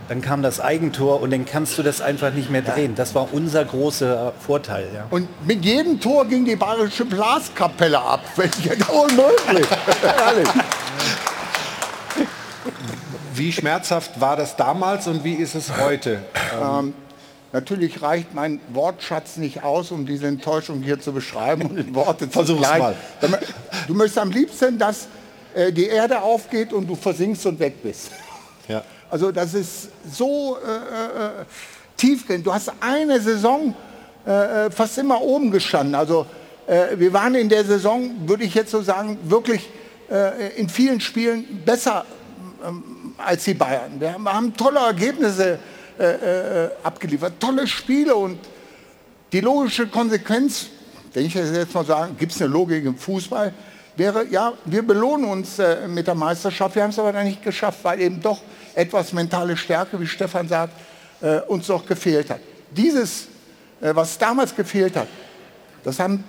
Dann 0.07 0.21
kam 0.21 0.43
das 0.43 0.61
Eigentor 0.61 1.23
und 1.23 1.33
dann 1.33 1.47
kannst 1.47 1.79
du 1.79 1.83
das 1.83 2.03
einfach 2.03 2.35
nicht 2.35 2.51
mehr 2.51 2.61
drehen. 2.61 2.95
Das 2.95 3.15
war 3.15 3.33
unser 3.33 3.65
großer 3.65 4.35
Vorteil. 4.39 4.87
Ja. 4.95 5.07
Und 5.09 5.29
mit 5.47 5.65
jedem 5.65 5.99
Tor 5.99 6.27
ging 6.27 6.45
die 6.45 6.57
bayerische 6.57 7.07
Blaskapelle 7.07 7.99
ab. 7.99 8.21
Unmöglich. 8.37 9.67
Wie 13.37 13.53
schmerzhaft 13.53 14.21
war 14.21 14.37
das 14.37 14.55
damals 14.55 15.09
und 15.09 15.25
wie 15.25 15.35
ist 15.35 15.57
es 15.57 15.77
heute? 15.77 16.23
Ähm, 16.63 16.95
natürlich 17.53 18.01
reicht 18.01 18.33
mein 18.33 18.61
Wortschatz 18.69 19.39
nicht 19.39 19.65
aus, 19.65 19.91
um 19.91 20.07
diese 20.07 20.29
Enttäuschung 20.29 20.83
hier 20.83 21.01
zu 21.01 21.13
beschreiben 21.13 21.63
und 21.63 21.77
in 21.77 21.95
Worte 21.97 22.31
zu 22.31 22.45
kleiden. 22.57 22.79
mal. 22.79 23.41
Du 23.89 23.95
möchtest 23.95 24.19
am 24.19 24.31
liebsten, 24.31 24.79
dass 24.79 25.09
äh, 25.53 25.73
die 25.73 25.87
Erde 25.87 26.23
aufgeht 26.23 26.73
und 26.73 26.87
du 26.87 26.95
versinkst 26.95 27.45
und 27.47 27.59
weg 27.59 27.83
bist. 27.83 28.13
Ja. 28.69 28.85
Also 29.11 29.33
das 29.33 29.53
ist 29.55 29.89
so 30.13 30.57
äh, 30.65 30.71
äh, 30.71 31.45
tiefgehend. 31.97 32.47
Du 32.47 32.55
hast 32.55 32.71
eine 32.79 33.21
Saison 33.21 33.75
äh, 34.25 34.71
fast 34.71 34.97
immer 34.99 35.21
oben 35.21 35.51
gestanden. 35.51 35.97
Also 35.97 36.25
äh, 36.69 36.97
wir 36.97 37.13
waren 37.13 37.35
in 37.35 37.49
der 37.49 37.65
Saison, 37.65 38.13
würde 38.27 38.45
ich 38.45 38.55
jetzt 38.55 38.71
so 38.71 38.81
sagen, 38.81 39.19
wirklich 39.25 39.69
äh, 40.09 40.57
in 40.57 40.69
vielen 40.69 41.01
Spielen 41.01 41.63
besser 41.65 42.05
als 43.19 43.45
die 43.45 43.55
Bayern. 43.55 44.01
Wir 44.01 44.15
haben, 44.15 44.55
tolle 44.57 44.81
Ergebnisse 44.81 45.59
äh, 45.99 46.65
äh, 46.65 46.71
abgeliefert, 46.83 47.35
tolle 47.39 47.67
Spiele 47.67 48.15
und 48.15 48.39
die 49.33 49.41
logische 49.41 49.87
Konsequenz, 49.87 50.67
wenn 51.13 51.27
ich 51.27 51.35
das 51.35 51.51
jetzt 51.51 51.75
mal 51.75 51.85
sagen, 51.85 52.17
gibt 52.19 52.33
es 52.33 52.41
eine 52.41 52.51
Logik 52.51 52.85
im 52.85 52.97
Fußball, 52.97 53.53
wäre, 53.97 54.27
ja, 54.27 54.53
wir 54.65 54.83
belohnen 54.83 55.31
uns 55.31 55.59
äh, 55.59 55.87
mit 55.87 56.07
der 56.07 56.15
Meisterschaft, 56.15 56.75
wir 56.75 56.83
haben 56.83 56.91
es 56.91 56.99
aber 56.99 57.13
dann 57.13 57.27
nicht 57.27 57.43
geschafft, 57.43 57.79
weil 57.83 58.01
eben 58.01 58.21
doch 58.21 58.41
etwas 58.75 59.13
mentale 59.13 59.57
Stärke, 59.57 60.01
wie 60.01 60.07
Stefan 60.07 60.49
sagt, 60.49 60.73
uns 61.47 61.69
doch 61.69 61.87
gefehlt 61.87 62.29
hat. 62.29 62.41
Dieses, 62.71 63.29
was 63.81 64.19
damals 64.19 64.55
gefehlt 64.55 64.95
hat, 64.97 65.07
das 65.85 65.99
haben 65.99 66.25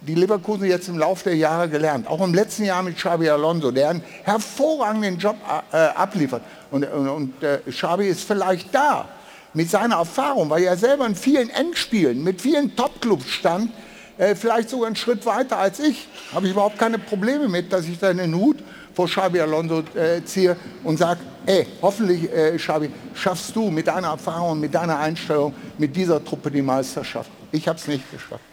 die 0.00 0.14
Leverkusen 0.14 0.66
jetzt 0.66 0.88
im 0.88 0.98
Laufe 0.98 1.24
der 1.24 1.36
Jahre 1.36 1.68
gelernt. 1.68 2.06
Auch 2.06 2.22
im 2.22 2.32
letzten 2.32 2.64
Jahr 2.64 2.82
mit 2.82 2.96
Xabi 2.96 3.28
Alonso, 3.28 3.70
der 3.70 3.90
einen 3.90 4.02
hervorragenden 4.24 5.18
Job 5.18 5.36
äh, 5.72 5.76
abliefert. 5.76 6.42
Und, 6.70 6.84
und, 6.84 7.08
und 7.08 7.42
äh, 7.42 7.58
Xabi 7.68 8.08
ist 8.08 8.24
vielleicht 8.24 8.74
da 8.74 9.08
mit 9.52 9.68
seiner 9.70 9.96
Erfahrung, 9.96 10.48
weil 10.48 10.62
er 10.62 10.76
selber 10.76 11.06
in 11.06 11.14
vielen 11.14 11.50
Endspielen 11.50 12.22
mit 12.22 12.40
vielen 12.40 12.74
Topclubs 12.76 13.28
stand, 13.28 13.70
äh, 14.16 14.34
vielleicht 14.34 14.70
sogar 14.70 14.86
einen 14.86 14.96
Schritt 14.96 15.26
weiter 15.26 15.58
als 15.58 15.80
ich. 15.80 16.08
Habe 16.32 16.46
ich 16.46 16.52
überhaupt 16.52 16.78
keine 16.78 16.98
Probleme 16.98 17.48
mit, 17.48 17.72
dass 17.72 17.86
ich 17.86 17.98
da 17.98 18.12
den 18.12 18.34
Hut 18.34 18.58
vor 18.94 19.06
Xabi 19.06 19.40
Alonso 19.40 19.82
äh, 19.94 20.24
ziehe 20.24 20.56
und 20.84 20.98
sage, 20.98 21.20
ey, 21.46 21.66
hoffentlich, 21.82 22.30
äh, 22.32 22.56
Xabi, 22.56 22.90
schaffst 23.14 23.54
du 23.54 23.70
mit 23.70 23.86
deiner 23.86 24.08
Erfahrung, 24.08 24.60
mit 24.60 24.74
deiner 24.74 24.98
Einstellung, 24.98 25.54
mit 25.78 25.94
dieser 25.94 26.24
Truppe 26.24 26.50
die 26.50 26.62
Meisterschaft. 26.62 27.30
Ich 27.52 27.66
habe 27.66 27.78
es 27.78 27.86
nicht 27.86 28.10
geschafft. 28.10 28.44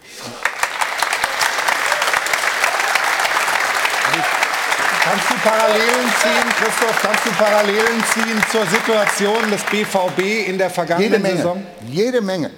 Kannst 5.09 5.29
du 5.29 5.35
Parallelen 5.35 6.09
ziehen, 6.21 6.49
Christoph, 6.59 7.01
kannst 7.01 7.25
du 7.25 7.29
Parallelen 7.31 8.03
ziehen 8.13 8.43
zur 8.51 8.65
Situation 8.65 9.49
des 9.49 9.63
BVB 9.63 10.49
in 10.49 10.57
der 10.57 10.69
vergangenen 10.69 11.11
Jede 11.11 11.23
Menge. 11.23 11.37
Saison? 11.37 11.63
Jede 11.89 12.21
Menge. 12.21 12.51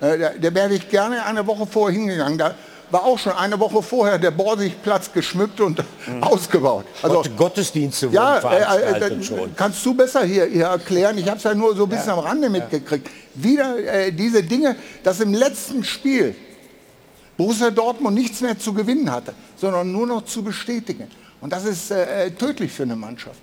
Äh, 0.00 0.18
da, 0.18 0.30
da 0.40 0.54
wäre 0.54 0.74
ich 0.74 0.88
gerne 0.88 1.24
eine 1.24 1.44
Woche 1.44 1.66
vorher 1.66 1.98
hingegangen. 1.98 2.38
Da 2.38 2.54
war 2.92 3.02
auch 3.04 3.18
schon 3.18 3.32
eine 3.32 3.58
Woche 3.58 3.82
vorher 3.82 4.16
der 4.16 4.30
Borsigplatz 4.30 5.12
geschmückt 5.12 5.60
und 5.60 5.82
ausgebaut. 6.20 6.84
Also, 7.02 7.16
Gott, 7.16 7.36
Gottesdienste 7.36 8.06
wurden 8.06 8.14
ja, 8.14 8.38
äh, 8.38 8.40
veranstaltet 8.42 9.20
äh, 9.20 9.24
schon. 9.24 9.56
kannst 9.56 9.84
du 9.84 9.94
besser 9.94 10.22
hier, 10.22 10.44
hier 10.46 10.66
erklären. 10.66 11.18
Ich 11.18 11.26
habe 11.26 11.38
es 11.38 11.42
ja 11.42 11.52
nur 11.52 11.74
so 11.74 11.82
ein 11.82 11.88
bisschen 11.88 12.10
am 12.10 12.20
Rande 12.20 12.48
mitgekriegt. 12.48 13.10
Wieder 13.34 13.76
äh, 13.76 14.12
diese 14.12 14.44
Dinge, 14.44 14.76
dass 15.02 15.18
im 15.18 15.34
letzten 15.34 15.82
Spiel 15.82 16.36
Borussia 17.36 17.72
Dortmund 17.72 18.16
nichts 18.16 18.40
mehr 18.40 18.56
zu 18.56 18.72
gewinnen 18.72 19.10
hatte, 19.10 19.34
sondern 19.56 19.90
nur 19.90 20.06
noch 20.06 20.24
zu 20.24 20.44
bestätigen. 20.44 21.10
Und 21.40 21.52
das 21.52 21.64
ist 21.64 21.90
äh, 21.90 22.30
tödlich 22.32 22.72
für 22.72 22.82
eine 22.82 22.96
Mannschaft. 22.96 23.38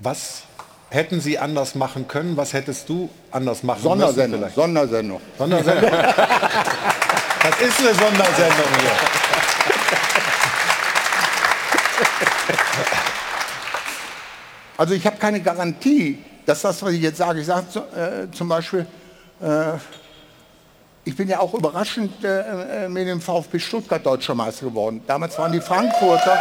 Was 0.00 0.42
hätten 0.90 1.20
Sie 1.20 1.38
anders 1.38 1.74
machen 1.74 2.08
können? 2.08 2.36
Was 2.36 2.52
hättest 2.52 2.88
du 2.88 3.08
anders 3.30 3.62
machen 3.62 3.82
Sondersendung, 3.82 4.40
müssen? 4.40 4.54
Sondersendung. 4.54 5.20
Sondersendung. 5.38 5.90
das 5.90 7.60
ist 7.60 7.80
eine 7.80 7.94
Sondersendung 7.94 8.66
hier. 8.80 8.90
Also 14.76 14.94
ich 14.94 15.06
habe 15.06 15.16
keine 15.18 15.40
Garantie, 15.40 16.18
dass 16.44 16.62
das, 16.62 16.82
was 16.82 16.92
ich 16.92 17.00
jetzt 17.00 17.18
sage, 17.18 17.40
ich 17.40 17.46
sage 17.46 17.66
äh, 17.96 18.30
zum 18.36 18.48
Beispiel, 18.48 18.86
äh, 19.40 19.74
ich 21.04 21.16
bin 21.16 21.28
ja 21.28 21.38
auch 21.40 21.54
überraschend 21.54 22.12
äh, 22.24 22.88
mit 22.88 23.06
dem 23.06 23.20
VfB 23.20 23.58
Stuttgart 23.58 24.04
deutscher 24.04 24.34
Meister 24.34 24.66
geworden. 24.66 25.02
Damals 25.06 25.38
waren 25.38 25.52
die 25.52 25.60
Frankfurter. 25.60 26.38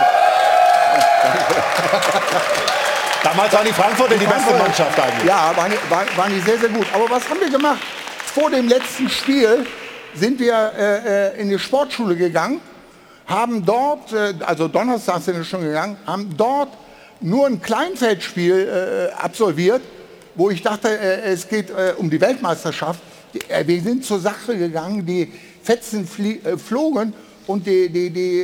Damals 3.23 3.53
waren 3.53 3.65
die 3.65 3.73
Frankfurter 3.73 4.15
die 4.17 4.25
beste 4.25 4.53
Mannschaft 4.53 4.99
eigentlich. 4.99 5.25
Ja, 5.27 5.51
waren, 5.55 5.71
die- 5.71 5.89
waren, 5.91 6.07
waren 6.17 6.33
die 6.33 6.39
sehr, 6.41 6.57
sehr 6.59 6.69
gut. 6.69 6.85
Aber 6.93 7.09
was 7.09 7.27
haben 7.29 7.39
wir 7.39 7.49
gemacht? 7.49 7.79
Vor 8.33 8.49
dem 8.49 8.67
letzten 8.67 9.09
Spiel 9.09 9.65
sind 10.13 10.39
wir 10.39 10.71
äh, 10.77 11.29
äh, 11.37 11.41
in 11.41 11.49
die 11.49 11.57
Sportschule 11.59 12.15
gegangen, 12.15 12.59
haben 13.25 13.65
dort, 13.65 14.11
äh, 14.11 14.33
also 14.45 14.67
Donnerstag 14.67 15.21
sind 15.21 15.37
wir 15.37 15.43
schon 15.45 15.61
gegangen, 15.63 15.97
haben 16.05 16.35
dort 16.35 16.69
nur 17.21 17.47
ein 17.47 17.61
Kleinfeldspiel 17.61 19.09
äh, 19.11 19.13
absolviert, 19.21 19.81
wo 20.35 20.49
ich 20.49 20.61
dachte, 20.61 20.89
äh, 20.89 21.31
es 21.31 21.47
geht 21.47 21.69
äh, 21.69 21.93
um 21.97 22.09
die 22.09 22.19
Weltmeisterschaft. 22.19 22.99
Die, 23.33 23.39
wir 23.67 23.81
sind 23.81 24.03
zur 24.05 24.19
Sache 24.19 24.57
gegangen, 24.57 25.05
die 25.05 25.31
Fetzen 25.63 26.05
flie- 26.07 26.41
flogen 26.57 27.13
und 27.47 27.65
die, 27.65 27.89
die, 27.89 28.09
die 28.09 28.41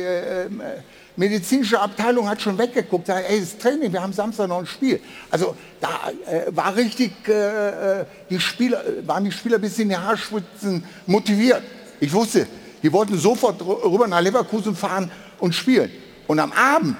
medizinische 1.20 1.78
Abteilung 1.78 2.26
hat 2.28 2.40
schon 2.40 2.56
weggeguckt, 2.56 3.06
sagt, 3.06 3.28
ey, 3.28 3.40
das 3.40 3.58
Training, 3.58 3.92
wir 3.92 4.02
haben 4.02 4.12
Samstag 4.12 4.48
noch 4.48 4.60
ein 4.60 4.66
Spiel. 4.66 5.00
Also 5.30 5.54
da 5.78 6.10
äh, 6.26 6.46
war 6.50 6.74
richtig, 6.74 7.12
äh, 7.28 8.00
äh, 8.00 8.04
die 8.30 8.40
Spieler, 8.40 8.82
waren 9.04 9.24
die 9.24 9.30
Spieler 9.30 9.58
bis 9.58 9.78
in 9.78 9.90
die 9.90 9.96
Haarspitzen 9.96 10.82
motiviert. 11.06 11.62
Ich 12.00 12.10
wusste, 12.10 12.46
die 12.82 12.90
wollten 12.90 13.18
sofort 13.18 13.60
rü- 13.60 13.82
rüber 13.92 14.08
nach 14.08 14.22
Leverkusen 14.22 14.74
fahren 14.74 15.10
und 15.38 15.54
spielen. 15.54 15.90
Und 16.26 16.38
am 16.38 16.52
Abend 16.52 16.96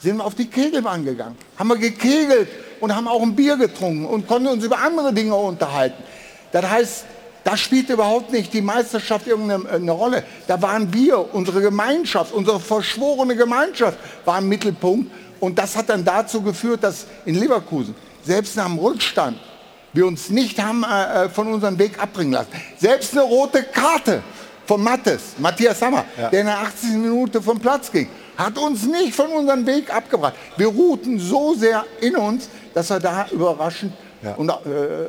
sind 0.00 0.18
wir 0.18 0.24
auf 0.24 0.36
die 0.36 0.46
Kegelbahn 0.46 1.04
gegangen, 1.04 1.36
haben 1.58 1.68
wir 1.68 1.78
gekegelt 1.78 2.48
und 2.80 2.94
haben 2.94 3.08
auch 3.08 3.22
ein 3.22 3.34
Bier 3.34 3.56
getrunken 3.56 4.06
und 4.06 4.28
konnten 4.28 4.48
uns 4.48 4.64
über 4.64 4.78
andere 4.78 5.12
Dinge 5.12 5.34
unterhalten. 5.34 6.00
Das 6.52 6.64
heißt, 6.64 7.04
da 7.44 7.56
spielte 7.56 7.94
überhaupt 7.94 8.32
nicht 8.32 8.52
die 8.52 8.60
Meisterschaft 8.60 9.26
irgendeine 9.26 9.68
eine 9.68 9.92
Rolle. 9.92 10.24
Da 10.46 10.60
waren 10.62 10.92
wir, 10.92 11.34
unsere 11.34 11.60
Gemeinschaft, 11.60 12.32
unsere 12.32 12.60
verschworene 12.60 13.34
Gemeinschaft 13.36 13.98
war 14.24 14.38
im 14.38 14.48
Mittelpunkt. 14.48 15.10
Und 15.40 15.58
das 15.58 15.76
hat 15.76 15.88
dann 15.88 16.04
dazu 16.04 16.40
geführt, 16.40 16.84
dass 16.84 17.06
in 17.24 17.34
Leverkusen, 17.34 17.94
selbst 18.22 18.56
nach 18.56 18.66
dem 18.66 18.78
Rückstand, 18.78 19.38
wir 19.92 20.06
uns 20.06 20.30
nicht 20.30 20.62
haben 20.62 20.84
äh, 20.84 21.24
äh, 21.24 21.28
von 21.28 21.52
unserem 21.52 21.78
Weg 21.78 22.00
abbringen 22.00 22.32
lassen. 22.32 22.50
Selbst 22.78 23.12
eine 23.12 23.22
rote 23.22 23.62
Karte 23.64 24.22
von 24.64 24.82
Mattes, 24.82 25.34
Matthias 25.38 25.80
Sammer, 25.80 26.04
der 26.16 26.40
in 26.40 26.46
der 26.46 26.58
80. 26.60 26.90
Minute 26.92 27.42
vom 27.42 27.58
Platz 27.58 27.90
ging, 27.90 28.08
hat 28.36 28.56
uns 28.56 28.86
nicht 28.86 29.14
von 29.14 29.26
unserem 29.26 29.66
Weg 29.66 29.94
abgebracht. 29.94 30.34
Wir 30.56 30.68
ruhten 30.68 31.18
so 31.18 31.54
sehr 31.54 31.84
in 32.00 32.16
uns, 32.16 32.48
dass 32.72 32.88
wir 32.88 33.00
da 33.00 33.26
überraschend 33.30 33.92
und 34.36 34.48
äh, 34.50 34.54
äh, 34.54 35.08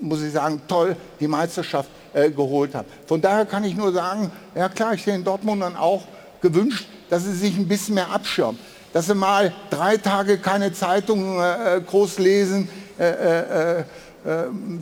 muss 0.00 0.22
ich 0.22 0.32
sagen, 0.32 0.60
toll 0.68 0.94
die 1.20 1.28
Meisterschaft 1.28 1.88
äh, 2.12 2.30
geholt 2.30 2.74
haben. 2.74 2.86
Von 3.06 3.20
daher 3.20 3.46
kann 3.46 3.64
ich 3.64 3.74
nur 3.76 3.92
sagen, 3.92 4.30
ja 4.54 4.68
klar, 4.68 4.94
ich 4.94 5.00
hätte 5.02 5.12
den 5.12 5.24
Dortmundern 5.24 5.76
auch 5.76 6.02
gewünscht, 6.40 6.86
dass 7.10 7.24
sie 7.24 7.32
sich 7.34 7.56
ein 7.56 7.66
bisschen 7.68 7.94
mehr 7.94 8.10
abschirmen. 8.10 8.58
Dass 8.92 9.06
sie 9.06 9.14
mal 9.14 9.52
drei 9.70 9.96
Tage 9.98 10.38
keine 10.38 10.72
Zeitung 10.72 11.40
äh, 11.40 11.80
groß 11.86 12.18
lesen, 12.18 12.68
äh, 12.98 13.04
äh, 13.10 13.80
äh, 13.80 13.84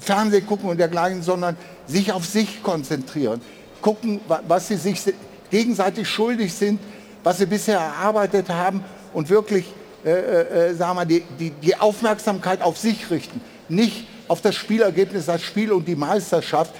Fernseh 0.00 0.40
gucken 0.42 0.68
und 0.70 0.78
dergleichen, 0.78 1.22
sondern 1.22 1.56
sich 1.86 2.12
auf 2.12 2.24
sich 2.24 2.62
konzentrieren. 2.62 3.40
Gucken, 3.82 4.20
wa- 4.28 4.40
was 4.46 4.68
sie 4.68 4.76
sich 4.76 5.00
se- 5.00 5.14
gegenseitig 5.50 6.08
schuldig 6.08 6.52
sind, 6.54 6.80
was 7.24 7.38
sie 7.38 7.46
bisher 7.46 7.78
erarbeitet 7.78 8.48
haben 8.48 8.84
und 9.12 9.30
wirklich 9.30 9.66
äh, 10.04 10.10
äh, 10.10 10.68
äh, 10.70 10.74
sagen 10.74 10.98
wir, 10.98 11.06
die, 11.06 11.22
die, 11.38 11.50
die 11.50 11.76
Aufmerksamkeit 11.76 12.60
auf 12.60 12.76
sich 12.76 13.10
richten. 13.10 13.40
Nicht 13.68 14.06
auf 14.28 14.42
das 14.42 14.54
Spielergebnis, 14.54 15.26
das 15.26 15.42
Spiel 15.42 15.72
und 15.72 15.88
die 15.88 15.96
Meisterschaft. 15.96 16.72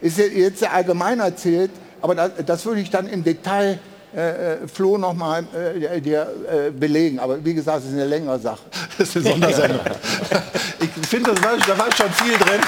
Ist 0.00 0.18
jetzt 0.18 0.58
sehr 0.58 0.72
allgemein 0.72 1.20
erzählt, 1.20 1.70
aber 2.02 2.14
das, 2.14 2.32
das 2.44 2.66
würde 2.66 2.82
ich 2.82 2.90
dann 2.90 3.08
im 3.08 3.24
Detail 3.24 3.78
äh, 4.14 4.18
äh, 4.18 4.68
Flo 4.68 4.98
nochmal 4.98 5.44
äh, 5.54 6.00
dir 6.00 6.28
äh, 6.46 6.70
belegen. 6.70 7.18
Aber 7.18 7.42
wie 7.42 7.54
gesagt, 7.54 7.78
es 7.78 7.86
ist 7.86 7.92
eine 7.94 8.04
längere 8.04 8.38
Sache. 8.38 8.62
Das 8.98 9.08
ist 9.08 9.16
eine 9.16 9.30
Sondersendung. 9.30 9.80
Ich 10.80 11.08
finde, 11.08 11.34
das 11.34 11.42
war, 11.42 11.56
da 11.56 11.78
war 11.78 11.90
schon 11.92 12.12
viel 12.12 12.36
drin. 12.36 12.60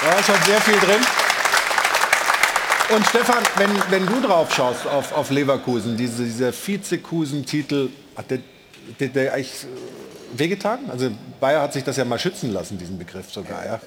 Da 0.00 0.16
war 0.16 0.22
schon 0.22 0.36
sehr 0.46 0.60
viel 0.60 0.78
drin. 0.78 1.00
Und 2.94 3.06
Stefan, 3.06 3.42
wenn, 3.56 3.70
wenn 3.90 4.06
du 4.06 4.20
drauf 4.26 4.54
schaust 4.54 4.86
auf, 4.86 5.12
auf 5.12 5.30
Leverkusen, 5.30 5.96
diese, 5.96 6.24
dieser 6.24 6.52
Vizekusen-Titel, 6.52 7.88
hat 8.16 8.30
der, 8.30 8.38
der, 9.00 9.08
der 9.08 9.34
eigentlich 9.34 9.64
äh, 9.64 10.38
wehgetan? 10.38 10.90
Also 10.90 11.10
Bayer 11.40 11.62
hat 11.62 11.72
sich 11.72 11.84
das 11.84 11.96
ja 11.96 12.04
mal 12.04 12.18
schützen 12.18 12.52
lassen, 12.52 12.78
diesen 12.78 12.98
Begriff 12.98 13.30
sogar. 13.30 13.64
Ja? 13.64 13.80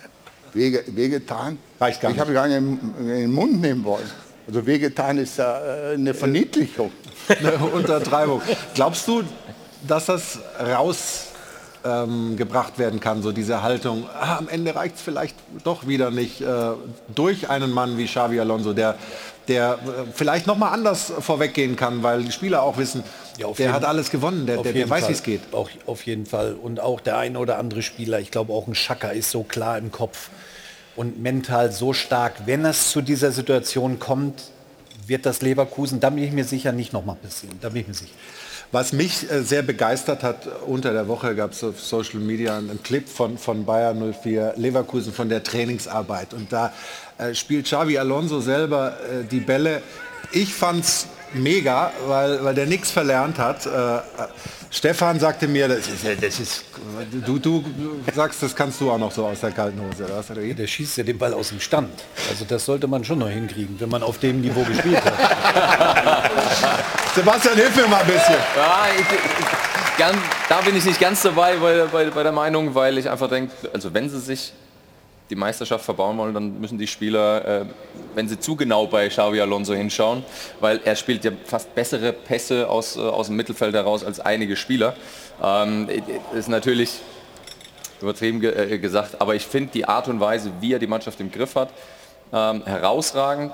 Wege, 0.53 0.83
wehgetan? 0.87 1.57
Reicht 1.79 2.01
gar 2.01 2.11
ich 2.11 2.15
nicht. 2.15 2.21
habe 2.21 2.33
gar 2.33 2.47
nicht 2.47 2.57
in, 2.57 3.07
den 3.07 3.31
Mund 3.31 3.61
nehmen 3.61 3.83
wollen. 3.83 4.09
Also 4.47 4.65
wehgetan 4.65 5.17
ist 5.17 5.37
ja 5.37 5.59
äh, 5.59 5.93
eine 5.95 6.13
Verniedlichung. 6.13 6.91
Eine 7.27 7.57
Untertreibung. 7.57 8.39
Glaubst 8.75 9.07
du, 9.07 9.23
dass 9.87 10.05
das 10.05 10.37
rausgebracht 10.59 12.73
ähm, 12.73 12.77
werden 12.77 12.99
kann, 12.99 13.23
so 13.23 13.31
diese 13.31 13.63
Haltung, 13.63 14.07
ah, 14.13 14.37
am 14.37 14.47
Ende 14.47 14.75
reicht 14.75 14.97
es 14.97 15.01
vielleicht 15.01 15.35
doch 15.63 15.87
wieder 15.87 16.11
nicht, 16.11 16.41
äh, 16.41 16.73
durch 17.15 17.49
einen 17.49 17.71
Mann 17.71 17.97
wie 17.97 18.05
Xavi 18.05 18.39
Alonso, 18.39 18.73
der, 18.73 18.95
der 19.47 19.73
äh, 19.73 20.03
vielleicht 20.13 20.45
noch 20.45 20.57
mal 20.57 20.69
anders 20.69 21.11
vorweggehen 21.19 21.75
kann, 21.75 22.03
weil 22.03 22.23
die 22.23 22.31
Spieler 22.31 22.61
auch 22.61 22.77
wissen, 22.77 23.03
der 23.37 23.49
jeden- 23.57 23.73
hat 23.73 23.85
alles 23.85 24.09
gewonnen, 24.11 24.45
der, 24.45 24.57
der, 24.63 24.73
der 24.73 24.89
weiß, 24.89 25.07
wie 25.09 25.13
es 25.13 25.23
geht. 25.23 25.41
Auch, 25.51 25.69
auf 25.85 26.05
jeden 26.05 26.25
Fall. 26.25 26.53
Und 26.53 26.79
auch 26.79 26.99
der 26.99 27.17
eine 27.17 27.39
oder 27.39 27.57
andere 27.57 27.81
Spieler, 27.81 28.19
ich 28.19 28.31
glaube 28.31 28.53
auch 28.53 28.67
ein 28.67 28.75
Schaka 28.75 29.09
ist 29.09 29.31
so 29.31 29.43
klar 29.43 29.77
im 29.77 29.91
Kopf 29.91 30.29
und 30.95 31.21
mental 31.21 31.71
so 31.71 31.93
stark. 31.93 32.33
Wenn 32.45 32.65
es 32.65 32.91
zu 32.91 33.01
dieser 33.01 33.31
Situation 33.31 33.99
kommt, 33.99 34.43
wird 35.07 35.25
das 35.25 35.41
Leverkusen, 35.41 35.99
da 35.99 36.09
bin 36.09 36.23
ich 36.23 36.31
mir 36.31 36.45
sicher, 36.45 36.71
nicht 36.71 36.93
nochmal 36.93 37.15
passieren. 37.15 37.57
Da 37.61 37.69
bin 37.69 37.81
ich 37.81 37.87
mir 37.87 37.93
sicher. 37.93 38.13
Was 38.71 38.93
mich 38.93 39.29
äh, 39.31 39.43
sehr 39.43 39.61
begeistert 39.61 40.23
hat, 40.23 40.47
unter 40.65 40.91
der 40.91 41.07
Woche 41.07 41.35
gab 41.35 41.51
es 41.51 41.63
auf 41.63 41.79
Social 41.79 42.19
Media 42.19 42.57
einen 42.57 42.81
Clip 42.81 43.07
von, 43.07 43.37
von 43.37 43.63
Bayer 43.63 43.93
04 43.93 44.53
Leverkusen 44.57 45.13
von 45.13 45.29
der 45.29 45.43
Trainingsarbeit. 45.43 46.33
Und 46.33 46.51
da 46.51 46.73
äh, 47.17 47.35
spielt 47.35 47.65
Xavi 47.65 47.97
Alonso 47.99 48.41
selber 48.41 48.97
äh, 49.01 49.23
die 49.29 49.39
Bälle. 49.39 49.81
Ich 50.31 50.53
fand's 50.53 51.07
mega, 51.33 51.91
weil, 52.07 52.43
weil 52.43 52.55
der 52.55 52.65
nichts 52.65 52.91
verlernt 52.91 53.37
hat. 53.37 53.65
Äh, 53.65 53.69
äh, 53.69 54.01
Stefan 54.71 55.19
sagte 55.19 55.47
mir, 55.47 55.67
das 55.67 55.87
ist, 55.87 56.05
das 56.21 56.39
ist 56.39 56.65
du, 57.25 57.39
du 57.39 57.63
sagst, 58.13 58.43
das 58.43 58.55
kannst 58.55 58.81
du 58.81 58.91
auch 58.91 58.97
noch 58.97 59.11
so 59.11 59.25
aus 59.25 59.39
der 59.39 59.51
kalten 59.51 59.79
Hose. 59.79 60.05
Oder? 60.05 60.53
Der 60.53 60.67
schießt 60.67 60.97
ja 60.97 61.03
den 61.03 61.17
Ball 61.17 61.33
aus 61.33 61.49
dem 61.49 61.59
Stand. 61.59 61.91
Also 62.29 62.45
das 62.45 62.65
sollte 62.65 62.87
man 62.87 63.03
schon 63.05 63.19
noch 63.19 63.29
hinkriegen, 63.29 63.79
wenn 63.79 63.89
man 63.89 64.03
auf 64.03 64.17
dem 64.17 64.41
Niveau 64.41 64.63
gespielt 64.63 65.03
hat. 65.03 65.13
Sebastian, 67.15 67.55
hilf 67.55 67.75
mir 67.75 67.87
mal 67.87 68.01
ein 68.01 68.07
bisschen. 68.07 68.35
Ja, 68.57 68.87
ich, 68.93 68.99
ich, 68.99 69.97
gern, 69.97 70.17
da 70.49 70.59
bin 70.59 70.75
ich 70.75 70.83
nicht 70.83 70.99
ganz 70.99 71.21
dabei 71.21 71.55
bei, 71.55 71.85
bei, 71.85 72.09
bei 72.09 72.23
der 72.23 72.33
Meinung, 72.33 72.75
weil 72.75 72.97
ich 72.97 73.09
einfach 73.09 73.29
denke, 73.29 73.53
also 73.73 73.93
wenn 73.93 74.09
sie 74.09 74.19
sich 74.19 74.51
die 75.29 75.35
Meisterschaft 75.35 75.85
verbauen 75.85 76.17
wollen, 76.17 76.33
dann 76.33 76.59
müssen 76.59 76.77
die 76.77 76.87
Spieler, 76.87 77.61
äh, 77.61 77.65
wenn 78.13 78.27
sie 78.27 78.39
zu 78.39 78.55
genau 78.55 78.87
bei 78.87 79.07
Xavi 79.07 79.41
Alonso 79.41 79.73
hinschauen, 79.73 80.23
weil 80.59 80.79
er 80.85 80.95
spielt 80.95 81.23
ja 81.25 81.31
fast 81.45 81.73
bessere 81.73 82.13
Pässe 82.13 82.69
aus, 82.69 82.95
äh, 82.95 82.99
aus 82.99 83.27
dem 83.27 83.35
Mittelfeld 83.35 83.73
heraus 83.73 84.03
als 84.03 84.19
einige 84.19 84.55
Spieler. 84.55 84.95
Ähm, 85.41 85.89
ist 86.33 86.47
natürlich 86.47 86.99
übertrieben 88.01 88.39
ge 88.39 88.73
äh, 88.73 88.77
gesagt, 88.77 89.19
aber 89.19 89.35
ich 89.35 89.45
finde 89.45 89.71
die 89.73 89.85
Art 89.85 90.07
und 90.07 90.19
Weise, 90.19 90.51
wie 90.59 90.73
er 90.73 90.79
die 90.79 90.87
Mannschaft 90.87 91.19
im 91.19 91.31
Griff 91.31 91.55
hat, 91.55 91.69
ähm, 92.31 92.63
herausragend. 92.65 93.53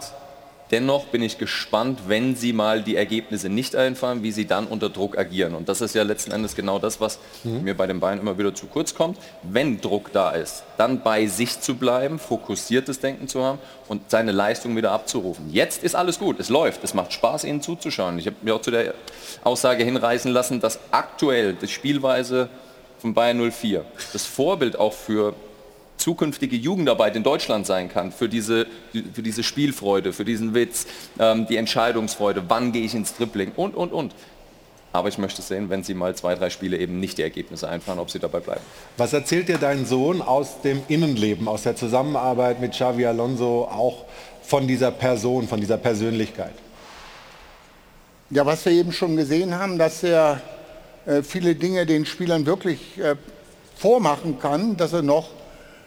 Dennoch 0.72 1.06
bin 1.08 1.22
ich 1.22 1.38
gespannt, 1.38 2.00
wenn 2.08 2.36
sie 2.38 2.54
mal 2.54 2.82
die 2.82 2.96
Ergebnisse 2.96 3.50
nicht 3.50 3.76
einfahren, 3.76 4.24
wie 4.24 4.32
sie 4.32 4.46
dann 4.46 4.68
unter 4.68 4.90
Druck 4.90 5.18
agieren. 5.18 5.54
Und 5.54 5.68
das 5.68 5.82
ist 5.82 5.94
ja 5.94 6.04
letzten 6.04 6.32
Endes 6.32 6.56
genau 6.56 6.80
das, 6.80 7.02
was 7.02 7.20
mir 7.44 7.76
bei 7.76 7.88
den 7.88 8.00
Bayern 8.00 8.20
immer 8.20 8.38
wieder 8.38 8.56
zu 8.56 8.68
kurz 8.68 8.96
kommt. 8.96 9.18
Wenn 9.44 9.82
Druck 9.82 10.14
da 10.14 10.32
ist, 10.32 10.64
dann 10.78 11.04
bei 11.04 11.28
sich 11.28 11.60
zu 11.60 11.76
bleiben, 11.76 12.20
fokussiertes 12.20 13.00
Denken 13.02 13.28
zu 13.28 13.44
haben 13.44 13.60
und 13.90 14.10
seine 14.10 14.32
Leistung 14.32 14.78
wieder 14.78 14.92
abzurufen. 14.92 15.50
Jetzt 15.52 15.84
ist 15.84 15.96
alles 15.96 16.20
gut, 16.20 16.40
es 16.40 16.48
läuft, 16.48 16.84
es 16.86 16.94
macht 16.94 17.12
Spaß, 17.12 17.44
ihnen 17.44 17.62
zuzuschauen. 17.62 18.18
Ich 18.18 18.28
habe 18.28 18.38
mir 18.42 18.56
auch 18.56 18.62
zu 18.62 18.72
der 18.72 18.94
Aussage 19.44 19.84
hinreißen 19.84 20.32
lassen, 20.32 20.62
dass 20.62 20.80
aktuell 20.92 21.54
die 21.54 21.68
Spielweise 21.68 22.48
von 23.00 23.14
Bayern 23.14 23.52
04 23.52 23.84
das 24.14 24.26
Vorbild 24.26 24.80
auch 24.80 24.94
für 24.94 25.34
zukünftige 26.02 26.56
Jugendarbeit 26.56 27.16
in 27.16 27.24
Deutschland 27.24 27.66
sein 27.66 27.90
kann, 27.90 28.12
für 28.12 28.28
diese, 28.28 28.68
für 29.14 29.22
diese 29.22 29.44
Spielfreude, 29.44 30.12
für 30.12 30.26
diesen 30.26 30.54
Witz, 30.54 30.88
ähm, 31.20 31.48
die 31.48 31.58
Entscheidungsfreude, 31.58 32.44
wann 32.48 32.72
gehe 32.72 32.84
ich 32.84 32.94
ins 32.94 33.16
Dribbling 33.16 33.54
und, 33.56 33.76
und, 33.76 33.94
und. 33.94 34.14
Aber 34.94 35.08
ich 35.08 35.18
möchte 35.18 35.42
sehen, 35.42 35.70
wenn 35.70 35.84
sie 35.84 35.94
mal 35.94 36.16
zwei, 36.16 36.36
drei 36.36 36.50
Spiele 36.50 36.78
eben 36.78 37.00
nicht 37.00 37.18
die 37.18 37.22
Ergebnisse 37.22 37.70
einfahren, 37.70 37.98
ob 37.98 38.12
sie 38.12 38.20
dabei 38.20 38.42
bleiben. 38.42 38.62
Was 38.98 39.14
erzählt 39.14 39.48
dir 39.48 39.58
dein 39.58 39.86
Sohn 39.86 40.22
aus 40.22 40.62
dem 40.62 40.82
Innenleben, 40.90 41.48
aus 41.48 41.64
der 41.64 41.78
Zusammenarbeit 41.78 42.60
mit 42.60 42.74
Xavi 42.74 43.06
Alonso, 43.06 43.70
auch 43.72 44.04
von 44.44 44.68
dieser 44.68 44.92
Person, 44.92 45.48
von 45.48 45.62
dieser 45.62 45.78
Persönlichkeit? 45.78 46.54
Ja, 48.32 48.46
was 48.46 48.66
wir 48.66 48.74
eben 48.74 48.92
schon 48.92 49.16
gesehen 49.16 49.58
haben, 49.58 49.78
dass 49.78 50.04
er 50.04 50.42
äh, 51.06 51.22
viele 51.22 51.56
Dinge 51.56 51.86
den 51.86 52.06
Spielern 52.06 52.46
wirklich 52.46 52.98
äh, 52.98 53.16
vormachen 53.78 54.40
kann, 54.40 54.76
dass 54.76 54.94
er 54.94 55.02
noch 55.02 55.30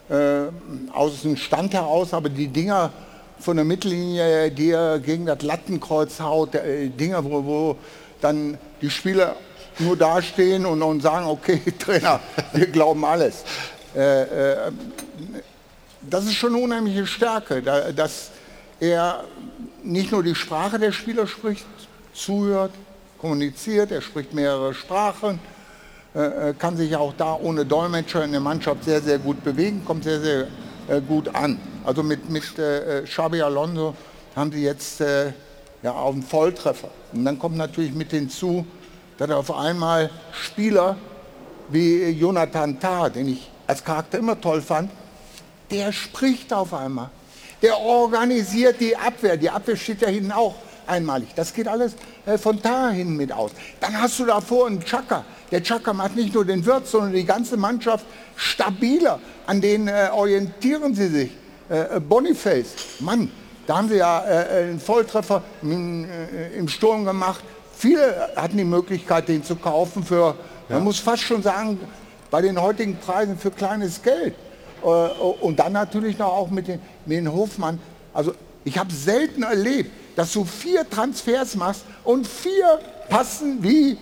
äh, 0.08 0.46
aus 0.92 1.22
dem 1.22 1.36
Stand 1.36 1.74
heraus, 1.74 2.12
aber 2.12 2.28
die 2.28 2.48
Dinger 2.48 2.90
von 3.38 3.56
der 3.56 3.64
Mittellinie, 3.64 4.50
die 4.50 4.70
er 4.70 4.98
gegen 4.98 5.26
das 5.26 5.42
Lattenkreuz 5.42 6.20
haut, 6.20 6.54
äh, 6.54 6.88
Dinger, 6.88 7.24
wo, 7.24 7.44
wo 7.44 7.76
dann 8.20 8.58
die 8.80 8.90
Spieler 8.90 9.36
nur 9.78 9.96
dastehen 9.96 10.66
und, 10.66 10.82
und 10.82 11.00
sagen, 11.00 11.26
okay, 11.26 11.60
Trainer, 11.78 12.20
wir 12.52 12.66
glauben 12.66 13.04
alles. 13.04 13.44
Äh, 13.94 14.22
äh, 14.22 14.72
das 16.02 16.24
ist 16.24 16.34
schon 16.34 16.54
eine 16.54 16.62
unheimliche 16.62 17.06
Stärke, 17.06 17.62
da, 17.62 17.92
dass 17.92 18.30
er 18.80 19.24
nicht 19.82 20.12
nur 20.12 20.22
die 20.22 20.34
Sprache 20.34 20.78
der 20.78 20.92
Spieler 20.92 21.26
spricht, 21.26 21.66
zuhört, 22.12 22.72
kommuniziert, 23.18 23.90
er 23.90 24.02
spricht 24.02 24.34
mehrere 24.34 24.74
Sprachen, 24.74 25.40
kann 26.58 26.76
sich 26.76 26.94
auch 26.94 27.12
da 27.18 27.34
ohne 27.34 27.66
Dolmetscher 27.66 28.24
in 28.24 28.30
der 28.30 28.40
Mannschaft 28.40 28.84
sehr, 28.84 29.02
sehr 29.02 29.18
gut 29.18 29.42
bewegen, 29.42 29.84
kommt 29.84 30.04
sehr, 30.04 30.20
sehr 30.20 30.46
äh, 30.88 31.00
gut 31.00 31.34
an. 31.34 31.58
Also 31.84 32.02
mit, 32.02 32.28
mit 32.28 32.58
äh, 32.58 33.00
äh, 33.00 33.02
Xabi 33.04 33.40
Alonso 33.40 33.94
haben 34.36 34.52
sie 34.52 34.62
jetzt 34.62 35.00
äh, 35.00 35.32
ja, 35.82 35.92
auch 35.92 36.12
einen 36.12 36.22
Volltreffer. 36.22 36.90
Und 37.12 37.24
dann 37.24 37.38
kommt 37.38 37.56
natürlich 37.56 37.94
mit 37.94 38.10
hinzu, 38.10 38.66
dass 39.16 39.30
auf 39.30 39.54
einmal 39.54 40.10
Spieler 40.32 40.96
wie 41.68 42.08
Jonathan 42.10 42.78
Tah, 42.78 43.08
den 43.08 43.28
ich 43.28 43.50
als 43.66 43.82
Charakter 43.82 44.18
immer 44.18 44.38
toll 44.38 44.60
fand, 44.60 44.90
der 45.70 45.92
spricht 45.92 46.52
auf 46.52 46.74
einmal. 46.74 47.10
Der 47.62 47.78
organisiert 47.78 48.80
die 48.80 48.94
Abwehr. 48.94 49.36
Die 49.38 49.48
Abwehr 49.48 49.76
steht 49.76 50.02
ja 50.02 50.08
hinten 50.08 50.32
auch 50.32 50.54
einmalig. 50.86 51.28
Das 51.34 51.54
geht 51.54 51.66
alles 51.66 51.94
äh, 52.26 52.36
von 52.36 52.60
da 52.60 52.90
hin 52.90 53.16
mit 53.16 53.32
aus. 53.32 53.52
Dann 53.80 53.98
hast 53.98 54.18
du 54.18 54.26
davor 54.26 54.66
einen 54.66 54.80
Chaka. 54.80 55.24
Der 55.54 55.62
Chaka 55.62 55.92
macht 55.92 56.16
nicht 56.16 56.34
nur 56.34 56.44
den 56.44 56.66
Wirt, 56.66 56.88
sondern 56.88 57.12
die 57.12 57.24
ganze 57.24 57.56
Mannschaft 57.56 58.04
stabiler. 58.34 59.20
An 59.46 59.60
denen 59.60 59.86
äh, 59.86 60.08
orientieren 60.12 60.96
sie 60.96 61.06
sich. 61.06 61.30
Äh, 61.68 62.00
Boniface, 62.00 62.74
Mann, 62.98 63.30
da 63.64 63.76
haben 63.76 63.88
sie 63.88 63.98
ja 63.98 64.24
äh, 64.24 64.64
einen 64.64 64.80
Volltreffer 64.80 65.44
im, 65.62 66.06
äh, 66.10 66.58
im 66.58 66.66
Sturm 66.66 67.04
gemacht. 67.04 67.44
Viele 67.72 68.32
hatten 68.34 68.56
die 68.56 68.64
Möglichkeit, 68.64 69.28
den 69.28 69.44
zu 69.44 69.54
kaufen 69.54 70.02
für, 70.02 70.34
man 70.68 70.82
muss 70.82 70.98
fast 70.98 71.22
schon 71.22 71.40
sagen, 71.40 71.78
bei 72.32 72.42
den 72.42 72.60
heutigen 72.60 72.96
Preisen 72.96 73.38
für 73.38 73.52
kleines 73.52 74.02
Geld. 74.02 74.34
Äh, 74.82 74.86
Und 74.86 75.60
dann 75.60 75.72
natürlich 75.72 76.18
noch 76.18 76.32
auch 76.32 76.50
mit 76.50 76.66
den, 76.66 76.80
mit 77.06 77.18
den 77.18 77.32
Hofmann. 77.32 77.78
Also 78.12 78.34
ich 78.64 78.76
habe 78.76 78.92
selten 78.92 79.44
erlebt, 79.44 79.92
dass 80.16 80.32
du 80.32 80.44
vier 80.44 80.90
Transfers 80.90 81.54
machst 81.54 81.84
und 82.02 82.26
vier 82.26 82.80
passen 83.08 83.62
wie, 83.62 83.96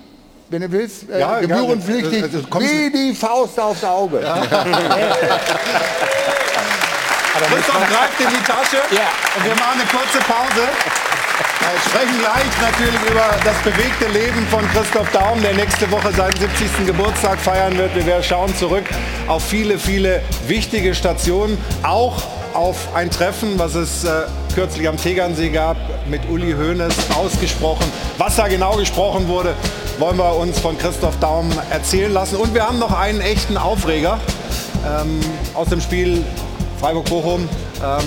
wenn 0.53 0.61
du 0.63 0.71
willst, 0.71 1.11
äh, 1.11 1.19
Ja, 1.21 1.41
gebührenpflichtig, 1.41 2.19
ja, 2.21 2.25
also 2.25 2.43
kommst- 2.49 2.69
wie 2.71 2.91
die 2.91 3.15
Faust 3.15 3.59
aufs 3.59 3.83
Auge. 3.85 4.19
Christoph 7.51 7.89
greift 7.89 8.21
in 8.21 8.29
die 8.29 8.45
Tasche 8.45 8.77
und 9.37 9.45
wir 9.45 9.55
machen 9.55 9.81
eine 9.81 9.85
kurze 9.89 10.19
Pause. 10.19 10.69
Wir 11.61 11.81
sprechen 11.91 12.19
gleich 12.21 12.45
natürlich 12.61 13.01
über 13.11 13.31
das 13.45 13.57
bewegte 13.65 14.07
Leben 14.09 14.47
von 14.49 14.61
Christoph 14.73 15.11
Daum, 15.13 15.41
der 15.43 15.55
nächste 15.55 15.91
Woche 15.91 16.13
seinen 16.13 16.37
70. 16.39 16.87
Geburtstag 16.87 17.39
feiern 17.41 17.77
wird. 17.79 17.95
Wir 17.95 18.23
schauen 18.23 18.55
zurück 18.57 18.85
auf 19.29 19.43
viele, 19.49 19.79
viele 19.79 20.21
wichtige 20.47 20.95
Stationen, 20.95 21.57
auch 21.83 22.23
auf 22.55 22.95
ein 22.95 23.11
Treffen, 23.11 23.59
was 23.59 23.75
es 23.75 24.05
äh, 24.05 24.23
kürzlich 24.55 24.89
am 24.89 24.97
Tegernsee 24.97 25.51
gab, 25.51 25.77
mit 26.09 26.21
Uli 26.29 26.53
Hoeneß 26.53 26.95
ausgesprochen. 27.15 27.85
Was 28.19 28.37
da 28.37 28.49
genau 28.49 28.77
gesprochen 28.77 29.29
wurde, 29.29 29.55
wollen 29.99 30.17
wir 30.17 30.37
uns 30.37 30.59
von 30.59 30.77
Christoph 30.79 31.19
Daum 31.21 31.51
erzählen 31.71 32.13
lassen. 32.13 32.37
Und 32.37 32.55
wir 32.55 32.67
haben 32.67 32.79
noch 32.79 32.93
einen 32.93 33.21
echten 33.21 33.57
Aufreger 33.57 34.19
ähm, 34.87 35.21
aus 35.55 35.69
dem 35.69 35.81
Spiel 35.81 36.25
Freiburg-Bochum. 36.81 37.49
Ähm, 37.83 38.05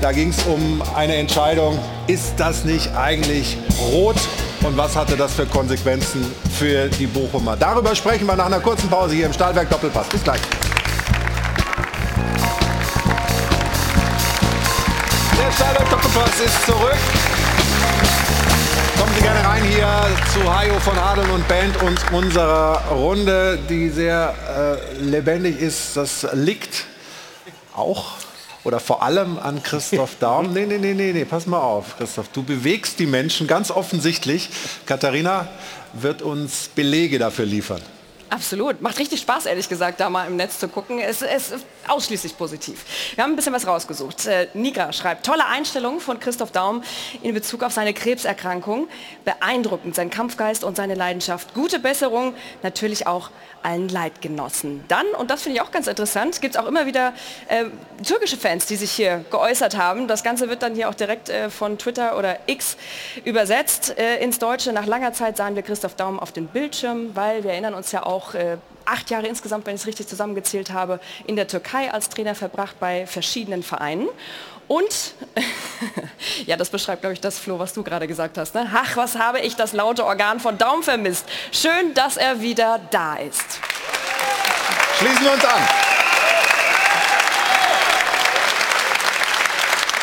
da 0.00 0.12
ging 0.12 0.28
es 0.28 0.42
um 0.44 0.82
eine 0.94 1.16
Entscheidung, 1.16 1.78
ist 2.06 2.34
das 2.36 2.64
nicht 2.64 2.94
eigentlich 2.94 3.56
rot? 3.92 4.16
Und 4.62 4.76
was 4.76 4.96
hatte 4.96 5.16
das 5.16 5.34
für 5.34 5.46
Konsequenzen 5.46 6.24
für 6.56 6.88
die 6.88 7.06
Bochumer? 7.06 7.56
Darüber 7.56 7.94
sprechen 7.94 8.26
wir 8.26 8.36
nach 8.36 8.46
einer 8.46 8.60
kurzen 8.60 8.88
Pause 8.88 9.14
hier 9.14 9.26
im 9.26 9.32
Stahlwerk 9.32 9.70
Doppelpass. 9.70 10.08
Bis 10.08 10.22
gleich. 10.22 10.40
Der 15.38 15.52
Stahlwerk 15.52 15.88
Doppelpass 15.90 16.40
ist 16.40 16.66
zurück. 16.66 16.96
Kommen 18.98 19.12
Sie 19.14 19.22
gerne 19.22 19.48
rein 19.48 19.62
hier 19.62 19.88
zu 20.32 20.52
Hajo 20.52 20.80
von 20.80 20.98
Adel 20.98 21.30
und 21.30 21.46
Band 21.46 21.80
und 21.82 22.12
unserer 22.12 22.82
Runde, 22.90 23.58
die 23.68 23.88
sehr 23.88 24.34
äh, 24.90 25.00
lebendig 25.00 25.60
ist. 25.60 25.96
Das 25.96 26.26
liegt 26.32 26.86
auch 27.74 28.16
oder 28.64 28.80
vor 28.80 29.02
allem 29.02 29.38
an 29.38 29.62
Christoph 29.62 30.16
Daum. 30.20 30.52
Nee, 30.52 30.66
nee, 30.66 30.78
nee, 30.78 30.94
nee, 30.94 31.12
nee, 31.12 31.24
pass 31.24 31.46
mal 31.46 31.60
auf, 31.60 31.96
Christoph. 31.96 32.28
Du 32.32 32.42
bewegst 32.42 32.98
die 32.98 33.06
Menschen 33.06 33.46
ganz 33.46 33.70
offensichtlich. 33.70 34.50
Katharina 34.86 35.48
wird 35.92 36.20
uns 36.20 36.68
Belege 36.74 37.18
dafür 37.18 37.46
liefern. 37.46 37.80
Absolut. 38.30 38.82
Macht 38.82 38.98
richtig 38.98 39.20
Spaß, 39.20 39.46
ehrlich 39.46 39.68
gesagt, 39.68 40.00
da 40.00 40.10
mal 40.10 40.26
im 40.26 40.36
Netz 40.36 40.58
zu 40.58 40.68
gucken. 40.68 40.98
Es 40.98 41.22
ist 41.22 41.54
ausschließlich 41.86 42.36
positiv. 42.36 42.84
Wir 43.14 43.24
haben 43.24 43.32
ein 43.32 43.36
bisschen 43.36 43.54
was 43.54 43.66
rausgesucht. 43.66 44.26
Äh, 44.26 44.48
Nika 44.54 44.92
schreibt, 44.92 45.24
tolle 45.24 45.46
Einstellung 45.46 46.00
von 46.00 46.20
Christoph 46.20 46.52
Daum 46.52 46.82
in 47.22 47.34
Bezug 47.34 47.62
auf 47.62 47.72
seine 47.72 47.94
Krebserkrankung. 47.94 48.88
Beeindruckend, 49.24 49.94
sein 49.94 50.10
Kampfgeist 50.10 50.62
und 50.64 50.76
seine 50.76 50.94
Leidenschaft. 50.94 51.54
Gute 51.54 51.78
Besserung, 51.78 52.34
natürlich 52.62 53.06
auch 53.06 53.30
allen 53.62 53.88
Leidgenossen. 53.88 54.84
Dann, 54.88 55.06
und 55.18 55.30
das 55.30 55.42
finde 55.42 55.56
ich 55.56 55.62
auch 55.62 55.70
ganz 55.70 55.86
interessant, 55.86 56.40
gibt 56.40 56.54
es 56.54 56.60
auch 56.60 56.66
immer 56.66 56.86
wieder 56.86 57.12
äh, 57.48 57.64
türkische 58.04 58.36
Fans, 58.36 58.66
die 58.66 58.76
sich 58.76 58.92
hier 58.92 59.24
geäußert 59.30 59.76
haben. 59.76 60.06
Das 60.06 60.22
Ganze 60.22 60.48
wird 60.48 60.62
dann 60.62 60.74
hier 60.74 60.88
auch 60.88 60.94
direkt 60.94 61.28
äh, 61.28 61.50
von 61.50 61.78
Twitter 61.78 62.16
oder 62.18 62.38
X 62.46 62.76
übersetzt 63.24 63.98
äh, 63.98 64.22
ins 64.22 64.38
Deutsche. 64.38 64.72
Nach 64.72 64.86
langer 64.86 65.12
Zeit 65.12 65.36
sahen 65.36 65.56
wir 65.56 65.62
Christoph 65.62 65.94
Daum 65.96 66.20
auf 66.20 66.32
den 66.32 66.46
Bildschirm, 66.46 67.14
weil 67.14 67.42
wir 67.44 67.52
erinnern 67.52 67.74
uns 67.74 67.92
ja 67.92 68.04
auch 68.04 68.17
äh, 68.34 68.58
acht 68.84 69.10
Jahre 69.10 69.26
insgesamt, 69.26 69.66
wenn 69.66 69.74
ich 69.74 69.82
es 69.82 69.86
richtig 69.86 70.08
zusammengezählt 70.08 70.70
habe, 70.70 71.00
in 71.26 71.36
der 71.36 71.46
Türkei 71.46 71.92
als 71.92 72.08
Trainer 72.08 72.34
verbracht 72.34 72.78
bei 72.80 73.06
verschiedenen 73.06 73.62
Vereinen. 73.62 74.08
Und, 74.66 75.14
ja, 76.46 76.56
das 76.56 76.68
beschreibt, 76.68 77.00
glaube 77.00 77.14
ich, 77.14 77.20
das, 77.20 77.38
Flo, 77.38 77.58
was 77.58 77.72
du 77.72 77.82
gerade 77.82 78.06
gesagt 78.06 78.36
hast. 78.36 78.54
Ne? 78.54 78.70
Ach, 78.74 78.96
was 78.96 79.16
habe 79.16 79.40
ich 79.40 79.56
das 79.56 79.72
laute 79.72 80.04
Organ 80.04 80.40
von 80.40 80.58
Daum 80.58 80.82
vermisst. 80.82 81.24
Schön, 81.52 81.94
dass 81.94 82.16
er 82.18 82.40
wieder 82.42 82.78
da 82.90 83.16
ist. 83.16 83.60
Schließen 84.98 85.24
wir 85.24 85.32
uns 85.32 85.44
an. 85.44 85.62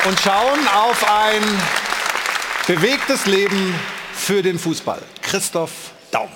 Und 0.05 0.19
schauen 0.19 0.67
auf 0.67 1.03
ein 1.09 1.43
bewegtes 2.67 3.25
Leben 3.25 3.75
für 4.13 4.41
den 4.41 4.57
Fußball. 4.57 5.01
Christoph 5.21 5.71
Daum. 6.11 6.29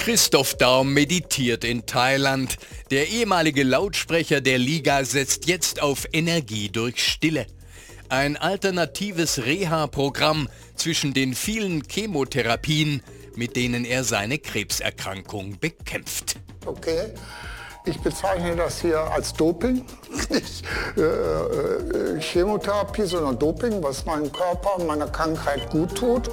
Christoph 0.00 0.54
Daum 0.54 0.94
meditiert 0.94 1.62
in 1.62 1.84
Thailand. 1.84 2.56
Der 2.90 3.08
ehemalige 3.08 3.62
Lautsprecher 3.62 4.40
der 4.40 4.56
Liga 4.56 5.04
setzt 5.04 5.46
jetzt 5.46 5.82
auf 5.82 6.06
Energie 6.14 6.70
durch 6.70 7.06
Stille. 7.06 7.44
Ein 8.08 8.38
alternatives 8.38 9.44
Reha-Programm 9.44 10.48
zwischen 10.74 11.12
den 11.12 11.34
vielen 11.34 11.82
Chemotherapien, 11.86 13.02
mit 13.36 13.56
denen 13.56 13.84
er 13.84 14.02
seine 14.02 14.38
Krebserkrankung 14.38 15.58
bekämpft. 15.60 16.36
Okay, 16.64 17.12
ich 17.84 18.00
bezeichne 18.00 18.56
das 18.56 18.80
hier 18.80 19.00
als 19.00 19.34
Doping. 19.34 19.84
Nicht 20.30 20.64
äh, 20.96 21.02
äh, 21.02 22.20
Chemotherapie, 22.22 23.04
sondern 23.04 23.38
Doping, 23.38 23.82
was 23.82 24.06
meinem 24.06 24.32
Körper, 24.32 24.82
meiner 24.82 25.08
Krankheit 25.08 25.68
gut 25.68 25.94
tut. 25.94 26.30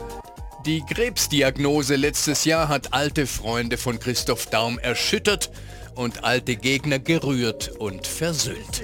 Die 0.68 0.82
Krebsdiagnose 0.82 1.96
letztes 1.96 2.44
Jahr 2.44 2.68
hat 2.68 2.94
alte 2.94 3.26
Freunde 3.26 3.78
von 3.78 4.02
Christoph 4.02 4.48
Daum 4.48 4.78
erschüttert 4.80 5.50
und 5.96 6.26
alte 6.26 6.58
Gegner 6.58 7.00
gerührt 7.00 7.72
und 7.80 8.06
versöhnt. 8.06 8.84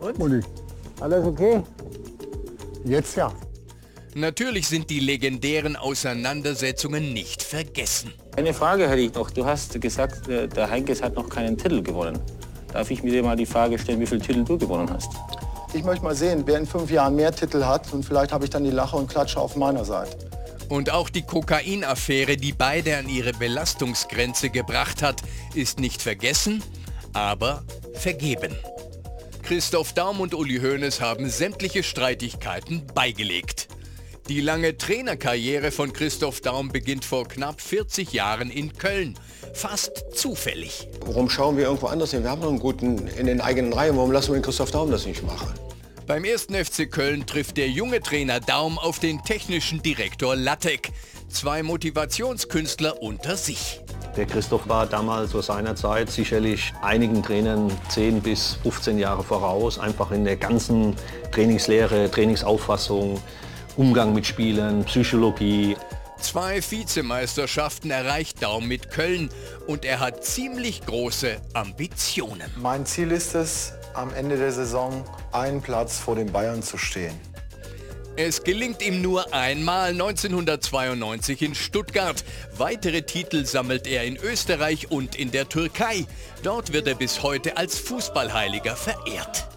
Und? 0.00 0.18
Mutti, 0.18 0.40
alles 1.00 1.26
okay? 1.26 1.62
Jetzt 2.86 3.18
ja. 3.18 3.30
Natürlich 4.14 4.66
sind 4.66 4.88
die 4.88 5.00
legendären 5.00 5.76
Auseinandersetzungen 5.76 7.12
nicht 7.12 7.42
vergessen. 7.42 8.14
Eine 8.36 8.54
Frage 8.54 8.88
hätte 8.88 9.02
ich 9.02 9.12
noch. 9.12 9.30
Du 9.30 9.44
hast 9.44 9.78
gesagt, 9.78 10.26
äh, 10.28 10.48
der 10.48 10.70
Heinkes 10.70 11.02
hat 11.02 11.16
noch 11.16 11.28
keinen 11.28 11.58
Titel 11.58 11.82
gewonnen. 11.82 12.18
Darf 12.72 12.90
ich 12.90 13.02
mir 13.02 13.12
dir 13.12 13.22
mal 13.22 13.36
die 13.36 13.44
Frage 13.44 13.78
stellen, 13.78 14.00
wie 14.00 14.06
viele 14.06 14.22
Titel 14.22 14.42
du 14.42 14.56
gewonnen 14.56 14.88
hast? 14.90 15.10
Ich 15.74 15.84
möchte 15.84 16.02
mal 16.02 16.14
sehen, 16.14 16.44
wer 16.46 16.56
in 16.56 16.66
fünf 16.66 16.90
Jahren 16.90 17.14
mehr 17.14 17.30
Titel 17.30 17.62
hat 17.62 17.92
und 17.92 18.06
vielleicht 18.06 18.32
habe 18.32 18.44
ich 18.44 18.50
dann 18.50 18.64
die 18.64 18.70
Lache 18.70 18.96
und 18.96 19.06
Klatsche 19.06 19.38
auf 19.38 19.54
meiner 19.54 19.84
Seite. 19.84 20.33
Und 20.68 20.90
auch 20.90 21.08
die 21.10 21.22
Kokainaffäre, 21.22 22.36
die 22.36 22.52
beide 22.52 22.96
an 22.96 23.08
ihre 23.08 23.32
Belastungsgrenze 23.32 24.50
gebracht 24.50 25.02
hat, 25.02 25.22
ist 25.54 25.78
nicht 25.78 26.02
vergessen, 26.02 26.62
aber 27.12 27.64
vergeben. 27.94 28.56
Christoph 29.42 29.92
Daum 29.92 30.20
und 30.20 30.34
Uli 30.34 30.58
Hoeneß 30.60 31.02
haben 31.02 31.28
sämtliche 31.28 31.82
Streitigkeiten 31.82 32.86
beigelegt. 32.94 33.68
Die 34.28 34.40
lange 34.40 34.78
Trainerkarriere 34.78 35.70
von 35.70 35.92
Christoph 35.92 36.40
Daum 36.40 36.70
beginnt 36.70 37.04
vor 37.04 37.28
knapp 37.28 37.60
40 37.60 38.10
Jahren 38.14 38.50
in 38.50 38.72
Köln. 38.72 39.18
Fast 39.52 40.02
zufällig. 40.14 40.88
Warum 41.04 41.28
schauen 41.28 41.58
wir 41.58 41.64
irgendwo 41.64 41.88
anders 41.88 42.12
hin? 42.12 42.22
Wir 42.22 42.30
haben 42.30 42.40
noch 42.40 42.48
einen 42.48 42.58
guten 42.58 43.06
in 43.06 43.26
den 43.26 43.42
eigenen 43.42 43.74
Reihen. 43.74 43.98
Warum 43.98 44.12
lassen 44.12 44.28
wir 44.28 44.36
den 44.36 44.42
Christoph 44.42 44.70
Daum 44.70 44.90
das 44.90 45.04
nicht 45.04 45.22
machen? 45.24 45.52
Beim 46.06 46.24
ersten 46.24 46.54
FC 46.54 46.90
Köln 46.90 47.24
trifft 47.24 47.56
der 47.56 47.70
junge 47.70 47.98
Trainer 47.98 48.38
Daum 48.38 48.78
auf 48.78 48.98
den 48.98 49.22
technischen 49.22 49.80
Direktor 49.80 50.36
Lattek. 50.36 50.92
Zwei 51.30 51.62
Motivationskünstler 51.62 53.02
unter 53.02 53.38
sich. 53.38 53.80
Der 54.14 54.26
Christoph 54.26 54.68
war 54.68 54.84
damals 54.84 55.30
zu 55.30 55.40
seiner 55.40 55.76
Zeit 55.76 56.10
sicherlich 56.10 56.74
einigen 56.82 57.22
Trainern 57.22 57.72
10 57.88 58.20
bis 58.20 58.58
15 58.64 58.98
Jahre 58.98 59.24
voraus, 59.24 59.78
einfach 59.78 60.10
in 60.10 60.26
der 60.26 60.36
ganzen 60.36 60.94
Trainingslehre, 61.32 62.10
Trainingsauffassung, 62.10 63.18
Umgang 63.78 64.12
mit 64.12 64.26
Spielern, 64.26 64.84
Psychologie. 64.84 65.74
Zwei 66.20 66.60
Vizemeisterschaften 66.60 67.90
erreicht 67.90 68.42
Daum 68.42 68.68
mit 68.68 68.90
Köln 68.90 69.30
und 69.66 69.86
er 69.86 70.00
hat 70.00 70.22
ziemlich 70.22 70.84
große 70.84 71.38
Ambitionen. 71.54 72.50
Mein 72.56 72.84
Ziel 72.84 73.10
ist 73.10 73.34
es, 73.34 73.72
am 73.94 74.12
Ende 74.12 74.36
der 74.36 74.52
Saison 74.52 75.04
einen 75.34 75.60
Platz 75.60 75.98
vor 75.98 76.16
den 76.16 76.32
Bayern 76.32 76.62
zu 76.62 76.78
stehen. 76.78 77.18
Es 78.16 78.44
gelingt 78.44 78.80
ihm 78.80 79.02
nur 79.02 79.34
einmal 79.34 79.90
1992 79.90 81.42
in 81.42 81.54
Stuttgart. 81.56 82.24
Weitere 82.56 83.02
Titel 83.02 83.44
sammelt 83.44 83.88
er 83.88 84.04
in 84.04 84.16
Österreich 84.16 84.92
und 84.92 85.16
in 85.16 85.32
der 85.32 85.48
Türkei. 85.48 86.06
Dort 86.44 86.72
wird 86.72 86.86
er 86.86 86.94
bis 86.94 87.24
heute 87.24 87.56
als 87.56 87.76
Fußballheiliger 87.80 88.76
verehrt. 88.76 89.48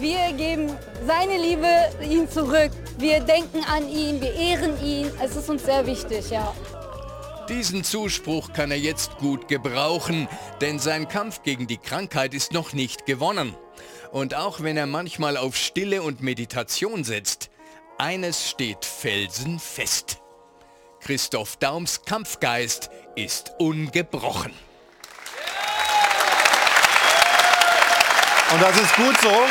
Wir 0.00 0.32
geben 0.36 0.72
seine 1.06 1.40
Liebe 1.40 1.68
ihm 2.02 2.28
zurück. 2.28 2.72
Wir 2.98 3.20
denken 3.20 3.62
an 3.72 3.88
ihn, 3.88 4.20
wir 4.20 4.34
ehren 4.34 4.84
ihn. 4.84 5.08
Es 5.22 5.36
ist 5.36 5.48
uns 5.48 5.64
sehr 5.64 5.86
wichtig, 5.86 6.30
ja. 6.30 6.52
Diesen 7.48 7.84
Zuspruch 7.84 8.52
kann 8.52 8.72
er 8.72 8.78
jetzt 8.78 9.18
gut 9.18 9.46
gebrauchen, 9.46 10.28
denn 10.60 10.80
sein 10.80 11.06
Kampf 11.06 11.42
gegen 11.44 11.68
die 11.68 11.76
Krankheit 11.78 12.34
ist 12.34 12.52
noch 12.52 12.72
nicht 12.72 13.06
gewonnen. 13.06 13.54
Und 14.14 14.36
auch 14.36 14.62
wenn 14.62 14.76
er 14.76 14.86
manchmal 14.86 15.36
auf 15.36 15.56
Stille 15.56 16.00
und 16.00 16.22
Meditation 16.22 17.02
setzt, 17.02 17.50
eines 17.98 18.48
steht 18.48 18.84
felsenfest. 18.84 20.18
Christoph 21.00 21.56
Daums 21.56 22.04
Kampfgeist 22.04 22.90
ist 23.16 23.50
ungebrochen. 23.58 24.52
Und 28.52 28.62
das 28.62 28.76
ist 28.76 28.94
gut 28.94 29.20
so. 29.20 29.42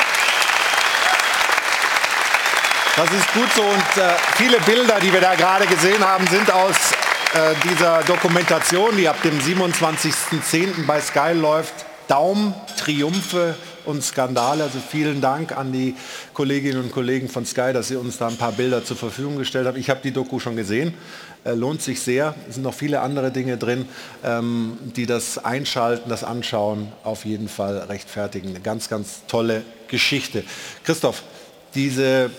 Das 2.95 3.11
ist 3.11 3.33
gut 3.33 3.51
so 3.53 3.63
und 3.63 3.97
äh, 4.01 4.13
viele 4.37 4.61
Bilder, 4.61 4.97
die 5.01 5.11
wir 5.11 5.19
da 5.19 5.35
gerade 5.35 5.67
gesehen 5.67 6.07
haben, 6.07 6.25
sind 6.27 6.49
aus 6.49 6.93
äh, 7.33 7.53
dieser 7.65 8.01
Dokumentation, 8.03 8.95
die 8.95 9.09
ab 9.09 9.21
dem 9.23 9.37
27.10. 9.41 10.85
bei 10.85 11.01
Sky 11.01 11.33
läuft. 11.33 11.73
Daum, 12.07 12.53
Triumphe 12.77 13.57
und 13.85 14.03
Skandale. 14.03 14.63
Also 14.63 14.79
vielen 14.79 15.21
Dank 15.21 15.55
an 15.55 15.71
die 15.71 15.95
Kolleginnen 16.33 16.81
und 16.81 16.91
Kollegen 16.91 17.29
von 17.29 17.45
Sky, 17.45 17.71
dass 17.73 17.87
sie 17.87 17.95
uns 17.95 18.17
da 18.17 18.27
ein 18.27 18.37
paar 18.37 18.51
Bilder 18.51 18.83
zur 18.83 18.97
Verfügung 18.97 19.37
gestellt 19.37 19.67
haben. 19.67 19.77
Ich 19.77 19.89
habe 19.89 19.99
die 20.03 20.11
Doku 20.11 20.39
schon 20.39 20.55
gesehen. 20.55 20.93
Äh, 21.43 21.53
lohnt 21.53 21.81
sich 21.81 21.99
sehr. 22.01 22.35
Es 22.47 22.55
sind 22.55 22.63
noch 22.63 22.73
viele 22.73 23.01
andere 23.01 23.31
Dinge 23.31 23.57
drin, 23.57 23.85
ähm, 24.23 24.77
die 24.95 25.05
das 25.05 25.37
Einschalten, 25.37 26.09
das 26.09 26.23
Anschauen 26.23 26.91
auf 27.03 27.25
jeden 27.25 27.49
Fall 27.49 27.77
rechtfertigen. 27.79 28.49
Eine 28.49 28.61
ganz, 28.61 28.87
ganz 28.89 29.23
tolle 29.27 29.63
Geschichte. 29.87 30.43
Christoph, 30.85 31.23
diese 31.75 32.29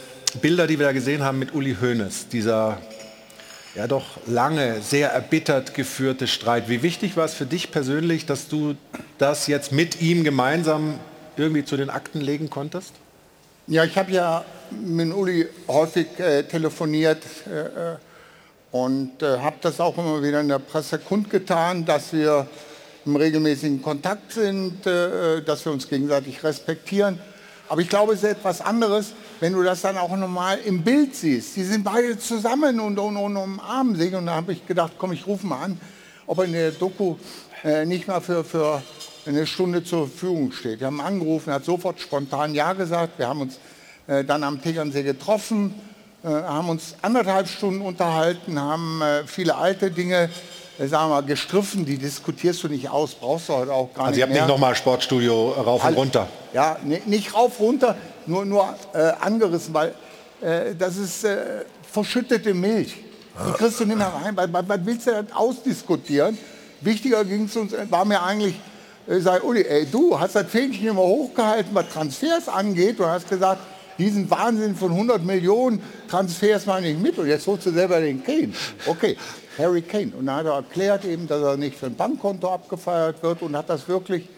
Bilder, 0.40 0.66
die 0.66 0.78
wir 0.78 0.86
da 0.86 0.92
gesehen 0.92 1.22
haben 1.22 1.38
mit 1.38 1.54
Uli 1.54 1.76
Hoeneß, 1.80 2.28
dieser 2.28 2.78
ja 3.74 3.86
doch 3.88 4.04
lange, 4.26 4.80
sehr 4.82 5.10
erbittert 5.10 5.74
geführte 5.74 6.26
Streit. 6.26 6.68
Wie 6.68 6.82
wichtig 6.82 7.16
war 7.16 7.24
es 7.24 7.34
für 7.34 7.46
dich 7.46 7.72
persönlich, 7.72 8.24
dass 8.24 8.48
du 8.48 8.76
das 9.18 9.46
jetzt 9.48 9.72
mit 9.72 10.00
ihm 10.00 10.24
gemeinsam 10.24 10.98
irgendwie 11.36 11.64
zu 11.64 11.76
den 11.76 11.90
Akten 11.90 12.20
legen 12.20 12.50
konntest? 12.50 12.92
Ja, 13.66 13.84
ich 13.84 13.96
habe 13.96 14.12
ja 14.12 14.44
mit 14.70 15.12
Uli 15.12 15.46
häufig 15.68 16.06
äh, 16.18 16.42
telefoniert 16.42 17.22
äh, 17.46 17.96
und 18.70 19.22
äh, 19.22 19.38
habe 19.38 19.56
das 19.60 19.80
auch 19.80 19.96
immer 19.96 20.22
wieder 20.22 20.40
in 20.40 20.48
der 20.48 20.58
Presse 20.58 20.98
kundgetan, 20.98 21.84
dass 21.84 22.12
wir 22.12 22.46
im 23.06 23.16
regelmäßigen 23.16 23.80
Kontakt 23.82 24.32
sind, 24.32 24.86
äh, 24.86 25.42
dass 25.42 25.64
wir 25.64 25.72
uns 25.72 25.88
gegenseitig 25.88 26.42
respektieren. 26.42 27.18
Aber 27.68 27.80
ich 27.80 27.88
glaube, 27.88 28.12
es 28.12 28.22
ist 28.22 28.30
etwas 28.30 28.60
anderes, 28.60 29.14
wenn 29.40 29.52
du 29.52 29.62
das 29.62 29.80
dann 29.80 29.96
auch 29.96 30.14
nochmal 30.16 30.58
im 30.64 30.82
Bild 30.82 31.14
siehst. 31.14 31.56
Die 31.56 31.64
sind 31.64 31.84
beide 31.84 32.18
zusammen 32.18 32.78
und, 32.80 32.98
und, 32.98 33.16
und 33.16 33.36
umarmen 33.36 33.96
sich. 33.96 34.14
Und 34.14 34.26
da 34.26 34.34
habe 34.34 34.52
ich 34.52 34.66
gedacht, 34.66 34.92
komm, 34.98 35.12
ich 35.12 35.26
rufe 35.26 35.46
mal 35.46 35.62
an, 35.62 35.80
ob 36.26 36.38
er 36.38 36.44
in 36.44 36.52
der 36.52 36.70
Doku 36.72 37.16
äh, 37.62 37.86
nicht 37.86 38.06
mal 38.06 38.20
für, 38.20 38.44
für 38.44 38.82
eine 39.26 39.46
Stunde 39.46 39.84
zur 39.84 40.08
Verfügung 40.08 40.52
steht. 40.52 40.80
Wir 40.80 40.86
haben 40.86 41.00
angerufen, 41.00 41.50
er 41.50 41.56
hat 41.56 41.64
sofort 41.64 42.00
spontan 42.00 42.54
Ja 42.54 42.72
gesagt. 42.72 43.18
Wir 43.18 43.28
haben 43.28 43.40
uns 43.42 43.58
äh, 44.06 44.24
dann 44.24 44.42
am 44.44 44.60
Tegernsee 44.60 45.02
getroffen, 45.02 45.74
äh, 46.22 46.28
haben 46.28 46.68
uns 46.68 46.94
anderthalb 47.02 47.48
Stunden 47.48 47.80
unterhalten, 47.80 48.60
haben 48.60 49.00
äh, 49.02 49.26
viele 49.26 49.56
alte 49.56 49.90
Dinge 49.90 50.28
äh, 50.78 50.86
sagen 50.88 51.08
wir 51.10 51.20
mal, 51.20 51.22
gestriffen, 51.22 51.84
die 51.84 51.98
diskutierst 51.98 52.62
du 52.64 52.68
nicht 52.68 52.88
aus, 52.88 53.14
brauchst 53.14 53.48
du 53.48 53.54
heute 53.54 53.72
auch 53.72 53.94
gar 53.94 54.06
also 54.06 54.10
nicht 54.10 54.18
ihr 54.18 54.22
habt 54.24 54.32
mehr. 54.32 54.42
nicht 54.42 54.50
nochmal 54.50 54.74
Sportstudio 54.74 55.50
rauf 55.50 55.84
und 55.84 55.94
runter. 55.96 56.28
Ja, 56.52 56.76
ne- 56.82 57.02
nicht 57.06 57.32
rauf, 57.34 57.60
runter, 57.60 57.96
nur, 58.26 58.44
nur 58.44 58.74
äh, 58.92 59.12
angerissen, 59.20 59.72
weil 59.72 59.94
äh, 60.40 60.74
das 60.76 60.96
ist 60.96 61.24
äh, 61.24 61.64
verschüttete 61.90 62.52
Milch. 62.54 62.96
Die 63.48 63.52
kriegst 63.52 63.80
du 63.80 63.84
nicht 63.84 63.96
mehr 63.98 64.12
rein. 64.12 64.36
Was, 64.36 64.78
willst 64.84 65.06
du 65.06 65.12
denn 65.12 65.32
ausdiskutieren? 65.32 66.38
Wichtiger 66.80 67.24
ging 67.24 67.44
es 67.44 67.56
uns, 67.56 67.72
war 67.90 68.04
mir 68.04 68.22
eigentlich, 68.22 68.54
äh, 69.06 69.20
sei 69.20 69.40
Uli, 69.40 69.62
ey, 69.62 69.86
du 69.86 70.18
hast 70.18 70.34
das 70.34 70.46
Fähnchen 70.46 70.88
immer 70.88 71.02
hochgehalten, 71.02 71.74
was 71.74 71.88
Transfers 71.88 72.48
angeht 72.48 73.00
und 73.00 73.06
hast 73.06 73.28
gesagt, 73.28 73.60
diesen 73.98 74.28
Wahnsinn 74.30 74.74
von 74.74 74.90
100 74.90 75.22
Millionen 75.24 75.82
Transfers 76.08 76.66
meine 76.66 76.88
ich 76.88 76.98
mit 76.98 77.16
und 77.18 77.28
jetzt 77.28 77.46
holst 77.46 77.66
du 77.66 77.70
selber 77.70 78.00
den 78.00 78.24
Kane. 78.24 78.52
Okay, 78.86 79.16
Harry 79.58 79.82
Kane. 79.82 80.12
Und 80.18 80.26
dann 80.26 80.36
hat 80.36 80.46
er 80.46 80.54
erklärt 80.54 81.04
eben, 81.04 81.28
dass 81.28 81.42
er 81.42 81.56
nicht 81.56 81.76
für 81.76 81.86
ein 81.86 81.94
Bankkonto 81.94 82.48
abgefeiert 82.48 83.22
wird 83.22 83.42
und 83.42 83.56
hat 83.56 83.70
das 83.70 83.86
wirklich 83.88 84.28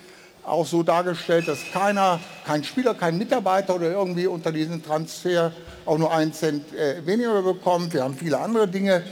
auch 0.45 0.67
so 0.67 0.83
dargestellt, 0.83 1.49
dass 1.49 1.59
keiner, 1.73 2.21
kein 2.45 2.63
Spieler, 2.63 2.95
kein 2.95 3.19
Mitarbeiter 3.19 3.75
oder 3.75 3.91
irgendwie 3.91 4.27
unter 4.27 4.53
diesem 4.53 4.83
Transfer 4.83 5.53
auch 5.85 5.99
nur 5.99 6.13
einen 6.13 6.33
Cent 6.33 6.75
äh, 6.75 7.05
weniger 7.05 7.43
bekommt. 7.43 7.95
Wir 7.95 8.05
haben 8.05 8.17
viele 8.17 8.39
andere 8.39 8.69
Dinge 8.69 9.03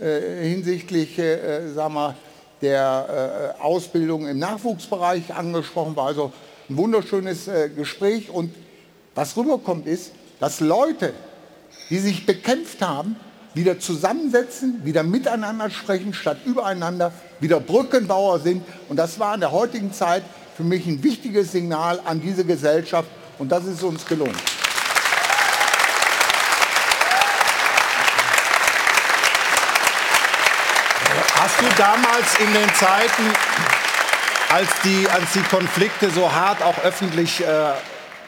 äh, 0.00 0.48
hinsichtlich, 0.48 1.18
äh, 1.18 1.68
wir, 1.74 2.14
der 2.62 3.54
äh, 3.58 3.62
Ausbildung 3.62 4.26
im 4.26 4.38
Nachwuchsbereich 4.38 5.34
angesprochen. 5.34 5.96
War 5.96 6.06
also 6.06 6.32
ein 6.68 6.76
wunderschönes 6.76 7.48
äh, 7.48 7.70
Gespräch 7.70 8.30
und 8.30 8.54
was 9.14 9.36
rüberkommt 9.36 9.86
ist, 9.86 10.12
dass 10.40 10.60
Leute, 10.60 11.12
die 11.90 11.98
sich 11.98 12.26
bekämpft 12.26 12.82
haben, 12.82 13.16
wieder 13.54 13.78
zusammensetzen, 13.80 14.84
wieder 14.84 15.02
miteinander 15.02 15.70
sprechen, 15.70 16.14
statt 16.14 16.38
übereinander, 16.44 17.12
wieder 17.40 17.60
Brückenbauer 17.60 18.40
sind. 18.40 18.62
Und 18.88 18.96
das 18.96 19.18
war 19.18 19.34
in 19.34 19.40
der 19.40 19.52
heutigen 19.52 19.92
Zeit 19.92 20.22
für 20.56 20.64
mich 20.64 20.86
ein 20.86 21.02
wichtiges 21.02 21.52
Signal 21.52 22.00
an 22.04 22.20
diese 22.20 22.44
Gesellschaft. 22.44 23.08
Und 23.38 23.50
das 23.50 23.64
ist 23.64 23.82
uns 23.82 24.04
gelungen. 24.06 24.36
Du 31.58 31.64
damals 31.76 32.38
in 32.38 32.52
den 32.52 32.74
Zeiten, 32.74 33.22
als 34.50 34.68
die, 34.84 35.06
als 35.10 35.32
die 35.32 35.42
Konflikte 35.42 36.10
so 36.10 36.32
hart 36.32 36.62
auch 36.62 36.78
öffentlich 36.84 37.40
äh, 37.40 37.46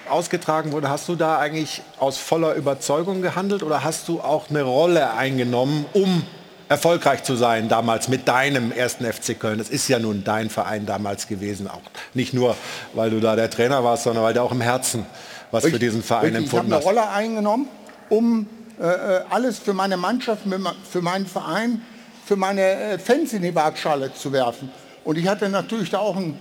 ausgetragen 0.09 0.73
wurden, 0.73 0.89
hast 0.89 1.09
du 1.09 1.15
da 1.15 1.39
eigentlich 1.39 1.83
aus 1.99 2.19
voller 2.19 2.55
Überzeugung 2.55 3.23
gehandelt 3.23 3.63
oder 3.63 3.85
hast 3.85 4.09
du 4.09 4.21
auch 4.21 4.51
eine 4.51 4.63
Rolle 4.63 5.13
eingenommen, 5.13 5.87
um 5.93 6.25
erfolgreich 6.69 7.23
zu 7.23 7.37
sein 7.37 7.69
damals 7.69 8.09
mit 8.09 8.27
deinem 8.27 8.73
ersten 8.73 9.05
FC 9.05 9.39
Köln? 9.39 9.59
Das 9.59 9.71
ist 9.71 9.89
ja 9.89 9.99
nun 10.01 10.25
dein 10.25 10.51
Verein 10.51 10.85
damals 10.85 11.29
gewesen, 11.29 11.69
auch 11.69 11.81
nicht 12.15 12.35
nur, 12.35 12.57
weil 12.95 13.11
du 13.11 13.21
da 13.21 13.37
der 13.37 13.49
Trainer 13.49 13.85
warst, 13.85 14.05
sondern 14.05 14.25
weil 14.25 14.35
du 14.35 14.43
auch 14.43 14.53
im 14.53 14.61
Herzen 14.61 15.07
was 15.53 15.65
für 15.65 15.79
diesen 15.79 16.03
Verein 16.03 16.35
Richtig, 16.35 16.47
ich 16.47 16.53
habe 16.53 16.59
empfunden 16.67 16.73
eine 16.73 16.77
hast. 16.77 16.87
Rolle 16.87 17.11
eingenommen, 17.11 17.69
um 18.09 18.47
äh, 18.81 18.85
äh, 18.87 19.21
alles 19.31 19.59
für 19.59 19.75
meine 19.75 19.97
Mannschaft, 19.97 20.43
für 20.91 21.03
meinen 21.03 21.27
Verein, 21.27 21.83
für 22.31 22.37
meine 22.37 22.61
äh, 22.61 22.99
Fans 23.01 23.33
in 23.33 23.43
die 23.43 23.53
Waagschale 23.53 24.15
zu 24.15 24.31
werfen. 24.31 24.71
Und 25.03 25.19
ich 25.19 25.27
hatte 25.27 25.49
natürlich 25.49 25.91
da 25.91 25.99
auch 25.99 26.15
ein, 26.15 26.39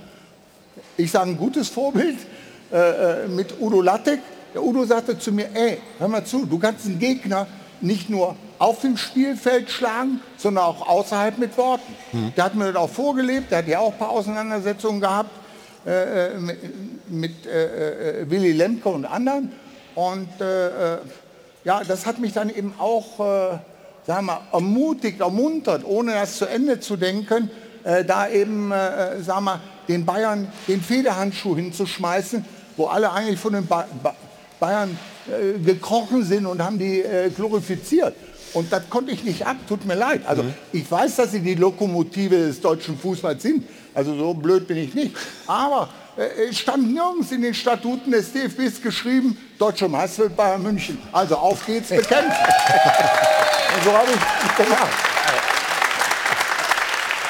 ich 0.98 1.10
sage 1.10 1.32
ein 1.32 1.36
gutes 1.36 1.68
Vorbild 1.68 2.18
äh, 2.72 3.24
äh, 3.24 3.28
mit 3.28 3.60
Udo 3.60 3.82
Lattek. 3.82 4.20
Der 4.54 4.64
Udo 4.64 4.86
sagte 4.86 5.18
zu 5.18 5.32
mir, 5.32 5.48
ey, 5.52 5.80
hör 5.98 6.08
mal 6.08 6.24
zu, 6.24 6.46
du 6.46 6.60
kannst 6.60 6.86
einen 6.86 7.00
Gegner 7.00 7.48
nicht 7.82 8.08
nur 8.08 8.36
auf 8.60 8.82
dem 8.82 8.98
Spielfeld 8.98 9.72
schlagen, 9.72 10.22
sondern 10.38 10.66
auch 10.66 10.88
außerhalb 10.88 11.40
mit 11.40 11.58
Worten. 11.58 11.96
Der 12.38 12.44
hat 12.44 12.54
mir 12.54 12.68
das 12.72 12.76
auch 12.76 12.90
vorgelebt, 12.92 13.50
der 13.50 13.58
hat 13.60 13.68
ja 13.68 13.80
auch 13.80 13.94
ein 13.94 13.98
paar 13.98 14.12
Auseinandersetzungen 14.12 15.02
gehabt 15.02 15.32
äh, 15.88 16.28
äh, 16.28 16.38
mit, 16.38 17.10
mit 17.10 17.48
äh, 17.48 18.30
Willy 18.30 18.52
Lemke 18.52 18.90
und 18.90 19.06
anderen. 19.06 19.52
Und 19.96 20.30
ja, 21.64 21.84
das 21.84 22.06
hat 22.06 22.20
mich 22.20 22.34
dann 22.34 22.52
eben 22.52 22.76
auch 22.78 23.60
sagen 24.10 24.26
wir, 24.26 24.42
ermutigt, 24.52 25.22
ermuntert, 25.22 25.86
ohne 25.86 26.14
das 26.14 26.38
zu 26.38 26.48
Ende 26.48 26.80
zu 26.80 26.98
denken, 26.98 27.48
äh, 27.84 28.04
da 28.04 28.28
eben 28.28 28.72
äh, 28.72 29.22
sagen 29.22 29.46
wir, 29.46 29.62
den 29.88 30.04
Bayern 30.04 30.48
den 30.68 30.82
Federhandschuh 30.82 31.56
hinzuschmeißen, 31.56 32.44
wo 32.76 32.88
alle 32.88 33.12
eigentlich 33.12 33.40
von 33.40 33.54
den 33.54 33.68
ba 33.68 33.86
ba 34.02 34.16
Bayern 34.60 34.98
äh, 35.28 35.60
gekrochen 35.60 36.24
sind 36.24 36.48
und 36.48 36.60
haben 36.60 36.80
die 36.80 37.02
äh, 37.02 37.30
glorifiziert. 37.30 38.16
Und 38.54 38.74
das 38.74 38.90
konnte 38.90 39.12
ich 39.12 39.24
nicht 39.24 39.46
ab, 39.46 39.58
tut 39.68 39.86
mir 39.86 39.94
leid. 39.94 40.22
Also 40.26 40.44
ich 40.74 40.90
weiß, 40.90 41.18
dass 41.18 41.32
sie 41.32 41.42
die 41.42 41.54
Lokomotive 41.54 42.36
des 42.36 42.60
deutschen 42.60 42.98
Fußballs 42.98 43.44
sind. 43.44 43.64
Also 43.94 44.18
so 44.18 44.34
blöd 44.34 44.68
bin 44.68 44.78
ich 44.78 44.96
nicht. 44.96 45.16
Aber 45.46 45.88
äh, 46.18 46.50
es 46.50 46.58
stand 46.58 46.92
nirgends 46.92 47.32
in 47.32 47.44
den 47.44 47.54
Statuten 47.54 48.10
des 48.10 48.34
DFBs 48.34 48.82
geschrieben, 48.82 49.38
deutsche 49.60 49.88
Meister 49.88 50.30
Bayern 50.30 50.64
München. 50.64 50.98
Also 51.12 51.36
auf 51.36 51.64
geht's 51.64 51.90
bekämpfen. 51.90 52.34
So 53.84 53.94
habe 53.94 54.08
ich 54.12 54.56
gemacht. 54.56 55.10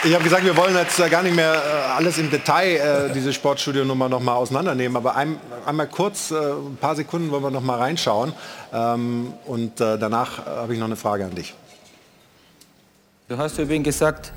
Ich 0.01 0.13
habe 0.13 0.23
gesagt, 0.23 0.45
wir 0.45 0.55
wollen 0.55 0.73
jetzt 0.75 0.97
gar 1.11 1.21
nicht 1.21 1.35
mehr 1.35 1.53
äh, 1.53 1.91
alles 1.97 2.17
im 2.17 2.31
Detail, 2.31 3.09
äh, 3.09 3.13
diese 3.13 3.33
Sportstudio-Nummer 3.33 4.07
noch 4.07 4.21
mal 4.21 4.35
auseinandernehmen, 4.35 4.95
aber 4.95 5.17
ein, 5.17 5.37
einmal 5.65 5.87
kurz, 5.87 6.31
äh, 6.31 6.35
ein 6.35 6.77
paar 6.79 6.95
Sekunden 6.95 7.29
wollen 7.31 7.43
wir 7.43 7.51
noch 7.51 7.61
mal 7.61 7.77
reinschauen 7.77 8.31
ähm, 8.71 9.33
und 9.45 9.81
äh, 9.81 9.99
danach 9.99 10.45
habe 10.45 10.73
ich 10.73 10.79
noch 10.79 10.85
eine 10.85 10.95
Frage 10.95 11.25
an 11.25 11.35
dich. 11.35 11.53
Du 13.27 13.37
hast 13.37 13.59
übrigens 13.59 13.83
gesagt, 13.83 14.31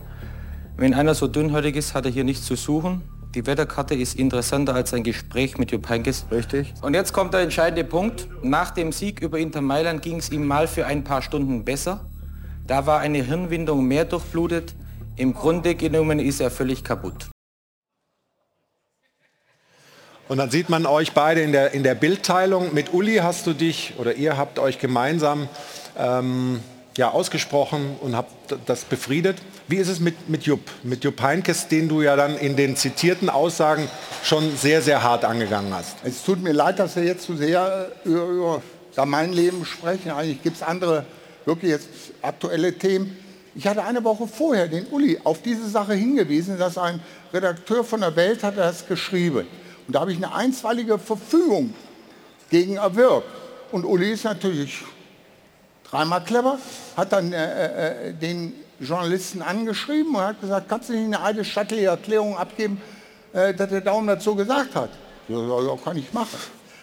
wenn 0.77 0.95
einer 0.95 1.15
so 1.15 1.29
dünnhäutig 1.29 1.77
ist, 1.77 1.95
hat 1.95 2.07
er 2.07 2.11
hier 2.11 2.25
nichts 2.25 2.45
zu 2.45 2.57
suchen. 2.57 3.03
Die 3.35 3.47
Wetterkarte 3.47 3.95
ist 3.95 4.19
interessanter 4.19 4.75
als 4.75 4.93
ein 4.93 5.05
Gespräch 5.05 5.57
mit 5.57 5.73
Jupp 5.73 5.89
Heynckes. 5.89 6.27
Richtig. 6.31 6.75
Und 6.83 6.93
jetzt 6.93 7.15
kommt 7.15 7.33
der 7.33 7.41
entscheidende 7.41 7.83
Punkt. 7.83 8.29
Nach 8.43 8.71
dem 8.73 8.93
Sieg 8.93 9.23
über 9.23 9.39
Inter 9.39 9.63
Mailand 9.63 10.03
ging 10.03 10.19
es 10.19 10.31
ihm 10.31 10.47
mal 10.47 10.69
für 10.69 10.85
ein 10.85 11.03
paar 11.03 11.23
Stunden 11.23 11.65
besser. 11.65 12.05
Da 12.67 12.85
war 12.85 13.01
eine 13.01 13.23
Hirnwindung 13.23 13.87
mehr 13.87 14.05
durchblutet. 14.05 14.75
Im 15.17 15.33
Grunde 15.33 15.75
genommen 15.75 16.19
ist 16.19 16.41
er 16.41 16.51
völlig 16.51 16.85
kaputt. 16.85 17.31
Und 20.29 20.37
dann 20.37 20.51
sieht 20.51 20.69
man 20.69 20.85
euch 20.85 21.13
beide 21.13 21.41
in 21.41 21.53
der, 21.53 21.73
in 21.73 21.83
der 21.83 21.95
Bildteilung. 21.95 22.75
Mit 22.75 22.93
Uli 22.93 23.17
hast 23.17 23.47
du 23.47 23.55
dich 23.55 23.95
oder 23.97 24.15
ihr 24.15 24.37
habt 24.37 24.59
euch 24.59 24.79
gemeinsam 24.79 25.49
ähm, 25.99 26.61
ja, 26.99 27.11
ausgesprochen 27.11 27.97
und 28.01 28.15
habt 28.15 28.57
das 28.67 28.85
befriedet. 28.85 29.39
Wie 29.69 29.77
ist 29.77 29.89
es 29.89 30.01
mit, 30.01 30.29
mit 30.29 30.45
Jupp, 30.45 30.61
mit 30.83 31.05
Jupp 31.05 31.23
Heynckes, 31.23 31.69
den 31.69 31.89
du 31.89 32.03
ja 32.03 32.17
dann 32.17 32.37
in 32.37 32.57
den 32.57 32.77
zitierten 32.77 33.31
Aussagen 33.31 33.89
schon 34.23 34.57
sehr, 34.57 34.83
sehr 34.83 35.03
hart 35.03 35.25
angegangen 35.25 35.73
hast? 35.73 35.97
Es 36.05 36.23
tut 36.25 36.43
mir 36.43 36.53
leid, 36.53 36.79
dass 36.79 36.97
wir 36.97 37.05
jetzt 37.05 37.25
zu 37.25 37.37
sehr 37.37 37.91
äh, 38.05 38.09
über, 38.09 38.63
über 38.93 39.07
mein 39.07 39.33
Leben 39.33 39.65
sprechen. 39.65 40.11
Eigentlich 40.11 40.43
gibt 40.43 40.57
es 40.57 40.63
andere, 40.63 41.07
wirklich 41.45 41.71
jetzt 41.71 41.89
aktuelle 42.21 42.77
Themen. 42.77 43.17
Ich 43.55 43.67
hatte 43.67 43.85
eine 43.85 44.03
Woche 44.03 44.27
vorher 44.27 44.67
den 44.67 44.87
Uli 44.87 45.19
auf 45.25 45.43
diese 45.43 45.69
Sache 45.69 45.95
hingewiesen, 45.95 46.59
dass 46.59 46.79
ein 46.79 47.01
Redakteur 47.33 47.85
von 47.85 48.01
der 48.01 48.17
Welt 48.17 48.43
hatte 48.43 48.57
das 48.57 48.87
geschrieben. 48.87 49.47
Und 49.87 49.95
da 49.95 50.01
habe 50.01 50.13
ich 50.13 50.17
eine 50.17 50.35
einstweilige 50.35 50.99
Verfügung 50.99 51.75
gegen 52.51 52.77
erwirkt. 52.77 53.27
Und 53.71 53.85
Uli 53.85 54.13
ist 54.13 54.25
natürlich 54.25 54.83
dreimal 55.85 56.25
clever, 56.25 56.59
hat 56.97 57.13
dann 57.13 57.33
äh, 57.33 58.09
äh, 58.09 58.15
den 58.15 58.55
Journalisten 58.83 59.43
angeschrieben 59.43 60.15
und 60.15 60.23
hat 60.23 60.41
gesagt, 60.41 60.69
kannst 60.69 60.89
du 60.89 60.95
nicht 60.95 61.05
eine 61.05 61.21
alte 61.21 61.45
stattliche 61.45 61.87
Erklärung 61.87 62.37
abgeben, 62.37 62.81
äh, 63.33 63.55
dass 63.55 63.69
der 63.69 63.81
Daumen 63.81 64.07
dazu 64.07 64.35
gesagt 64.35 64.75
hat? 64.75 64.91
Ja, 65.29 65.39
ja, 65.39 65.77
kann 65.85 65.97
ich 65.97 66.13
machen. 66.13 66.39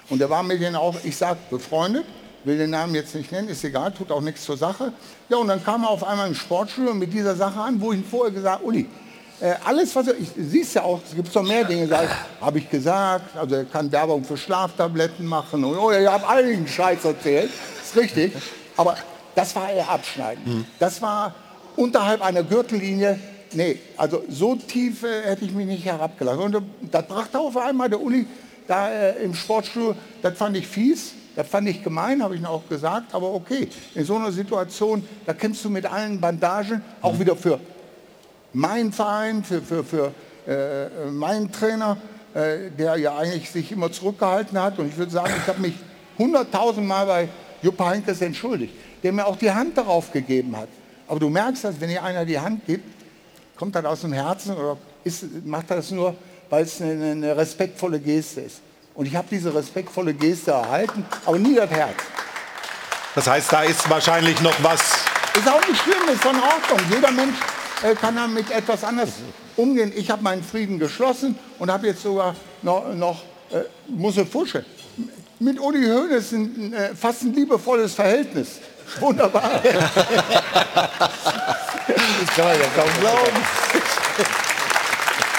Und 0.09 0.21
er 0.21 0.29
war 0.29 0.43
mit 0.43 0.61
denen 0.61 0.75
auch, 0.75 0.95
ich 1.03 1.15
sag, 1.15 1.49
befreundet, 1.49 2.05
will 2.43 2.57
den 2.57 2.69
Namen 2.69 2.95
jetzt 2.95 3.13
nicht 3.15 3.31
nennen, 3.31 3.49
ist 3.49 3.63
egal, 3.63 3.91
tut 3.91 4.11
auch 4.11 4.21
nichts 4.21 4.43
zur 4.43 4.57
Sache. 4.57 4.93
Ja, 5.27 5.37
und 5.37 5.47
dann 5.47 5.63
kam 5.63 5.83
er 5.83 5.89
auf 5.89 6.03
einmal 6.03 6.27
im 6.27 6.35
Sportstudio 6.35 6.93
mit 6.93 7.13
dieser 7.13 7.35
Sache 7.35 7.59
an, 7.59 7.79
wo 7.79 7.91
ich 7.91 7.99
ihn 7.99 8.05
vorher 8.05 8.31
gesagt 8.31 8.63
Uli, 8.63 8.87
äh, 9.41 9.53
alles, 9.65 9.95
was 9.95 10.07
er, 10.07 10.17
ich 10.17 10.29
siehst 10.37 10.75
ja 10.75 10.83
auch, 10.83 10.99
es 11.07 11.15
gibt 11.15 11.33
noch 11.33 11.43
mehr 11.43 11.63
Dinge, 11.63 11.89
habe 12.41 12.59
ich 12.59 12.69
gesagt, 12.69 13.37
also 13.37 13.55
er 13.55 13.65
kann 13.65 13.91
Werbung 13.91 14.23
für 14.23 14.37
Schlaftabletten 14.37 15.25
machen 15.25 15.63
und 15.63 15.77
oh, 15.77 15.91
ich 15.91 16.07
habe 16.07 16.27
allen 16.27 16.67
Scheiß 16.67 17.05
erzählt, 17.05 17.49
ist 17.81 17.95
richtig, 17.95 18.33
aber 18.75 18.97
das 19.35 19.55
war 19.55 19.69
eher 19.69 19.89
abschneiden. 19.89 20.43
Mhm. 20.45 20.65
Das 20.77 21.01
war 21.01 21.33
unterhalb 21.79 22.21
einer 22.21 22.43
Gürtellinie, 22.43 23.17
nee, 23.53 23.77
also 23.97 24.23
so 24.29 24.55
tief 24.55 25.03
äh, 25.03 25.23
hätte 25.23 25.45
ich 25.45 25.51
mich 25.51 25.65
nicht 25.65 25.85
herabgelassen. 25.85 26.41
Und 26.41 26.55
äh, 26.55 26.61
das 26.91 27.07
brachte 27.07 27.39
auf 27.39 27.55
einmal 27.57 27.89
der 27.89 28.01
Uli 28.01 28.27
da 28.67 28.89
äh, 28.89 29.23
im 29.23 29.33
Sportstudio, 29.33 29.95
das 30.21 30.37
fand 30.37 30.57
ich 30.57 30.67
fies, 30.67 31.13
das 31.35 31.47
fand 31.47 31.67
ich 31.69 31.81
gemein, 31.81 32.21
habe 32.21 32.35
ich 32.35 32.45
auch 32.45 32.67
gesagt, 32.67 33.15
aber 33.15 33.33
okay, 33.33 33.69
in 33.95 34.03
so 34.03 34.17
einer 34.17 34.31
Situation, 34.31 35.03
da 35.25 35.33
kämpfst 35.33 35.63
du 35.63 35.69
mit 35.69 35.85
allen 35.85 36.19
Bandagen, 36.19 36.83
auch 37.01 37.13
mhm. 37.13 37.19
wieder 37.19 37.35
für 37.35 37.59
meinen 38.51 38.91
Verein, 38.91 39.43
für, 39.43 39.61
für, 39.61 39.83
für 39.83 40.11
äh, 40.47 41.09
meinen 41.09 41.51
Trainer, 41.51 41.97
äh, 42.33 42.69
der 42.77 42.97
ja 42.97 43.17
eigentlich 43.17 43.49
sich 43.49 43.71
immer 43.71 43.91
zurückgehalten 43.91 44.61
hat. 44.61 44.79
Und 44.79 44.89
ich 44.89 44.97
würde 44.97 45.11
sagen, 45.11 45.31
ich 45.37 45.47
habe 45.47 45.61
mich 45.61 45.75
hunderttausend 46.17 46.85
Mal 46.85 47.05
bei 47.05 47.29
Jupp 47.61 47.79
Heynckes 47.79 48.21
entschuldigt, 48.21 48.73
der 49.01 49.13
mir 49.13 49.25
auch 49.25 49.37
die 49.37 49.51
Hand 49.51 49.77
darauf 49.77 50.11
gegeben 50.11 50.57
hat. 50.57 50.67
Aber 51.09 51.19
du 51.19 51.29
merkst, 51.29 51.63
dass 51.63 51.81
wenn 51.81 51.89
dir 51.89 52.03
einer 52.03 52.23
die 52.23 52.39
Hand 52.39 52.65
gibt, 52.67 52.85
kommt 53.57 53.75
das 53.75 53.83
aus 53.83 54.01
dem 54.01 54.13
Herzen 54.13 54.55
oder 54.55 54.77
ist, 55.03 55.25
macht 55.43 55.71
das 55.71 55.89
nur, 55.89 56.15
weil 56.49 56.63
es 56.63 56.79
eine, 56.81 57.11
eine 57.11 57.35
respektvolle 57.35 57.99
Geste 57.99 58.41
ist. 58.41 58.61
Und 58.93 59.07
ich 59.07 59.15
habe 59.15 59.27
diese 59.29 59.53
respektvolle 59.53 60.13
Geste 60.13 60.51
erhalten, 60.51 61.03
aber 61.25 61.39
nie 61.39 61.55
das 61.55 61.69
Herz. 61.71 61.95
Das 63.15 63.27
heißt, 63.27 63.51
da 63.51 63.63
ist 63.63 63.89
wahrscheinlich 63.89 64.39
noch 64.41 64.53
was. 64.63 64.81
Ist 65.35 65.47
auch 65.47 65.67
nicht 65.67 65.81
schlimm, 65.81 66.13
ist 66.13 66.23
in 66.23 66.35
Ordnung. 66.35 66.79
Jeder 66.91 67.11
Mensch 67.11 67.37
äh, 67.83 67.95
kann 67.95 68.15
damit 68.15 68.51
etwas 68.51 68.83
anders 68.83 69.09
umgehen. 69.55 69.91
Ich 69.95 70.11
habe 70.11 70.21
meinen 70.21 70.43
Frieden 70.43 70.77
geschlossen 70.77 71.37
und 71.57 71.71
habe 71.71 71.87
jetzt 71.87 72.03
sogar 72.03 72.35
noch, 72.61 72.93
noch 72.93 73.23
äh, 73.51 73.63
Musse-Fusche. 73.87 74.63
Mit 75.39 75.59
Uli 75.59 75.87
Hoeneß 75.87 76.33
ein, 76.33 76.73
äh, 76.73 76.93
fast 76.93 77.23
ein 77.23 77.33
liebevolles 77.33 77.95
Verhältnis. 77.95 78.59
Wunderbar. 78.99 79.61
das 79.61 79.73
kann 82.35 82.45
man 82.45 82.59
ja 82.59 82.67
kaum 82.75 82.89
glauben. 82.99 83.37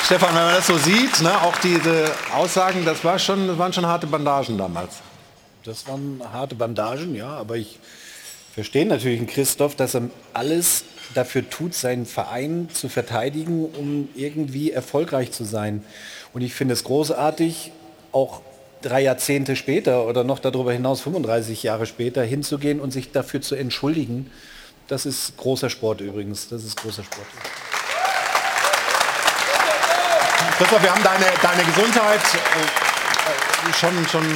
Stefan, 0.04 0.34
wenn 0.34 0.42
man 0.42 0.54
das 0.54 0.66
so 0.66 0.76
sieht, 0.76 1.20
ne, 1.20 1.40
auch 1.40 1.56
diese 1.58 2.10
Aussagen, 2.34 2.84
das, 2.84 3.04
war 3.04 3.18
schon, 3.18 3.46
das 3.46 3.58
waren 3.58 3.72
schon 3.72 3.86
harte 3.86 4.06
Bandagen 4.06 4.58
damals. 4.58 4.96
Das 5.64 5.86
waren 5.86 6.20
harte 6.32 6.54
Bandagen, 6.54 7.14
ja, 7.14 7.28
aber 7.28 7.56
ich 7.56 7.78
verstehe 8.52 8.86
natürlich 8.86 9.18
einen 9.18 9.28
Christoph, 9.28 9.76
dass 9.76 9.94
er 9.94 10.10
alles 10.32 10.84
dafür 11.14 11.48
tut, 11.48 11.74
seinen 11.74 12.06
Verein 12.06 12.68
zu 12.72 12.88
verteidigen, 12.88 13.64
um 13.66 14.08
irgendwie 14.14 14.72
erfolgreich 14.72 15.32
zu 15.32 15.44
sein. 15.44 15.84
Und 16.32 16.42
ich 16.42 16.54
finde 16.54 16.74
es 16.74 16.84
großartig, 16.84 17.72
auch 18.12 18.42
drei 18.82 19.02
Jahrzehnte 19.02 19.56
später 19.56 20.06
oder 20.06 20.24
noch 20.24 20.38
darüber 20.38 20.72
hinaus 20.72 21.00
35 21.02 21.62
Jahre 21.62 21.86
später 21.86 22.22
hinzugehen 22.22 22.80
und 22.80 22.90
sich 22.92 23.12
dafür 23.12 23.40
zu 23.40 23.54
entschuldigen. 23.54 24.30
Das 24.88 25.06
ist 25.06 25.36
großer 25.36 25.70
Sport 25.70 26.00
übrigens. 26.00 26.48
Das 26.48 26.64
ist 26.64 26.76
großer 26.76 27.04
Sport. 27.04 27.26
Christoph, 30.58 30.82
wir 30.82 30.94
haben 30.94 31.02
deine, 31.02 31.24
deine 31.40 31.64
Gesundheit 31.64 32.20
äh, 32.20 33.72
schon, 33.72 34.06
schon 34.08 34.26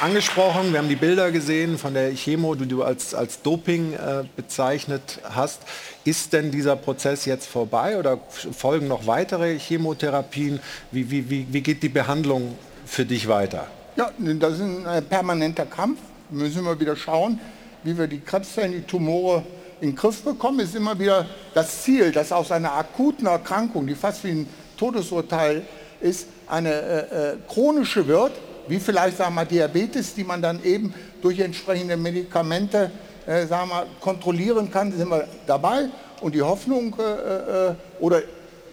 angesprochen. 0.00 0.72
Wir 0.72 0.78
haben 0.78 0.88
die 0.88 0.96
Bilder 0.96 1.32
gesehen 1.32 1.78
von 1.78 1.94
der 1.94 2.10
Chemo, 2.10 2.54
die 2.54 2.68
du 2.68 2.82
als, 2.82 3.14
als 3.14 3.42
Doping 3.42 3.94
äh, 3.94 4.24
bezeichnet 4.36 5.20
hast. 5.24 5.62
Ist 6.04 6.32
denn 6.32 6.50
dieser 6.50 6.76
Prozess 6.76 7.24
jetzt 7.24 7.48
vorbei 7.48 7.98
oder 7.98 8.18
folgen 8.28 8.86
noch 8.86 9.06
weitere 9.06 9.58
Chemotherapien? 9.58 10.60
Wie, 10.92 11.10
wie, 11.10 11.30
wie, 11.30 11.46
wie 11.50 11.60
geht 11.62 11.82
die 11.82 11.88
Behandlung 11.88 12.56
für 12.84 13.04
dich 13.04 13.26
weiter? 13.26 13.66
Ja, 13.96 14.10
das 14.18 14.54
ist 14.56 14.60
ein 14.60 14.84
äh, 14.84 15.00
permanenter 15.00 15.64
Kampf. 15.64 15.98
Wir 16.28 16.42
müssen 16.44 16.58
immer 16.58 16.78
wieder 16.78 16.94
schauen, 16.94 17.40
wie 17.82 17.96
wir 17.96 18.06
die 18.06 18.20
Krebszellen, 18.20 18.72
die 18.72 18.82
Tumore 18.82 19.42
in 19.80 19.92
den 19.92 19.96
Griff 19.96 20.20
bekommen. 20.22 20.60
Ist 20.60 20.74
immer 20.74 20.98
wieder 20.98 21.24
das 21.54 21.82
Ziel, 21.82 22.12
dass 22.12 22.30
aus 22.30 22.52
einer 22.52 22.74
akuten 22.74 23.26
Erkrankung, 23.26 23.86
die 23.86 23.94
fast 23.94 24.22
wie 24.24 24.32
ein 24.32 24.48
Todesurteil 24.76 25.62
ist, 26.02 26.26
eine 26.46 26.74
äh, 26.74 26.98
äh, 27.32 27.36
chronische 27.48 28.06
wird, 28.06 28.32
wie 28.68 28.78
vielleicht 28.80 29.16
sagen 29.16 29.34
wir, 29.34 29.46
Diabetes, 29.46 30.14
die 30.14 30.24
man 30.24 30.42
dann 30.42 30.62
eben 30.62 30.92
durch 31.22 31.40
entsprechende 31.40 31.96
Medikamente 31.96 32.90
äh, 33.24 33.46
sagen 33.46 33.70
wir, 33.70 33.86
kontrollieren 34.00 34.70
kann, 34.70 34.92
sind 34.92 35.08
wir 35.08 35.26
dabei. 35.46 35.88
Und 36.20 36.34
die 36.34 36.42
Hoffnung 36.42 36.94
äh, 36.98 37.70
äh, 37.70 37.74
oder 38.00 38.20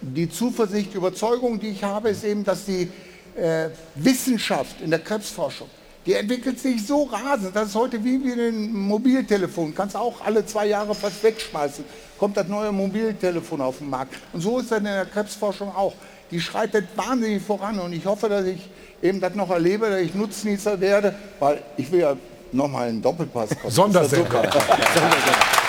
die 0.02 0.28
Zuversicht, 0.28 0.92
die 0.92 0.98
Überzeugung, 0.98 1.58
die 1.58 1.68
ich 1.68 1.82
habe, 1.82 2.10
ist 2.10 2.24
eben, 2.24 2.44
dass 2.44 2.66
die 2.66 2.90
äh, 3.36 3.68
Wissenschaft 3.94 4.80
in 4.80 4.90
der 4.90 5.00
Krebsforschung, 5.00 5.68
die 6.06 6.12
entwickelt 6.14 6.60
sich 6.60 6.86
so 6.86 7.04
rasend. 7.04 7.56
Das 7.56 7.68
ist 7.68 7.74
heute 7.74 8.02
wie, 8.04 8.22
wie 8.22 8.32
ein 8.32 8.72
Mobiltelefon. 8.72 9.74
Kannst 9.74 9.96
auch 9.96 10.24
alle 10.24 10.44
zwei 10.44 10.66
Jahre 10.66 10.94
fast 10.94 11.22
wegschmeißen. 11.22 11.84
Kommt 12.18 12.36
das 12.36 12.46
neue 12.46 12.72
Mobiltelefon 12.72 13.60
auf 13.60 13.78
den 13.78 13.90
Markt. 13.90 14.14
Und 14.32 14.40
so 14.40 14.58
ist 14.58 14.70
das 14.70 14.78
in 14.78 14.84
der 14.84 15.06
Krebsforschung 15.06 15.74
auch. 15.74 15.94
Die 16.30 16.40
schreitet 16.40 16.86
wahnsinnig 16.96 17.42
voran. 17.42 17.78
Und 17.78 17.92
ich 17.92 18.04
hoffe, 18.04 18.28
dass 18.28 18.44
ich 18.44 18.68
eben 19.02 19.20
das 19.20 19.34
noch 19.34 19.50
erlebe, 19.50 19.88
dass 19.88 20.00
ich 20.00 20.14
Nutznießer 20.14 20.78
werde, 20.80 21.14
weil 21.40 21.62
ich 21.76 21.90
will 21.90 22.00
ja 22.00 22.16
nochmal 22.52 22.88
einen 22.88 23.02
Doppelpass 23.02 23.50
kommen. 23.60 23.72
Sondersender. 23.72 24.42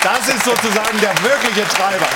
Das 0.02 0.28
ist 0.28 0.44
sozusagen 0.44 1.00
der 1.00 1.14
wirkliche 1.22 1.66
Treiber. 1.68 2.06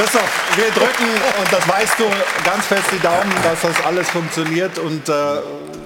Christoph, 0.00 0.56
wir 0.56 0.70
drücken, 0.70 1.04
und 1.40 1.52
das 1.52 1.68
weißt 1.68 1.98
du, 1.98 2.04
ganz 2.42 2.64
fest 2.64 2.84
die 2.90 3.02
Daumen, 3.02 3.30
dass 3.42 3.60
das 3.60 3.84
alles 3.84 4.08
funktioniert 4.08 4.78
und 4.78 5.06
äh, 5.10 5.12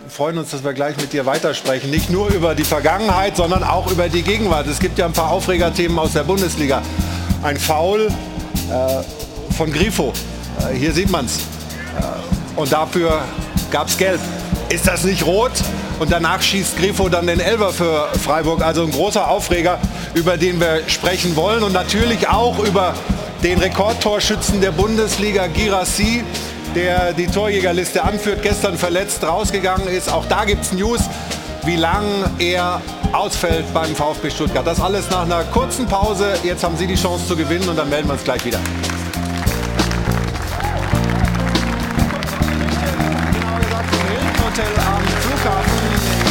freuen 0.08 0.38
uns, 0.38 0.52
dass 0.52 0.62
wir 0.62 0.72
gleich 0.72 0.96
mit 0.98 1.12
dir 1.12 1.26
weitersprechen. 1.26 1.90
Nicht 1.90 2.10
nur 2.10 2.28
über 2.28 2.54
die 2.54 2.62
Vergangenheit, 2.62 3.36
sondern 3.36 3.64
auch 3.64 3.90
über 3.90 4.08
die 4.08 4.22
Gegenwart. 4.22 4.68
Es 4.68 4.78
gibt 4.78 4.98
ja 4.98 5.06
ein 5.06 5.12
paar 5.12 5.32
Aufregerthemen 5.32 5.98
aus 5.98 6.12
der 6.12 6.22
Bundesliga. 6.22 6.80
Ein 7.42 7.56
Foul 7.56 8.06
äh, 8.06 9.52
von 9.54 9.72
Grifo. 9.72 10.12
Äh, 10.60 10.76
hier 10.76 10.92
sieht 10.92 11.10
man 11.10 11.24
es. 11.24 11.38
Äh, 11.38 12.54
und 12.54 12.72
dafür 12.72 13.24
gab 13.72 13.88
es 13.88 13.98
Gelb. 13.98 14.20
Ist 14.68 14.86
das 14.86 15.02
nicht 15.02 15.26
rot? 15.26 15.50
Und 15.98 16.12
danach 16.12 16.40
schießt 16.40 16.76
Grifo 16.76 17.08
dann 17.08 17.26
den 17.26 17.40
Elber 17.40 17.72
für 17.72 18.08
Freiburg. 18.24 18.62
Also 18.62 18.84
ein 18.84 18.92
großer 18.92 19.28
Aufreger, 19.28 19.80
über 20.14 20.36
den 20.36 20.60
wir 20.60 20.82
sprechen 20.86 21.34
wollen. 21.34 21.64
Und 21.64 21.72
natürlich 21.72 22.28
auch 22.28 22.60
über 22.60 22.94
den 23.44 23.58
Rekordtorschützen 23.58 24.62
der 24.62 24.70
Bundesliga, 24.70 25.48
Girassi, 25.48 26.24
der 26.74 27.12
die 27.12 27.26
Torjägerliste 27.26 28.02
anführt, 28.02 28.42
gestern 28.42 28.78
verletzt 28.78 29.22
rausgegangen 29.22 29.86
ist. 29.86 30.10
Auch 30.10 30.24
da 30.24 30.46
gibt 30.46 30.62
es 30.62 30.72
News, 30.72 31.00
wie 31.64 31.76
lang 31.76 32.06
er 32.38 32.80
ausfällt 33.12 33.66
beim 33.74 33.94
VfB 33.94 34.30
Stuttgart. 34.30 34.66
Das 34.66 34.80
alles 34.80 35.10
nach 35.10 35.26
einer 35.26 35.44
kurzen 35.44 35.86
Pause. 35.86 36.38
Jetzt 36.42 36.64
haben 36.64 36.78
Sie 36.78 36.86
die 36.86 36.94
Chance 36.94 37.26
zu 37.28 37.36
gewinnen 37.36 37.68
und 37.68 37.76
dann 37.76 37.90
melden 37.90 38.08
wir 38.08 38.14
uns 38.14 38.24
gleich 38.24 38.42
wieder. 38.46 38.58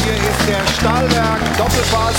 Hier 0.02 0.14
ist 0.14 0.48
der 0.48 0.72
Stahlwerk 0.80 1.40
Doppelpass. 1.56 2.16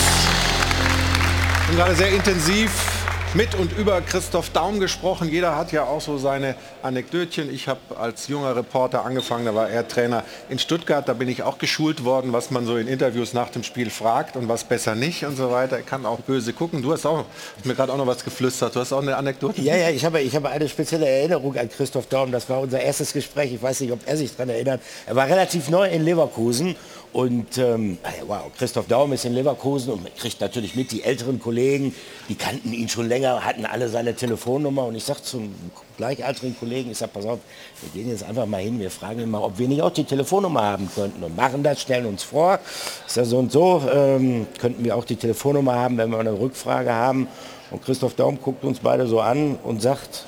Bin 1.67 1.75
gerade 1.75 1.95
sehr 1.95 2.11
intensiv 2.11 2.94
mit 3.35 3.53
und 3.55 3.77
über 3.77 3.99
Christoph 3.99 4.49
Daum 4.51 4.79
gesprochen. 4.79 5.29
Jeder 5.29 5.57
hat 5.57 5.73
ja 5.73 5.83
auch 5.83 5.99
so 5.99 6.17
seine 6.17 6.55
Anekdötchen. 6.81 7.53
Ich 7.53 7.67
habe 7.67 7.79
als 7.99 8.29
junger 8.29 8.55
Reporter 8.55 9.03
angefangen, 9.03 9.45
da 9.45 9.53
war 9.53 9.69
er 9.69 9.85
Trainer 9.89 10.23
in 10.49 10.57
Stuttgart. 10.57 11.07
Da 11.07 11.13
bin 11.13 11.27
ich 11.27 11.43
auch 11.43 11.57
geschult 11.57 12.05
worden, 12.05 12.31
was 12.31 12.49
man 12.49 12.65
so 12.65 12.77
in 12.77 12.87
Interviews 12.87 13.33
nach 13.33 13.49
dem 13.49 13.63
Spiel 13.63 13.89
fragt 13.89 14.37
und 14.37 14.47
was 14.47 14.63
besser 14.63 14.95
nicht 14.95 15.25
und 15.25 15.35
so 15.35 15.51
weiter. 15.51 15.79
Ich 15.79 15.85
kann 15.85 16.05
auch 16.05 16.19
böse 16.19 16.53
gucken. 16.53 16.81
Du 16.81 16.93
hast 16.93 17.05
auch 17.05 17.25
hast 17.57 17.65
mir 17.65 17.75
gerade 17.75 17.91
auch 17.91 17.97
noch 17.97 18.07
was 18.07 18.23
geflüstert. 18.23 18.73
Du 18.73 18.79
hast 18.79 18.93
auch 18.93 19.01
eine 19.01 19.17
Anekdote. 19.17 19.61
Ja, 19.61 19.75
ja, 19.75 19.89
ich 19.89 20.05
habe, 20.05 20.21
ich 20.21 20.33
habe 20.33 20.47
eine 20.47 20.69
spezielle 20.69 21.07
Erinnerung 21.07 21.57
an 21.57 21.69
Christoph 21.69 22.07
Daum. 22.07 22.31
Das 22.31 22.49
war 22.49 22.61
unser 22.61 22.79
erstes 22.79 23.11
Gespräch. 23.11 23.53
Ich 23.53 23.61
weiß 23.61 23.81
nicht, 23.81 23.91
ob 23.91 23.99
er 24.05 24.15
sich 24.15 24.31
daran 24.31 24.49
erinnert. 24.49 24.81
Er 25.05 25.15
war 25.17 25.27
relativ 25.27 25.69
neu 25.69 25.89
in 25.89 26.05
Leverkusen 26.05 26.77
und 27.15 27.57
ähm, 27.59 27.97
wow, 28.27 28.51
Christoph 28.57 28.87
Daum 28.87 29.13
ist 29.13 29.23
in 29.23 29.31
Leverkusen 29.31 29.93
und 29.93 30.17
kriegt 30.17 30.41
natürlich 30.41 30.75
mit, 30.75 30.91
die 30.91 31.01
älteren 31.01 31.39
Kollegen, 31.39 31.95
die 32.27 32.35
kannten 32.35 32.73
ihn 32.73 32.89
schon 32.89 33.07
länger 33.07 33.45
hatten 33.45 33.65
alle 33.65 33.87
seine 33.87 34.13
Telefonnummer. 34.13 34.83
Und 34.83 34.95
ich 34.95 35.05
sag 35.05 35.23
zum 35.23 35.55
gleichaltrigen 35.95 36.59
Kollegen, 36.59 36.91
ich 36.91 36.97
sag, 36.97 37.13
pass 37.13 37.25
auf, 37.25 37.39
wir 37.81 37.89
gehen 37.93 38.11
jetzt 38.11 38.25
einfach 38.25 38.45
mal 38.45 38.59
hin, 38.59 38.81
wir 38.81 38.91
fragen 38.91 39.21
ihn 39.21 39.31
mal, 39.31 39.41
ob 39.41 39.57
wir 39.57 39.69
nicht 39.69 39.81
auch 39.81 39.91
die 39.91 40.03
Telefonnummer 40.03 40.61
haben 40.61 40.89
könnten 40.93 41.23
und 41.23 41.37
machen 41.37 41.63
das, 41.63 41.81
stellen 41.81 42.05
uns 42.05 42.21
vor, 42.21 42.59
ist 43.07 43.15
ja 43.15 43.23
so 43.23 43.37
und 43.37 43.49
so, 43.49 43.81
ähm, 43.89 44.47
könnten 44.59 44.83
wir 44.83 44.97
auch 44.97 45.05
die 45.05 45.15
Telefonnummer 45.15 45.75
haben, 45.75 45.97
wenn 45.97 46.09
wir 46.09 46.19
eine 46.19 46.37
Rückfrage 46.37 46.91
haben. 46.91 47.29
Und 47.71 47.81
Christoph 47.81 48.15
Daum 48.15 48.41
guckt 48.41 48.65
uns 48.65 48.79
beide 48.79 49.07
so 49.07 49.21
an 49.21 49.57
und 49.63 49.81
sagt, 49.81 50.25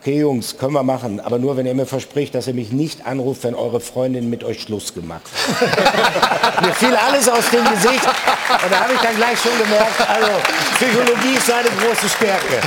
okay 0.00 0.20
Jungs, 0.20 0.56
können 0.58 0.72
wir 0.72 0.82
machen, 0.82 1.20
aber 1.20 1.38
nur 1.38 1.56
wenn 1.56 1.66
ihr 1.66 1.74
mir 1.74 1.86
verspricht, 1.86 2.34
dass 2.34 2.46
ihr 2.46 2.54
mich 2.54 2.72
nicht 2.72 3.06
anruft, 3.06 3.44
wenn 3.44 3.54
eure 3.54 3.80
Freundin 3.80 4.30
mit 4.30 4.44
euch 4.44 4.62
Schluss 4.62 4.94
gemacht 4.94 5.22
hat. 5.60 6.62
mir 6.66 6.72
fiel 6.74 6.94
alles 6.94 7.28
aus 7.28 7.50
dem 7.50 7.64
Gesicht 7.64 8.06
und 8.06 8.72
da 8.72 8.80
habe 8.80 8.94
ich 8.94 9.00
dann 9.00 9.16
gleich 9.16 9.40
schon 9.40 9.56
gemerkt, 9.58 10.08
also 10.08 10.30
Psychologie 10.76 11.36
ist 11.36 11.46
seine 11.46 11.68
große 11.68 12.08
Stärke. 12.08 12.60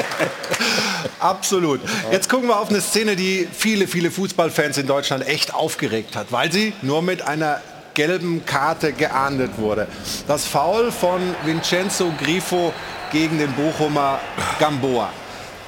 Absolut. 1.20 1.80
Jetzt 2.10 2.28
gucken 2.28 2.48
wir 2.48 2.58
auf 2.58 2.70
eine 2.70 2.80
Szene, 2.80 3.14
die 3.14 3.46
viele, 3.52 3.86
viele 3.86 4.10
Fußballfans 4.10 4.78
in 4.78 4.86
Deutschland 4.86 5.26
echt 5.28 5.54
aufgeregt 5.54 6.16
hat, 6.16 6.28
weil 6.30 6.50
sie 6.50 6.72
nur 6.82 7.02
mit 7.02 7.22
einer 7.22 7.60
gelben 7.94 8.46
Karte 8.46 8.92
geahndet 8.92 9.58
wurde. 9.58 9.86
Das 10.26 10.46
Foul 10.46 10.90
von 10.90 11.20
Vincenzo 11.44 12.12
Grifo 12.18 12.72
gegen 13.12 13.38
den 13.38 13.52
Bochumer 13.52 14.20
Gamboa. 14.58 15.10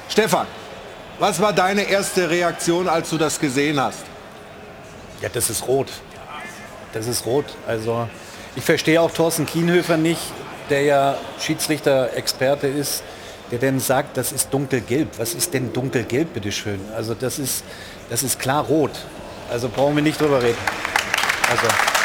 Stefan, 0.09 0.47
was 1.19 1.39
war 1.39 1.53
deine 1.53 1.83
erste 1.83 2.29
Reaktion, 2.29 2.87
als 2.87 3.09
du 3.09 3.17
das 3.17 3.39
gesehen 3.39 3.79
hast? 3.79 4.03
Ja, 5.21 5.29
das 5.29 5.49
ist 5.49 5.67
rot. 5.67 5.87
Das 6.93 7.07
ist 7.07 7.25
rot. 7.25 7.45
Also 7.67 8.07
ich 8.55 8.63
verstehe 8.63 9.01
auch 9.01 9.11
Thorsten 9.11 9.45
Kienhöfer 9.45 9.97
nicht, 9.97 10.21
der 10.69 10.81
ja 10.81 11.17
Schiedsrichter-Experte 11.39 12.67
ist, 12.67 13.03
der 13.51 13.59
denn 13.59 13.79
sagt, 13.79 14.17
das 14.17 14.31
ist 14.31 14.53
dunkelgelb. 14.53 15.17
Was 15.17 15.33
ist 15.33 15.53
denn 15.53 15.73
dunkelgelb, 15.73 16.33
bitteschön? 16.33 16.79
Also 16.95 17.13
das 17.13 17.39
ist, 17.39 17.63
das 18.09 18.23
ist 18.23 18.39
klar 18.39 18.65
rot. 18.65 18.91
Also 19.51 19.69
brauchen 19.69 19.95
wir 19.95 20.03
nicht 20.03 20.19
drüber 20.19 20.41
reden. 20.41 20.57
Also. 21.49 22.02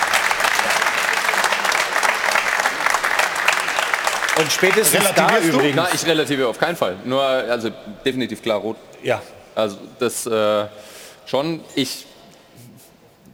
Und 4.39 4.53
spätestens 4.53 5.05
da 5.15 5.39
übrigens. 5.39 5.77
Na, 5.77 5.89
ich 5.93 6.07
relativiere 6.07 6.49
auf 6.49 6.59
keinen 6.59 6.77
Fall. 6.77 6.97
Nur, 7.05 7.23
also 7.23 7.71
definitiv 8.05 8.43
klar 8.43 8.59
rot. 8.59 8.77
Ja. 9.03 9.21
Also 9.55 9.79
das 9.99 10.27
äh, 10.27 10.67
schon. 11.27 11.61
Ich, 11.75 12.07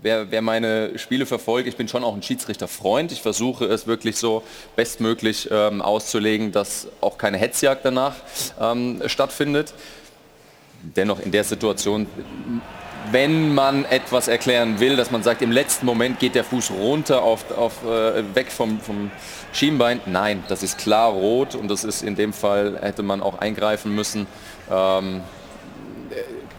wer, 0.03 0.31
wer 0.31 0.41
meine 0.41 0.99
Spiele 0.99 1.27
verfolgt, 1.27 1.69
ich 1.69 1.77
bin 1.77 1.89
schon 1.89 2.05
auch 2.05 2.15
ein 2.15 2.23
Schiedsrichterfreund. 2.23 3.13
Ich 3.13 3.21
versuche 3.21 3.67
es 3.67 3.87
wirklich 3.87 4.17
so 4.17 4.43
bestmöglich 4.77 5.49
ähm, 5.51 5.83
auszulegen, 5.83 6.53
dass 6.53 6.89
auch 7.01 7.19
keine 7.19 7.37
Hetzjagd 7.37 7.85
danach 7.85 8.15
ähm, 8.61 9.03
stattfindet. 9.07 9.75
Dennoch 10.83 11.21
in 11.21 11.33
der 11.33 11.45
Situation 11.45 12.07
wenn 13.11 13.55
man 13.55 13.85
etwas 13.85 14.29
erklären 14.29 14.81
will, 14.81 14.97
dass 14.97 15.11
man 15.11 15.23
sagt, 15.23 15.43
im 15.43 15.53
letzten 15.53 15.87
Moment 15.87 16.19
geht 16.19 16.35
der 16.35 16.45
Fuß 16.45 16.71
runter 16.71 17.23
auf, 17.23 17.51
auf, 17.57 17.85
äh, 17.85 18.35
weg 18.35 18.51
vom, 18.51 18.81
vom 18.81 19.11
Schienbein. 19.53 20.01
Nein, 20.07 20.45
das 20.49 20.63
ist 20.63 20.79
klar 20.79 21.11
rot 21.11 21.55
und 21.55 21.69
das 21.69 21.85
ist 21.85 22.03
in 22.03 22.17
dem 22.17 22.33
Fall, 22.33 22.79
hätte 22.81 23.03
man 23.03 23.23
auch 23.23 23.39
eingreifen 23.39 23.95
müssen. 23.95 24.27
Ähm, 24.71 25.21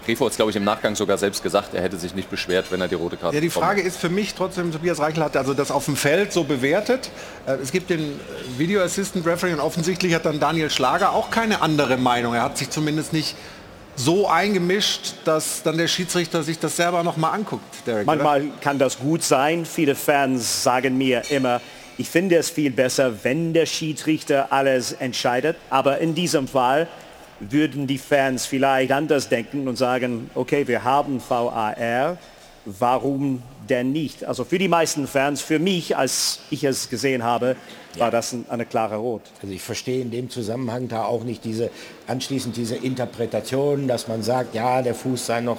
Grifo 0.06 0.26
hat 0.26 0.32
es, 0.32 0.36
glaube 0.38 0.52
ich, 0.52 0.56
im 0.58 0.64
Nachgang 0.64 0.96
sogar 0.96 1.18
selbst 1.18 1.42
gesagt, 1.42 1.74
er 1.74 1.82
hätte 1.82 1.98
sich 1.98 2.14
nicht 2.14 2.30
beschwert, 2.30 2.68
wenn 2.70 2.80
er 2.80 2.88
die 2.88 2.96
rote 2.96 3.18
Karte 3.18 3.36
Ja, 3.36 3.42
die 3.42 3.50
Frage 3.50 3.82
ist 3.82 3.98
für 3.98 4.10
mich 4.10 4.36
trotzdem, 4.36 4.72
Tobias 4.72 5.00
Reichel 5.00 5.24
hat 5.24 5.36
also 5.36 5.56
das 5.56 5.72
auf 5.72 5.86
dem 5.86 5.96
Feld 5.96 6.32
so 6.32 6.44
bewertet. 6.44 7.10
Äh, 7.48 7.54
Es 7.56 7.72
gibt 7.72 7.90
den 7.90 8.20
Video 8.58 8.82
Assistant 8.84 9.26
Referee 9.26 9.54
und 9.54 9.60
offensichtlich 9.60 10.14
hat 10.14 10.26
dann 10.26 10.40
Daniel 10.40 10.70
Schlager 10.70 11.12
auch 11.14 11.32
keine 11.32 11.62
andere 11.62 11.98
Meinung. 11.98 12.36
Er 12.36 12.44
hat 12.44 12.58
sich 12.58 12.70
zumindest 12.70 13.14
nicht 13.14 13.36
so 13.96 14.28
eingemischt, 14.28 15.14
dass 15.24 15.64
dann 15.64 15.78
der 15.78 15.88
Schiedsrichter 15.88 16.44
sich 16.44 16.60
das 16.60 16.76
selber 16.76 17.04
noch 17.04 17.18
mal 17.18 17.32
anguckt. 17.32 17.64
Derek, 17.86 18.06
Manchmal 18.06 18.44
kann 18.62 18.78
das 18.78 19.00
gut 19.00 19.24
sein. 19.24 19.66
Viele 19.66 19.96
Fans 19.96 20.64
sagen 20.64 20.98
mir 20.98 21.24
immer, 21.30 21.62
ich 21.98 22.10
finde 22.10 22.36
es 22.36 22.50
viel 22.50 22.72
besser, 22.72 23.24
wenn 23.24 23.54
der 23.54 23.66
Schiedsrichter 23.66 24.52
alles 24.52 24.92
entscheidet. 24.92 25.56
Aber 25.70 26.00
in 26.00 26.14
diesem 26.14 26.48
Fall 26.48 26.88
würden 27.40 27.88
die 27.88 27.98
Fans 27.98 28.46
vielleicht 28.46 28.92
anders 28.92 29.30
denken 29.30 29.68
und 29.68 29.78
sagen, 29.78 30.30
okay, 30.36 30.68
wir 30.68 30.84
haben 30.84 31.22
VAR, 31.28 32.18
warum 32.66 33.42
denn 33.70 33.92
nicht? 33.92 34.26
Also 34.26 34.44
für 34.44 34.58
die 34.58 34.68
meisten 34.68 35.08
Fans, 35.08 35.42
für 35.42 35.60
mich, 35.60 35.96
als 35.96 36.40
ich 36.50 36.64
es 36.64 36.90
gesehen 36.90 37.24
habe, 37.24 37.56
war 38.00 38.12
das 38.12 38.34
ein, 38.34 38.46
eine 38.50 38.66
klare 38.66 38.98
Rot. 38.98 39.22
Also 39.42 39.54
ich 39.54 39.62
verstehe 39.62 40.02
in 40.02 40.12
dem 40.12 40.30
Zusammenhang 40.30 40.88
da 40.88 41.06
auch 41.06 41.24
nicht 41.24 41.44
diese 41.46 41.70
anschließend 42.08 42.56
diese 42.56 42.76
Interpretation, 42.76 43.88
dass 43.88 44.08
man 44.08 44.22
sagt, 44.22 44.54
ja, 44.54 44.82
der 44.82 44.94
Fuß 44.94 45.26
sei 45.26 45.42
noch 45.42 45.58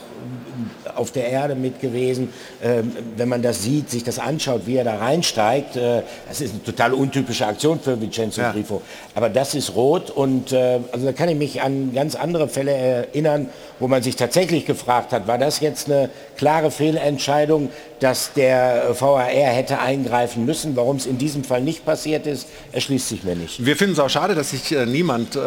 auf 0.95 1.11
der 1.11 1.29
Erde 1.29 1.55
mit 1.55 1.81
gewesen. 1.81 2.33
Ähm, 2.63 2.93
wenn 3.17 3.29
man 3.29 3.43
das 3.43 3.63
sieht, 3.63 3.91
sich 3.91 4.05
das 4.05 4.19
anschaut, 4.19 4.63
wie 4.67 4.77
er 4.77 4.85
da 4.85 4.97
reinsteigt, 4.97 5.77
äh, 5.77 6.03
das 6.29 6.41
ist 6.41 6.53
eine 6.53 6.63
total 6.63 6.95
untypische 6.95 7.47
Aktion 7.47 7.81
für 7.81 8.01
Vincenzo 8.01 8.41
Ja. 8.41 8.53
Grifo. 8.53 8.83
Aber 9.15 9.29
das 9.29 9.55
ist 9.55 9.75
rot 9.75 10.11
und 10.11 10.53
äh, 10.53 10.81
also 10.93 11.07
da 11.07 11.13
kann 11.13 11.29
ich 11.29 11.37
mich 11.37 11.63
an 11.63 11.93
ganz 11.93 12.15
andere 12.15 12.49
Fälle 12.49 12.73
erinnern, 12.73 13.49
wo 13.79 13.89
man 13.89 14.03
sich 14.03 14.17
tatsächlich 14.17 14.67
gefragt 14.67 15.13
hat, 15.13 15.27
war 15.27 15.39
das 15.39 15.61
jetzt 15.61 15.91
eine 15.91 16.11
klare 16.37 16.71
Fehlentscheidung, 16.71 17.71
dass 18.01 18.33
der 18.35 18.95
VAR 18.99 19.25
hätte 19.25 19.81
eingreifen 19.81 20.45
müssen, 20.45 20.77
warum 20.77 20.97
es 20.97 21.07
in 21.07 21.19
diesem 21.19 21.45
Fall 21.45 21.63
nicht 21.63 21.85
passiert 21.85 22.26
ist, 22.27 22.49
erschließt 22.73 23.09
sich 23.09 23.25
mir 23.25 23.37
nicht. 23.37 23.65
Wir 23.65 23.77
finden 23.77 23.95
es 23.95 23.99
auch 23.99 24.11
schade, 24.11 24.35
dass 24.35 24.51
sich 24.51 24.73
äh, 24.73 24.87
niemand 24.87 25.37
äh, 25.37 25.41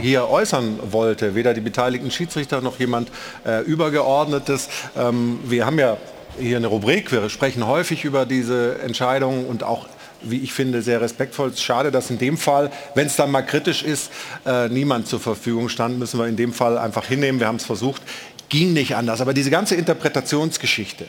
hier 0.00 0.28
äußern 0.28 0.78
wollte, 0.90 1.34
weder 1.34 1.54
die 1.54 1.60
beteiligten 1.60 2.10
Schiedsrichter 2.10 2.60
noch 2.60 2.78
jemand 2.78 3.10
äh, 3.44 3.62
Übergeordnetes. 3.62 4.68
Ähm, 4.96 5.38
wir 5.44 5.66
haben 5.66 5.78
ja 5.78 5.96
hier 6.38 6.56
eine 6.56 6.66
Rubrik, 6.66 7.12
wir 7.12 7.28
sprechen 7.28 7.66
häufig 7.66 8.04
über 8.04 8.26
diese 8.26 8.78
Entscheidungen 8.80 9.46
und 9.46 9.62
auch 9.62 9.86
wie 10.24 10.38
ich 10.38 10.52
finde, 10.52 10.82
sehr 10.82 11.00
respektvoll. 11.00 11.48
Es 11.48 11.54
ist 11.54 11.62
Schade, 11.62 11.90
dass 11.90 12.10
in 12.10 12.18
dem 12.18 12.38
Fall, 12.38 12.70
wenn 12.94 13.06
es 13.06 13.16
dann 13.16 13.30
mal 13.30 13.42
kritisch 13.42 13.82
ist, 13.82 14.10
äh, 14.46 14.68
niemand 14.68 15.08
zur 15.08 15.20
Verfügung 15.20 15.68
stand, 15.68 15.98
müssen 15.98 16.18
wir 16.20 16.26
in 16.26 16.36
dem 16.36 16.52
Fall 16.52 16.78
einfach 16.78 17.06
hinnehmen. 17.06 17.40
Wir 17.40 17.48
haben 17.48 17.56
es 17.56 17.64
versucht, 17.64 18.02
ging 18.48 18.72
nicht 18.72 18.94
anders. 18.94 19.20
Aber 19.20 19.34
diese 19.34 19.50
ganze 19.50 19.74
Interpretationsgeschichte, 19.74 21.06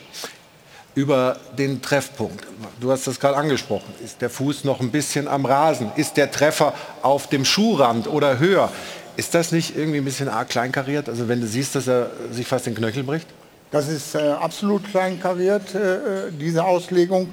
über 0.94 1.36
den 1.58 1.82
Treffpunkt. 1.82 2.46
Du 2.80 2.90
hast 2.90 3.06
das 3.06 3.18
gerade 3.18 3.36
angesprochen. 3.36 3.92
Ist 4.02 4.20
der 4.22 4.30
Fuß 4.30 4.64
noch 4.64 4.80
ein 4.80 4.90
bisschen 4.90 5.26
am 5.28 5.44
Rasen? 5.44 5.90
Ist 5.96 6.16
der 6.16 6.30
Treffer 6.30 6.72
auf 7.02 7.28
dem 7.28 7.44
Schuhrand 7.44 8.06
oder 8.06 8.38
höher? 8.38 8.70
Ist 9.16 9.34
das 9.34 9.52
nicht 9.52 9.76
irgendwie 9.76 9.98
ein 9.98 10.04
bisschen 10.04 10.28
arg 10.28 10.48
kleinkariert? 10.48 11.08
Also 11.08 11.28
wenn 11.28 11.40
du 11.40 11.46
siehst, 11.46 11.74
dass 11.74 11.88
er 11.88 12.10
sich 12.30 12.46
fast 12.46 12.66
den 12.66 12.74
Knöchel 12.74 13.02
bricht? 13.02 13.26
Das 13.70 13.88
ist 13.88 14.14
äh, 14.14 14.18
absolut 14.18 14.88
kleinkariert, 14.88 15.74
äh, 15.74 16.28
äh, 16.28 16.30
diese 16.30 16.64
Auslegung. 16.64 17.28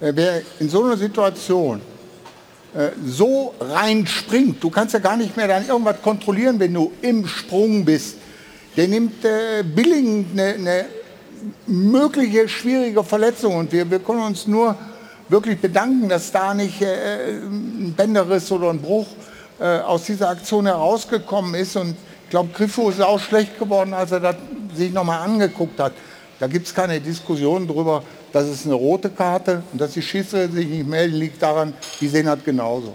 Äh, 0.00 0.12
wer 0.14 0.42
in 0.58 0.68
so 0.68 0.84
einer 0.84 0.96
Situation 0.96 1.80
äh, 2.74 2.88
so 3.06 3.54
reinspringt, 3.58 4.62
du 4.62 4.68
kannst 4.68 4.92
ja 4.92 5.00
gar 5.00 5.16
nicht 5.16 5.36
mehr 5.36 5.48
dann 5.48 5.66
irgendwas 5.66 6.00
kontrollieren, 6.02 6.58
wenn 6.60 6.74
du 6.74 6.92
im 7.00 7.26
Sprung 7.26 7.84
bist, 7.84 8.16
der 8.76 8.88
nimmt 8.88 9.24
äh, 9.24 9.62
billigend 9.62 10.32
eine, 10.32 10.54
eine 10.54 10.84
mögliche 11.66 12.48
schwierige 12.48 13.04
Verletzung. 13.04 13.56
Und 13.56 13.72
wir, 13.72 13.90
wir 13.90 13.98
können 13.98 14.22
uns 14.22 14.46
nur 14.46 14.76
wirklich 15.28 15.60
bedanken, 15.60 16.08
dass 16.08 16.30
da 16.30 16.54
nicht 16.54 16.80
äh, 16.82 17.38
ein 17.38 17.94
Bänderriss 17.96 18.50
oder 18.52 18.70
ein 18.70 18.80
Bruch 18.80 19.06
äh, 19.60 19.78
aus 19.80 20.04
dieser 20.04 20.28
Aktion 20.28 20.66
herausgekommen 20.66 21.54
ist. 21.54 21.76
Und 21.76 21.96
ich 22.24 22.30
glaube, 22.30 22.50
Griffo 22.54 22.90
ist 22.90 23.00
auch 23.00 23.20
schlecht 23.20 23.58
geworden, 23.58 23.94
als 23.94 24.12
er 24.12 24.20
das 24.20 24.36
sich 24.74 24.92
nochmal 24.92 25.20
angeguckt 25.22 25.78
hat. 25.80 25.92
Da 26.38 26.46
gibt 26.46 26.66
es 26.66 26.74
keine 26.74 27.00
Diskussion 27.00 27.68
darüber, 27.68 28.02
dass 28.32 28.44
es 28.46 28.64
eine 28.64 28.74
rote 28.74 29.10
Karte 29.10 29.62
und 29.72 29.80
dass 29.80 29.92
die 29.92 30.02
Schiedsrichter 30.02 30.52
sich 30.52 30.66
nicht 30.66 30.88
melden, 30.88 31.14
liegt 31.16 31.42
daran, 31.42 31.74
die 32.00 32.08
sehen 32.08 32.26
das 32.26 32.42
genauso. 32.44 32.94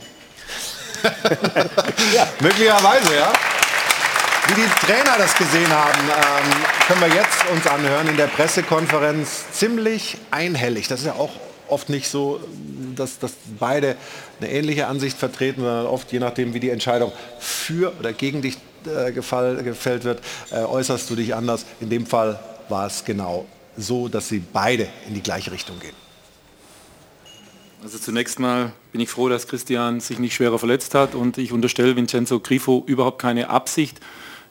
Möglicherweise, 2.41 3.15
ja. 3.15 3.33
Wie 4.47 4.53
die 4.53 4.85
Trainer 4.85 5.17
das 5.17 5.35
gesehen 5.35 5.69
haben, 5.69 5.99
ähm, 5.99 6.63
können 6.87 7.01
wir 7.01 7.17
jetzt 7.17 7.45
uns 7.51 7.67
anhören 7.67 8.07
in 8.07 8.15
der 8.15 8.27
Pressekonferenz. 8.27 9.51
Ziemlich 9.51 10.17
einhellig. 10.31 10.87
Das 10.87 11.01
ist 11.01 11.05
ja 11.07 11.15
auch 11.15 11.31
oft 11.67 11.89
nicht 11.89 12.07
so, 12.07 12.39
dass, 12.95 13.19
dass 13.19 13.33
beide 13.59 13.97
eine 14.39 14.49
ähnliche 14.49 14.87
Ansicht 14.87 15.17
vertreten, 15.17 15.61
sondern 15.61 15.85
oft 15.85 16.13
je 16.13 16.19
nachdem, 16.19 16.53
wie 16.53 16.61
die 16.61 16.69
Entscheidung 16.69 17.11
für 17.39 17.93
oder 17.99 18.13
gegen 18.13 18.41
dich 18.41 18.57
äh, 18.85 19.11
gefall, 19.11 19.61
gefällt 19.63 20.05
wird, 20.05 20.21
äh, 20.51 20.59
äußerst 20.59 21.09
du 21.09 21.17
dich 21.17 21.35
anders. 21.35 21.65
In 21.81 21.89
dem 21.89 22.05
Fall 22.05 22.39
war 22.69 22.87
es 22.87 23.03
genau 23.03 23.45
so, 23.75 24.07
dass 24.07 24.29
sie 24.29 24.39
beide 24.39 24.87
in 25.09 25.13
die 25.13 25.21
gleiche 25.21 25.51
Richtung 25.51 25.77
gehen. 25.79 25.95
Also 27.83 27.99
zunächst 27.99 28.39
mal 28.39 28.71
bin 28.91 29.01
ich 29.01 29.09
froh, 29.09 29.29
dass 29.29 29.47
Christian 29.47 29.99
sich 29.99 30.19
nicht 30.19 30.35
schwerer 30.35 30.57
verletzt 30.57 30.95
hat 30.95 31.15
und 31.15 31.37
ich 31.37 31.51
unterstelle 31.51 31.95
Vincenzo 31.95 32.39
Grifo 32.39 32.83
überhaupt 32.87 33.21
keine 33.21 33.49
Absicht. 33.49 33.99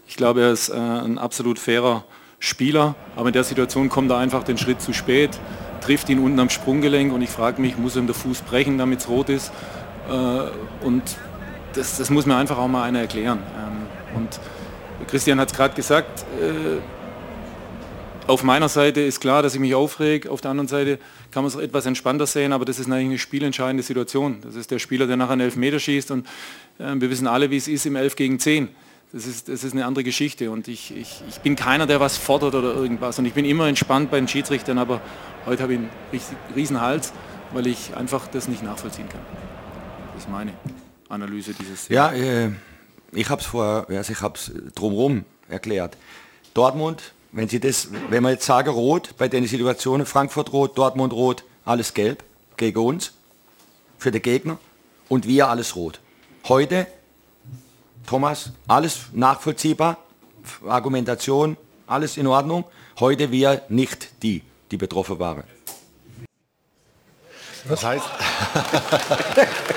Ich 0.08 0.16
glaube, 0.16 0.42
er 0.42 0.52
ist 0.52 0.68
äh, 0.68 0.74
ein 0.74 1.18
absolut 1.18 1.58
fairer 1.58 2.04
Spieler, 2.38 2.94
aber 3.16 3.28
in 3.28 3.32
der 3.32 3.44
Situation 3.44 3.88
kommt 3.88 4.10
er 4.10 4.18
einfach 4.18 4.44
den 4.44 4.58
Schritt 4.58 4.80
zu 4.80 4.92
spät, 4.92 5.38
trifft 5.80 6.08
ihn 6.08 6.18
unten 6.18 6.38
am 6.38 6.50
Sprunggelenk 6.50 7.12
und 7.12 7.22
ich 7.22 7.30
frage 7.30 7.60
mich, 7.60 7.76
muss 7.78 7.96
ihm 7.96 8.06
der 8.06 8.14
Fuß 8.14 8.42
brechen, 8.42 8.78
damit 8.78 9.00
es 9.00 9.08
rot 9.08 9.28
ist? 9.28 9.52
Äh, 10.08 10.84
und 10.84 11.02
das, 11.74 11.98
das 11.98 12.10
muss 12.10 12.26
mir 12.26 12.36
einfach 12.36 12.58
auch 12.58 12.68
mal 12.68 12.84
einer 12.84 13.00
erklären. 13.00 13.38
Ähm, 13.58 14.16
und 14.16 14.40
Christian 15.08 15.40
hat 15.40 15.50
es 15.50 15.56
gerade 15.56 15.74
gesagt, 15.74 16.24
äh, 16.40 16.80
auf 18.26 18.42
meiner 18.42 18.68
Seite 18.68 19.00
ist 19.00 19.20
klar, 19.20 19.42
dass 19.42 19.54
ich 19.54 19.60
mich 19.60 19.74
aufreg, 19.74 20.26
auf 20.26 20.40
der 20.40 20.50
anderen 20.50 20.66
Seite 20.68 20.98
kann 21.30 21.44
man 21.44 21.52
es 21.52 21.54
etwas 21.54 21.86
entspannter 21.86 22.26
sehen, 22.26 22.52
aber 22.52 22.64
das 22.64 22.78
ist 22.78 22.88
natürlich 22.88 23.10
eine 23.10 23.18
spielentscheidende 23.18 23.84
Situation. 23.84 24.38
Das 24.42 24.56
ist 24.56 24.70
der 24.70 24.80
Spieler, 24.80 25.06
der 25.06 25.16
nachher 25.16 25.32
einen 25.32 25.42
Elfmeter 25.42 25.78
schießt 25.78 26.10
und 26.10 26.26
äh, 26.78 26.94
wir 26.94 27.10
wissen 27.10 27.26
alle, 27.26 27.50
wie 27.50 27.56
es 27.56 27.68
ist 27.68 27.86
im 27.86 27.94
11 27.94 28.16
gegen 28.16 28.38
10. 28.38 28.68
Das 29.16 29.24
ist, 29.24 29.48
das 29.48 29.64
ist 29.64 29.72
eine 29.72 29.86
andere 29.86 30.04
Geschichte 30.04 30.50
und 30.50 30.68
ich, 30.68 30.94
ich, 30.94 31.22
ich 31.26 31.38
bin 31.40 31.56
keiner, 31.56 31.86
der 31.86 32.00
was 32.00 32.18
fordert 32.18 32.54
oder 32.54 32.74
irgendwas 32.74 33.18
und 33.18 33.24
ich 33.24 33.32
bin 33.32 33.46
immer 33.46 33.66
entspannt 33.66 34.10
bei 34.10 34.18
den 34.18 34.28
Schiedsrichtern, 34.28 34.76
aber 34.76 35.00
heute 35.46 35.62
habe 35.62 35.72
ich 35.72 35.78
einen 35.78 35.90
riesen 36.54 36.82
Hals, 36.82 37.14
weil 37.54 37.66
ich 37.66 37.96
einfach 37.96 38.28
das 38.28 38.46
nicht 38.46 38.62
nachvollziehen 38.62 39.08
kann. 39.08 39.22
Das 40.12 40.24
ist 40.24 40.30
meine 40.30 40.52
Analyse 41.08 41.54
dieses 41.54 41.88
Ja, 41.88 42.12
äh, 42.12 42.50
ich 43.12 43.30
habe 43.30 43.40
es 43.40 43.46
vorher, 43.46 43.86
also 43.88 44.12
ich 44.12 44.20
habe 44.20 44.34
es 44.36 44.52
drumherum 44.74 45.24
erklärt. 45.48 45.96
Dortmund 46.52 47.14
wenn 47.32 47.48
Sie 47.48 47.58
das, 47.58 47.88
wenn 48.10 48.22
wir 48.22 48.32
jetzt 48.32 48.44
sagen 48.44 48.68
rot, 48.68 49.14
bei 49.16 49.28
den 49.28 49.46
Situationen 49.46 50.06
Frankfurt 50.06 50.52
rot, 50.52 50.76
Dortmund 50.76 51.14
rot, 51.14 51.42
alles 51.64 51.94
gelb 51.94 52.22
gegen 52.58 52.78
uns, 52.78 53.12
für 53.98 54.10
den 54.10 54.20
Gegner 54.20 54.58
und 55.08 55.26
wir 55.26 55.48
alles 55.48 55.74
rot. 55.74 56.00
Heute, 56.48 56.86
Thomas, 58.06 58.50
alles 58.68 59.06
nachvollziehbar, 59.12 59.98
Argumentation, 60.66 61.56
alles 61.86 62.16
in 62.16 62.26
Ordnung. 62.26 62.64
Heute 63.00 63.30
wir 63.30 63.62
nicht 63.68 64.22
die, 64.22 64.42
die 64.70 64.76
betroffen 64.76 65.18
waren. 65.18 65.44
Das 67.68 67.84
heißt, 67.84 68.04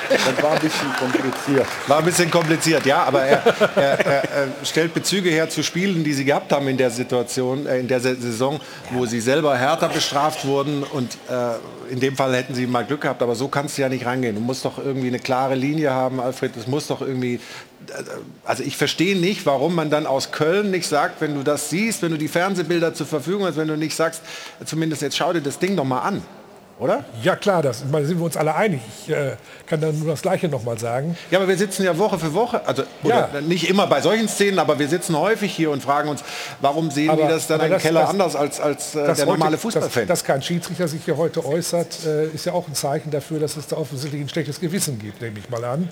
das 0.09 0.43
war 0.43 0.51
ein 0.51 0.59
bisschen 0.59 0.93
kompliziert. 0.99 1.65
War 1.87 1.97
ein 1.99 2.05
bisschen 2.05 2.29
kompliziert, 2.29 2.85
ja, 2.85 3.03
aber 3.03 3.23
er, 3.23 3.43
er, 3.75 4.05
er, 4.05 4.31
er, 4.31 4.47
stellt 4.63 4.93
Bezüge 4.93 5.29
her 5.29 5.49
zu 5.49 5.63
Spielen, 5.63 6.03
die 6.03 6.13
sie 6.13 6.23
gehabt 6.25 6.51
haben 6.51 6.67
in 6.67 6.77
der 6.77 6.91
Situation, 6.91 7.65
äh, 7.65 7.79
in 7.79 7.87
der 7.87 7.99
Saison, 7.99 8.59
wo 8.91 9.05
sie 9.05 9.19
selber 9.19 9.57
härter 9.57 9.89
bestraft 9.89 10.45
wurden 10.45 10.83
und 10.83 11.17
äh, 11.29 11.91
in 11.91 11.99
dem 11.99 12.15
Fall 12.15 12.35
hätten 12.35 12.53
sie 12.53 12.67
mal 12.67 12.85
Glück 12.85 13.01
gehabt, 13.01 13.23
aber 13.23 13.33
so 13.33 13.47
kannst 13.47 13.77
du 13.77 13.81
ja 13.81 13.89
nicht 13.89 14.05
rangehen. 14.05 14.35
Du 14.35 14.41
musst 14.41 14.65
doch 14.65 14.77
irgendwie 14.77 15.07
eine 15.07 15.19
klare 15.19 15.55
Linie 15.55 15.91
haben, 15.91 16.19
Alfred, 16.19 16.55
es 16.57 16.67
muss 16.67 16.87
doch 16.87 17.01
irgendwie 17.01 17.39
also 18.43 18.63
ich 18.63 18.77
verstehe 18.77 19.17
nicht, 19.17 19.45
warum 19.45 19.75
man 19.75 19.89
dann 19.89 20.05
aus 20.05 20.31
Köln 20.31 20.71
nicht 20.71 20.87
sagt, 20.87 21.21
wenn 21.21 21.35
du 21.35 21.43
das 21.43 21.69
siehst, 21.69 22.01
wenn 22.01 22.11
du 22.11 22.17
die 22.17 22.27
Fernsehbilder 22.27 22.93
zur 22.93 23.07
Verfügung 23.07 23.45
hast, 23.45 23.57
wenn 23.57 23.67
du 23.67 23.77
nicht 23.77 23.95
sagst, 23.95 24.21
zumindest 24.65 25.01
jetzt 25.01 25.17
schau 25.17 25.33
dir 25.33 25.41
das 25.41 25.59
Ding 25.59 25.75
doch 25.75 25.85
mal 25.85 26.01
an 26.01 26.21
oder? 26.79 27.03
Ja 27.21 27.35
klar, 27.35 27.61
das, 27.61 27.83
da 27.91 28.03
sind 28.03 28.17
wir 28.17 28.25
uns 28.25 28.37
alle 28.37 28.55
einig. 28.55 28.81
Ich 29.03 29.13
äh, 29.13 29.35
kann 29.67 29.81
dann 29.81 29.99
nur 29.99 30.07
das 30.07 30.21
Gleiche 30.21 30.47
noch 30.47 30.63
mal 30.63 30.79
sagen. 30.79 31.17
Ja, 31.29 31.39
aber 31.39 31.47
wir 31.47 31.57
sitzen 31.57 31.83
ja 31.83 31.97
Woche 31.97 32.17
für 32.17 32.33
Woche, 32.33 32.65
also 32.65 32.83
ja. 33.03 33.29
nicht 33.41 33.69
immer 33.69 33.85
bei 33.87 34.01
solchen 34.01 34.29
Szenen, 34.29 34.59
aber 34.59 34.79
wir 34.79 34.87
sitzen 34.87 35.17
häufig 35.17 35.53
hier 35.53 35.71
und 35.71 35.83
fragen 35.83 36.09
uns, 36.09 36.23
warum 36.61 36.89
sehen 36.89 37.09
aber, 37.09 37.23
die 37.23 37.27
das 37.27 37.47
dann 37.47 37.59
im 37.61 37.69
das, 37.69 37.81
Keller 37.81 38.01
das, 38.01 38.09
anders 38.09 38.35
als, 38.35 38.59
als 38.61 38.95
äh, 38.95 39.13
der 39.13 39.25
normale 39.25 39.57
Fußballfan? 39.57 40.07
Dass, 40.07 40.19
dass 40.19 40.23
kein 40.23 40.41
Schiedsrichter 40.41 40.87
sich 40.87 41.03
hier 41.03 41.17
heute 41.17 41.45
äußert, 41.45 42.05
äh, 42.05 42.27
ist 42.27 42.45
ja 42.45 42.53
auch 42.53 42.67
ein 42.67 42.75
Zeichen 42.75 43.11
dafür, 43.11 43.39
dass 43.39 43.57
es 43.57 43.67
da 43.67 43.75
offensichtlich 43.75 44.21
ein 44.21 44.29
schlechtes 44.29 44.59
Gewissen 44.59 44.99
gibt, 44.99 45.21
nehme 45.21 45.37
ich 45.37 45.49
mal 45.49 45.63
an 45.65 45.89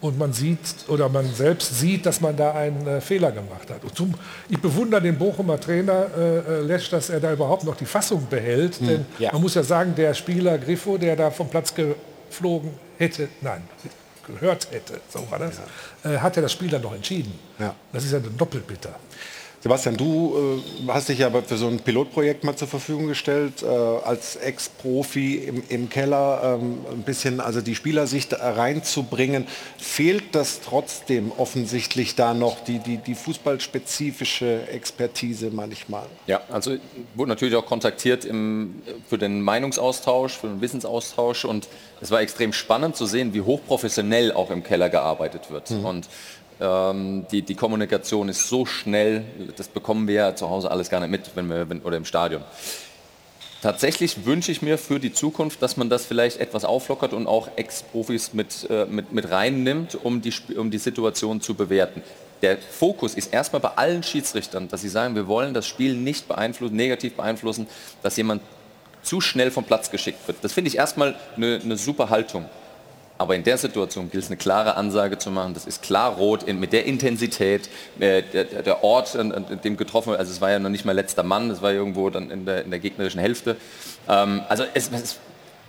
und 0.00 0.18
man 0.18 0.32
sieht 0.32 0.58
oder 0.88 1.08
man 1.08 1.32
selbst 1.34 1.78
sieht, 1.78 2.04
dass 2.06 2.20
man 2.20 2.36
da 2.36 2.52
einen 2.52 2.86
äh, 2.86 3.00
Fehler 3.00 3.32
gemacht 3.32 3.70
hat. 3.70 3.80
Zum, 3.94 4.14
ich 4.48 4.60
bewundere 4.60 5.00
den 5.02 5.16
Bochumer 5.16 5.58
Trainer 5.58 6.06
äh, 6.16 6.38
äh, 6.38 6.60
Lesch, 6.60 6.90
dass 6.90 7.10
er 7.10 7.20
da 7.20 7.32
überhaupt 7.32 7.64
noch 7.64 7.76
die 7.76 7.86
Fassung 7.86 8.26
behält. 8.28 8.78
Hm, 8.78 8.86
denn 8.86 9.06
ja. 9.18 9.32
man 9.32 9.40
muss 9.40 9.54
ja 9.54 9.62
sagen, 9.62 9.94
der 9.94 10.14
Spieler 10.14 10.58
Griffo, 10.58 10.98
der 10.98 11.16
da 11.16 11.30
vom 11.30 11.48
Platz 11.48 11.72
geflogen 11.74 12.70
hätte, 12.98 13.28
nein, 13.40 13.62
gehört 14.26 14.68
hätte, 14.70 15.00
so 15.08 15.20
war 15.30 15.38
das, 15.38 15.60
ja. 16.04 16.12
äh, 16.12 16.18
hat 16.18 16.36
er 16.36 16.42
das 16.42 16.52
Spiel 16.52 16.68
dann 16.68 16.82
noch 16.82 16.94
entschieden. 16.94 17.38
Ja. 17.58 17.74
Das 17.92 18.04
ist 18.04 18.12
ja 18.12 18.18
doppelt 18.18 18.66
bitter. 18.66 18.94
Sebastian, 19.60 19.96
du 19.96 20.60
äh, 20.86 20.92
hast 20.92 21.08
dich 21.08 21.18
ja 21.18 21.30
für 21.30 21.56
so 21.56 21.66
ein 21.66 21.80
Pilotprojekt 21.80 22.44
mal 22.44 22.54
zur 22.56 22.68
Verfügung 22.68 23.06
gestellt, 23.08 23.62
äh, 23.62 23.66
als 23.66 24.36
Ex-Profi 24.36 25.36
im, 25.36 25.62
im, 25.68 25.88
Keller, 25.88 26.58
ähm, 26.60 26.78
ein 26.92 27.02
bisschen 27.02 27.40
also 27.40 27.60
die 27.60 27.74
Spielersicht 27.74 28.34
reinzubringen. 28.38 29.46
Fehlt 29.78 30.34
das 30.34 30.60
trotzdem 30.60 31.32
offensichtlich 31.36 32.14
da 32.14 32.34
noch, 32.34 32.62
die, 32.64 32.78
die, 32.78 32.98
die 32.98 33.14
fußballspezifische 33.14 34.68
Expertise 34.68 35.50
manchmal? 35.50 36.06
Ja, 36.26 36.42
also 36.50 36.76
wurde 37.14 37.30
natürlich 37.30 37.56
auch 37.56 37.66
kontaktiert 37.66 38.24
im, 38.24 38.82
für 39.08 39.18
den 39.18 39.40
Meinungsaustausch, 39.40 40.34
für 40.36 40.48
den 40.48 40.60
Wissensaustausch 40.60 41.44
und 41.44 41.66
es 42.00 42.10
war 42.10 42.20
extrem 42.20 42.52
spannend 42.52 42.94
zu 42.94 43.06
sehen, 43.06 43.32
wie 43.32 43.40
hochprofessionell 43.40 44.32
auch 44.32 44.50
im 44.50 44.62
Keller 44.62 44.90
gearbeitet 44.90 45.50
wird. 45.50 45.70
Mhm. 45.70 45.84
Und 45.84 46.08
die, 46.58 47.42
die 47.42 47.54
Kommunikation 47.54 48.30
ist 48.30 48.48
so 48.48 48.64
schnell, 48.64 49.24
das 49.56 49.68
bekommen 49.68 50.08
wir 50.08 50.14
ja 50.14 50.34
zu 50.34 50.48
Hause 50.48 50.70
alles 50.70 50.88
gar 50.88 51.00
nicht 51.00 51.10
mit, 51.10 51.30
wenn 51.34 51.48
wir, 51.48 51.68
wenn, 51.68 51.82
oder 51.82 51.98
im 51.98 52.06
Stadion. 52.06 52.42
Tatsächlich 53.62 54.24
wünsche 54.26 54.52
ich 54.52 54.62
mir 54.62 54.78
für 54.78 55.00
die 55.00 55.12
Zukunft, 55.12 55.60
dass 55.60 55.76
man 55.76 55.90
das 55.90 56.06
vielleicht 56.06 56.38
etwas 56.40 56.64
auflockert 56.64 57.12
und 57.12 57.26
auch 57.26 57.48
Ex-Profis 57.56 58.32
mit, 58.32 58.66
äh, 58.70 58.86
mit, 58.86 59.12
mit 59.12 59.30
reinnimmt, 59.30 59.98
um 60.02 60.22
die, 60.22 60.32
um 60.56 60.70
die 60.70 60.78
Situation 60.78 61.40
zu 61.40 61.54
bewerten. 61.54 62.02
Der 62.42 62.58
Fokus 62.58 63.14
ist 63.14 63.32
erstmal 63.32 63.60
bei 63.60 63.70
allen 63.70 64.02
Schiedsrichtern, 64.02 64.68
dass 64.68 64.82
sie 64.82 64.88
sagen, 64.88 65.14
wir 65.14 65.26
wollen 65.26 65.52
das 65.52 65.66
Spiel 65.66 65.94
nicht 65.94 66.28
beeinflussen, 66.28 66.76
negativ 66.76 67.14
beeinflussen, 67.14 67.66
dass 68.02 68.16
jemand 68.16 68.42
zu 69.02 69.20
schnell 69.20 69.50
vom 69.50 69.64
Platz 69.64 69.90
geschickt 69.90 70.26
wird. 70.26 70.38
Das 70.42 70.52
finde 70.52 70.68
ich 70.68 70.76
erstmal 70.76 71.14
eine, 71.36 71.60
eine 71.62 71.76
super 71.76 72.10
Haltung. 72.10 72.46
Aber 73.18 73.34
in 73.34 73.44
der 73.44 73.56
Situation 73.56 74.10
gilt 74.10 74.24
es 74.24 74.30
eine 74.30 74.36
klare 74.36 74.76
Ansage 74.76 75.18
zu 75.18 75.30
machen. 75.30 75.54
Das 75.54 75.66
ist 75.66 75.82
klar 75.82 76.12
rot 76.14 76.42
in, 76.42 76.60
mit 76.60 76.72
der 76.72 76.84
Intensität, 76.84 77.68
äh, 77.98 78.22
der, 78.22 78.44
der, 78.44 78.84
Ort, 78.84 79.16
an, 79.16 79.32
an, 79.32 79.60
dem 79.62 79.76
getroffen 79.76 80.10
wird. 80.10 80.20
Also 80.20 80.32
es 80.32 80.40
war 80.40 80.50
ja 80.50 80.58
noch 80.58 80.70
nicht 80.70 80.84
mal 80.84 80.92
letzter 80.92 81.22
Mann, 81.22 81.48
das 81.48 81.62
war 81.62 81.72
irgendwo 81.72 82.10
dann 82.10 82.30
in 82.30 82.44
der, 82.44 82.64
in 82.64 82.70
der 82.70 82.78
gegnerischen 82.78 83.20
Hälfte. 83.20 83.56
Ähm, 84.08 84.42
also 84.48 84.64
es, 84.74 84.90
es, 84.92 85.18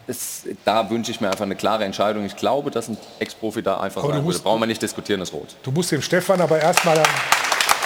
es, 0.07 0.43
da 0.65 0.89
wünsche 0.89 1.11
ich 1.11 1.21
mir 1.21 1.29
einfach 1.29 1.45
eine 1.45 1.55
klare 1.55 1.85
Entscheidung. 1.85 2.25
Ich 2.25 2.35
glaube, 2.35 2.69
dass 2.69 2.89
ein 2.89 2.97
Ex-Profi 3.19 3.61
da 3.63 3.79
einfach 3.79 4.03
aber 4.03 4.13
sagen 4.13 4.25
musst, 4.25 4.39
würde, 4.39 4.43
brauchen 4.43 4.61
wir 4.61 4.67
nicht 4.67 4.81
diskutieren, 4.81 5.21
das 5.21 5.31
Rot. 5.31 5.55
Du 5.63 5.71
musst 5.71 5.91
dem 5.91 6.01
Stefan 6.01 6.41
aber 6.41 6.59
erstmal 6.59 6.95
dann, 6.95 7.07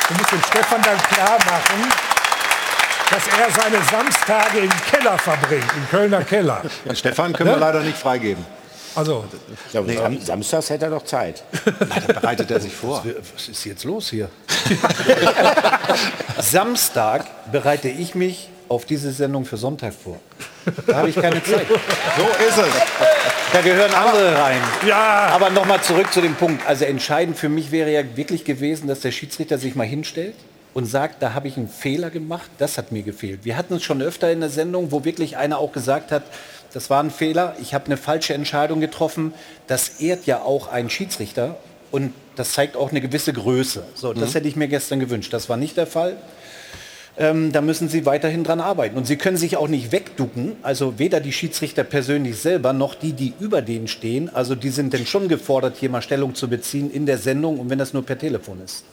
du 0.08 0.14
musst 0.16 0.32
dem 0.32 0.42
Stefan 0.42 0.82
dann 0.82 0.98
klar 0.98 1.38
machen, 1.38 1.92
dass 3.12 3.28
er 3.28 3.52
seine 3.52 3.84
Samstage 3.84 4.60
im 4.60 4.72
Keller 4.90 5.20
verbringt, 5.20 5.72
im 5.76 5.90
Kölner 5.90 6.24
Keller. 6.24 6.64
Stefan 6.94 7.34
können 7.34 7.50
wir 7.50 7.56
ne? 7.56 7.60
leider 7.60 7.82
nicht 7.82 7.98
freigeben. 7.98 8.44
Also, 8.96 9.26
ja, 9.72 9.82
nee, 9.82 9.96
Sam 9.96 10.20
Samstags 10.20 10.70
hätte 10.70 10.86
er 10.86 10.92
doch 10.92 11.06
Zeit. 11.06 11.44
da 11.66 12.14
bereitet 12.14 12.52
er 12.52 12.60
sich 12.60 12.74
vor. 12.74 13.04
Was 13.34 13.48
ist 13.48 13.64
jetzt 13.66 13.84
los 13.84 14.10
hier? 14.10 14.30
Samstag 16.40 17.52
bereite 17.52 17.88
ich 17.90 18.16
mich 18.16 18.50
auf 18.68 18.86
diese 18.86 19.12
Sendung 19.12 19.46
für 19.46 19.58
Sonntag 19.58 19.94
vor. 19.94 20.20
Da 20.88 20.98
habe 20.98 21.10
ich 21.10 21.16
keine 21.16 21.44
Zeit. 21.44 21.68
So 21.68 22.24
ist 22.46 22.58
es. 22.58 22.74
Da 23.52 23.62
gehören 23.62 23.94
andere 23.94 24.38
rein. 24.38 24.62
Ja. 24.88 25.28
Aber 25.34 25.50
nochmal 25.50 25.82
zurück 25.82 26.14
zu 26.14 26.22
dem 26.22 26.36
Punkt. 26.36 26.66
Also 26.66 26.86
entscheidend 26.86 27.38
für 27.38 27.50
mich 27.50 27.72
wäre 27.72 27.92
ja 27.92 28.16
wirklich 28.16 28.46
gewesen, 28.46 28.88
dass 28.88 29.02
der 29.02 29.12
Schiedsrichter 29.12 29.58
sich 29.58 29.76
mal 29.76 29.86
hinstellt 29.86 30.36
und 30.74 30.86
sagt, 30.86 31.22
da 31.22 31.34
habe 31.34 31.48
ich 31.48 31.58
einen 31.58 31.68
Fehler 31.68 32.10
gemacht. 32.10 32.50
Das 32.58 32.78
hat 32.78 32.92
mir 32.92 33.04
gefehlt. 33.04 33.42
Wir 33.44 33.58
hatten 33.58 33.76
es 33.76 33.84
schon 33.84 34.02
öfter 34.02 34.32
in 34.32 34.40
der 34.40 34.50
Sendung, 34.50 34.92
wo 34.92 35.04
wirklich 35.04 35.36
einer 35.36 35.58
auch 35.58 35.74
gesagt 35.74 36.12
hat, 36.12 36.24
das 36.74 36.90
war 36.90 37.04
ein 37.04 37.12
Fehler, 37.12 37.56
ich 37.62 37.74
habe 37.74 37.86
eine 37.86 37.98
falsche 37.98 38.34
Entscheidung 38.34 38.80
getroffen. 38.80 39.34
Das 39.68 40.00
ehrt 40.00 40.26
ja 40.26 40.42
auch 40.42 40.68
einen 40.68 40.90
Schiedsrichter 40.90 41.58
und 41.92 42.14
das 42.36 42.54
zeigt 42.54 42.78
auch 42.78 42.92
eine 42.92 43.02
gewisse 43.02 43.34
Größe. 43.34 43.84
So, 43.96 44.14
das 44.14 44.30
mhm. 44.30 44.34
hätte 44.34 44.48
ich 44.48 44.56
mir 44.56 44.68
gestern 44.68 45.00
gewünscht. 45.00 45.34
Das 45.34 45.50
war 45.50 45.58
nicht 45.58 45.78
der 45.78 45.88
Fall. 45.88 46.18
Ähm, 47.18 47.52
da 47.52 47.60
müssen 47.60 47.90
Sie 47.90 48.06
weiterhin 48.06 48.44
dran 48.46 48.62
arbeiten. 48.62 48.98
Und 48.98 49.06
Sie 49.06 49.18
können 49.18 49.36
sich 49.36 49.58
auch 49.58 49.68
nicht 49.68 49.92
wegducken, 49.92 50.56
also 50.62 50.98
weder 50.98 51.20
die 51.20 51.34
Schiedsrichter 51.34 51.84
persönlich 51.84 52.38
selber 52.38 52.72
noch 52.72 52.96
die, 52.96 53.12
die 53.12 53.34
über 53.40 53.62
denen 53.62 53.90
stehen. 53.90 54.30
Also 54.34 54.56
die 54.56 54.70
sind 54.70 54.94
denn 54.94 55.06
schon 55.06 55.28
gefordert, 55.28 55.76
hier 55.78 55.90
mal 55.90 56.02
Stellung 56.02 56.36
zu 56.36 56.48
beziehen 56.48 56.90
in 56.90 57.06
der 57.06 57.18
Sendung 57.18 57.60
und 57.60 57.70
wenn 57.70 57.80
das 57.80 57.94
nur 57.94 58.06
per 58.06 58.18
Telefon 58.18 58.62
ist. 58.64 58.86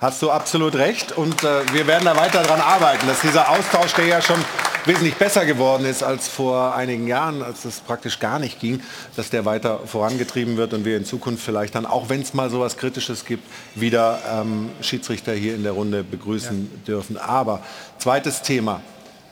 Hast 0.00 0.22
du 0.22 0.30
absolut 0.30 0.76
recht 0.76 1.12
und 1.12 1.44
äh, 1.44 1.60
wir 1.74 1.86
werden 1.86 2.06
da 2.06 2.16
weiter 2.16 2.42
daran 2.42 2.62
arbeiten, 2.62 3.06
dass 3.06 3.20
dieser 3.20 3.50
Austausch, 3.50 3.92
der 3.92 4.06
ja 4.06 4.22
schon 4.22 4.42
wesentlich 4.86 5.14
besser 5.16 5.44
geworden 5.44 5.84
ist 5.84 6.02
als 6.02 6.26
vor 6.26 6.74
einigen 6.74 7.06
Jahren, 7.06 7.42
als 7.42 7.66
es 7.66 7.80
praktisch 7.80 8.18
gar 8.18 8.38
nicht 8.38 8.58
ging, 8.60 8.80
dass 9.16 9.28
der 9.28 9.44
weiter 9.44 9.80
vorangetrieben 9.84 10.56
wird 10.56 10.72
und 10.72 10.86
wir 10.86 10.96
in 10.96 11.04
Zukunft 11.04 11.44
vielleicht 11.44 11.74
dann, 11.74 11.84
auch 11.84 12.08
wenn 12.08 12.22
es 12.22 12.32
mal 12.32 12.48
so 12.48 12.60
etwas 12.60 12.78
Kritisches 12.78 13.26
gibt, 13.26 13.46
wieder 13.74 14.20
ähm, 14.26 14.70
Schiedsrichter 14.80 15.34
hier 15.34 15.54
in 15.54 15.64
der 15.64 15.72
Runde 15.72 16.02
begrüßen 16.02 16.70
ja. 16.72 16.78
dürfen. 16.86 17.18
Aber 17.18 17.60
zweites 17.98 18.40
Thema, 18.40 18.80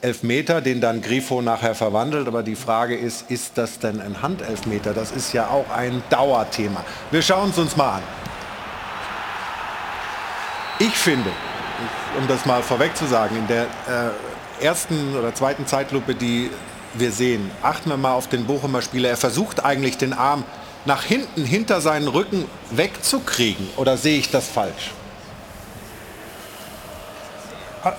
Elfmeter, 0.02 0.60
den 0.60 0.82
dann 0.82 1.00
Grifo 1.00 1.40
nachher 1.40 1.74
verwandelt. 1.74 2.28
Aber 2.28 2.42
die 2.42 2.56
Frage 2.56 2.94
ist, 2.94 3.30
ist 3.30 3.52
das 3.56 3.78
denn 3.78 4.02
ein 4.02 4.20
Handelfmeter? 4.20 4.92
Das 4.92 5.12
ist 5.12 5.32
ja 5.32 5.48
auch 5.48 5.70
ein 5.70 6.02
Dauerthema. 6.10 6.84
Wir 7.10 7.22
schauen 7.22 7.48
es 7.48 7.58
uns 7.58 7.74
mal 7.74 7.96
an. 7.96 8.02
Ich 10.80 10.96
finde, 10.96 11.30
um 12.16 12.28
das 12.28 12.46
mal 12.46 12.62
vorweg 12.62 12.96
zu 12.96 13.06
sagen, 13.06 13.36
in 13.36 13.46
der 13.48 13.62
äh, 13.62 14.64
ersten 14.64 15.16
oder 15.16 15.34
zweiten 15.34 15.66
Zeitlupe, 15.66 16.14
die 16.14 16.50
wir 16.94 17.10
sehen, 17.10 17.50
achten 17.62 17.90
wir 17.90 17.96
mal 17.96 18.12
auf 18.12 18.28
den 18.28 18.46
Bochumer 18.46 18.80
Spieler. 18.80 19.10
Er 19.10 19.16
versucht 19.16 19.64
eigentlich 19.64 19.98
den 19.98 20.12
Arm 20.12 20.44
nach 20.84 21.02
hinten, 21.02 21.44
hinter 21.44 21.80
seinen 21.80 22.06
Rücken 22.06 22.44
wegzukriegen? 22.70 23.68
Oder 23.76 23.96
sehe 23.96 24.18
ich 24.18 24.30
das 24.30 24.46
falsch? 24.46 24.92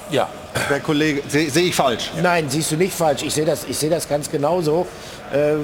Ja. 0.09 0.29
Der 0.69 0.79
Kollege, 0.79 1.21
sehe 1.27 1.49
seh 1.49 1.61
ich 1.61 1.75
falsch? 1.75 2.11
Nein, 2.21 2.49
siehst 2.49 2.71
du 2.71 2.77
nicht 2.77 2.93
falsch. 2.93 3.23
Ich 3.23 3.33
sehe 3.33 3.45
das, 3.45 3.65
ich 3.65 3.77
sehe 3.77 3.89
das 3.89 4.07
ganz 4.07 4.29
genauso. 4.29 4.87
Äh, 5.31 5.57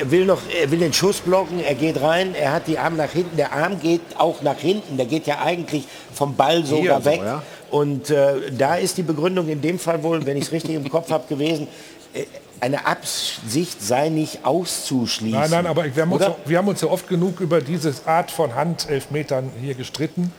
er 0.00 0.10
will 0.10 0.24
noch, 0.24 0.40
er 0.60 0.70
will 0.70 0.78
den 0.78 0.92
Schuss 0.92 1.20
blocken, 1.20 1.60
er 1.60 1.74
geht 1.74 2.00
rein, 2.00 2.34
er 2.34 2.52
hat 2.52 2.68
die 2.68 2.78
Arme 2.78 2.96
nach 2.96 3.10
hinten, 3.10 3.36
der 3.36 3.52
Arm 3.52 3.80
geht 3.80 4.02
auch 4.16 4.42
nach 4.42 4.58
hinten, 4.58 4.96
der 4.96 5.06
geht 5.06 5.26
ja 5.26 5.40
eigentlich 5.40 5.84
vom 6.12 6.36
Ball 6.36 6.64
sogar 6.64 7.00
Hier 7.02 7.04
so, 7.04 7.04
weg. 7.04 7.20
ja. 7.24 7.42
Und 7.70 8.10
äh, 8.10 8.52
da 8.56 8.76
ist 8.76 8.96
die 8.96 9.02
Begründung 9.02 9.48
in 9.48 9.60
dem 9.60 9.80
Fall 9.80 10.02
wohl, 10.02 10.24
wenn 10.24 10.36
ich 10.36 10.44
es 10.44 10.52
richtig 10.52 10.76
im 10.76 10.88
Kopf 10.88 11.10
habe, 11.10 11.24
gewesen, 11.28 11.66
äh, 12.12 12.24
eine 12.60 12.86
Absicht 12.86 13.82
sei 13.82 14.10
nicht 14.10 14.44
auszuschließen. 14.44 15.38
Nein, 15.38 15.50
nein, 15.50 15.66
aber 15.66 15.84
wir 15.84 16.02
haben, 16.02 16.12
uns, 16.12 16.24
wir 16.46 16.58
haben 16.58 16.68
uns 16.68 16.80
ja 16.80 16.88
oft 16.88 17.08
genug 17.08 17.40
über 17.40 17.60
diese 17.60 17.92
Art 18.06 18.30
von 18.30 18.54
Handelfmetern 18.54 19.50
hier 19.60 19.74
gestritten. 19.74 20.32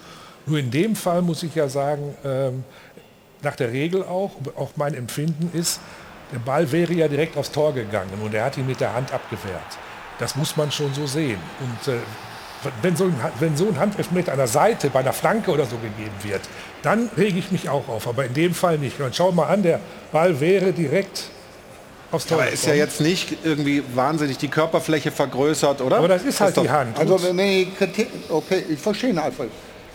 Nur 0.46 0.60
in 0.60 0.72
dem 0.72 0.96
Fall 0.96 1.22
muss 1.22 1.44
ich 1.44 1.54
ja 1.56 1.68
sagen, 1.68 2.16
ähm, 2.24 2.64
nach 3.42 3.56
der 3.56 3.72
Regel 3.72 4.04
auch, 4.04 4.32
auch 4.56 4.72
mein 4.76 4.94
Empfinden 4.94 5.52
ist, 5.54 5.80
der 6.32 6.40
Ball 6.40 6.72
wäre 6.72 6.94
ja 6.94 7.08
direkt 7.08 7.38
aufs 7.38 7.52
Tor 7.52 7.74
gegangen 7.74 8.10
und 8.24 8.34
er 8.34 8.46
hat 8.46 8.58
ihn 8.58 8.66
mit 8.66 8.80
der 8.80 8.94
Hand 8.94 9.14
abgewehrt. 9.14 9.62
Das 10.20 10.36
muss 10.36 10.56
man 10.58 10.72
schon 10.72 10.94
so 10.94 11.06
sehen. 11.06 11.40
Und 11.60 11.94
äh, 11.94 11.98
wenn, 12.82 12.96
so 12.96 13.06
ein, 13.06 13.16
wenn 13.40 13.56
so 13.58 13.68
ein 13.68 13.78
Handelfmeter 13.80 14.32
an 14.32 14.38
der 14.38 14.48
Seite, 14.48 14.90
bei 14.90 15.00
einer 15.00 15.14
Flanke 15.14 15.52
oder 15.52 15.66
so 15.66 15.76
gegeben 15.78 16.16
wird, 16.24 16.42
dann 16.82 17.10
rege 17.18 17.38
ich 17.38 17.52
mich 17.52 17.70
auch 17.70 17.88
auf. 17.88 18.08
Aber 18.08 18.26
in 18.26 18.34
dem 18.34 18.54
Fall 18.54 18.78
nicht. 18.78 19.00
Und 19.00 19.16
schau 19.16 19.32
mal 19.32 19.48
an, 19.48 19.62
der 19.64 19.80
Ball 20.12 20.40
wäre 20.40 20.72
direkt 20.72 21.26
aufs 22.12 22.26
Tor 22.28 22.42
Aber 22.42 22.50
ist 22.50 22.66
ja 22.66 22.74
jetzt 22.74 23.02
nicht 23.02 23.38
irgendwie 23.44 23.84
wahnsinnig 23.94 24.38
die 24.38 24.48
Körperfläche 24.48 25.12
vergrößert, 25.12 25.82
oder? 25.82 25.98
Aber 25.98 26.08
das 26.08 26.24
ist 26.24 26.40
halt 26.40 26.56
doch- 26.58 26.64
die 26.64 26.70
Hand. 26.70 26.98
Also 26.98 27.22
wenn 27.22 27.38
die 27.38 27.72
Kritik, 27.78 28.08
okay, 28.30 28.64
ich 28.70 28.80
verstehe 28.80 29.10
ihn, 29.12 29.20
Alfred. 29.20 29.50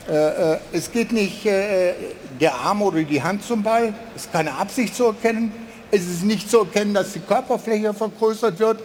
Äh, 0.09 0.52
äh, 0.55 0.59
es 0.73 0.90
geht 0.90 1.12
nicht 1.12 1.47
äh, 1.47 1.94
der 2.40 2.55
Arm 2.55 2.82
oder 2.82 3.02
die 3.02 3.23
Hand 3.23 3.44
zum 3.44 3.62
Ball, 3.62 3.94
es 4.16 4.24
ist 4.24 4.32
keine 4.32 4.52
Absicht 4.55 4.94
zu 4.94 5.07
erkennen. 5.07 5.52
Es 5.91 6.03
ist 6.03 6.25
nicht 6.25 6.49
zu 6.49 6.61
erkennen, 6.61 6.95
dass 6.95 7.12
die 7.12 7.21
Körperfläche 7.21 7.93
vergrößert 7.93 8.59
wird. 8.59 8.81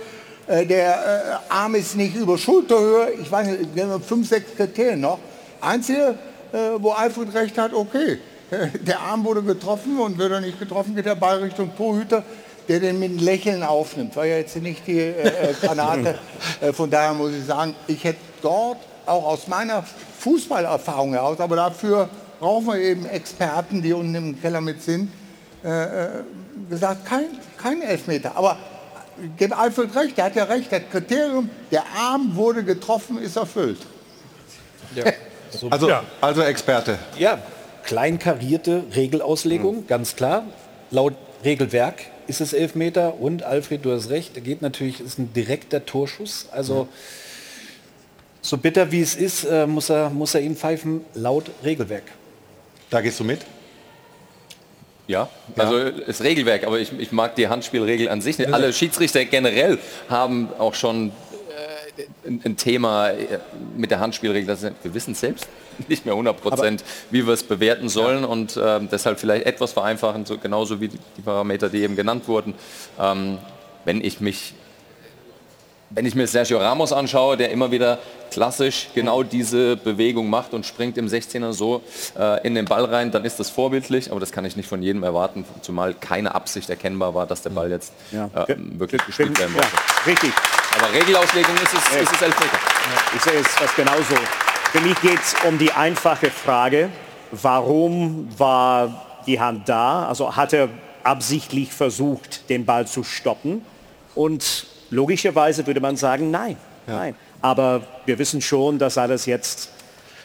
Äh, 0.48 0.66
der 0.66 1.42
äh, 1.50 1.52
Arm 1.54 1.76
ist 1.76 1.96
nicht 1.96 2.16
über 2.16 2.38
Schulterhöhe. 2.38 3.12
Ich 3.22 3.32
weiß 3.32 3.48
nicht, 3.48 3.76
wir 3.76 3.88
haben 3.88 4.04
fünf, 4.04 4.28
sechs 4.28 4.56
Kriterien 4.56 5.02
noch. 5.02 5.20
Einzige, 5.62 6.16
äh, 6.52 6.58
wo 6.80 6.92
Alfred 6.92 7.34
recht 7.34 7.58
hat, 7.58 7.74
okay, 7.74 8.20
der 8.82 9.00
Arm 9.00 9.24
wurde 9.24 9.44
getroffen 9.44 10.00
und 10.00 10.18
wird 10.18 10.32
er 10.32 10.42
nicht 10.42 10.60
getroffen, 10.60 10.96
geht 10.96 11.06
der 11.06 11.16
Ball 11.16 11.40
Richtung 11.40 11.76
Torhüter, 11.76 12.24
der 12.68 12.80
den 12.80 13.00
mit 13.00 13.12
einem 13.12 13.20
Lächeln 13.20 13.64
aufnimmt. 13.64 14.16
War 14.16 14.26
ja 14.26 14.38
jetzt 14.38 14.56
nicht 14.56 14.88
die 14.88 15.14
Granate. 15.62 16.18
von 16.74 16.90
daher 16.90 17.14
muss 17.14 17.32
ich 17.34 17.46
sagen, 17.46 17.76
ich 17.88 18.04
hätte 18.04 18.20
dort 18.42 18.78
auch 19.06 19.26
aus 19.26 19.48
meiner 19.48 19.84
Fußballerfahrung 20.20 21.14
heraus, 21.14 21.40
aber 21.40 21.56
dafür 21.56 22.10
brauchen 22.40 22.66
wir 22.68 22.78
eben 22.78 23.06
Experten, 23.06 23.82
die 23.84 23.94
unten 23.94 24.16
im 24.16 24.42
Keller 24.42 24.62
mit 24.62 24.82
sind, 24.82 25.12
gesagt, 26.70 27.06
kein, 27.06 27.26
kein 27.62 27.82
Elfmeter. 27.82 28.36
Aber 28.36 28.58
ich 29.24 29.38
gebe 29.38 29.58
Alfred 29.58 29.96
recht, 29.96 30.18
der 30.18 30.26
hat 30.26 30.36
ja 30.36 30.44
recht, 30.44 30.72
das 30.72 30.82
Kriterium, 30.92 31.50
der 31.72 31.84
Arm 31.98 32.36
wurde 32.36 32.64
getroffen, 32.64 33.18
ist 33.20 33.36
erfüllt. 33.36 33.80
Also, 35.70 35.90
also 36.20 36.42
Experte. 36.42 37.00
Ja, 37.18 37.40
kleinkarierte 37.84 38.84
Regelauslegung, 38.94 39.88
ganz 39.88 40.18
klar. 40.18 40.44
Laut 40.92 41.14
Regelwerk 41.46 42.02
ist 42.28 42.42
es 42.42 42.52
Elfmeter 42.52 43.22
und 43.22 43.44
Alfred, 43.44 43.86
du 43.86 43.94
hast 43.94 44.10
recht, 44.10 44.36
er 44.36 44.42
geht 44.42 44.62
natürlich, 44.62 45.00
ist 45.00 45.18
ein 45.18 45.32
direkter 45.32 45.86
Torschuss. 45.86 46.48
Also 46.52 46.90
so 48.42 48.58
bitter 48.58 48.92
wie 48.92 49.02
es 49.02 49.16
ist, 49.16 49.46
äh, 49.46 49.66
muss, 49.66 49.90
er, 49.90 50.10
muss 50.10 50.36
er 50.36 50.42
ihn 50.42 50.58
pfeifen, 50.58 51.06
laut 51.14 51.50
Regelwerk. 51.64 52.04
Da 52.90 53.00
gehst 53.02 53.20
du 53.20 53.24
mit? 53.24 53.40
Ja, 55.08 55.30
also 55.56 55.92
das 55.92 56.24
Regelwerk, 56.24 56.66
aber 56.66 56.80
ich, 56.80 56.92
ich 56.98 57.12
mag 57.12 57.36
die 57.36 57.48
Handspielregel 57.48 58.10
an 58.10 58.22
sich 58.22 58.40
nicht. 58.40 58.52
Alle 58.52 58.74
Schiedsrichter 58.74 59.24
generell 59.26 59.78
haben 60.10 60.50
auch 60.58 60.74
schon 60.74 61.10
äh, 61.10 62.28
ein, 62.28 62.42
ein 62.44 62.58
Thema 62.58 63.10
äh, 63.10 63.40
mit 63.78 63.92
der 63.92 64.00
Handspielregel. 64.00 64.48
Das 64.48 64.64
ist, 64.64 64.74
wir 64.82 64.94
wissen 64.96 65.14
selbst 65.14 65.48
nicht 65.88 66.06
mehr 66.06 66.14
100 66.14 66.42
Prozent, 66.42 66.84
wie 67.12 67.26
wir 67.26 67.34
es 67.34 67.44
bewerten 67.44 67.88
sollen 67.88 68.26
und 68.26 68.60
ähm, 68.62 68.90
deshalb 68.92 69.20
vielleicht 69.20 69.46
etwas 69.46 69.74
vereinfachen, 69.74 70.26
so, 70.26 70.38
genauso 70.38 70.82
wie 70.82 70.88
die, 70.88 71.00
die 71.18 71.22
Parameter, 71.22 71.70
die 71.70 71.84
eben 71.84 71.96
genannt 71.96 72.28
wurden. 72.28 72.56
Ähm, 73.00 73.38
wenn 73.84 74.04
ich 74.04 74.20
mich 74.22 74.56
wenn 75.96 76.06
ich 76.06 76.14
mir 76.14 76.28
Sergio 76.28 76.60
Ramos 76.60 76.92
anschaue, 76.92 77.38
der 77.38 77.52
immer 77.52 77.72
wieder 77.72 78.00
klassisch 78.32 78.90
genau 78.94 79.24
diese 79.24 79.78
Bewegung 79.78 80.30
macht 80.30 80.54
und 80.54 80.66
springt 80.66 80.98
im 80.98 81.08
16er 81.08 81.54
so 81.54 81.82
äh, 82.20 82.46
in 82.46 82.54
den 82.54 82.66
Ball 82.66 82.84
rein, 82.84 83.12
dann 83.12 83.24
ist 83.24 83.40
das 83.40 83.50
vorbildlich, 83.50 84.12
aber 84.12 84.20
das 84.20 84.32
kann 84.34 84.44
ich 84.44 84.58
nicht 84.58 84.68
von 84.68 84.82
jedem 84.84 85.04
erwarten, 85.04 85.46
zumal 85.62 85.94
keine 85.94 86.36
Absicht 86.36 86.70
erkennbar 86.70 87.16
war, 87.16 87.26
dass 87.26 87.42
der 87.44 87.52
Ball 87.52 87.72
jetzt 87.72 87.94
Ja. 88.12 88.26
äh, 88.48 88.56
wirklich 88.58 89.06
gespielt 89.06 89.40
werden 89.40 89.56
Ja, 89.56 89.62
wollte. 89.64 89.78
richtig. 90.06 90.34
Aber 90.78 90.92
Regelauslegung 90.94 91.56
ist 91.56 91.74
es, 91.74 92.02
ist 92.02 92.12
es 92.14 92.22
Elfmeter. 92.22 92.58
Ich 93.16 93.22
sehe 93.22 93.40
es 93.40 93.62
was 93.62 93.74
genauso. 93.76 94.16
Für 94.74 94.82
mich 94.82 95.00
geht 95.02 95.20
es 95.22 95.34
um 95.48 95.58
die 95.58 95.72
einfache 95.72 96.30
Frage, 96.30 96.90
warum 97.32 98.28
war 98.38 99.06
die 99.26 99.40
Hand 99.40 99.70
da? 99.70 100.08
Also 100.08 100.36
hat 100.36 100.52
er 100.52 100.68
absichtlich 101.04 101.72
versucht, 101.72 102.50
den 102.50 102.66
Ball 102.66 102.86
zu 102.86 103.04
stoppen? 103.04 103.64
Und 104.16 104.66
logischerweise 104.90 105.66
würde 105.66 105.80
man 105.80 105.96
sagen, 105.98 106.32
nein. 106.32 106.58
nein. 106.88 107.16
Aber 107.42 107.82
wir 108.06 108.18
wissen 108.20 108.42
schon, 108.42 108.80
dass 108.80 108.98
alles 108.98 109.26
jetzt 109.26 109.70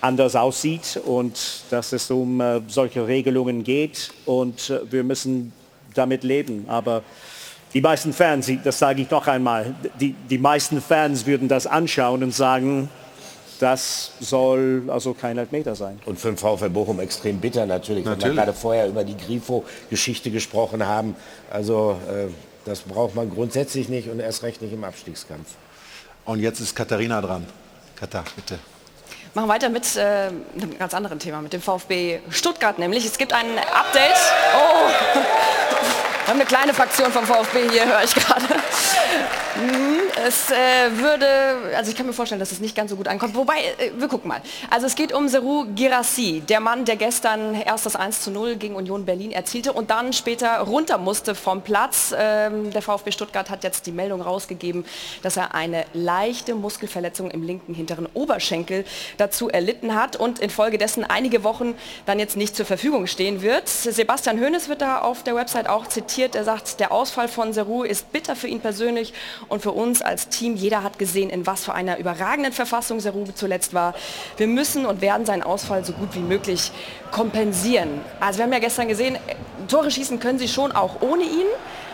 anders 0.00 0.36
aussieht 0.36 1.00
und 1.04 1.62
dass 1.70 1.92
es 1.92 2.10
um 2.10 2.40
äh, 2.40 2.60
solche 2.68 3.06
Regelungen 3.06 3.64
geht 3.64 4.10
und 4.24 4.70
äh, 4.70 4.80
wir 4.90 5.04
müssen 5.04 5.52
damit 5.94 6.24
leben. 6.24 6.64
Aber 6.68 7.02
die 7.74 7.80
meisten 7.80 8.12
Fans, 8.12 8.50
das 8.64 8.78
sage 8.78 9.02
ich 9.02 9.10
noch 9.10 9.26
einmal, 9.26 9.74
die, 10.00 10.14
die 10.28 10.38
meisten 10.38 10.80
Fans 10.80 11.26
würden 11.26 11.48
das 11.48 11.66
anschauen 11.66 12.22
und 12.22 12.34
sagen, 12.34 12.88
das 13.60 14.12
soll 14.20 14.84
also 14.88 15.12
kein 15.12 15.36
Elfmeter 15.36 15.74
sein. 15.74 16.00
Und 16.06 16.18
für 16.18 16.28
den 16.28 16.38
VfL 16.38 16.70
Bochum 16.70 16.98
extrem 16.98 17.38
bitter 17.38 17.66
natürlich, 17.66 18.04
wenn 18.04 18.12
wir 18.12 18.16
Natürlich. 18.16 18.36
gerade 18.36 18.52
vorher 18.54 18.88
über 18.88 19.04
die 19.04 19.16
Grifo-Geschichte 19.16 20.30
gesprochen 20.30 20.86
haben. 20.86 21.14
Also 21.50 21.98
äh, 22.08 22.28
das 22.64 22.80
braucht 22.80 23.14
man 23.14 23.30
grundsätzlich 23.30 23.88
nicht 23.88 24.08
und 24.08 24.20
erst 24.20 24.42
recht 24.42 24.62
nicht 24.62 24.72
im 24.72 24.84
Abstiegskampf. 24.84 25.48
Und 26.24 26.40
jetzt 26.40 26.60
ist 26.60 26.74
Katharina 26.76 27.20
dran. 27.20 27.46
Katha, 27.96 28.24
bitte. 28.36 28.58
Machen 29.34 29.48
weiter 29.48 29.68
mit 29.68 29.96
äh, 29.96 30.00
einem 30.00 30.78
ganz 30.78 30.92
anderen 30.92 31.18
Thema, 31.18 31.40
mit 31.40 31.52
dem 31.52 31.62
VfB 31.62 32.20
Stuttgart 32.30 32.78
nämlich. 32.78 33.04
Es 33.04 33.16
gibt 33.16 33.32
ein 33.32 33.58
Update. 33.58 34.18
Oh, 34.56 36.09
wir 36.30 36.34
haben 36.34 36.42
eine 36.42 36.48
kleine 36.48 36.74
Fraktion 36.74 37.10
vom 37.10 37.26
VfB 37.26 37.68
hier, 37.72 37.86
höre 37.86 38.04
ich 38.04 38.14
gerade. 38.14 38.46
Hm, 39.54 40.00
Es 40.26 40.50
äh, 40.50 40.54
würde, 40.98 41.26
also 41.76 41.90
ich 41.90 41.96
kann 41.96 42.06
mir 42.06 42.12
vorstellen, 42.12 42.38
dass 42.38 42.52
es 42.52 42.60
nicht 42.60 42.76
ganz 42.76 42.90
so 42.90 42.96
gut 42.96 43.08
ankommt. 43.08 43.34
Wobei, 43.34 43.58
äh, 43.78 43.90
wir 43.96 44.06
gucken 44.06 44.28
mal. 44.28 44.42
Also 44.70 44.86
es 44.86 44.94
geht 44.94 45.12
um 45.12 45.28
Seru 45.28 45.64
Girassi, 45.74 46.42
der 46.46 46.60
Mann, 46.60 46.84
der 46.84 46.96
gestern 46.96 47.54
erst 47.54 47.86
das 47.86 47.96
1 47.96 48.20
zu 48.20 48.30
0 48.30 48.56
gegen 48.56 48.76
Union 48.76 49.06
Berlin 49.06 49.32
erzielte 49.32 49.72
und 49.72 49.90
dann 49.90 50.12
später 50.12 50.58
runter 50.60 50.98
musste 50.98 51.34
vom 51.34 51.62
Platz. 51.62 52.14
Ähm, 52.16 52.70
der 52.70 52.82
VfB 52.82 53.12
Stuttgart 53.12 53.50
hat 53.50 53.64
jetzt 53.64 53.86
die 53.86 53.92
Meldung 53.92 54.20
rausgegeben, 54.20 54.84
dass 55.22 55.36
er 55.36 55.54
eine 55.54 55.84
leichte 55.94 56.54
Muskelverletzung 56.54 57.30
im 57.30 57.42
linken 57.42 57.74
hinteren 57.74 58.06
Oberschenkel 58.14 58.84
dazu 59.16 59.48
erlitten 59.48 59.94
hat 59.94 60.16
und 60.16 60.38
infolgedessen 60.38 61.04
einige 61.04 61.44
Wochen 61.44 61.74
dann 62.06 62.18
jetzt 62.18 62.36
nicht 62.36 62.54
zur 62.54 62.66
Verfügung 62.66 63.06
stehen 63.06 63.42
wird. 63.42 63.68
Sebastian 63.68 64.38
Hoeneß 64.38 64.68
wird 64.68 64.82
da 64.82 65.00
auf 65.00 65.24
der 65.24 65.34
Website 65.34 65.68
auch 65.68 65.86
zitiert. 65.88 66.19
Er 66.20 66.44
sagt, 66.44 66.80
der 66.80 66.92
Ausfall 66.92 67.28
von 67.28 67.54
Seru 67.54 67.82
ist 67.82 68.12
bitter 68.12 68.36
für 68.36 68.46
ihn 68.46 68.60
persönlich 68.60 69.14
und 69.48 69.62
für 69.62 69.72
uns 69.72 70.02
als 70.02 70.28
Team. 70.28 70.54
Jeder 70.54 70.82
hat 70.82 70.98
gesehen, 70.98 71.30
in 71.30 71.46
was 71.46 71.64
für 71.64 71.72
einer 71.72 71.96
überragenden 71.96 72.52
Verfassung 72.52 73.00
Seru 73.00 73.24
zuletzt 73.34 73.72
war. 73.72 73.94
Wir 74.36 74.46
müssen 74.46 74.84
und 74.84 75.00
werden 75.00 75.24
seinen 75.24 75.42
Ausfall 75.42 75.82
so 75.82 75.94
gut 75.94 76.14
wie 76.14 76.20
möglich 76.20 76.72
kompensieren. 77.10 78.02
Also 78.20 78.38
wir 78.38 78.44
haben 78.44 78.52
ja 78.52 78.58
gestern 78.58 78.88
gesehen, 78.88 79.16
Tore 79.66 79.90
schießen 79.90 80.20
können 80.20 80.38
sie 80.38 80.48
schon 80.48 80.72
auch 80.72 81.00
ohne 81.00 81.22
ihn. 81.22 81.46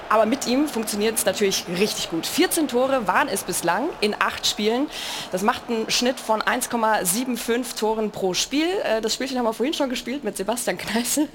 Aber 0.09 0.27
mit 0.27 0.47
ihm 0.47 0.69
funktioniert 0.69 1.17
es 1.19 1.25
natürlich 1.25 1.65
richtig 1.79 2.11
gut. 2.11 2.27
14 2.27 2.69
Tore 2.69 3.07
waren 3.07 3.29
es 3.29 3.43
bislang 3.45 3.89
in 4.01 4.15
acht 4.19 4.47
Spielen. 4.47 4.87
Das 5.33 5.43
macht 5.43 5.63
einen 5.69 5.91
Schnitt 5.91 6.19
von 6.21 6.43
1,75 6.43 7.77
Toren 7.79 8.11
pro 8.11 8.35
Spiel. 8.35 8.67
Äh, 8.85 9.01
Das 9.01 9.15
Spielchen 9.15 9.39
haben 9.39 9.45
wir 9.45 9.53
vorhin 9.53 9.75
schon 9.75 9.89
gespielt 9.91 10.25
mit 10.25 10.37
Sebastian 10.37 10.79
Kneißl. 10.79 11.29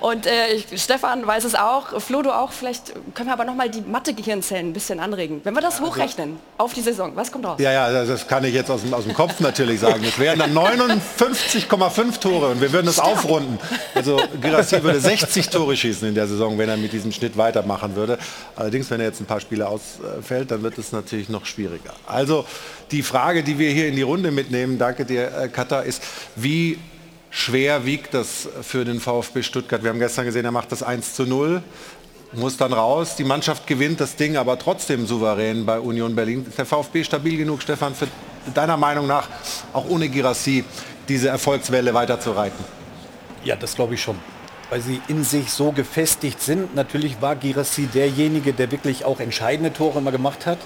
Und 0.00 0.26
äh, 0.26 0.48
ich, 0.54 0.82
Stefan 0.82 1.26
weiß 1.26 1.44
es 1.44 1.54
auch, 1.54 2.00
Flo 2.00 2.22
du 2.22 2.30
auch. 2.30 2.52
Vielleicht 2.52 2.92
können 3.14 3.28
wir 3.28 3.32
aber 3.32 3.44
noch 3.44 3.54
mal 3.54 3.68
die 3.70 3.80
Mathe-Gehirnzellen 3.80 4.70
ein 4.70 4.72
bisschen 4.72 5.00
anregen. 5.00 5.40
Wenn 5.44 5.54
wir 5.54 5.60
das 5.62 5.80
hochrechnen 5.80 6.38
auf 6.58 6.72
die 6.74 6.80
Saison, 6.82 7.12
was 7.14 7.30
kommt 7.32 7.44
raus? 7.46 7.56
Ja, 7.60 7.72
ja, 7.72 7.90
das- 7.92 8.08
das 8.08 8.26
kann 8.28 8.44
ich 8.44 8.54
jetzt 8.54 8.70
aus 8.70 8.82
dem, 8.82 8.92
aus 8.94 9.04
dem 9.04 9.14
Kopf 9.14 9.40
natürlich 9.40 9.80
sagen. 9.80 10.02
Es 10.04 10.18
wären 10.18 10.38
dann 10.38 10.52
59,5 10.52 12.18
Tore 12.20 12.48
und 12.50 12.60
wir 12.60 12.72
würden 12.72 12.88
es 12.88 12.98
aufrunden. 12.98 13.58
Also 13.94 14.20
Girassi 14.40 14.82
würde 14.82 15.00
60 15.00 15.48
Tore 15.48 15.76
schießen 15.76 16.08
in 16.08 16.14
der 16.14 16.26
Saison, 16.26 16.58
wenn 16.58 16.68
er 16.68 16.76
mit 16.76 16.92
diesem 16.92 17.12
Schnitt 17.12 17.36
weitermachen 17.36 17.94
würde. 17.96 18.01
Würde. 18.02 18.18
Allerdings, 18.56 18.90
wenn 18.90 19.00
er 19.00 19.06
jetzt 19.06 19.20
ein 19.20 19.26
paar 19.26 19.40
Spiele 19.40 19.68
ausfällt, 19.68 20.50
dann 20.50 20.62
wird 20.62 20.76
es 20.76 20.92
natürlich 20.92 21.28
noch 21.28 21.46
schwieriger. 21.46 21.94
Also 22.06 22.44
die 22.90 23.02
Frage, 23.02 23.42
die 23.42 23.58
wir 23.58 23.70
hier 23.70 23.88
in 23.88 23.96
die 23.96 24.02
Runde 24.02 24.30
mitnehmen, 24.30 24.78
danke 24.78 25.04
dir, 25.04 25.32
äh, 25.32 25.48
Katha, 25.48 25.80
ist, 25.80 26.02
wie 26.36 26.78
schwer 27.30 27.86
wiegt 27.86 28.12
das 28.14 28.48
für 28.62 28.84
den 28.84 29.00
VfB 29.00 29.42
Stuttgart? 29.42 29.82
Wir 29.82 29.90
haben 29.90 30.00
gestern 30.00 30.26
gesehen, 30.26 30.44
er 30.44 30.52
macht 30.52 30.72
das 30.72 30.82
1 30.82 31.14
zu 31.14 31.24
0 31.24 31.62
muss 32.34 32.56
dann 32.56 32.72
raus. 32.72 33.16
Die 33.16 33.24
Mannschaft 33.24 33.66
gewinnt 33.66 34.00
das 34.00 34.16
Ding 34.16 34.38
aber 34.38 34.58
trotzdem 34.58 35.06
souverän 35.06 35.66
bei 35.66 35.78
Union 35.78 36.14
Berlin. 36.14 36.46
Ist 36.48 36.58
der 36.58 36.66
VfB 36.66 37.04
stabil 37.04 37.36
genug, 37.36 37.60
Stefan, 37.60 37.94
für 37.94 38.08
deiner 38.54 38.78
Meinung 38.78 39.06
nach 39.06 39.28
auch 39.74 39.88
ohne 39.88 40.08
Girassi 40.08 40.64
diese 41.08 41.28
Erfolgswelle 41.28 41.92
weiterzureiten? 41.92 42.64
Ja, 43.44 43.56
das 43.56 43.74
glaube 43.74 43.94
ich 43.94 44.02
schon. 44.02 44.16
Weil 44.72 44.80
sie 44.80 45.02
in 45.08 45.22
sich 45.22 45.52
so 45.52 45.70
gefestigt 45.70 46.40
sind. 46.40 46.74
Natürlich 46.74 47.20
war 47.20 47.36
Girassi 47.36 47.88
derjenige, 47.88 48.54
der 48.54 48.70
wirklich 48.70 49.04
auch 49.04 49.20
entscheidende 49.20 49.70
Tore 49.70 49.98
immer 49.98 50.12
gemacht 50.12 50.46
hat. 50.46 50.56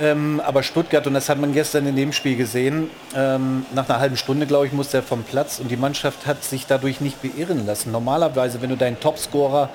Ähm, 0.00 0.40
aber 0.46 0.62
Stuttgart, 0.62 1.06
und 1.06 1.12
das 1.12 1.28
hat 1.28 1.38
man 1.38 1.52
gestern 1.52 1.86
in 1.86 1.94
dem 1.94 2.12
Spiel 2.12 2.36
gesehen, 2.36 2.88
ähm, 3.14 3.66
nach 3.74 3.86
einer 3.86 4.00
halben 4.00 4.16
Stunde, 4.16 4.46
glaube 4.46 4.66
ich, 4.66 4.72
musste 4.72 4.96
er 4.96 5.02
vom 5.02 5.24
Platz 5.24 5.58
und 5.58 5.70
die 5.70 5.76
Mannschaft 5.76 6.26
hat 6.26 6.42
sich 6.42 6.64
dadurch 6.66 7.02
nicht 7.02 7.20
beirren 7.20 7.66
lassen. 7.66 7.92
Normalerweise, 7.92 8.62
wenn 8.62 8.70
du 8.70 8.76
deinen 8.76 8.98
Topscorer 8.98 9.68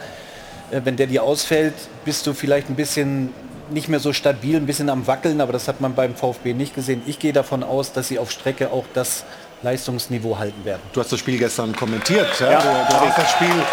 äh, 0.72 0.82
wenn 0.84 0.96
der 0.96 1.08
dir 1.08 1.24
ausfällt, 1.24 1.76
bist 2.04 2.26
du 2.26 2.34
vielleicht 2.34 2.70
ein 2.70 2.76
bisschen 2.76 3.30
nicht 3.70 3.88
mehr 3.88 4.00
so 4.00 4.14
stabil, 4.14 4.58
ein 4.58 4.66
bisschen 4.66 4.90
am 4.90 5.08
Wackeln, 5.08 5.40
aber 5.40 5.54
das 5.54 5.68
hat 5.68 5.82
man 5.82 5.94
beim 5.94 6.16
VfB 6.16 6.54
nicht 6.54 6.76
gesehen. 6.76 7.02
Ich 7.06 7.20
gehe 7.20 7.34
davon 7.34 7.64
aus, 7.64 7.94
dass 7.94 8.08
sie 8.08 8.20
auf 8.20 8.32
Strecke 8.32 8.72
auch 8.72 8.86
das 8.94 9.24
Leistungsniveau 9.64 10.38
halten 10.38 10.64
werden. 10.66 10.82
Du 10.92 11.00
hast 11.00 11.12
das 11.12 11.20
Spiel 11.20 11.38
gestern 11.38 11.76
kommentiert, 11.76 12.40
ja? 12.40 12.52
ja 12.52 12.60
du, 12.60 12.94
du 12.94 13.00
hast 13.00 13.18
das 13.18 13.32
Spiel 13.32 13.64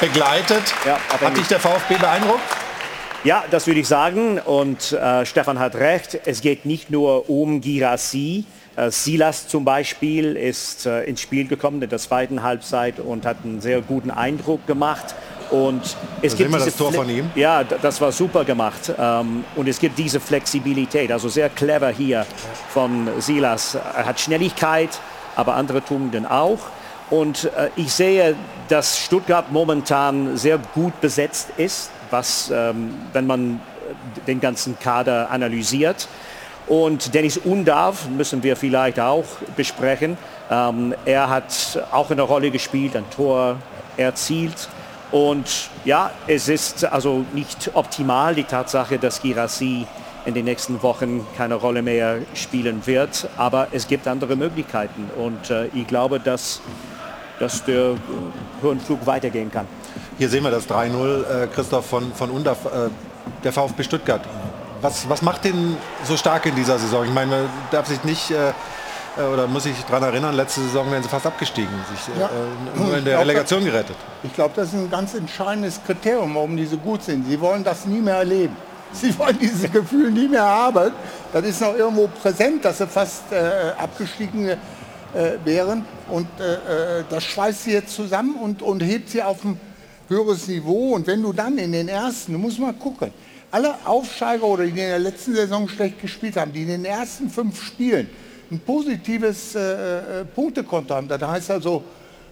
begleitet. 0.00 0.62
Ja, 0.84 0.98
hat 1.20 1.36
dich 1.36 1.48
der 1.48 1.58
VfB 1.58 1.96
beeindruckt? 1.96 2.40
Ja, 3.24 3.44
das 3.50 3.66
würde 3.66 3.80
ich 3.80 3.88
sagen. 3.88 4.38
Und 4.38 4.92
äh, 4.92 5.26
Stefan 5.26 5.58
hat 5.58 5.74
recht. 5.74 6.20
Es 6.24 6.40
geht 6.40 6.66
nicht 6.66 6.90
nur 6.90 7.28
um 7.28 7.60
Girassi. 7.60 8.44
Äh, 8.76 8.90
Silas 8.90 9.48
zum 9.48 9.64
Beispiel 9.64 10.36
ist 10.36 10.86
äh, 10.86 11.02
ins 11.04 11.20
Spiel 11.20 11.48
gekommen 11.48 11.82
in 11.82 11.90
der 11.90 11.98
zweiten 11.98 12.42
Halbzeit 12.42 13.00
und 13.00 13.26
hat 13.26 13.38
einen 13.42 13.60
sehr 13.60 13.80
guten 13.80 14.12
Eindruck 14.12 14.66
gemacht. 14.68 15.16
Und 15.50 15.96
es 16.22 16.32
da 16.32 16.38
gibt 16.38 16.52
wir 16.52 16.58
das 16.58 16.76
Tor 16.76 16.92
von 16.92 17.08
ihm. 17.08 17.30
Ja, 17.34 17.64
das 17.64 18.00
war 18.00 18.12
super 18.12 18.44
gemacht. 18.44 18.92
Ähm, 18.96 19.44
und 19.56 19.66
es 19.66 19.80
gibt 19.80 19.98
diese 19.98 20.20
Flexibilität, 20.20 21.10
also 21.10 21.28
sehr 21.28 21.48
clever 21.48 21.88
hier 21.88 22.24
von 22.68 23.08
Silas. 23.18 23.74
Er 23.74 24.06
hat 24.06 24.20
Schnelligkeit, 24.20 24.90
aber 25.38 25.54
andere 25.54 25.82
Tugenden 25.82 26.26
auch. 26.26 26.58
Und 27.10 27.44
äh, 27.44 27.70
ich 27.76 27.92
sehe, 27.92 28.34
dass 28.68 28.98
Stuttgart 28.98 29.50
momentan 29.50 30.36
sehr 30.36 30.58
gut 30.74 31.00
besetzt 31.00 31.48
ist, 31.56 31.90
was, 32.10 32.50
ähm, 32.54 32.94
wenn 33.12 33.26
man 33.26 33.60
den 34.26 34.40
ganzen 34.40 34.78
Kader 34.78 35.30
analysiert. 35.30 36.08
Und 36.66 37.14
Dennis 37.14 37.38
Undarf 37.38 38.08
müssen 38.08 38.42
wir 38.42 38.56
vielleicht 38.56 39.00
auch 39.00 39.24
besprechen. 39.56 40.18
Ähm, 40.50 40.94
er 41.06 41.30
hat 41.30 41.82
auch 41.92 42.10
eine 42.10 42.22
Rolle 42.22 42.50
gespielt, 42.50 42.94
ein 42.94 43.08
Tor 43.08 43.56
erzielt. 43.96 44.68
Und 45.10 45.70
ja, 45.86 46.10
es 46.26 46.48
ist 46.48 46.84
also 46.84 47.24
nicht 47.32 47.70
optimal 47.72 48.34
die 48.34 48.44
Tatsache, 48.44 48.98
dass 48.98 49.22
Girassi 49.22 49.86
in 50.28 50.34
den 50.34 50.44
nächsten 50.44 50.82
Wochen 50.82 51.26
keine 51.38 51.54
Rolle 51.54 51.80
mehr 51.80 52.18
spielen 52.34 52.86
wird, 52.86 53.26
aber 53.38 53.68
es 53.72 53.88
gibt 53.88 54.06
andere 54.06 54.36
Möglichkeiten 54.36 55.10
und 55.16 55.48
äh, 55.48 55.68
ich 55.68 55.86
glaube, 55.86 56.20
dass, 56.20 56.60
dass 57.40 57.64
der 57.64 57.94
Höhenflug 58.60 59.06
weitergehen 59.06 59.50
kann. 59.50 59.66
Hier 60.18 60.28
sehen 60.28 60.44
wir 60.44 60.50
das 60.50 60.68
3-0, 60.68 61.44
äh, 61.44 61.46
Christoph 61.46 61.86
von, 61.86 62.12
von 62.12 62.30
Undaf, 62.30 62.66
äh, 62.66 62.90
der 63.42 63.54
VfB 63.54 63.82
Stuttgart. 63.82 64.20
Was, 64.82 65.08
was 65.08 65.22
macht 65.22 65.44
den 65.44 65.78
so 66.04 66.14
stark 66.18 66.44
in 66.44 66.54
dieser 66.54 66.78
Saison? 66.78 67.06
Ich 67.06 67.12
meine, 67.12 67.30
man 67.30 67.50
darf 67.70 67.86
sich 67.86 68.04
nicht 68.04 68.30
äh, 68.30 68.52
äh, 69.16 69.22
oder 69.22 69.46
muss 69.46 69.64
ich 69.64 69.82
daran 69.84 70.02
erinnern, 70.02 70.34
letzte 70.34 70.60
Saison 70.60 70.90
wären 70.90 71.02
sie 71.02 71.08
fast 71.08 71.26
abgestiegen, 71.26 71.72
sich 71.90 72.16
ja. 72.18 72.26
äh, 72.26 72.78
nur 72.78 72.98
in 72.98 73.04
der 73.04 73.18
Relegation 73.18 73.64
gerettet. 73.64 73.96
Ich 74.22 74.34
glaube, 74.34 74.52
das 74.56 74.68
ist 74.68 74.74
ein 74.74 74.90
ganz 74.90 75.14
entscheidendes 75.14 75.80
Kriterium, 75.84 76.34
warum 76.34 76.54
die 76.54 76.66
so 76.66 76.76
gut 76.76 77.02
sind. 77.02 77.26
Sie 77.26 77.40
wollen 77.40 77.64
das 77.64 77.86
nie 77.86 78.00
mehr 78.00 78.16
erleben. 78.16 78.56
Sie 78.92 79.16
wollen 79.18 79.38
dieses 79.38 79.70
Gefühl 79.70 80.10
nie 80.10 80.28
mehr 80.28 80.44
haben. 80.44 80.92
Das 81.32 81.44
ist 81.44 81.60
noch 81.60 81.76
irgendwo 81.76 82.08
präsent, 82.08 82.64
dass 82.64 82.78
sie 82.78 82.86
fast 82.86 83.30
äh, 83.32 83.72
abgestiegen 83.76 84.48
äh, 84.48 84.56
wären. 85.44 85.84
Und 86.08 86.28
äh, 86.40 87.00
äh, 87.00 87.04
das 87.08 87.24
schweißt 87.24 87.64
sie 87.64 87.72
jetzt 87.72 87.94
zusammen 87.94 88.36
und, 88.36 88.62
und 88.62 88.82
hebt 88.82 89.10
sie 89.10 89.22
auf 89.22 89.44
ein 89.44 89.58
höheres 90.08 90.48
Niveau. 90.48 90.94
Und 90.94 91.06
wenn 91.06 91.22
du 91.22 91.32
dann 91.32 91.58
in 91.58 91.72
den 91.72 91.88
ersten, 91.88 92.32
du 92.32 92.38
musst 92.38 92.58
mal 92.58 92.72
gucken, 92.72 93.12
alle 93.50 93.74
Aufsteiger 93.84 94.44
oder 94.44 94.64
die 94.64 94.70
in 94.70 94.76
der 94.76 94.98
letzten 94.98 95.34
Saison 95.34 95.68
schlecht 95.68 96.00
gespielt 96.00 96.36
haben, 96.36 96.52
die 96.52 96.62
in 96.62 96.68
den 96.68 96.84
ersten 96.84 97.30
fünf 97.30 97.62
Spielen 97.62 98.08
ein 98.50 98.60
positives 98.60 99.54
äh, 99.54 100.20
äh, 100.20 100.24
Punktekonto 100.24 100.94
haben. 100.94 101.08
Das 101.08 101.20
heißt 101.20 101.50
also, 101.50 101.84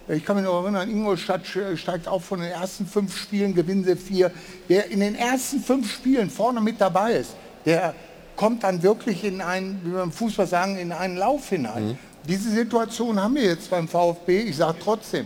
ich 0.09 0.23
kann 0.23 0.37
mich 0.37 0.45
noch 0.45 0.63
erinnern, 0.63 0.89
Ingolstadt 0.89 1.41
steigt 1.75 2.07
auf 2.07 2.25
von 2.25 2.39
den 2.39 2.51
ersten 2.51 2.85
fünf 2.85 3.17
Spielen, 3.17 3.53
gewinnen 3.53 3.83
sie 3.83 3.95
vier. 3.95 4.31
Wer 4.67 4.89
in 4.89 5.01
den 5.01 5.15
ersten 5.15 5.59
fünf 5.59 5.91
Spielen 5.91 6.29
vorne 6.29 6.61
mit 6.61 6.79
dabei 6.79 7.13
ist, 7.13 7.35
der 7.65 7.93
kommt 8.37 8.63
dann 8.63 8.81
wirklich 8.83 9.23
in 9.25 9.41
einen, 9.41 9.81
wie 9.83 9.93
wir 9.93 10.03
im 10.03 10.11
Fußball 10.11 10.47
sagen, 10.47 10.77
in 10.77 10.93
einen 10.93 11.17
Lauf 11.17 11.49
hinein. 11.49 11.87
Mhm. 11.87 11.97
Diese 12.27 12.49
Situation 12.49 13.21
haben 13.21 13.35
wir 13.35 13.43
jetzt 13.43 13.69
beim 13.69 13.87
VfB. 13.87 14.41
Ich 14.41 14.57
sage 14.57 14.77
trotzdem, 14.81 15.25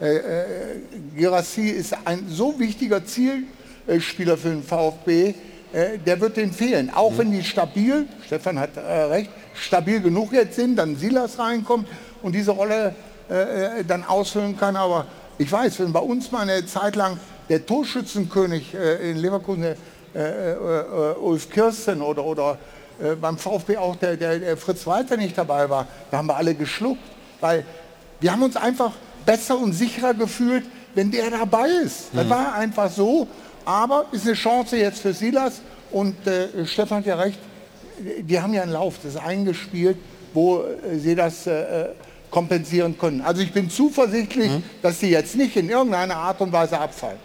äh, 0.00 0.16
äh, 0.16 0.42
Girassi 1.16 1.68
ist 1.68 1.94
ein 2.04 2.24
so 2.28 2.58
wichtiger 2.58 3.04
Zielspieler 3.04 4.36
für 4.38 4.50
den 4.50 4.62
VfB, 4.62 5.34
äh, 5.72 5.98
der 5.98 6.20
wird 6.20 6.36
den 6.36 6.52
fehlen. 6.52 6.90
Auch 6.90 7.12
mhm. 7.12 7.18
wenn 7.18 7.32
die 7.32 7.44
stabil, 7.44 8.06
Stefan 8.26 8.58
hat 8.58 8.76
äh, 8.76 8.80
recht, 8.80 9.30
stabil 9.54 10.00
genug 10.00 10.32
jetzt 10.32 10.56
sind, 10.56 10.76
dann 10.76 10.96
Silas 10.96 11.38
reinkommt 11.38 11.88
und 12.22 12.34
diese 12.34 12.52
Rolle 12.52 12.94
äh, 13.32 13.80
äh, 13.80 13.84
dann 13.84 14.04
ausfüllen 14.04 14.58
kann. 14.58 14.76
Aber 14.76 15.06
ich 15.38 15.50
weiß, 15.50 15.80
wenn 15.80 15.92
bei 15.92 16.00
uns 16.00 16.30
mal 16.30 16.42
eine 16.42 16.66
Zeit 16.66 16.96
lang 16.96 17.18
der 17.48 17.64
Torschützenkönig 17.64 18.74
äh, 18.74 19.10
in 19.10 19.16
Leverkusen, 19.16 19.64
äh, 19.64 19.76
Ulf 21.18 21.48
Kirsten 21.48 22.02
oder, 22.02 22.22
oder 22.22 22.58
beim 23.18 23.38
VfB 23.38 23.78
auch 23.78 23.96
der, 23.96 24.18
der, 24.18 24.38
der 24.38 24.56
Fritz 24.58 24.86
Walter 24.86 25.16
nicht 25.16 25.36
dabei 25.36 25.68
war, 25.70 25.88
da 26.10 26.18
haben 26.18 26.26
wir 26.26 26.36
alle 26.36 26.54
geschluckt. 26.54 27.00
Weil 27.40 27.64
wir 28.20 28.30
haben 28.30 28.42
uns 28.42 28.54
einfach 28.56 28.92
besser 29.24 29.58
und 29.58 29.72
sicherer 29.72 30.12
gefühlt, 30.12 30.64
wenn 30.94 31.10
der 31.10 31.30
dabei 31.30 31.68
ist. 31.68 32.10
Das 32.12 32.26
mhm. 32.26 32.30
war 32.30 32.54
einfach 32.54 32.90
so. 32.90 33.26
Aber 33.64 34.04
ist 34.12 34.26
eine 34.26 34.34
Chance 34.34 34.76
jetzt 34.76 35.00
für 35.00 35.14
Silas 35.14 35.62
und 35.90 36.26
äh, 36.26 36.66
Stefan 36.66 36.98
hat 36.98 37.06
ja 37.06 37.16
recht, 37.16 37.38
die 37.98 38.38
haben 38.38 38.52
ja 38.52 38.62
einen 38.62 38.72
Lauf, 38.72 38.96
das 39.02 39.14
ist 39.14 39.20
eingespielt, 39.20 39.96
wo 40.34 40.62
äh, 40.62 40.98
sie 40.98 41.14
das 41.14 41.46
äh, 41.46 41.86
kompensieren 42.32 42.98
können. 42.98 43.20
Also 43.20 43.42
ich 43.42 43.52
bin 43.52 43.70
zuversichtlich, 43.70 44.50
mhm. 44.50 44.64
dass 44.82 44.98
sie 44.98 45.10
jetzt 45.10 45.36
nicht 45.36 45.54
in 45.56 45.70
irgendeiner 45.70 46.16
Art 46.16 46.40
und 46.40 46.50
Weise 46.50 46.80
abfallen. 46.80 47.18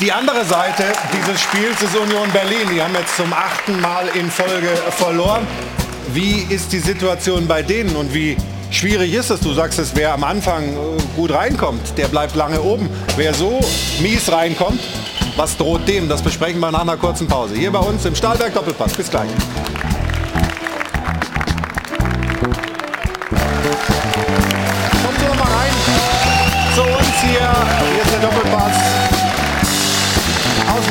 Die 0.00 0.12
andere 0.12 0.44
Seite 0.44 0.84
dieses 1.12 1.40
Spiels 1.40 1.80
ist 1.82 1.96
Union 1.96 2.30
Berlin. 2.30 2.68
Die 2.72 2.82
haben 2.82 2.94
jetzt 2.94 3.16
zum 3.16 3.32
achten 3.32 3.80
Mal 3.80 4.08
in 4.14 4.30
Folge 4.30 4.68
verloren. 4.90 5.46
Wie 6.12 6.46
ist 6.50 6.72
die 6.72 6.78
Situation 6.78 7.48
bei 7.48 7.62
denen 7.62 7.96
und 7.96 8.12
wie 8.14 8.36
schwierig 8.70 9.12
ist 9.14 9.30
es? 9.30 9.40
Du 9.40 9.52
sagst 9.54 9.78
es, 9.78 9.94
wer 9.94 10.12
am 10.12 10.24
Anfang 10.24 10.64
äh, 10.64 10.76
gut 11.16 11.32
reinkommt, 11.32 11.96
der 11.96 12.08
bleibt 12.08 12.36
lange 12.36 12.62
oben. 12.62 12.88
Wer 13.16 13.34
so 13.34 13.60
mies 14.00 14.30
reinkommt, 14.30 14.80
was 15.36 15.56
droht 15.56 15.86
dem? 15.88 16.08
Das 16.08 16.22
besprechen 16.22 16.60
wir 16.60 16.70
nach 16.70 16.82
einer 16.82 16.96
kurzen 16.96 17.26
Pause. 17.26 17.54
Hier 17.56 17.72
bei 17.72 17.80
uns 17.80 18.04
im 18.04 18.14
Stahlberg 18.14 18.54
Doppelpass. 18.54 18.94
Bis 18.94 19.10
gleich. 19.10 19.30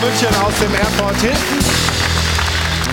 München, 0.08 0.36
aus 0.42 0.58
dem 0.60 0.74
Airport 0.74 1.18
Hilton. 1.18 1.60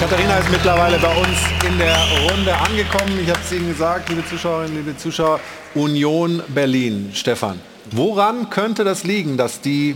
Katharina 0.00 0.38
ist 0.38 0.50
mittlerweile 0.50 0.98
bei 0.98 1.16
uns 1.16 1.38
in 1.64 1.78
der 1.78 1.96
Runde 2.28 2.52
angekommen. 2.56 3.20
Ich 3.22 3.28
habe 3.28 3.38
es 3.40 3.52
Ihnen 3.52 3.68
gesagt, 3.68 4.08
liebe 4.08 4.26
Zuschauerinnen, 4.26 4.74
liebe 4.78 4.96
Zuschauer, 4.96 5.38
Union 5.76 6.42
Berlin. 6.48 7.10
Stefan, 7.14 7.60
woran 7.92 8.50
könnte 8.50 8.82
das 8.82 9.04
liegen, 9.04 9.36
dass 9.36 9.60
die 9.60 9.94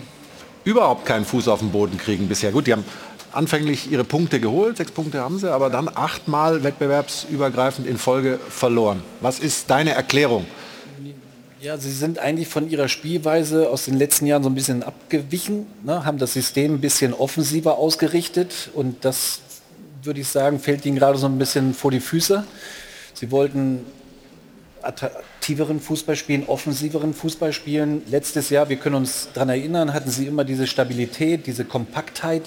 überhaupt 0.62 1.06
keinen 1.06 1.24
Fuß 1.24 1.48
auf 1.48 1.58
den 1.58 1.72
Boden 1.72 1.98
kriegen 1.98 2.28
bisher. 2.28 2.52
Gut, 2.52 2.68
die 2.68 2.72
haben 2.72 2.84
anfänglich 3.32 3.90
ihre 3.90 4.04
Punkte 4.04 4.38
geholt, 4.38 4.76
sechs 4.76 4.92
Punkte 4.92 5.20
haben 5.20 5.40
sie, 5.40 5.52
aber 5.52 5.70
dann 5.70 5.90
achtmal 5.92 6.62
wettbewerbsübergreifend 6.62 7.88
in 7.88 7.98
Folge 7.98 8.38
verloren. 8.48 9.02
Was 9.20 9.40
ist 9.40 9.68
deine 9.70 9.90
Erklärung? 9.90 10.46
Ja, 11.60 11.76
sie 11.76 11.90
sind 11.90 12.20
eigentlich 12.20 12.46
von 12.46 12.70
ihrer 12.70 12.88
Spielweise 12.88 13.68
aus 13.68 13.86
den 13.86 13.94
letzten 13.94 14.26
Jahren 14.26 14.44
so 14.44 14.48
ein 14.48 14.54
bisschen 14.54 14.84
abgewichen, 14.84 15.66
ne, 15.82 16.04
haben 16.04 16.18
das 16.18 16.34
System 16.34 16.74
ein 16.74 16.80
bisschen 16.80 17.12
offensiver 17.12 17.78
ausgerichtet 17.78 18.70
und 18.74 19.04
das 19.04 19.40
würde 20.04 20.20
ich 20.20 20.28
sagen, 20.28 20.60
fällt 20.60 20.86
ihnen 20.86 20.96
gerade 20.96 21.18
so 21.18 21.26
ein 21.26 21.36
bisschen 21.36 21.74
vor 21.74 21.90
die 21.90 21.98
Füße. 21.98 22.44
Sie 23.12 23.32
wollten 23.32 23.84
attraktiveren 24.82 25.80
Fußball 25.80 26.14
spielen, 26.14 26.44
offensiveren 26.46 27.12
Fußball 27.12 27.52
spielen. 27.52 28.02
Letztes 28.08 28.50
Jahr, 28.50 28.68
wir 28.68 28.76
können 28.76 28.94
uns 28.94 29.28
daran 29.34 29.48
erinnern, 29.48 29.92
hatten 29.92 30.10
sie 30.10 30.28
immer 30.28 30.44
diese 30.44 30.68
Stabilität, 30.68 31.48
diese 31.48 31.64
Kompaktheit 31.64 32.42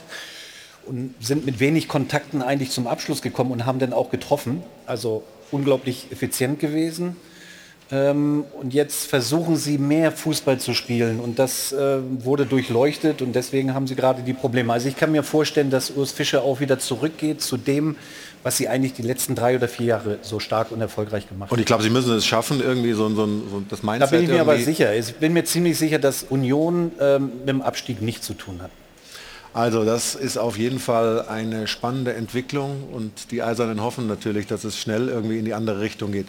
und 0.86 1.14
sind 1.20 1.46
mit 1.46 1.60
wenig 1.60 1.90
Kontakten 1.90 2.42
eigentlich 2.42 2.72
zum 2.72 2.88
Abschluss 2.88 3.22
gekommen 3.22 3.52
und 3.52 3.66
haben 3.66 3.80
dann 3.80 3.92
auch 3.92 4.10
getroffen. 4.10 4.64
Also 4.86 5.24
unglaublich 5.52 6.08
effizient 6.12 6.62
gewesen. 6.62 7.18
Ähm, 7.94 8.46
und 8.60 8.74
jetzt 8.74 9.08
versuchen 9.08 9.58
sie 9.58 9.78
mehr 9.78 10.14
Fußball 10.14 10.60
zu 10.60 10.74
spielen 10.74 11.20
und 11.20 11.40
das 11.40 11.74
äh, 11.74 11.98
wurde 12.20 12.46
durchleuchtet 12.46 13.22
und 13.22 13.34
deswegen 13.34 13.74
haben 13.74 13.86
sie 13.86 13.96
gerade 13.96 14.22
die 14.22 14.32
Probleme. 14.34 14.72
Also 14.72 14.88
ich 14.88 14.96
kann 14.96 15.12
mir 15.12 15.24
vorstellen, 15.24 15.70
dass 15.70 15.92
Urs 15.92 16.12
Fischer 16.12 16.44
auch 16.44 16.62
wieder 16.62 16.80
zurückgeht 16.80 17.42
zu 17.42 17.58
dem, 17.58 17.98
was 18.44 18.56
sie 18.58 18.70
eigentlich 18.70 18.94
die 18.94 19.02
letzten 19.02 19.36
drei 19.36 19.56
oder 19.58 19.68
vier 19.68 19.88
Jahre 19.88 20.20
so 20.22 20.40
stark 20.40 20.72
und 20.72 20.80
erfolgreich 20.80 21.28
gemacht 21.28 21.50
haben. 21.50 21.56
Und 21.56 21.60
ich 21.60 21.66
glaube, 21.66 21.84
sie 21.84 21.90
müssen 21.90 22.14
es 22.16 22.26
schaffen, 22.26 22.62
irgendwie 22.62 22.94
so, 22.94 23.10
so, 23.10 23.26
so 23.28 23.62
das 23.70 23.84
Mindset. 23.84 24.02
Da 24.10 24.16
bin 24.16 24.24
ich 24.24 24.30
mir 24.30 24.42
aber 24.42 24.54
irgendwie- 24.54 24.72
sicher. 24.72 24.96
Ich 24.96 25.14
bin 25.16 25.34
mir 25.34 25.44
ziemlich 25.44 25.78
sicher, 25.78 26.00
dass 26.00 26.24
Union 26.24 26.92
ähm, 27.00 27.32
mit 27.40 27.50
dem 27.50 27.62
Abstieg 27.62 28.02
nichts 28.02 28.26
zu 28.26 28.34
tun 28.36 28.62
hat. 28.64 28.72
Also 29.53 29.84
das 29.84 30.15
ist 30.15 30.38
auf 30.38 30.57
jeden 30.57 30.80
Fall 30.80 31.26
eine 31.28 31.68
spannende 31.68 32.14
Entwicklung 32.14 32.88
und 32.94 33.32
die 33.32 33.44
Eisernen 33.44 33.82
hoffen 33.82 34.07
natürlich, 34.07 34.48
dass 34.48 34.64
es 34.64 34.80
schnell 34.80 35.10
irgendwie 35.10 35.40
in 35.40 35.45
die 35.45 35.53
andere 35.53 35.82
Richtung 35.82 36.14
geht. 36.14 36.28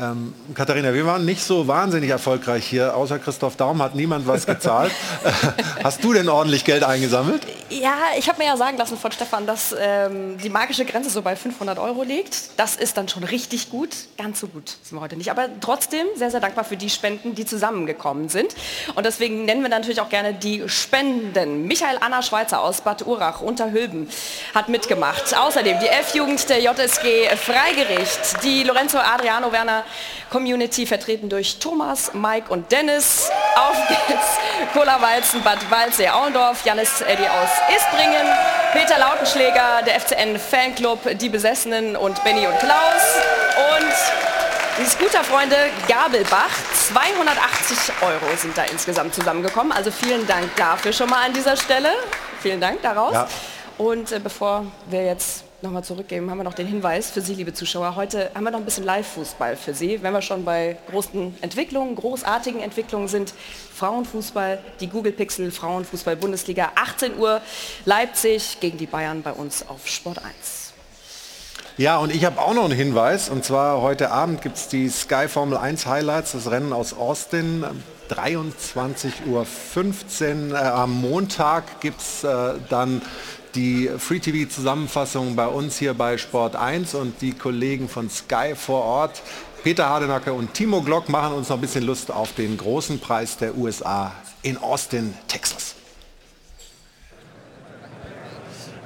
Ähm, 0.00 0.34
Katharina, 0.54 0.92
wir 0.92 1.06
waren 1.06 1.24
nicht 1.24 1.42
so 1.42 1.68
wahnsinnig 1.68 2.10
erfolgreich 2.10 2.66
hier, 2.66 2.96
außer 2.96 3.20
Christoph 3.20 3.56
Daum 3.56 3.80
hat 3.80 3.94
niemand 3.94 4.26
was 4.26 4.46
gezahlt. 4.46 4.90
Hast 5.84 6.02
du 6.02 6.12
denn 6.12 6.28
ordentlich 6.28 6.64
Geld 6.64 6.82
eingesammelt? 6.82 7.42
Ja, 7.70 7.94
ich 8.18 8.28
habe 8.28 8.38
mir 8.38 8.46
ja 8.46 8.56
sagen 8.56 8.76
lassen 8.78 8.96
von 8.96 9.12
Stefan, 9.12 9.46
dass 9.46 9.74
ähm, 9.78 10.38
die 10.38 10.48
magische 10.48 10.84
Grenze 10.84 11.10
so 11.10 11.22
bei 11.22 11.36
500 11.36 11.78
Euro 11.78 12.02
liegt. 12.02 12.50
Das 12.56 12.74
ist 12.74 12.96
dann 12.96 13.08
schon 13.08 13.22
richtig 13.22 13.70
gut. 13.70 13.90
Ganz 14.18 14.40
so 14.40 14.48
gut 14.48 14.76
sind 14.82 14.96
wir 14.96 15.00
heute 15.00 15.16
nicht. 15.16 15.30
Aber 15.30 15.48
trotzdem 15.60 16.06
sehr, 16.16 16.30
sehr 16.30 16.40
dankbar 16.40 16.64
für 16.64 16.76
die 16.76 16.90
Spenden, 16.90 17.34
die 17.34 17.44
zusammengekommen 17.44 18.28
sind. 18.28 18.54
Und 18.94 19.06
deswegen 19.06 19.44
nennen 19.44 19.62
wir 19.62 19.68
natürlich 19.68 20.00
auch 20.00 20.08
gerne 20.08 20.34
die 20.34 20.68
Spenden. 20.68 21.66
Michael 21.66 21.98
Anna 22.00 22.22
Schweizer 22.22 22.55
aus 22.60 22.80
Bad 22.80 23.06
Urach, 23.06 23.40
Unterhülben, 23.40 24.10
hat 24.54 24.68
mitgemacht. 24.68 25.36
Außerdem 25.36 25.78
die 25.80 25.88
F-Jugend 25.88 26.48
der 26.48 26.60
JSG 26.60 27.28
Freigericht, 27.36 28.42
die 28.42 28.62
Lorenzo 28.64 28.98
Adriano 28.98 29.52
Werner 29.52 29.84
Community, 30.30 30.86
vertreten 30.86 31.28
durch 31.28 31.58
Thomas, 31.58 32.12
Mike 32.14 32.52
und 32.52 32.70
Dennis. 32.72 33.30
Auf 33.56 33.76
geht's. 33.88 34.38
Cola 34.72 35.00
Walzen, 35.00 35.42
Bad 35.42 35.70
Waldsee, 35.70 36.08
Auendorf, 36.08 36.64
Janis 36.64 37.00
Eddy 37.00 37.24
aus 37.24 37.50
Istringen, 37.74 38.26
Peter 38.72 38.98
Lautenschläger, 38.98 39.82
der 39.86 40.00
FCN 40.00 40.38
Fanclub, 40.38 41.00
die 41.18 41.28
Besessenen 41.28 41.96
und 41.96 42.22
Benny 42.24 42.46
und 42.46 42.58
Klaus. 42.58 43.16
Und 43.74 44.35
die 44.78 44.84
Scooterfreunde 44.84 45.56
Gabelbach, 45.88 46.50
280 46.74 47.94
Euro 48.02 48.36
sind 48.36 48.56
da 48.58 48.64
insgesamt 48.64 49.14
zusammengekommen. 49.14 49.72
Also 49.72 49.90
vielen 49.90 50.26
Dank 50.26 50.54
dafür 50.56 50.92
schon 50.92 51.08
mal 51.08 51.24
an 51.24 51.32
dieser 51.32 51.56
Stelle. 51.56 51.90
Vielen 52.42 52.60
Dank 52.60 52.82
daraus. 52.82 53.14
Ja. 53.14 53.28
Und 53.78 54.12
äh, 54.12 54.20
bevor 54.22 54.66
wir 54.90 55.04
jetzt 55.04 55.44
nochmal 55.62 55.82
zurückgeben, 55.82 56.30
haben 56.30 56.38
wir 56.38 56.44
noch 56.44 56.54
den 56.54 56.66
Hinweis 56.66 57.10
für 57.10 57.22
Sie, 57.22 57.34
liebe 57.34 57.54
Zuschauer. 57.54 57.96
Heute 57.96 58.30
haben 58.34 58.44
wir 58.44 58.50
noch 58.50 58.58
ein 58.58 58.64
bisschen 58.66 58.84
Live-Fußball 58.84 59.56
für 59.56 59.72
Sie. 59.72 60.02
Wenn 60.02 60.12
wir 60.12 60.20
schon 60.20 60.44
bei 60.44 60.76
großen 60.90 61.36
Entwicklungen, 61.40 61.96
großartigen 61.96 62.60
Entwicklungen 62.60 63.08
sind, 63.08 63.32
Frauenfußball, 63.74 64.58
die 64.80 64.88
Google 64.88 65.12
Pixel 65.12 65.50
Frauenfußball 65.50 66.16
Bundesliga, 66.16 66.72
18 66.74 67.18
Uhr, 67.18 67.40
Leipzig 67.86 68.58
gegen 68.60 68.76
die 68.76 68.86
Bayern 68.86 69.22
bei 69.22 69.32
uns 69.32 69.66
auf 69.66 69.88
Sport 69.88 70.18
1. 70.18 70.65
Ja, 71.78 71.98
und 71.98 72.14
ich 72.14 72.24
habe 72.24 72.40
auch 72.40 72.54
noch 72.54 72.64
einen 72.64 72.72
Hinweis. 72.72 73.28
Und 73.28 73.44
zwar 73.44 73.82
heute 73.82 74.10
Abend 74.10 74.40
gibt 74.40 74.56
es 74.56 74.68
die 74.68 74.88
Sky 74.88 75.28
Formel 75.28 75.58
1 75.58 75.84
Highlights, 75.84 76.32
das 76.32 76.50
Rennen 76.50 76.72
aus 76.72 76.94
Austin. 76.94 77.66
23.15 78.08 79.26
Uhr. 79.26 80.56
Äh, 80.56 80.62
am 80.62 80.92
Montag 81.00 81.80
gibt 81.80 82.00
es 82.00 82.24
äh, 82.24 82.54
dann 82.70 83.02
die 83.54 83.90
Free 83.98 84.20
TV 84.20 84.48
Zusammenfassung 84.48 85.36
bei 85.36 85.48
uns 85.48 85.76
hier 85.76 85.92
bei 85.92 86.16
Sport 86.16 86.56
1 86.56 86.94
und 86.94 87.20
die 87.20 87.32
Kollegen 87.32 87.90
von 87.90 88.08
Sky 88.08 88.54
vor 88.54 88.82
Ort, 88.82 89.22
Peter 89.62 89.88
Hardenacke 89.88 90.32
und 90.32 90.54
Timo 90.54 90.82
Glock 90.82 91.08
machen 91.08 91.34
uns 91.34 91.48
noch 91.48 91.56
ein 91.56 91.60
bisschen 91.60 91.84
Lust 91.84 92.10
auf 92.10 92.32
den 92.34 92.56
großen 92.56 93.00
Preis 93.00 93.36
der 93.38 93.56
USA 93.56 94.12
in 94.42 94.56
Austin, 94.58 95.14
Texas. 95.26 95.74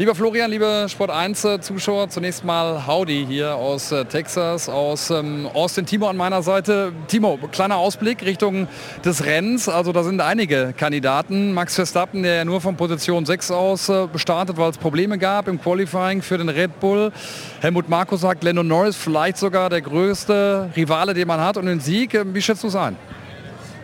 Lieber 0.00 0.14
Florian, 0.14 0.50
liebe 0.50 0.86
Sport 0.88 1.10
1 1.10 1.44
äh, 1.44 1.60
Zuschauer, 1.60 2.08
zunächst 2.08 2.42
mal 2.42 2.86
Howdy 2.86 3.26
hier 3.28 3.56
aus 3.56 3.92
äh, 3.92 4.06
Texas, 4.06 4.70
aus 4.70 5.10
ähm, 5.10 5.46
Austin. 5.52 5.84
Timo 5.84 6.08
an 6.08 6.16
meiner 6.16 6.42
Seite. 6.42 6.94
Timo, 7.06 7.38
kleiner 7.52 7.76
Ausblick 7.76 8.24
Richtung 8.24 8.66
des 9.04 9.26
Rennens. 9.26 9.68
Also 9.68 9.92
da 9.92 10.02
sind 10.02 10.22
einige 10.22 10.72
Kandidaten. 10.74 11.52
Max 11.52 11.74
Verstappen, 11.74 12.22
der 12.22 12.36
ja 12.36 12.44
nur 12.46 12.62
von 12.62 12.78
Position 12.78 13.26
6 13.26 13.50
aus 13.50 13.90
äh, 13.90 14.08
startet, 14.14 14.56
weil 14.56 14.70
es 14.70 14.78
Probleme 14.78 15.18
gab 15.18 15.48
im 15.48 15.60
Qualifying 15.60 16.22
für 16.22 16.38
den 16.38 16.48
Red 16.48 16.80
Bull. 16.80 17.12
Helmut 17.60 17.90
Marko 17.90 18.16
sagt, 18.16 18.42
Lando 18.42 18.62
Norris 18.62 18.96
vielleicht 18.96 19.36
sogar 19.36 19.68
der 19.68 19.82
größte 19.82 20.70
Rivale, 20.76 21.12
den 21.12 21.28
man 21.28 21.40
hat 21.40 21.58
und 21.58 21.66
den 21.66 21.80
Sieg. 21.80 22.14
Ähm, 22.14 22.34
Wie 22.34 22.40
schätzt 22.40 22.62
du 22.62 22.68
es 22.68 22.74
ein? 22.74 22.96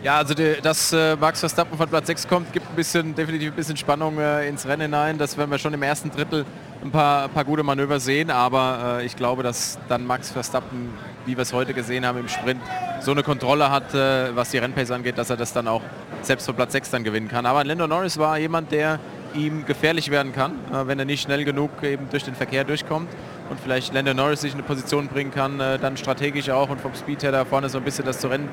Ja, 0.03 0.17
also 0.17 0.35
die, 0.35 0.57
dass 0.61 0.93
äh, 0.93 1.15
Max 1.15 1.39
Verstappen 1.39 1.75
von 1.75 1.89
Platz 1.89 2.05
6 2.05 2.27
kommt, 2.27 2.53
gibt 2.53 2.69
ein 2.69 2.75
bisschen, 2.75 3.15
definitiv 3.15 3.49
ein 3.49 3.55
bisschen 3.55 3.77
Spannung 3.77 4.19
äh, 4.19 4.47
ins 4.47 4.67
Rennen 4.67 4.83
hinein. 4.83 5.17
Das 5.17 5.35
werden 5.37 5.49
wir 5.49 5.57
schon 5.57 5.73
im 5.73 5.81
ersten 5.81 6.11
Drittel 6.11 6.45
ein 6.83 6.91
paar, 6.91 7.27
paar 7.29 7.43
gute 7.43 7.63
Manöver 7.63 7.99
sehen, 7.99 8.29
aber 8.29 8.99
äh, 8.99 9.05
ich 9.05 9.15
glaube, 9.15 9.41
dass 9.41 9.79
dann 9.89 10.05
Max 10.05 10.29
Verstappen, 10.29 10.93
wie 11.25 11.35
wir 11.35 11.41
es 11.41 11.51
heute 11.51 11.73
gesehen 11.73 12.05
haben 12.05 12.19
im 12.19 12.29
Sprint, 12.29 12.61
so 12.99 13.09
eine 13.09 13.23
Kontrolle 13.23 13.71
hat, 13.71 13.91
äh, 13.95 14.35
was 14.35 14.51
die 14.51 14.59
Rennpace 14.59 14.91
angeht, 14.91 15.17
dass 15.17 15.31
er 15.31 15.37
das 15.37 15.51
dann 15.51 15.67
auch 15.67 15.81
selbst 16.21 16.45
von 16.45 16.55
Platz 16.55 16.73
6 16.73 16.91
dann 16.91 17.03
gewinnen 17.03 17.27
kann. 17.27 17.47
Aber 17.47 17.63
Lando 17.63 17.87
Norris 17.87 18.19
war 18.19 18.37
jemand, 18.37 18.71
der 18.71 18.99
ihm 19.33 19.65
gefährlich 19.65 20.11
werden 20.11 20.31
kann, 20.31 20.51
äh, 20.71 20.85
wenn 20.85 20.99
er 20.99 21.05
nicht 21.05 21.23
schnell 21.23 21.43
genug 21.43 21.71
eben 21.81 22.07
durch 22.11 22.23
den 22.23 22.35
Verkehr 22.35 22.63
durchkommt 22.63 23.09
und 23.49 23.59
vielleicht 23.59 23.95
Lando 23.95 24.13
Norris 24.13 24.41
sich 24.41 24.51
in 24.53 24.59
eine 24.59 24.67
Position 24.67 25.07
bringen 25.07 25.31
kann, 25.31 25.59
äh, 25.59 25.79
dann 25.79 25.97
strategisch 25.97 26.51
auch 26.51 26.69
und 26.69 26.79
vom 26.79 26.93
Speed 26.93 27.23
her 27.23 27.31
da 27.31 27.45
vorne 27.45 27.67
so 27.67 27.79
ein 27.79 27.83
bisschen 27.83 28.05
das 28.05 28.19
zu 28.19 28.27
Rennen 28.27 28.47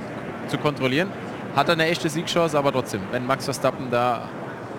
zu 0.48 0.56
kontrollieren. 0.56 1.10
Hat 1.54 1.68
er 1.68 1.74
eine 1.74 1.86
echte 1.86 2.08
Siegchance, 2.08 2.58
aber 2.58 2.72
trotzdem, 2.72 3.02
wenn 3.12 3.26
Max 3.26 3.44
Verstappen 3.44 3.88
da 3.90 4.28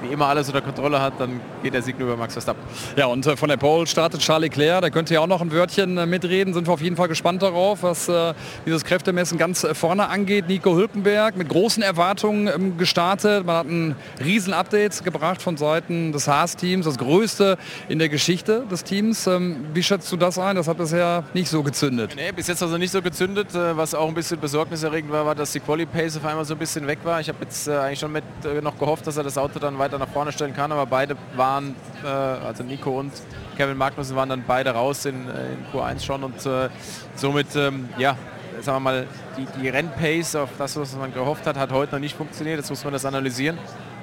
wie 0.08 0.14
immer 0.14 0.28
alles 0.28 0.48
unter 0.48 0.62
Kontrolle 0.62 1.02
hat, 1.02 1.14
dann 1.20 1.40
geht 1.64 1.74
der 1.74 1.82
Sieg 1.82 1.98
nur 2.00 2.10
über 2.10 2.18
Max 2.18 2.34
Verstappen. 2.34 2.62
Ja, 2.96 3.08
und 3.08 3.26
äh, 3.26 3.36
von 3.36 3.50
der 3.50 3.58
Pole 3.58 3.88
startet 3.88 4.22
Charles 4.22 4.50
Leclerc. 4.50 4.82
Der 4.82 4.92
könnte 4.92 5.14
ja 5.14 5.20
auch 5.22 5.28
noch 5.28 5.42
ein 5.42 5.52
Wörtchen 5.52 5.98
äh, 5.98 6.06
mitreden. 6.06 6.54
Sind 6.54 6.68
wir 6.68 6.74
auf 6.74 6.82
jeden 6.82 6.96
Fall 6.96 7.08
gespannt 7.08 7.42
darauf, 7.42 7.84
was 7.84 8.08
äh, 8.08 8.34
dieses 8.66 8.84
Kräftemessen 8.84 9.38
ganz 9.38 9.66
vorne 9.74 10.10
angeht. 10.10 10.48
Nico 10.48 10.76
Hülkenberg 10.76 11.38
mit 11.38 11.50
großen 11.50 11.82
Erwartungen 11.84 12.48
ähm, 12.48 12.78
gestartet. 12.78 13.46
Man 13.46 13.56
hat 13.56 13.68
ein 13.68 13.96
riesen 14.24 14.54
Update 14.54 15.04
gebracht 15.04 15.42
von 15.42 15.58
Seiten 15.58 16.12
des 16.12 16.28
Haas-Teams. 16.28 16.86
Das 16.86 16.98
größte 16.98 17.58
in 17.90 18.00
der 18.00 18.10
Geschichte 18.10 18.64
des 18.70 18.84
Teams. 18.84 19.28
Ähm, 19.28 19.66
wie 19.74 19.84
schätzt 19.84 20.12
du 20.12 20.18
das 20.18 20.38
ein? 20.38 20.56
Das 20.56 20.68
hat 20.68 20.78
bisher 20.78 21.24
nicht 21.34 21.50
so 21.50 21.64
gezündet. 21.64 22.14
Nee, 22.16 22.32
bis 22.32 22.48
jetzt 22.48 22.62
also 22.62 22.78
nicht 22.78 22.92
so 22.92 23.02
gezündet. 23.02 23.48
Was 23.54 23.96
auch 23.96 24.08
ein 24.08 24.14
bisschen 24.14 24.40
besorgniserregend 24.40 25.12
war, 25.12 25.26
war, 25.26 25.36
dass 25.36 25.52
die 25.52 25.60
Quali 25.60 25.86
Pace 25.86 26.18
auf 26.18 26.26
einmal 26.26 26.46
so 26.46 26.54
ein 26.54 26.60
bisschen 26.60 26.88
weg 26.88 27.00
war. 27.04 27.20
Ich 27.20 27.30
habe 27.30 27.40
jetzt 27.42 27.68
eigentlich 27.70 28.00
schon 28.00 28.12
mit 28.12 28.24
noch 28.62 28.78
gehofft, 28.78 29.08
dass 29.08 29.18
er 29.18 29.24
das 29.24 29.38
Auto 29.38 29.60
dann 29.60 29.78
weiter 29.80 29.95
nach 29.98 30.10
vorne 30.10 30.32
stellen 30.32 30.54
kann, 30.54 30.72
aber 30.72 30.86
beide 30.86 31.16
waren, 31.36 31.76
äh, 32.04 32.08
also 32.08 32.64
Nico 32.64 33.00
und 33.00 33.12
Kevin 33.58 33.78
Magnussen 33.78 34.16
waren 34.16 34.30
dann 34.30 34.44
beide 34.46 34.72
raus 34.72 35.06
in, 35.06 35.28
äh, 35.28 35.54
in 35.54 35.66
Q1 35.74 36.04
schon 36.04 36.24
und 36.24 36.46
äh, 36.46 36.70
somit, 37.16 37.56
ähm, 37.56 37.90
ja, 37.98 38.18
sagen 38.62 38.78
wir 38.78 38.80
mal, 38.80 39.08
die, 39.38 39.46
die 39.62 39.70
Rennpace 39.70 40.36
auf 40.36 40.50
das, 40.58 40.76
was 40.78 40.96
man 40.96 41.14
gehofft 41.14 41.46
hat, 41.48 41.58
hat 41.58 41.72
heute 41.72 41.94
noch 41.94 42.00
nicht 42.00 42.16
funktioniert. 42.16 42.58
Jetzt 42.58 42.70
muss 42.70 42.84
man 42.84 42.94
das 42.94 43.06
analysieren 43.06 43.58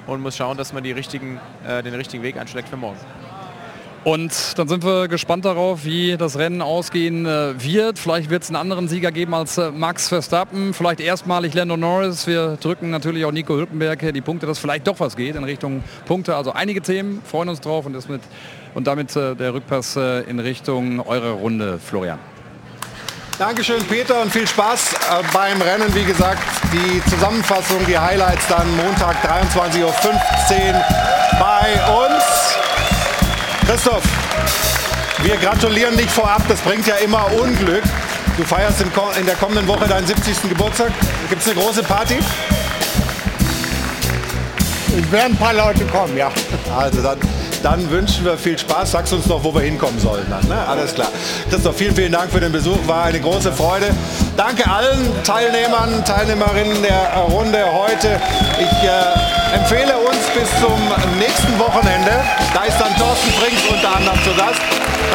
und 0.07 0.21
muss 0.21 0.35
schauen, 0.35 0.57
dass 0.57 0.73
man 0.73 0.83
die 0.83 0.91
richtigen, 0.91 1.39
äh, 1.67 1.83
den 1.83 1.93
richtigen 1.93 2.23
Weg 2.23 2.37
einschlägt 2.37 2.69
für 2.69 2.77
morgen. 2.77 2.99
Und 4.03 4.59
dann 4.59 4.67
sind 4.67 4.83
wir 4.83 5.07
gespannt 5.07 5.45
darauf, 5.45 5.85
wie 5.85 6.17
das 6.17 6.37
Rennen 6.37 6.61
ausgehen 6.61 7.25
äh, 7.25 7.53
wird. 7.63 7.97
Vielleicht 7.97 8.29
wird 8.29 8.43
es 8.43 8.49
einen 8.49 8.57
anderen 8.57 8.89
Sieger 8.89 9.13
geben 9.13 9.33
als 9.33 9.57
äh, 9.57 9.71
Max 9.71 10.09
Verstappen. 10.09 10.73
Vielleicht 10.73 10.99
erstmalig 10.99 11.53
Lando 11.53 11.77
Norris. 11.77 12.27
Wir 12.27 12.57
drücken 12.57 12.89
natürlich 12.89 13.23
auch 13.23 13.31
Nico 13.31 13.55
Hülkenberg 13.55 14.13
die 14.13 14.19
Punkte, 14.19 14.45
dass 14.45 14.59
vielleicht 14.59 14.87
doch 14.87 14.99
was 14.99 15.15
geht 15.15 15.37
in 15.37 15.45
Richtung 15.45 15.85
Punkte. 16.05 16.35
Also 16.35 16.51
einige 16.51 16.81
Themen, 16.81 17.21
freuen 17.23 17.47
uns 17.47 17.61
drauf 17.61 17.85
und, 17.85 17.93
das 17.93 18.09
mit, 18.09 18.19
und 18.73 18.87
damit 18.87 19.15
äh, 19.15 19.35
der 19.35 19.53
Rückpass 19.53 19.95
in 19.95 20.39
Richtung 20.39 20.99
eurer 20.99 21.31
Runde, 21.31 21.79
Florian. 21.79 22.19
Dankeschön, 23.39 23.83
Peter, 23.85 24.21
und 24.21 24.31
viel 24.31 24.47
Spaß 24.47 24.95
beim 25.33 25.61
Rennen. 25.61 25.93
Wie 25.95 26.03
gesagt, 26.03 26.41
die 26.71 27.01
Zusammenfassung, 27.09 27.79
die 27.87 27.97
Highlights 27.97 28.47
dann 28.47 28.67
Montag 28.75 29.15
23.15 29.25 29.83
Uhr 29.83 29.93
bei 31.39 32.05
uns. 32.05 33.02
Christoph, 33.67 34.03
wir 35.21 35.37
gratulieren 35.37 35.95
dich 35.97 36.09
vorab. 36.09 36.41
Das 36.47 36.59
bringt 36.61 36.85
ja 36.85 36.95
immer 36.95 37.31
Unglück. 37.33 37.83
Du 38.37 38.43
feierst 38.43 38.81
in 38.81 39.25
der 39.25 39.35
kommenden 39.35 39.67
Woche 39.67 39.87
deinen 39.87 40.05
70. 40.05 40.49
Geburtstag. 40.49 40.91
Gibt 41.29 41.41
es 41.41 41.47
eine 41.47 41.59
große 41.59 41.83
Party? 41.83 42.19
Es 44.95 45.11
werden 45.11 45.33
ein 45.33 45.37
paar 45.37 45.53
Leute 45.53 45.85
kommen, 45.85 46.15
ja. 46.15 46.31
Also 46.77 47.01
dann 47.01 47.17
Dann 47.63 47.89
wünschen 47.89 48.25
wir 48.25 48.37
viel 48.37 48.59
Spaß. 48.59 48.91
Sagst 48.91 49.13
uns 49.13 49.25
noch, 49.25 49.41
wo 49.41 49.55
wir 49.55 49.61
hinkommen 49.61 49.97
sollen 49.97 50.25
dann. 50.29 50.45
Ne? 50.49 50.67
Alles 50.67 50.93
klar. 50.93 51.07
Christoph, 51.49 51.77
vielen, 51.77 51.95
vielen 51.95 52.11
Dank 52.11 52.29
für 52.29 52.41
den 52.41 52.51
Besuch. 52.51 52.77
War 52.87 53.05
eine 53.05 53.21
große 53.21 53.53
Freude. 53.53 53.87
Danke 54.35 54.69
allen 54.69 55.23
Teilnehmern, 55.23 56.03
Teilnehmerinnen 56.03 56.83
der 56.83 57.23
Runde 57.29 57.63
heute. 57.71 58.19
Ich 58.59 58.83
äh, 58.83 59.55
empfehle 59.55 59.95
uns 59.97 60.19
bis 60.35 60.49
zum 60.59 60.77
nächsten 61.17 61.57
Wochenende. 61.57 62.11
Da 62.53 62.63
ist 62.65 62.77
dann 62.77 62.93
Thorsten 62.97 63.31
Frings 63.39 63.61
unter 63.71 63.95
anderem 63.95 64.19
zu 64.23 64.35
Gast. 64.35 64.59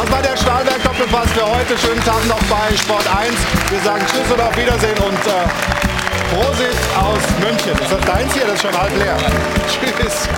Das 0.01 0.11
war 0.11 0.23
der 0.23 0.37
Stahlwerk 0.37 0.83
Doppelpass 0.83 1.29
für 1.33 1.45
heute. 1.45 1.77
Schönen 1.77 2.03
Tag 2.03 2.25
noch 2.27 2.43
bei 2.49 2.75
Sport 2.77 3.05
1. 3.15 3.35
Wir 3.69 3.81
sagen 3.85 4.01
Tschüss 4.09 4.33
und 4.33 4.41
auf 4.41 4.57
Wiedersehen 4.57 4.97
und 5.05 5.21
äh, 5.27 5.88
Prosit 6.31 6.77
aus 6.97 7.23
München. 7.41 7.73
Ist 7.73 7.93
das 7.93 8.01
deins 8.05 8.33
hier? 8.35 8.45
Das 8.45 8.55
ist 8.55 8.63
schon 8.63 8.79
halb 8.79 8.97
leer. 8.99 9.17
Tschüss. 9.69 10.29